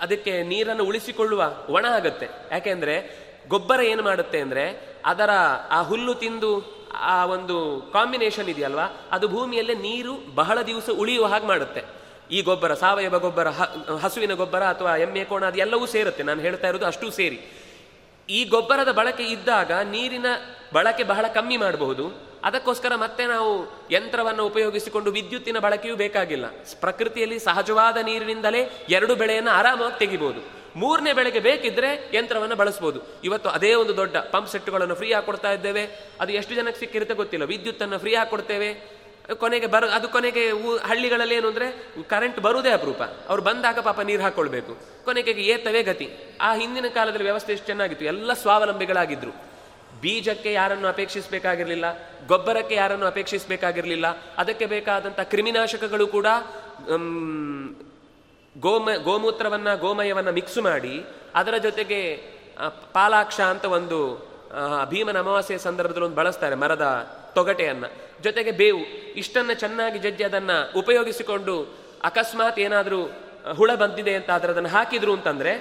ಅದಕ್ಕೆ 0.00 0.42
ನೀರನ್ನು 0.42 0.84
ಉಳಿಸಿಕೊಳ್ಳುವ 0.84 1.42
ಒಣ 1.68 1.84
ಆಗತ್ತೆ. 1.84 2.28
ಯಾಕೆಂದ್ರೆ 2.50 3.26
ಗೊಬ್ಬರ 3.48 3.80
ಏನು 3.80 4.02
ಮಾಡುತ್ತೆ 4.02 4.40
ಅಂದ್ರೆ 4.40 4.95
ಅದರ 5.06 5.30
ಆ 5.70 5.82
ಹುಲ್ಲು 5.82 6.14
ತಿಂದು 6.14 6.76
ಆ 6.92 7.24
ಒಂದು 7.24 7.90
ಕಾಂಬಿನೇಷನ್ 7.92 8.48
ಇದೆಯಲ್ವಾ? 8.48 9.08
ಅದು 9.10 9.28
ಭೂಮಿಯಲ್ಲೇ 9.28 9.74
ನೀರು 9.74 10.34
ಬಹಳ 10.34 10.62
ದಿವಸ 10.62 10.90
ಉಳಿಯುವ 10.98 11.26
ಹಾಗೆ 11.26 11.46
ಮಾಡುತ್ತೆ. 11.46 11.82
ಈ 12.30 12.42
ಗೊಬ್ಬರ, 12.42 12.74
ಸಾವಯವ 12.74 13.18
ಗೊಬ್ಬರ 13.18 13.48
ಹಸುವಿನ 14.00 14.34
ಗೊಬ್ಬರ 14.34 14.62
ಅಥವಾ 14.64 14.96
ಎಮ್ಮೆ, 14.96 15.24
ಕೋಣ 15.24 15.44
ಅದು 15.44 15.58
ಎಲ್ಲವೂ 15.58 15.86
ಸೇರುತ್ತೆ. 15.86 16.22
ನಾನು 16.22 16.40
ಹೇಳ್ತಾ 16.40 16.68
ಇರೋದು 16.68 16.86
ಅಷ್ಟೂ 16.86 17.10
ಸೇರಿ. 17.10 17.40
ಈ 18.30 18.44
ಗೊಬ್ಬರದ 18.44 18.92
ಬಳಕೆ 18.92 19.22
ಇದ್ದಾಗ 19.22 19.72
ನೀರಿನ 19.72 20.26
ಬಳಕೆ 20.72 21.02
ಬಹಳ 21.02 21.26
ಕಮ್ಮಿ 21.34 21.56
ಮಾಡಬಹುದು. 21.56 22.26
ಅದಕ್ಕೋಸ್ಕರ 22.44 22.92
ಮತ್ತೆ 22.94 23.26
ನಾವು 23.26 23.72
ಯಂತ್ರವನ್ನು 23.90 24.46
ಉಪಯೋಗಿಸಿಕೊಂಡು 24.46 25.10
ವಿದ್ಯುತ್ತಿನ 25.10 25.58
ಬಳಕೆಯೂ 25.58 25.96
ಬೇಕಾಗಿಲ್ಲ. 25.96 26.44
ಪ್ರಕೃತಿಯಲ್ಲಿ 26.80 27.38
ಸಹಜವಾದ 27.38 27.96
ನೀರಿನಿಂದಲೇ 27.96 28.86
ಎರಡು 28.88 29.14
ಬೆಳೆಯನ್ನು 29.14 29.50
ಆರಾಮಾಗಿ 29.50 29.98
ತೆಗಿಬಹುದು 29.98 30.65
ಮೂರನೇ 30.76 31.12
ಬೆಳೆಗೆ 31.12 31.40
ಬೇಕಿದ್ರೆ 31.40 32.10
ಯಂತ್ರವನ್ನು 32.14 32.56
ಬಳಸಬಹುದು 32.56 33.00
ಇವತ್ತು 33.24 33.48
ಅದೇ 33.48 33.74
ಒಂದು 33.74 33.96
ದೊಡ್ಡ 33.96 34.16
ಪಂಪ್ 34.16 34.48
ಸೆಟ್ಗಳನ್ನು 34.48 34.94
ಫ್ರೀ 34.94 35.12
ಆಗಿ 35.12 35.26
ಕೊಡ್ತಾ 35.26 35.52
ಇದ್ದೇವೆ. 35.52 35.84
ಅದು 36.20 36.32
ಎಷ್ಟು 36.32 36.54
ಜನಕ್ಕೆ 36.54 36.80
ಸಿಕ್ಕಿರುತ್ತೆ 36.80 37.14
ಗೊತ್ತಿಲ್ಲ. 37.14 37.44
ವಿದ್ಯುತ್ತನ್ನು 37.44 37.98
ಫ್ರೀ 37.98 38.14
ಆಗಿ 38.14 38.30
ಕೊಡ್ತೇವೆ 38.30 38.96
ಕೊನೆಗೆ 39.34 39.66
ಬರೋ, 39.66 39.86
ಅದು 39.86 40.08
ಕೊನೆಗೆ 40.08 40.50
ಹಳ್ಳಿಗಳಲ್ಲಿ 40.84 41.34
ಏನು 41.34 41.48
ಅಂದರೆ 41.48 41.68
ಕರೆಂಟ್ 42.08 42.40
ಬರುವುದೇ 42.40 42.70
ಅಪರೂಪ. 42.70 43.02
ಅವ್ರು 43.02 43.42
ಬಂದಾಗ 43.42 43.78
ಪಾಪ 43.78 44.00
ನೀರು 44.00 44.22
ಹಾಕ್ಕೊಳ್ಬೇಕು 44.22 44.76
ಕೊನೆಗೆ 45.04 45.30
ಏತವೇ 45.30 45.82
ಗತಿ. 45.82 46.08
ಆ 46.40 46.54
ಹಿಂದಿನ 46.54 46.86
ಕಾಲದಲ್ಲಿ 46.94 47.24
ವ್ಯವಸ್ಥೆ 47.24 47.52
ಎಷ್ಟು 47.52 47.66
ಚೆನ್ನಾಗಿತ್ತು. 47.66 48.04
ಎಲ್ಲ 48.04 48.32
ಸ್ವಾವಲಂಬಿಗಳಾಗಿದ್ರು. 48.32 49.32
ಬೀಜಕ್ಕೆ 50.00 50.52
ಯಾರನ್ನು 50.52 50.88
ಅಪೇಕ್ಷಿಸಬೇಕಾಗಿರಲಿಲ್ಲ. 50.88 51.84
ಗೊಬ್ಬರಕ್ಕೆ 52.26 52.74
ಯಾರನ್ನು 52.74 53.06
ಅಪೇಕ್ಷಿಸಬೇಕಾಗಿರಲಿಲ್ಲ. 53.06 54.06
ಅದಕ್ಕೆ 54.36 54.66
ಬೇಕಾದಂಥ 54.66 55.20
ಕ್ರಿಮಿನಾಶಕಗಳು 55.20 56.06
ಕೂಡ 56.06 56.26
ಗೋಮ, 58.60 58.88
ಗೋಮೂತ್ರವನ್ನು, 59.02 59.78
ಗೋಮಯವನ್ನು 59.78 60.32
ಮಿಕ್ಸ್ 60.32 60.58
ಮಾಡಿ, 60.58 61.04
ಅದರ 61.34 61.56
ಜೊತೆಗೆ 61.56 62.16
ಪಾಲಾಕ್ಷ 62.92 63.40
ಅಂತ 63.40 63.64
ಒಂದು 63.64 63.98
ಭೀಮನ 64.90 65.18
ಅಮಾವಾಸ್ಯೆ 65.18 65.58
ಸಂದರ್ಭದಲ್ಲಿ 65.58 66.04
ಒಂದು 66.04 66.16
ಬಳಸ್ತಾರೆ, 66.16 66.54
ಮರದ 66.54 66.86
ತೊಗಟೆಯನ್ನು. 67.34 67.88
ಜೊತೆಗೆ 68.22 68.50
ಬೇವು, 68.50 68.82
ಇಷ್ಟನ್ನು 69.16 69.54
ಚೆನ್ನಾಗಿ 69.54 69.98
ಜಜ್ಜಿ 69.98 70.24
ಅದನ್ನು 70.24 70.78
ಉಪಯೋಗಿಸಿಕೊಂಡು 70.78 71.54
ಅಕಸ್ಮಾತ್ 72.04 72.58
ಏನಾದರೂ 72.58 73.00
ಹುಳ 73.56 73.74
ಬಂದಿದೆ 73.74 74.14
ಅಂತ 74.14 74.30
ಆದರೆ 74.30 74.52
ಅದನ್ನು 74.52 74.68
ಹಾಕಿದ್ರು 74.68 75.12
ಅಂತಂದರೆ, 75.12 75.52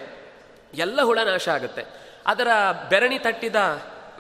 ಎಲ್ಲ 0.74 1.02
ಹುಳ 1.02 1.20
ನಾಶ 1.26 1.50
ಆಗುತ್ತೆ. 1.50 1.84
ಅದರ 2.28 2.48
ಬೆರಣಿ 2.89 3.20
ತಟ್ಟಿದ, 3.20 3.56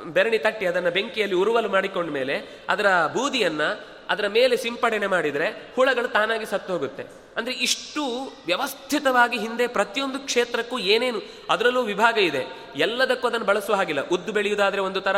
ಬೆರಣಿ 0.05 0.37
ತಟ್ಟಿ 0.37 0.65
ಅದನ್ನು 0.65 0.91
ಬೆಂಕಿಯಲ್ಲಿ 0.91 1.35
ಉರುವಲು 1.35 1.69
ಮಾಡಿಕೊಂಡ 1.69 2.09
ಮೇಲೆ 2.09 2.63
ಅದರ 2.69 2.85
ಬೂದಿಯನ್ನ 3.13 3.61
ಅದರ 4.09 4.27
ಮೇಲೆ 4.37 4.55
ಸಿಂಪಡಣೆ 4.65 5.07
ಮಾಡಿದರೆ 5.15 5.47
ಹುಳಗಳು 5.75 6.07
ತಾನಾಗಿ 6.15 6.47
ಸತ್ತು 6.53 6.71
ಹೋಗುತ್ತೆ 6.73 7.03
ಅಂದರೆ 7.37 7.53
ಇಷ್ಟು 7.67 8.03
ವ್ಯವಸ್ಥಿತವಾಗಿ 8.49 9.37
ಹಿಂದೆ 9.45 9.65
ಪ್ರತಿಯೊಂದು 9.77 10.19
ಕ್ಷೇತ್ರಕ್ಕೂ 10.29 10.77
ಏನೇನು, 10.93 11.19
ಅದರಲ್ಲೂ 11.53 11.81
ವಿಭಾಗ 11.91 12.17
ಇದೆ. 12.29 12.43
ಎಲ್ಲದಕ್ಕೂ 12.85 13.25
ಅದನ್ನು 13.29 13.47
ಬಳಸುವ 13.51 13.75
ಹಾಗಿಲ್ಲ. 13.79 14.01
ಉದ್ದು 14.15 14.31
ಬೆಳೆಯುವುದಾದರೆ 14.37 14.81
ಒಂದು 14.89 15.01
ಥರ 15.07 15.17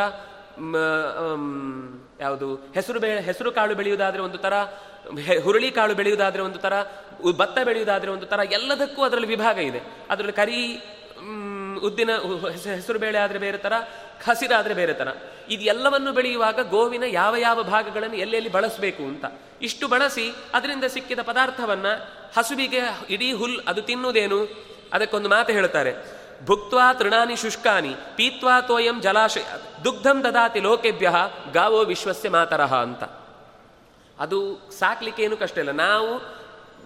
ಯಾವುದು, 2.26 2.48
ಹೆಸರು 2.78 3.00
ಬೆ, 3.04 3.10
ಹೆಸರು 3.30 3.50
ಕಾಳು 3.58 3.74
ಬೆಳೆಯುವುದಾದರೆ 3.80 4.22
ಒಂದು 4.28 4.40
ಥರ 4.46 4.54
ಹುರುಳಿ 5.44 5.70
ಕಾಳು 5.72 5.94
ಬೆಳೆಯುವುದಾದರೆ 6.00 6.42
ಒಂದು 6.48 6.60
ಥರ 6.66 6.74
ಭತ್ತ 7.42 7.58
ಬೆಳೆಯುವುದಾದರೆ 7.68 8.10
ಒಂದು 8.16 8.28
ಥರ 8.32 8.40
ಎಲ್ಲದಕ್ಕೂ 8.58 9.02
ಅದರಲ್ಲಿ 9.08 9.30
ವಿಭಾಗ 9.36 9.58
ಇದೆ. 9.70 9.82
ಅದರಲ್ಲಿ 10.10 10.36
ಕರಿ 10.42 10.62
ಉದ್ದಿನ 11.78 12.10
ಹೆಸರು 12.64 13.00
ಬೇಳೆ 13.00 13.18
ಆದರೆ 13.18 13.40
ಬೇರೆ 13.40 13.58
ಥರ 13.58 13.74
ಹಸಿರಾದರೆ 14.28 14.74
ಬೇರೆ 14.74 14.94
ಥರ 14.94 15.08
ಇದೆಲ್ಲವನ್ನು 15.50 16.12
ಬೆಳೆಯುವಾಗ 16.12 16.70
ಗೋವಿನ 16.70 17.04
ಯಾವ 17.08 17.36
ಯಾವ 17.36 17.64
ಭಾಗಗಳನ್ನು 17.64 18.16
ಎಲ್ಲೆಲ್ಲಿ 18.16 18.52
ಬಳಸಬೇಕು 18.52 19.04
ಅಂತ. 19.04 19.26
ಇಷ್ಟು 19.62 19.88
ಬಳಸಿ 19.88 20.32
ಅದರಿಂದ 20.54 20.84
ಸಿಕ್ಕಿದ 20.84 21.20
ಪದಾರ್ಥವನ್ನ 21.20 21.86
ಹಸುವಿಗೆ 22.38 22.80
ಇಡೀ 23.10 23.32
ಹುಲ್ 23.32 23.62
ಅದು 23.68 23.82
ತಿನ್ನುವುದೇನು? 23.82 24.68
ಅದಕ್ಕೊಂದು 24.94 25.30
ಮಾತು 25.30 25.54
ಹೇಳ್ತಾರೆ. 25.54 25.94
ಭುಕ್ತ್ವಾ 26.46 26.94
ತೃಣಾನಿ 26.94 27.36
ಶುಷ್ಕಾನಿ, 27.36 27.96
ಪೀತ್ವಾ 28.16 28.62
ತೋಯಂ 28.62 29.02
ಜಲಾಶಯ, 29.02 29.46
ದುಗ್ಧಂ 29.84 30.24
ದದಾತಿ 30.24 30.60
ಲೋಕೆಭ್ಯ 30.60 31.14
ಗಾವೋ 31.54 31.84
ವಿಶ್ವಸ್ಯ 31.84 32.30
ಮಾತರಹ 32.30 32.76
ಅಂತ. 32.76 33.04
ಅದು 34.20 34.70
ಸಾಕ್ಲಿಕ್ಕೆ 34.80 35.24
ಏನು 35.24 35.38
ಕಷ್ಟ 35.38 35.58
ಇಲ್ಲ. 35.58 35.72
ನಾವು 35.72 36.20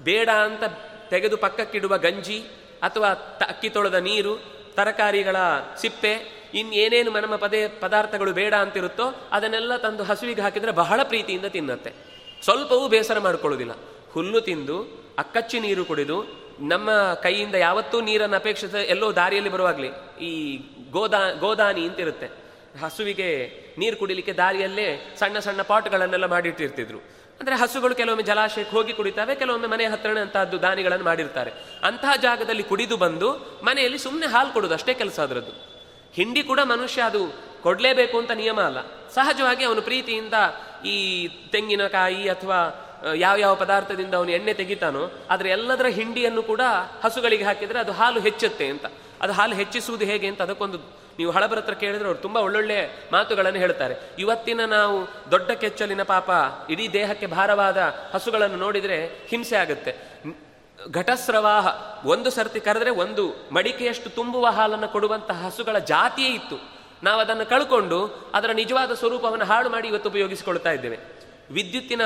ಬೇಡ 0.03 0.29
ಅಂತ 0.29 0.63
ತೆಗೆದು 1.09 1.37
ಪಕ್ಕಕ್ಕಿಡುವ 1.37 1.97
ಗಂಜಿ 1.97 2.39
ಅಥವಾ 2.81 3.09
ಅಕ್ಕಿ 3.49 3.69
ತೊಳೆದ 3.69 3.93
ನೀರು 3.93 4.60
ತರಕಾರಿಗಳ 4.75 5.35
ಸಿಪ್ಪೆ 5.81 6.13
ಇನ್ನೇನೇನು 6.53 7.11
ನಮ್ಮ 7.11 7.35
ಪದೇ 7.35 7.67
ಪದಾರ್ಥಗಳು 7.67 8.31
ಬೇಡ 8.33 8.53
ಅಂತಿರುತ್ತೋ 8.53 9.05
ಅದನ್ನೆಲ್ಲ 9.31 9.77
ತಂದು 9.77 10.03
ಹಸುವಿಗೆ 10.03 10.41
ಹಾಕಿದರೆ 10.41 10.71
ಬಹಳ 10.71 10.99
ಪ್ರೀತಿಯಿಂದ 11.03 11.45
ತಿನ್ನತ್ತೆ. 11.45 11.91
ಸ್ವಲ್ಪವೂ 12.43 12.87
ಬೇಸರ 12.87 13.19
ಮಾಡಿಕೊಳ್ಳೋದಿಲ್ಲ 13.19 13.71
ಹುಲ್ಲು 14.11 14.41
ತಿಂದು 14.41 14.77
ಅಕ್ಕಚ್ಚಿ 15.17 15.59
ನೀರು 15.59 15.85
ಕುಡಿದು, 15.85 16.17
ನಮ್ಮ 16.59 16.89
ಕೈಯಿಂದ 17.23 17.55
ಯಾವತ್ತೂ 17.55 18.01
ನೀರನ್ನು 18.01 18.35
ಅಪೇಕ್ಷಿಸ 18.35 18.73
ಎಲ್ಲೋ 18.73 19.15
ದಾರಿಯಲ್ಲಿ 19.15 19.49
ಬರುವಾಗಲಿ 19.49 19.89
ಈ 20.25 20.31
ಗೋದಾ, 20.91 21.31
ಗೋದಾನಿ 21.31 21.83
ಅಂತಿರುತ್ತೆ. 21.87 22.27
ಹಸುವಿಗೆ 22.81 23.29
ನೀರು 23.77 23.97
ಕುಡಿಲಿಕ್ಕೆ 23.97 24.33
ದಾರಿಯಲ್ಲೇ 24.33 25.15
ಸಣ್ಣ 25.19 25.39
ಸಣ್ಣ 25.39 25.61
ಪಾಟ್ಗಳನ್ನೆಲ್ಲ 25.61 26.25
ಮಾಡಿಟ್ಟಿರ್ತಿದ್ರು. 26.25 26.99
ಅಂದ್ರೆ 27.41 27.55
ಹಸುಗಳು 27.55 27.95
ಕೆಲವೊಮ್ಮೆ 27.95 28.23
ಜಲಾಶಯಕ್ಕೆ 28.23 28.73
ಹೋಗಿ 28.75 28.93
ಕುಡಿತಾವೆ, 28.93 29.33
ಕೆಲವೊಮ್ಮೆ 29.35 29.67
ಮನೆ 29.67 29.85
ಹತ್ರನೇ 29.85 30.19
ಅಂತಹದ್ದು 30.19 30.57
ದಾನಿಗಳನ್ನು 30.61 31.05
ಮಾಡಿರ್ತಾರೆ. 31.05 31.51
ಅಂತಹ 31.83 32.11
ಜಾಗದಲ್ಲಿ 32.21 32.63
ಕುಡಿದು 32.63 32.97
ಬಂದು 32.97 33.29
ಮನೆಯಲ್ಲಿ 33.63 33.97
ಸುಮ್ಮನೆ 33.97 34.27
ಹಾಲು 34.27 34.51
ಕೊಡೋದು 34.53 34.73
ಅಷ್ಟೇ 34.73 34.93
ಕೆಲಸ 34.93 35.19
ಅದರದ್ದು. 35.19 35.53
ಹಿಂಡಿ 36.13 36.43
ಕೂಡ 36.43 36.59
ಮನುಷ್ಯ 36.63 37.01
ಅದು 37.01 37.21
ಕೊಡ್ಲೇಬೇಕು 37.63 38.15
ಅಂತ 38.19 38.31
ನಿಯಮ 38.31 38.59
ಅಲ್ಲ. 38.61 38.79
ಸಹಜವಾಗಿ 39.15 39.63
ಅವನು 39.63 39.81
ಪ್ರೀತಿಯಿಂದ 39.81 40.33
ಈ 40.85 40.97
ತೆಂಗಿನಕಾಯಿ 41.51 42.23
ಅಥವಾ 42.29 42.59
ಯಾವ 43.15 43.35
ಯಾವ 43.37 43.53
ಪದಾರ್ಥದಿಂದ 43.55 44.13
ಅವನು 44.13 44.31
ಎಣ್ಣೆ 44.31 44.53
ತೆಗಿತಾನೋ, 44.53 45.03
ಆದರೆ 45.29 45.49
ಎಲ್ಲದರ 45.49 45.85
ಹಿಂಡಿಯನ್ನು 45.85 46.43
ಕೂಡ 46.43 46.61
ಹಸುಗಳಿಗೆ 47.03 47.43
ಹಾಕಿದರೆ 47.43 47.79
ಅದು 47.79 47.91
ಹಾಲು 47.91 48.19
ಹೆಚ್ಚುತ್ತೆ 48.19 48.67
ಅಂತ. 48.67 48.85
ಅದು 49.21 49.33
ಹಾಲು 49.33 49.55
ಹೆಚ್ಚಿಸುವುದು 49.55 50.05
ಹೇಗೆ 50.05 50.27
ಅಂತ 50.27 50.41
ಅದಕ್ಕೊಂದು 50.41 50.77
ನೀವು 51.21 51.31
ಹಳಬರ 51.31 51.57
ಹತ್ರ 51.57 51.73
ಕೇಳಿದ್ರೆ 51.73 52.07
ಅವರು 52.07 52.19
ತುಂಬಾ 52.19 52.41
ಒಳ್ಳೊಳ್ಳೆ 52.41 53.09
ಮಾತುಗಳನ್ನು 53.11 53.59
ಹೇಳ್ತಾರೆ. 53.59 53.95
ಇವತ್ತಿನ 54.19 54.65
ನಾವು 54.65 54.97
ದೊಡ್ಡ 55.31 55.51
ಕೆಚ್ಚಲಿನ 55.51 56.03
ಪಾಪ, 56.03 56.29
ಇಡೀ 56.69 56.89
ದೇಹಕ್ಕೆ 56.93 57.25
ಭಾರವಾದ 57.25 57.77
ಹಸುಗಳನ್ನು 58.13 58.57
ನೋಡಿದ್ರೆ 58.57 59.05
ಹಿಂಸೆ 59.27 59.55
ಆಗುತ್ತೆ. 59.55 59.93
ಘಟಸ್ರವಾಹ, 60.91 61.67
ಒಂದು 62.07 62.29
ಸರ್ತಿ 62.29 62.59
ಕರೆದ್ರೆ 62.59 62.89
ಒಂದು 62.89 63.49
ಮಡಿಕೆಯಷ್ಟು 63.51 64.09
ತುಂಬುವ 64.09 64.47
ಹಾಲನ್ನು 64.47 64.87
ಕೊಡುವಂತಹ 64.87 65.45
ಹಸುಗಳ 65.45 65.77
ಜಾತಿಯೇ 65.77 66.29
ಇತ್ತು. 66.29 66.57
ನಾವು 67.03 67.19
ಅದನ್ನು 67.21 67.45
ಕಳ್ಕೊಂಡು 67.45 67.99
ಅದರ 68.33 68.51
ನಿಜವಾದ 68.51 68.91
ಸ್ವರೂಪವನ್ನು 68.91 69.45
ಹಾಳು 69.45 69.69
ಮಾಡಿ 69.69 69.87
ಇವತ್ತು 69.87 70.09
ಉಪಯೋಗಿಸಿಕೊಳ್ತಾ 70.09 70.71
ಇದ್ದೇವೆ. 70.71 70.99
ವಿದ್ಯುತ್ತಿನ 71.51 72.01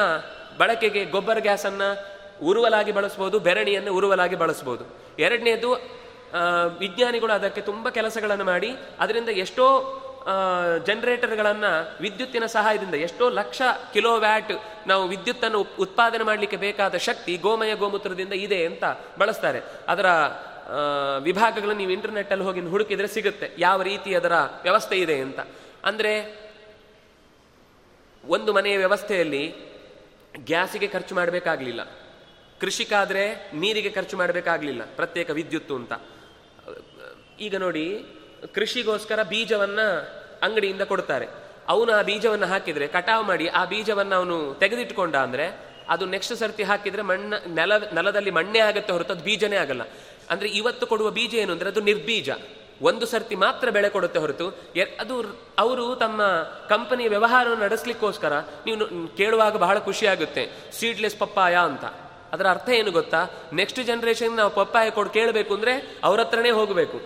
ಬಳಕೆಗೆ 0.58 1.06
ಗೊಬ್ಬರ 1.06 1.40
ಗ್ಯಾಸನ್ನು 1.40 1.90
ಉರುವಲಾಗಿ 2.46 2.92
ಬಳಸ್ಬೋದು, 2.92 3.40
ಬೆರಣಿಯನ್ನು 3.40 3.94
ಉರುವಲಾಗಿ 3.94 4.36
ಬಳಸ್ಬೋದು. 4.36 4.86
ಎರಡನೇದು 5.20 5.70
ವಿಜ್ಞಾನಿಗಳು 6.80 7.34
ಅದಕ್ಕೆ 7.34 7.62
ತುಂಬ 7.62 7.90
ಕೆಲಸಗಳನ್ನು 7.90 8.44
ಮಾಡಿ, 8.44 8.76
ಅದರಿಂದ 9.00 9.30
ಎಷ್ಟೋ 9.30 9.66
ಜನರೇಟರ್ಗಳನ್ನು 10.86 11.98
ವಿದ್ಯುತ್ತಿನ 12.02 12.46
ಸಹಾಯದಿಂದ 12.46 12.94
ಎಷ್ಟೋ 12.94 13.30
ಲಕ್ಷ 13.30 13.62
ಕಿಲೋ 13.94 14.20
ವ್ಯಾಟ್ 14.20 14.52
ನಾವು 14.88 15.08
ವಿದ್ಯುತ್ತನ್ನು 15.08 15.66
ಉತ್ಪಾದನೆ 15.80 16.24
ಮಾಡಲಿಕ್ಕೆ 16.24 16.58
ಬೇಕಾದ 16.58 16.96
ಶಕ್ತಿ 16.96 17.38
ಗೋಮಯ 17.38 17.76
ಗೋಮೂತ್ರದಿಂದ 17.76 18.34
ಇದೆ 18.34 18.66
ಅಂತ 18.66 18.84
ಬಳಸ್ತಾರೆ. 19.18 19.62
ಅದರ 19.88 20.06
ವಿಭಾಗಗಳನ್ನು 21.20 21.74
ನೀವು 21.74 21.92
ಇಂಟರ್ನೆಟ್ಟಲ್ಲಿ 21.92 22.44
ಹೋಗಿ 22.44 22.60
ಹುಡುಕಿದ್ರೆ 22.60 23.08
ಸಿಗುತ್ತೆ. 23.08 23.52
ಯಾವ 23.58 23.82
ರೀತಿ 23.82 24.16
ಅದರ 24.16 24.34
ವ್ಯವಸ್ಥೆ 24.36 24.96
ಇದೆ 24.96 25.20
ಅಂತ. 25.20 25.40
ಅಂದರೆ, 25.86 26.46
ಒಂದು 28.26 28.54
ಮನೆಯ 28.54 28.78
ವ್ಯವಸ್ಥೆಯಲ್ಲಿ 28.78 29.56
ಗ್ಯಾಸಿಗೆ 30.38 30.88
ಖರ್ಚು 30.88 31.16
ಮಾಡಬೇಕಾಗಲಿಲ್ಲ. 31.16 31.84
ಕೃಷಿಕಾದರೆ 32.62 33.52
ನೀರಿಗೆ 33.54 33.90
ಖರ್ಚು 33.90 34.18
ಮಾಡಬೇಕಾಗಲಿಲ್ಲ. 34.18 34.82
ಪ್ರತ್ಯೇಕ 34.96 35.30
ವಿದ್ಯುತ್ತು 35.30 35.76
ಅಂತ. 35.76 35.94
ಈಗ 37.40 37.56
ನೋಡಿ, 37.56 38.06
ಕೃಷಿಗೋಸ್ಕರ 38.56 39.24
ಬೀಜವನ್ನ 39.24 39.80
ಅಂಗಡಿಯಿಂದ 40.42 40.82
ಕೊಡ್ತಾರೆ. 40.82 41.28
ಅವನು 41.68 41.92
ಆ 41.92 42.02
ಬೀಜವನ್ನು 42.02 42.46
ಹಾಕಿದ್ರೆ, 42.46 42.88
ಕಟಾವು 42.88 43.24
ಮಾಡಿ 43.24 43.48
ಆ 43.48 43.66
ಬೀಜವನ್ನು 43.66 44.16
ಅವನು 44.16 44.54
ತೆಗೆದಿಟ್ಕೊಂಡ 44.54 45.16
ಅಂದ್ರೆ, 45.16 45.76
ಅದು 45.90 46.06
ನೆಕ್ಸ್ಟ್ 46.06 46.36
ಸರ್ತಿ 46.36 46.64
ಹಾಕಿದ್ರೆ 46.64 47.02
ಮಣ್ಣ, 47.02 47.34
ನೆಲ, 47.48 47.78
ನೆಲದಲ್ಲಿ 47.78 48.32
ಮಣ್ಣೇ 48.32 48.60
ಆಗುತ್ತೆ 48.60 48.94
ಹೊರತು 48.94 49.14
ಅದು 49.14 49.24
ಬೀಜನೇ 49.24 49.56
ಆಗಲ್ಲ. 49.56 49.82
ಅಂದ್ರೆ 50.30 50.50
ಇವತ್ತು 50.50 50.88
ಕೊಡುವ 50.88 51.12
ಬೀಜ 51.12 51.36
ಏನು 51.36 51.52
ಅಂದ್ರೆ, 51.52 51.70
ಅದು 51.70 51.82
ನಿರ್ಬೀಜ. 51.82 52.30
ಒಂದು 52.82 53.06
ಸರ್ತಿ 53.06 53.36
ಮಾತ್ರ 53.36 53.70
ಬೆಳೆ 53.70 53.90
ಕೊಡುತ್ತೆ 53.90 54.20
ಹೊರತು 54.20 54.50
ಅದು 55.00 55.22
ಅವರು 55.58 55.96
ತಮ್ಮ 55.96 56.22
ಕಂಪನಿಯ 56.70 57.08
ವ್ಯವಹಾರವನ್ನು 57.08 57.64
ನಡೆಸಲಿಕ್ಕೋಸ್ಕರ, 57.64 58.40
ನೀವು 58.40 59.08
ಕೇಳುವಾಗ 59.18 59.58
ಬಹಳ 59.58 59.80
ಖುಷಿ 59.80 60.08
ಆಗುತ್ತೆ. 60.08 60.50
ಸೀಡ್ಲೆಸ್ 60.72 61.20
ಪಪ್ಪಾಯ 61.20 61.56
ಅಂತ. 61.56 62.05
ಅದರ 62.36 62.48
ಅರ್ಥ 62.50 62.70
ಏನು 62.78 62.92
ಗೊತ್ತಾ? 62.92 63.22
ನೆಕ್ಸ್ಟ್ 63.54 63.82
ಜನರೇಷನ್ 63.90 64.34
ನಾವು 64.36 64.54
ಪಪ್ಪಾಯ 64.56 64.90
ಕೊಡು 64.90 65.10
ಕೇಳಬೇಕು 65.10 65.54
ಅಂದ್ರೆ 65.58 65.74
ಅವ್ರ 66.04 66.20
ಹತ್ರನೇ 66.22 66.52
ಹೋಗಬೇಕು. 66.60 66.98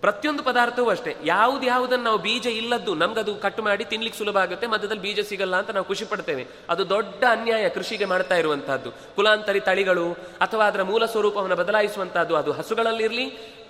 ಪ್ರತಿಯೊಂದು 0.00 0.42
ಪದಾರ್ಥವೂ 0.42 0.88
ಅಷ್ಟೇ. 0.90 1.12
ಯಾವ್ದು 1.24 1.64
ಯಾವುದನ್ನು 1.66 2.04
ನಾವು 2.04 2.18
ಬೀಜ 2.18 2.46
ಇಲ್ಲದ್ದು 2.46 2.92
ನಮ್ಗದು 2.94 3.34
ಕಟ್ 3.34 3.60
ಮಾಡಿ 3.66 3.84
ತಿನ್ಲಿಕ್ಕೆ 3.84 4.18
ಸುಲಭ 4.18 4.36
ಆಗುತ್ತೆ, 4.38 4.66
ಮಧ್ಯದಲ್ಲಿ 4.66 5.02
ಬೀಜ 5.02 5.20
ಸಿಗಲ್ಲ 5.28 5.56
ಅಂತ 5.56 5.70
ನಾವು 5.70 5.86
ಖುಷಿ 5.90 6.04
ಪಡ್ತೇವೆ. 6.04 6.44
ಅದು 6.68 6.82
ದೊಡ್ಡ 6.88 7.22
ಅನ್ಯಾಯ 7.30 7.68
ಕೃಷಿಗೆ 7.68 8.04
ಮಾಡ್ತಾ 8.04 8.36
ಇರುವಂತಹದ್ದು. 8.36 8.90
ಕುಲಾಂತರಿ 9.16 9.60
ತಳಿಗಳು 9.60 10.06
ಅಥವಾ 10.40 10.64
ಅದರ 10.66 10.82
ಮೂಲ 10.82 11.04
ಸ್ವರೂಪವನ್ನು 11.04 11.56
ಬದಲಾಯಿಸುವಂತಹದ್ದು. 11.56 12.36
ಅದು 12.36 12.52
ಹಸುಗಳಲ್ಲಿರಲಿ, 12.52 13.26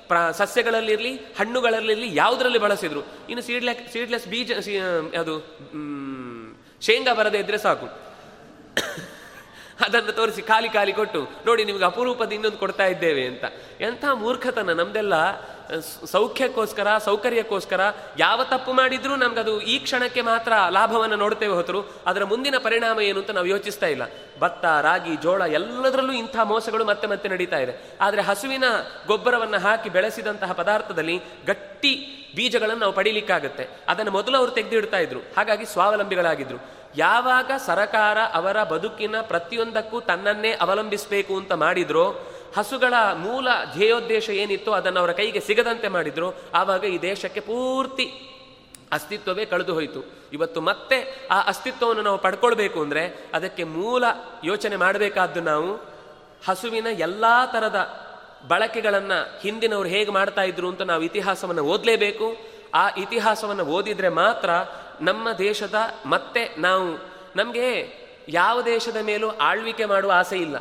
ಪ್ರ, 0.09 0.19
ಸಸ್ಯಗಳಲ್ಲಿರಲಿ, 0.31 1.13
ಹಣ್ಣುಗಳಲ್ಲಿರಲಿ 1.39 2.09
ಯಾವುದರಲ್ಲಿ 2.17 2.59
ಬಳಸಿದ್ರು. 2.59 3.03
ಇನ್ನು 3.29 3.43
ಸೀಡ್ಲೆಸ್ 3.43 3.93
ಸೀಡ್ಲೆಸ್ 3.93 4.27
ಬೀಜ 4.29 4.53
ಅದು 5.21 5.35
ಶೇಂಗಾ 6.81 7.15
ಬರದೇ 7.15 7.39
ಇದ್ರೆ 7.39 7.59
ಸಾಕು. 7.59 7.87
ಅದನ್ನು 9.81 10.13
ತೋರಿಸಿ 10.13 10.43
ಖಾಲಿ 10.43 10.69
ಖಾಲಿ 10.69 10.93
ಕೊಟ್ಟು, 10.93 11.29
ನೋಡಿ 11.47 11.65
ನಿಮ್ಗೆ 11.65 11.85
ಅಪರೂಪದ 11.85 12.33
ಇನ್ನೊಂದು 12.33 12.57
ಕೊಡ್ತಾ 12.57 12.87
ಇದ್ದೇವೆ 12.87 13.27
ಅಂತ. 13.27 13.45
ಎಂಥ 13.81 14.05
ಮೂರ್ಖತನ 14.15 14.73
ನಮ್ದೆಲ್ಲ 14.73 15.15
ಸೌಖ್ಯಕ್ಕೋಸ್ಕರ, 16.07 16.99
ಸೌಕರ್ಯಕ್ಕೋಸ್ಕರ 16.99 17.81
ಯಾವ 18.19 18.45
ತಪ್ಪು 18.45 18.73
ಮಾಡಿದ್ರೂ 18.73 19.17
ನಮ್ಗದು 19.17 19.61
ಈ 19.61 19.79
ಕ್ಷಣಕ್ಕೆ 19.79 20.21
ಮಾತ್ರ 20.21 20.53
ಲಾಭವನ್ನು 20.71 21.17
ನೋಡ್ತೇವೆ 21.17 21.55
ಹೊತ್ತರು 21.55 21.83
ಅದರ 22.07 22.25
ಮುಂದಿನ 22.25 22.55
ಪರಿಣಾಮ 22.59 23.01
ಏನು 23.01 23.21
ಅಂತ 23.21 23.31
ನಾವು 23.31 23.47
ಯೋಚಿಸ್ತಾ 23.47 23.87
ಇಲ್ಲ. 23.87 24.03
ಭತ್ತ, 24.41 24.65
ರಾಗಿ, 24.65 25.17
ಜೋಳ 25.17 25.41
ಎಲ್ಲದರಲ್ಲೂ 25.41 26.13
ಇಂಥ 26.13 26.37
ಮೋಸಗಳು 26.45 26.85
ಮತ್ತೆ 26.85 27.07
ಮತ್ತೆ 27.07 27.29
ನಡೀತಾ 27.29 27.59
ಇದೆ. 27.59 27.97
ಆದರೆ 28.01 28.23
ಹಸುವಿನ 28.23 28.65
ಗೊಬ್ಬರವನ್ನು 29.07 29.59
ಹಾಕಿ 29.59 29.89
ಬೆಳೆಸಿದಂತಹ 29.89 30.53
ಪದಾರ್ಥದಲ್ಲಿ 30.53 31.21
ಗಟ್ಟಿ 31.47 32.21
ಬೀಜಗಳನ್ನು 32.37 32.81
ನಾವು 32.81 32.93
ಪಡೀಲಿಕ್ಕಾಗತ್ತೆ. 32.93 33.69
ಅದನ್ನು 33.89 34.11
ಮೊದಲು 34.11 34.39
ಅವರು 34.39 34.51
ತೆಗೆದಿಡ್ತಾ 34.51 34.99
ಇದ್ರು. 34.99 35.21
ಹಾಗಾಗಿ 35.21 35.67
ಸ್ವಾವಲಂಬಿಗಳಾಗಿದ್ರು. 35.67 36.84
ಯಾವಾಗ 36.97 37.51
ಸರಕಾರ 37.67 38.19
ಅವರ 38.33 38.65
ಬದುಕಿನ 38.65 39.21
ಪ್ರತಿಯೊಂದಕ್ಕೂ 39.21 40.01
ತನ್ನನ್ನೇ 40.01 40.53
ಅವಲಂಬಿಸಬೇಕು 40.53 41.37
ಅಂತ 41.37 41.53
ಮಾಡಿದ್ರೋ, 41.53 42.27
ಹಸುಗಳ 42.57 42.95
ಮೂಲ 43.15 43.49
ಧ್ಯೇಯೋದ್ದೇಶ 43.75 44.31
ಏನಿತ್ತು 44.31 44.73
ಅದನ್ನು 44.73 45.01
ಅವರ 45.01 45.13
ಕೈಗೆ 45.13 45.41
ಸಿಗದಂತೆ 45.41 45.89
ಮಾಡಿದ್ರು, 45.89 46.35
ಆವಾಗ 46.55 46.85
ಈ 46.85 47.03
ದೇಶಕ್ಕೆ 47.03 47.41
ಪೂರ್ತಿ 47.41 48.07
ಅಸ್ತಿತ್ವವೇ 48.93 49.45
ಕಳೆದು 49.45 49.75
ಹೋಯಿತು. 49.75 50.01
ಇವತ್ತು 50.33 50.61
ಮತ್ತೆ 50.61 51.29
ಆ 51.31 51.41
ಅಸ್ತಿತ್ವವನ್ನು 51.41 52.03
ನಾವು 52.03 52.19
ಪಡ್ಕೊಳ್ಬೇಕು 52.19 52.83
ಅಂದರೆ 52.83 53.31
ಅದಕ್ಕೆ 53.35 53.65
ಮೂಲ 53.65 54.05
ಯೋಚನೆ 54.45 54.77
ಮಾಡಬೇಕಾದ್ದು 54.77 55.41
ನಾವು 55.41 55.95
ಹಸುವಿನ 56.49 56.87
ಎಲ್ಲ 56.99 57.25
ಥರದ 57.53 58.05
ಬಳಕೆಗಳನ್ನು 58.49 59.41
ಹಿಂದಿನವರು 59.41 59.89
ಹೇಗೆ 59.89 60.11
ಮಾಡ್ತಾ 60.11 60.43
ಇದ್ರು 60.43 60.69
ಅಂತ 60.69 60.83
ನಾವು 60.83 61.03
ಇತಿಹಾಸವನ್ನು 61.03 61.63
ಓದಲೇಬೇಕು. 61.63 62.37
ಆ 62.75 62.91
ಇತಿಹಾಸವನ್ನು 62.91 63.65
ಓದಿದರೆ 63.65 64.09
ಮಾತ್ರ 64.09 64.51
ನಮ್ಮ 65.01 65.33
ದೇಶದ 65.33 65.75
ಮತ್ತೆ 66.07 66.61
ನಾವು, 66.61 67.15
ನಮಗೆ 67.37 67.89
ಯಾವ 68.29 68.63
ದೇಶದ 68.63 68.97
ಮೇಲೂ 69.03 69.29
ಆಳ್ವಿಕೆ 69.29 69.85
ಮಾಡುವ 69.85 70.13
ಆಸೆ 70.17 70.39
ಇಲ್ಲ. 70.39 70.57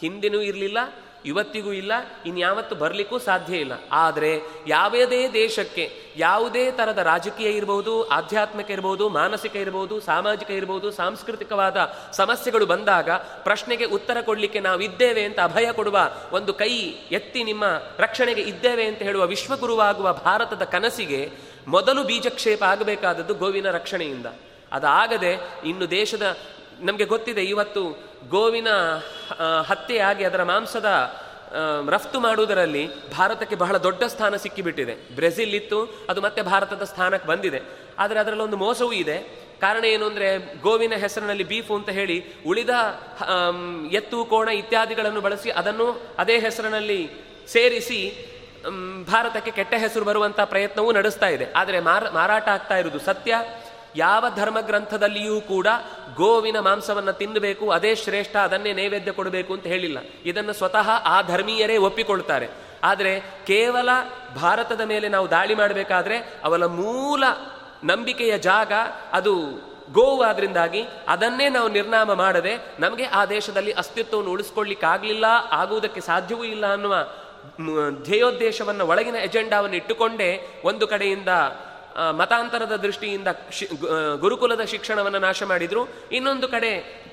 ಹಿಂದಿನೂ 0.00 0.40
ಇರಲಿಲ್ಲ, 0.40 0.78
ಇವತ್ತಿಗೂ 1.24 1.72
ಇಲ್ಲ, 1.72 1.92
ಇನ್ಯಾವತ್ತು 2.26 2.76
ಬರಲಿಕ್ಕೂ 2.76 3.18
ಸಾಧ್ಯ 3.18 3.56
ಇಲ್ಲ. 3.56 3.72
ಆದರೆ 3.92 4.40
ಯಾವುದೇ 4.66 5.32
ದೇಶಕ್ಕೆ, 5.32 6.04
ಯಾವುದೇ 6.16 6.70
ಥರದ 6.70 6.98
ರಾಜಕೀಯ 6.98 7.48
ಇರಬಹುದು 7.48 8.08
ಆಧ್ಯಾತ್ಮಿಕ 8.08 8.70
ಇರಬಹುದು 8.70 9.08
ಮಾನಸಿಕ 9.08 9.56
ಇರಬಹುದು 9.56 10.00
ಸಾಮಾಜಿಕ 10.00 10.50
ಇರಬಹುದು 10.50 10.90
ಸಾಂಸ್ಕೃತಿಕವಾದ 10.90 11.94
ಸಮಸ್ಯೆಗಳು 12.12 12.66
ಬಂದಾಗ 12.66 13.10
ಪ್ರಶ್ನೆಗೆ 13.42 13.84
ಉತ್ತರ 13.84 14.16
ಕೊಡಲಿಕ್ಕೆ 14.20 14.60
ನಾವು 14.60 14.80
ಇದ್ದೇವೆ 14.80 15.24
ಅಂತ 15.24 15.40
ಅಭಯ 15.40 15.72
ಕೊಡುವ 15.72 15.98
ಒಂದು 16.32 16.54
ಕೈ 16.54 16.72
ಎತ್ತಿ 17.12 17.44
ನಿಮ್ಮ 17.44 17.64
ರಕ್ಷಣೆಗೆ 17.98 18.42
ಇದ್ದೇವೆ 18.42 18.84
ಅಂತ 18.84 18.98
ಹೇಳುವ 18.98 19.26
ವಿಶ್ವಗುರುವಾಗುವ 19.26 20.12
ಭಾರತದ 20.12 20.62
ಕನಸಿಗೆ 20.64 21.30
ಮೊದಲು 21.66 22.04
ಬೀಜಕ್ಷೇಪ 22.04 22.62
ಆಗಬೇಕಾದದ್ದು 22.62 23.34
ಗೋವಿನ 23.34 23.68
ರಕ್ಷಣೆಯಿಂದ. 23.70 24.26
ಅದಾಗದೆ 24.72 25.32
ಇನ್ನು 25.64 25.86
ದೇಶದ, 25.90 26.24
ನಮಗೆ 26.80 27.04
ಗೊತ್ತಿದೆ 27.04 27.42
ಇವತ್ತು 27.44 27.82
ಗೋವಿನ 28.28 28.68
ಹತ್ಯೆಯಾಗಿ 29.62 30.24
ಅದರ 30.24 30.42
ಮಾಂಸದ 30.42 30.90
ರಫ್ತು 31.88 32.18
ಮಾಡುವುದರಲ್ಲಿ 32.20 32.84
ಭಾರತಕ್ಕೆ 33.10 33.56
ಬಹಳ 33.56 33.76
ದೊಡ್ಡ 33.76 34.02
ಸ್ಥಾನ 34.04 34.36
ಸಿಕ್ಕಿಬಿಟ್ಟಿದೆ. 34.36 34.94
ಬ್ರೆಜಿಲ್ 35.14 35.54
ಇತ್ತು 35.54 35.78
ಅದು 36.10 36.20
ಮತ್ತೆ 36.20 36.42
ಭಾರತದ 36.42 36.84
ಸ್ಥಾನಕ್ಕೆ 36.84 37.28
ಬಂದಿದೆ. 37.28 37.60
ಆದರೆ 37.98 38.18
ಅದರಲ್ಲೊಂದು 38.18 38.56
ಮೋಸವೂ 38.56 38.92
ಇದೆ. 38.92 39.18
ಕಾರಣ 39.60 39.84
ಏನು 39.84 40.04
ಅಂದರೆ 40.06 40.28
ಗೋವಿನ 40.60 40.94
ಹೆಸರಿನಲ್ಲಿ 40.94 41.44
ಬೀಫು 41.44 41.72
ಅಂತ 41.74 41.90
ಹೇಳಿ 41.90 42.16
ಉಳಿದ 42.46 42.70
ಎತ್ತು, 43.92 44.24
ಕೋಣ 44.24 44.48
ಇತ್ಯಾದಿಗಳನ್ನು 44.48 45.20
ಬಳಸಿ 45.20 45.50
ಅದನ್ನು 45.50 45.86
ಅದೇ 46.18 46.38
ಹೆಸರಿನಲ್ಲಿ 46.38 47.00
ಸೇರಿಸಿ 47.48 48.00
ಭಾರತಕ್ಕೆ 49.06 49.50
ಕೆಟ್ಟ 49.50 49.74
ಹೆಸರು 49.74 50.04
ಬರುವಂಥ 50.04 50.40
ಪ್ರಯತ್ನವೂ 50.40 50.92
ನಡೆಸ್ತಾ 50.92 51.28
ಇದೆ. 51.28 51.46
ಆದರೆ 51.56 51.80
ಮಾರ, 51.80 52.08
ಮಾರಾಟ 52.10 52.48
ಆಗ್ತಾ 52.48 52.76
ಇರುವುದು 52.76 52.98
ಸತ್ಯ. 52.98 53.34
ಯಾವ 53.96 54.24
ಧರ್ಮ 54.36 54.60
ಗ್ರಂಥದಲ್ಲಿಯೂ 54.60 55.40
ಕೂಡ 55.40 55.66
ಗೋವಿನ 56.14 56.58
ಮಾಂಸವನ್ನು 56.60 57.12
ತಿನ್ನಬೇಕು 57.12 57.70
ಅದೇ 57.70 57.94
ಶ್ರೇಷ್ಠ, 57.94 58.36
ಅದನ್ನೇ 58.36 58.72
ನೈವೇದ್ಯ 58.72 59.12
ಕೊಡಬೇಕು 59.12 59.52
ಅಂತ 59.52 59.66
ಹೇಳಿಲ್ಲ. 59.66 59.98
ಇದನ್ನು 60.24 60.52
ಸ್ವತಃ 60.52 60.90
ಆ 60.90 61.22
ಧರ್ಮೀಯರೇ 61.22 61.76
ಒಪ್ಪಿಕೊಳ್ತಾರೆ. 61.76 62.48
ಆದರೆ 62.84 63.20
ಕೇವಲ 63.20 63.88
ಭಾರತದ 64.36 64.80
ಮೇಲೆ 64.80 65.08
ನಾವು 65.08 65.30
ದಾಳಿ 65.30 65.54
ಮಾಡಬೇಕಾದ್ರೆ 65.54 66.16
ಅವಳ 66.44 66.64
ಮೂಲ 66.64 67.24
ನಂಬಿಕೆಯ 67.84 68.38
ಜಾಗ 68.38 68.72
ಅದು 69.12 69.34
ಗೋವಾದ್ರಿಂದಾಗಿ 69.92 70.82
ಅದನ್ನೇ 71.08 71.48
ನಾವು 71.48 71.68
ನಿರ್ನಾಮ 71.68 72.12
ಮಾಡದೆ 72.12 72.52
ನಮಗೆ 72.78 73.04
ಆ 73.04 73.24
ದೇಶದಲ್ಲಿ 73.24 73.72
ಅಸ್ತಿತ್ವವನ್ನು 73.72 74.30
ಉಳಿಸ್ಕೊಳ್ಳಿಕ್ಕಾಗಲಿಲ್ಲ, 74.30 75.24
ಆಗುವುದಕ್ಕೆ 75.52 76.00
ಸಾಧ್ಯವೂ 76.00 76.44
ಇಲ್ಲ 76.44 76.72
ಅನ್ನುವ 76.72 76.94
ಧ್ಯೇಯೋದ್ದೇಶವನ್ನು 78.02 78.86
ಒಳಗಿನ 78.86 79.14
ಎಜೆಂಡಾವನ್ನು 79.14 79.76
ಇಟ್ಟುಕೊಂಡೇ 79.76 80.60
ಒಂದು 80.64 80.86
ಕಡೆಯಿಂದ 80.86 81.28
ಮತಾಂತರದ 82.10 82.76
ದೃಷ್ಟಿಯಿಂದ 82.76 83.28
ಗುರುಕುಲದ 84.14 84.60
ಶಿಕ್ಷಣವನ್ನು 84.60 85.18
ನಾಶ 85.18 85.42
ಮಾಡಿದ್ರು. 85.42 85.88
ಇನ್ನೊಂದು 86.12 86.48
ಕಡೆ 86.48 86.72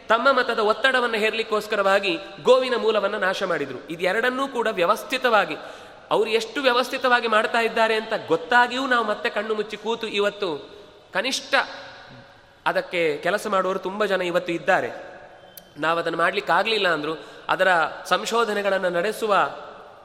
ತಮ್ಮ 0.10 0.32
ಮತದ 0.32 0.60
ಒತ್ತಡವನ್ನು 0.60 1.18
ಹೇರಲಿಕ್ಕೋಸ್ಕರವಾಗಿ 1.18 2.18
ಗೋವಿನ 2.42 2.74
ಮೂಲವನ್ನು 2.78 3.20
ನಾಶ 3.20 3.44
ಮಾಡಿದ್ರು. 3.44 3.88
ಇದೆರಡನ್ನೂ 3.90 4.48
ಕೂಡ 4.48 4.68
ವ್ಯವಸ್ಥಿತವಾಗಿ. 4.72 5.56
ಅವರು 6.12 6.30
ಎಷ್ಟು 6.30 6.62
ವ್ಯವಸ್ಥಿತವಾಗಿ 6.62 7.28
ಮಾಡ್ತಾ 7.28 7.60
ಇದ್ದಾರೆ 7.60 7.96
ಅಂತ 7.96 8.14
ಗೊತ್ತಾಗಿಯೂ 8.28 8.88
ನಾವು 8.88 9.06
ಮತ್ತೆ 9.06 9.30
ಕಣ್ಣು 9.30 9.56
ಮುಚ್ಚಿ 9.56 9.78
ಕೂತು 9.78 10.08
ಇವತ್ತು 10.08 10.50
ಕನಿಷ್ಠ 11.14 11.56
ಅದಕ್ಕೆ 12.66 13.18
ಕೆಲಸ 13.18 13.48
ಮಾಡುವವರು 13.48 13.80
ತುಂಬ 13.80 14.06
ಜನ 14.06 14.22
ಇವತ್ತು 14.22 14.54
ಇದ್ದಾರೆ. 14.54 14.90
ನಾವು 15.78 16.00
ಅದನ್ನು 16.00 16.18
ಮಾಡಲಿಕ್ಕಾಗಲಿಲ್ಲ 16.18 16.88
ಅಂದರು. 16.88 17.14
ಅದರ 17.50 17.68
ಸಂಶೋಧನೆಗಳನ್ನು 18.06 18.90
ನಡೆಸುವ 18.90 19.36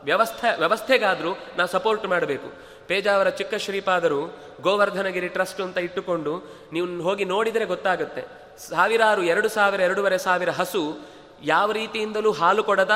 ವ್ಯವಸ್ಥೆ, 0.07 0.59
ವ್ಯವಸ್ಥೆಗಾದರೂ 0.59 1.33
ನಾವು 1.57 1.69
ಸಪೋರ್ಟ್ 1.69 2.07
ಮಾಡಬೇಕು. 2.07 2.49
ಪೇಜಾವರ 2.87 3.29
ಚಿಕ್ಕ 3.29 3.55
ಶ್ರೀಪಾದರು, 3.55 4.39
ಗೋವರ್ಧನಗಿರಿ 4.61 5.29
ಟ್ರಸ್ಟ್ 5.29 5.61
ಅಂತ 5.61 5.79
ಇಟ್ಟುಕೊಂಡು 5.79 6.61
ನೀವು 6.73 7.03
ಹೋಗಿ 7.03 7.25
ನೋಡಿದರೆ 7.25 7.65
ಗೊತ್ತಾಗುತ್ತೆ. 7.65 8.23
ಸಾವಿರಾರು, 8.69 9.23
ಎರಡು 9.23 9.49
ಸಾವಿರ, 9.49 9.81
ಎರಡೂವರೆ 9.81 10.19
ಸಾವಿರ 10.19 10.51
ಹಸು 10.51 10.99
ಯಾವ 11.43 11.73
ರೀತಿಯಿಂದಲೂ 11.73 12.33
ಹಾಲು 12.33 12.65
ಕೊಡದ, 12.65 12.91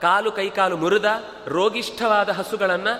ಕಾಲು 0.00 0.32
ಕೈಕಾಲು 0.32 0.76
ಮುರಿದ, 0.76 1.04
ರೋಗಿಷ್ಠವಾದ 1.46 2.28
ಹಸುಗಳನ್ನು 2.28 2.94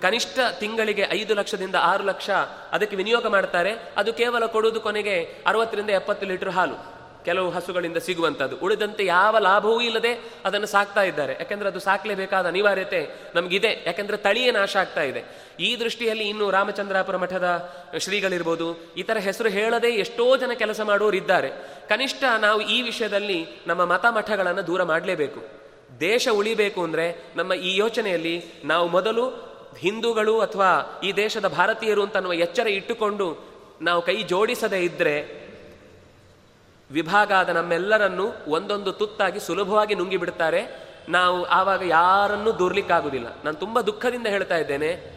ಕನಿಷ್ಠ 0.00 0.38
ತಿಂಗಳಿಗೆ 0.58 1.06
ಐದು 1.10 1.34
ಲಕ್ಷದಿಂದ 1.34 1.74
ಆರು 1.74 2.04
ಲಕ್ಷ 2.04 2.30
ಅದಕ್ಕೆ 2.72 2.96
ವಿನಿಯೋಗ 2.96 3.26
ಮಾಡ್ತಾರೆ. 3.26 3.72
ಅದು 3.96 4.12
ಕೇವಲ 4.12 4.46
ಕೊಡುವುದು 4.46 4.80
ಕೊನೆಗೆ 4.80 5.42
ಅರವತ್ತರಿಂದ 5.46 5.90
ಎಪ್ಪತ್ತು 5.90 6.26
ಲೀಟರ್ 6.26 6.50
ಹಾಲು. 6.50 6.93
ಕೆಲವು 7.24 7.50
ಹಸುಗಳಿಂದ 7.50 7.96
ಸಿಗುವಂಥದ್ದು 7.96 8.56
ಉಳಿದಂತೆ 8.56 9.04
ಯಾವ 9.04 9.38
ಲಾಭವೂ 9.38 9.80
ಇಲ್ಲದೆ 9.80 10.12
ಅದನ್ನು 10.44 10.66
ಸಾಕ್ತಾ 10.66 11.02
ಇದ್ದಾರೆ. 11.02 11.32
ಯಾಕೆಂದ್ರೆ 11.32 11.68
ಅದು 11.68 11.80
ಸಾಕಲೇಬೇಕಾದ 11.80 12.46
ಅನಿವಾರ್ಯತೆ 12.46 13.00
ನಮಗಿದೆ. 13.34 13.82
ಯಾಕೆಂದ್ರೆ 13.86 14.16
ತಳಿಯೇ 14.16 14.50
ನಾಶ 14.50 14.76
ಆಗ್ತಾ 14.76 15.02
ಇದೆ. 15.02 15.24
ಈ 15.60 15.76
ದೃಷ್ಟಿಯಲ್ಲಿ 15.80 16.24
ಇನ್ನು 16.24 16.50
ರಾಮಚಂದ್ರಾಪುರ 16.50 17.16
ಮಠದ 17.16 17.70
ಶ್ರೀಗಳಿರ್ಬೋದು, 17.98 18.94
ಇತರ 18.96 19.18
ಹೆಸರು 19.18 19.48
ಹೇಳದೆ 19.48 19.88
ಎಷ್ಟೋ 19.88 20.36
ಜನ 20.36 20.50
ಕೆಲಸ 20.54 20.80
ಮಾಡುವವರು 20.80 21.16
ಇದ್ದಾರೆ. 21.16 21.50
ಕನಿಷ್ಠ 21.88 22.24
ನಾವು 22.40 22.60
ಈ 22.60 22.82
ವಿಷಯದಲ್ಲಿ 22.82 23.46
ನಮ್ಮ 23.66 23.84
ಮತ 23.84 24.06
ಮಠಗಳನ್ನು 24.10 24.66
ದೂರ 24.66 24.82
ಮಾಡಲೇಬೇಕು. 24.82 25.64
ದೇಶ 26.00 26.28
ಉಳಿಬೇಕು 26.32 26.82
ಅಂದರೆ 26.82 27.24
ನಮ್ಮ 27.36 27.52
ಈ 27.52 27.76
ಯೋಚನೆಯಲ್ಲಿ 27.76 28.44
ನಾವು 28.64 28.88
ಮೊದಲು 28.88 29.54
ಹಿಂದೂಗಳು 29.78 30.40
ಅಥವಾ 30.40 31.00
ಈ 31.04 31.12
ದೇಶದ 31.12 31.48
ಭಾರತೀಯರು 31.48 32.02
ಅಂತ 32.02 32.14
ಅನ್ನುವ 32.14 32.32
ಎಚ್ಚರ 32.32 32.66
ಇಟ್ಟುಕೊಂಡು 32.66 33.54
ನಾವು 33.82 34.02
ಕೈ 34.02 34.22
ಜೋಡಿಸದೇ 34.22 34.78
ಇದ್ದರೆ 34.78 35.43
ವಿಭಾಗ 36.90 37.32
ಆದ 37.32 37.48
ನಮ್ಮೆಲ್ಲರನ್ನು 37.48 38.32
ಒಂದೊಂದು 38.46 38.92
ತುತ್ತಾಗಿ 38.92 39.40
ಸುಲಭವಾಗಿ 39.40 39.94
ನುಂಗಿ 39.94 40.16
ಬಿಡ್ತಾರೆ 40.16 40.84
ನಾವು 41.08 41.44
ಆವಾಗ 41.44 41.82
ಯಾರನ್ನೂ 41.82 42.58
ದೂರ್ಲಿಕ್ಕಾಗುವುದಿಲ್ಲ 42.58 43.36
ನಾನು 43.44 43.56
ತುಂಬ 43.56 43.80
ದುಃಖದಿಂದ 43.80 44.26
ಹೇಳ್ತಾ 44.26 44.56
ಇದ್ದೇನೆ. 44.56 45.14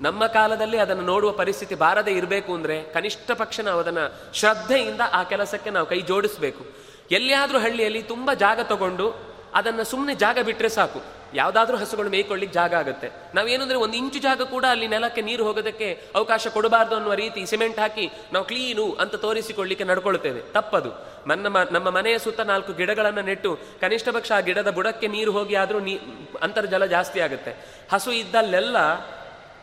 ನಮ್ಮ 0.00 0.26
ಕಾಲದಲ್ಲಿ 0.26 0.78
ಅದನ್ನು 0.78 1.02
ನೋಡುವ 1.02 1.32
ಪರಿಸ್ಥಿತಿ 1.32 1.74
ಬಾರದೆ 1.74 2.12
ಇರಬೇಕು 2.12 2.54
ಅಂದರೆ 2.54 2.82
ಕನಿಷ್ಠ 2.82 3.30
ಪಕ್ಷ 3.30 3.60
ನಾವು 3.60 3.80
ಅದನ್ನು 3.80 4.34
ಶ್ರದ್ಧೆಯಿಂದ 4.34 5.00
ಆ 5.12 5.22
ಕೆಲಸಕ್ಕೆ 5.22 5.70
ನಾವು 5.70 5.86
ಕೈ 5.86 6.00
ಜೋಡಿಸಬೇಕು. 6.00 6.64
ಎಲ್ಲಿಯಾದರೂ 7.10 7.58
ಹಳ್ಳಿಯಲ್ಲಿ 7.58 8.02
ತುಂಬ 8.02 8.32
ಜಾಗ 8.32 8.60
ತಗೊಂಡು 8.60 9.33
ಅದನ್ನು 9.54 9.84
ಸುಮ್ಮನೆ 9.84 10.14
ಜಾಗ 10.14 10.38
ಬಿಟ್ಟರೆ 10.42 10.68
ಸಾಕು. 10.68 11.00
ಯಾವುದಾದ್ರೂ 11.34 11.76
ಹಸುಗಳು 11.76 12.10
ಮೇಯ್ಕೊಳ್ಳಿಕ್ಕೆ 12.10 12.54
ಜಾಗ 12.54 12.74
ಆಗುತ್ತೆ. 12.74 13.08
ನಾವೇನಂದ್ರೆ 13.34 13.78
ಒಂದು 13.78 13.96
ಇಂಚು 13.96 14.18
ಜಾಗ 14.18 14.42
ಕೂಡ 14.42 14.64
ಅಲ್ಲಿ 14.70 14.86
ನೆಲಕ್ಕೆ 14.88 15.22
ನೀರು 15.22 15.44
ಹೋಗೋದಕ್ಕೆ 15.44 15.88
ಅವಕಾಶ 16.14 16.46
ಕೊಡಬಾರ್ದು 16.46 16.94
ಅನ್ನುವ 16.94 17.14
ರೀತಿ 17.14 17.46
ಸಿಮೆಂಟ್ 17.46 17.78
ಹಾಕಿ 17.78 18.06
ನಾವು 18.32 18.44
ಕ್ಲೀನು 18.44 18.86
ಅಂತ 18.92 19.14
ತೋರಿಸಿಕೊಳ್ಳಿಕ್ಕೆ 19.14 19.84
ನಡ್ಕೊಳ್ತೇವೆ. 19.84 20.42
ತಪ್ಪದು. 20.52 20.90
ನನ್ನ 21.26 21.46
ನಮ್ಮ 21.70 21.90
ಮನೆಯ 21.90 22.18
ಸುತ್ತ 22.18 22.40
ನಾಲ್ಕು 22.40 22.72
ಗಿಡಗಳನ್ನು 22.72 23.22
ನೆಟ್ಟು 23.22 23.58
ಕನಿಷ್ಠ 23.80 24.08
ಪಕ್ಷ 24.08 24.32
ಆ 24.32 24.40
ಗಿಡದ 24.40 24.70
ಬುಡಕ್ಕೆ 24.70 25.06
ನೀರು 25.06 25.32
ಹೋಗಿ 25.32 25.54
ಆದರೂ 25.54 25.80
ನೀ, 25.80 25.96
ಅಂತರ್ಜಲ 26.42 26.84
ಜಾಸ್ತಿ 26.86 27.20
ಆಗುತ್ತೆ. 27.20 27.54
ಹಸು 27.92 28.12
ಇದ್ದಲ್ಲೆಲ್ಲ 28.12 28.78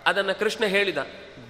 ಅದನ್ನು 0.06 0.34
ಕೃಷ್ಣ 0.40 0.66
ಹೇಳಿದ, 0.66 0.98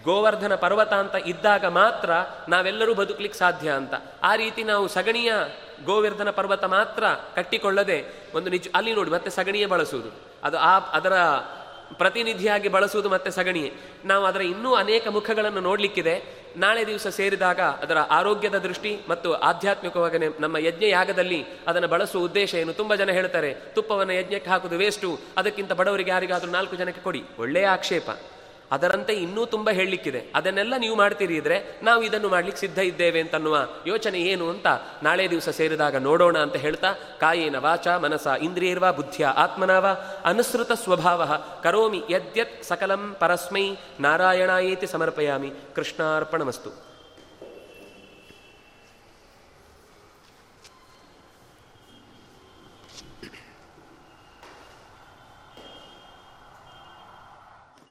ಗೋವರ್ಧನ 0.04 0.56
ಪರ್ವತ 0.56 0.94
ಅಂತ 0.94 1.16
ಇದ್ದಾಗ 1.26 1.66
ಮಾತ್ರ 1.66 2.12
ನಾವೆಲ್ಲರೂ 2.50 2.94
ಬದುಕಲಿಕ್ಕೆ 2.94 3.39
ಸಾಧ್ಯ 3.39 3.70
ಅಂತ. 3.72 3.94
ಆ 4.24 4.36
ರೀತಿ 4.36 4.64
ನಾವು 4.64 4.88
ಸಗಣಿಯ 4.88 5.34
ಗೋವರ್ಧನ 5.86 6.30
ಪರ್ವತ 6.30 6.64
ಮಾತ್ರ 6.64 7.04
ಕಟ್ಟಿಕೊಳ್ಳದೆ 7.36 8.06
ಒಂದು 8.36 8.50
ನಿಜ, 8.50 8.68
ಅಲ್ಲಿ 8.76 8.94
ನೋಡಿ, 8.94 9.12
ಮತ್ತೆ 9.12 9.30
ಸಗಣಿಯೇ 9.30 9.66
ಬಳಸುವುದು. 9.66 10.10
ಅದು 10.44 10.58
ಆ, 10.58 10.80
ಅದರ 10.80 11.14
ಪ್ರತಿನಿಧಿಯಾಗಿ 11.98 12.70
ಬಳಸುವುದು 12.70 13.10
ಮತ್ತೆ 13.10 13.32
ಸಗಣಿಯೇ. 13.32 13.74
ನಾವು 14.06 14.26
ಅದರ 14.26 14.42
ಇನ್ನೂ 14.42 14.74
ಅನೇಕ 14.74 15.08
ಮುಖಗಳನ್ನು 15.08 15.60
ನೋಡಲಿಕ್ಕಿದೆ. 15.60 16.42
ನಾಳೆ 16.58 16.88
ದಿವಸ 16.88 17.08
ಸೇರಿದಾಗ 17.08 17.60
ಅದರ 17.60 17.98
ಆರೋಗ್ಯದ 17.98 18.58
ದೃಷ್ಟಿ 18.58 19.00
ಮತ್ತು 19.10 19.34
ಆಧ್ಯಾತ್ಮಿಕವಾಗಿ 19.34 20.42
ನಮ್ಮ 20.42 20.58
ಯಜ್ಞ 20.58 20.84
ಯಾಗದಲ್ಲಿ 20.84 21.46
ಅದನ್ನು 21.68 21.88
ಬಳಸುವ 21.88 22.24
ಉದ್ದೇಶ 22.24 22.56
ಏನು? 22.56 22.74
ತುಂಬ 22.74 22.96
ಜನ 22.96 23.12
ಹೇಳ್ತಾರೆ, 23.12 23.54
ತುಪ್ಪವನ್ನು 23.54 24.14
ಯಜ್ಞಕ್ಕೆ 24.14 24.50
ಹಾಕುವುದು 24.50 24.78
ವೇಸ್ಟು 24.78 25.20
ಅದಕ್ಕಿಂತ 25.38 25.74
ಬಡವರಿಗೆ 25.74 26.12
ಯಾರಿಗಾದರೂ 26.12 26.52
ನಾಲ್ಕು 26.52 26.76
ಜನಕ್ಕೆ 26.76 27.02
ಕೊಡಿ. 27.02 27.24
ಒಳ್ಳೆಯ 27.40 27.68
ಆಕ್ಷೇಪ. 27.68 28.10
ಅದರಂತೆ 28.72 29.14
ಇನ್ನೂ 29.14 29.46
ತುಂಬ 29.46 29.70
ಹೇಳಲಿಕ್ಕಿದೆ. 29.70 30.26
ಅದನ್ನೆಲ್ಲ 30.36 30.74
ನೀವು 30.78 30.96
ಮಾಡ್ತೀರಿ 30.96 31.36
ಇದ್ರೆ 31.36 31.80
ನಾವು 31.84 32.04
ಇದನ್ನು 32.04 32.30
ಮಾಡ್ಲಿಕ್ಕೆ 32.30 32.60
ಸಿದ್ಧ 32.60 32.80
ಇದ್ದೇವೆ 32.80 33.20
ಅಂತನ್ನುವ 33.20 33.68
ಯೋಚನೆ 33.88 34.20
ಏನು 34.20 34.50
ಅಂತ 34.50 34.68
ನಾಳೆ 35.04 35.30
ದಿವಸ 35.30 35.50
ಸೇರಿದಾಗ 35.50 35.96
ನೋಡೋಣ 35.96 36.38
ಅಂತ 36.38 36.56
ಹೇಳ್ತಾ, 36.56 36.94
ಕಾಯೇನ 36.94 37.56
ವಾಚ 37.58 37.88
ಮನಸ 37.88 38.28
ಇಂದ್ರಿಯರ್ವ 38.42 38.94
ಬುದ್ಧಿಯ 38.94 39.26
ಆತ್ಮನಾವ 39.26 39.88
ಅನುಸೃತ 40.26 40.72
ಸ್ವಭಾವ 40.72 41.24
ಕರೋಮಿ 41.64 42.04
ಯದ್ಯತ್ 42.10 42.64
ಸಕಲಂ 42.64 43.16
ಪರಸ್ಮೈ 43.20 43.76
ನಾರಾಯಣಾಯೇತಿ 44.00 44.88
ಸಮರ್ಪಯಾಮಿ 44.88 45.52
ಕೃಷ್ಣಾರ್ಪಣಮಸ್ತು. 45.76 46.91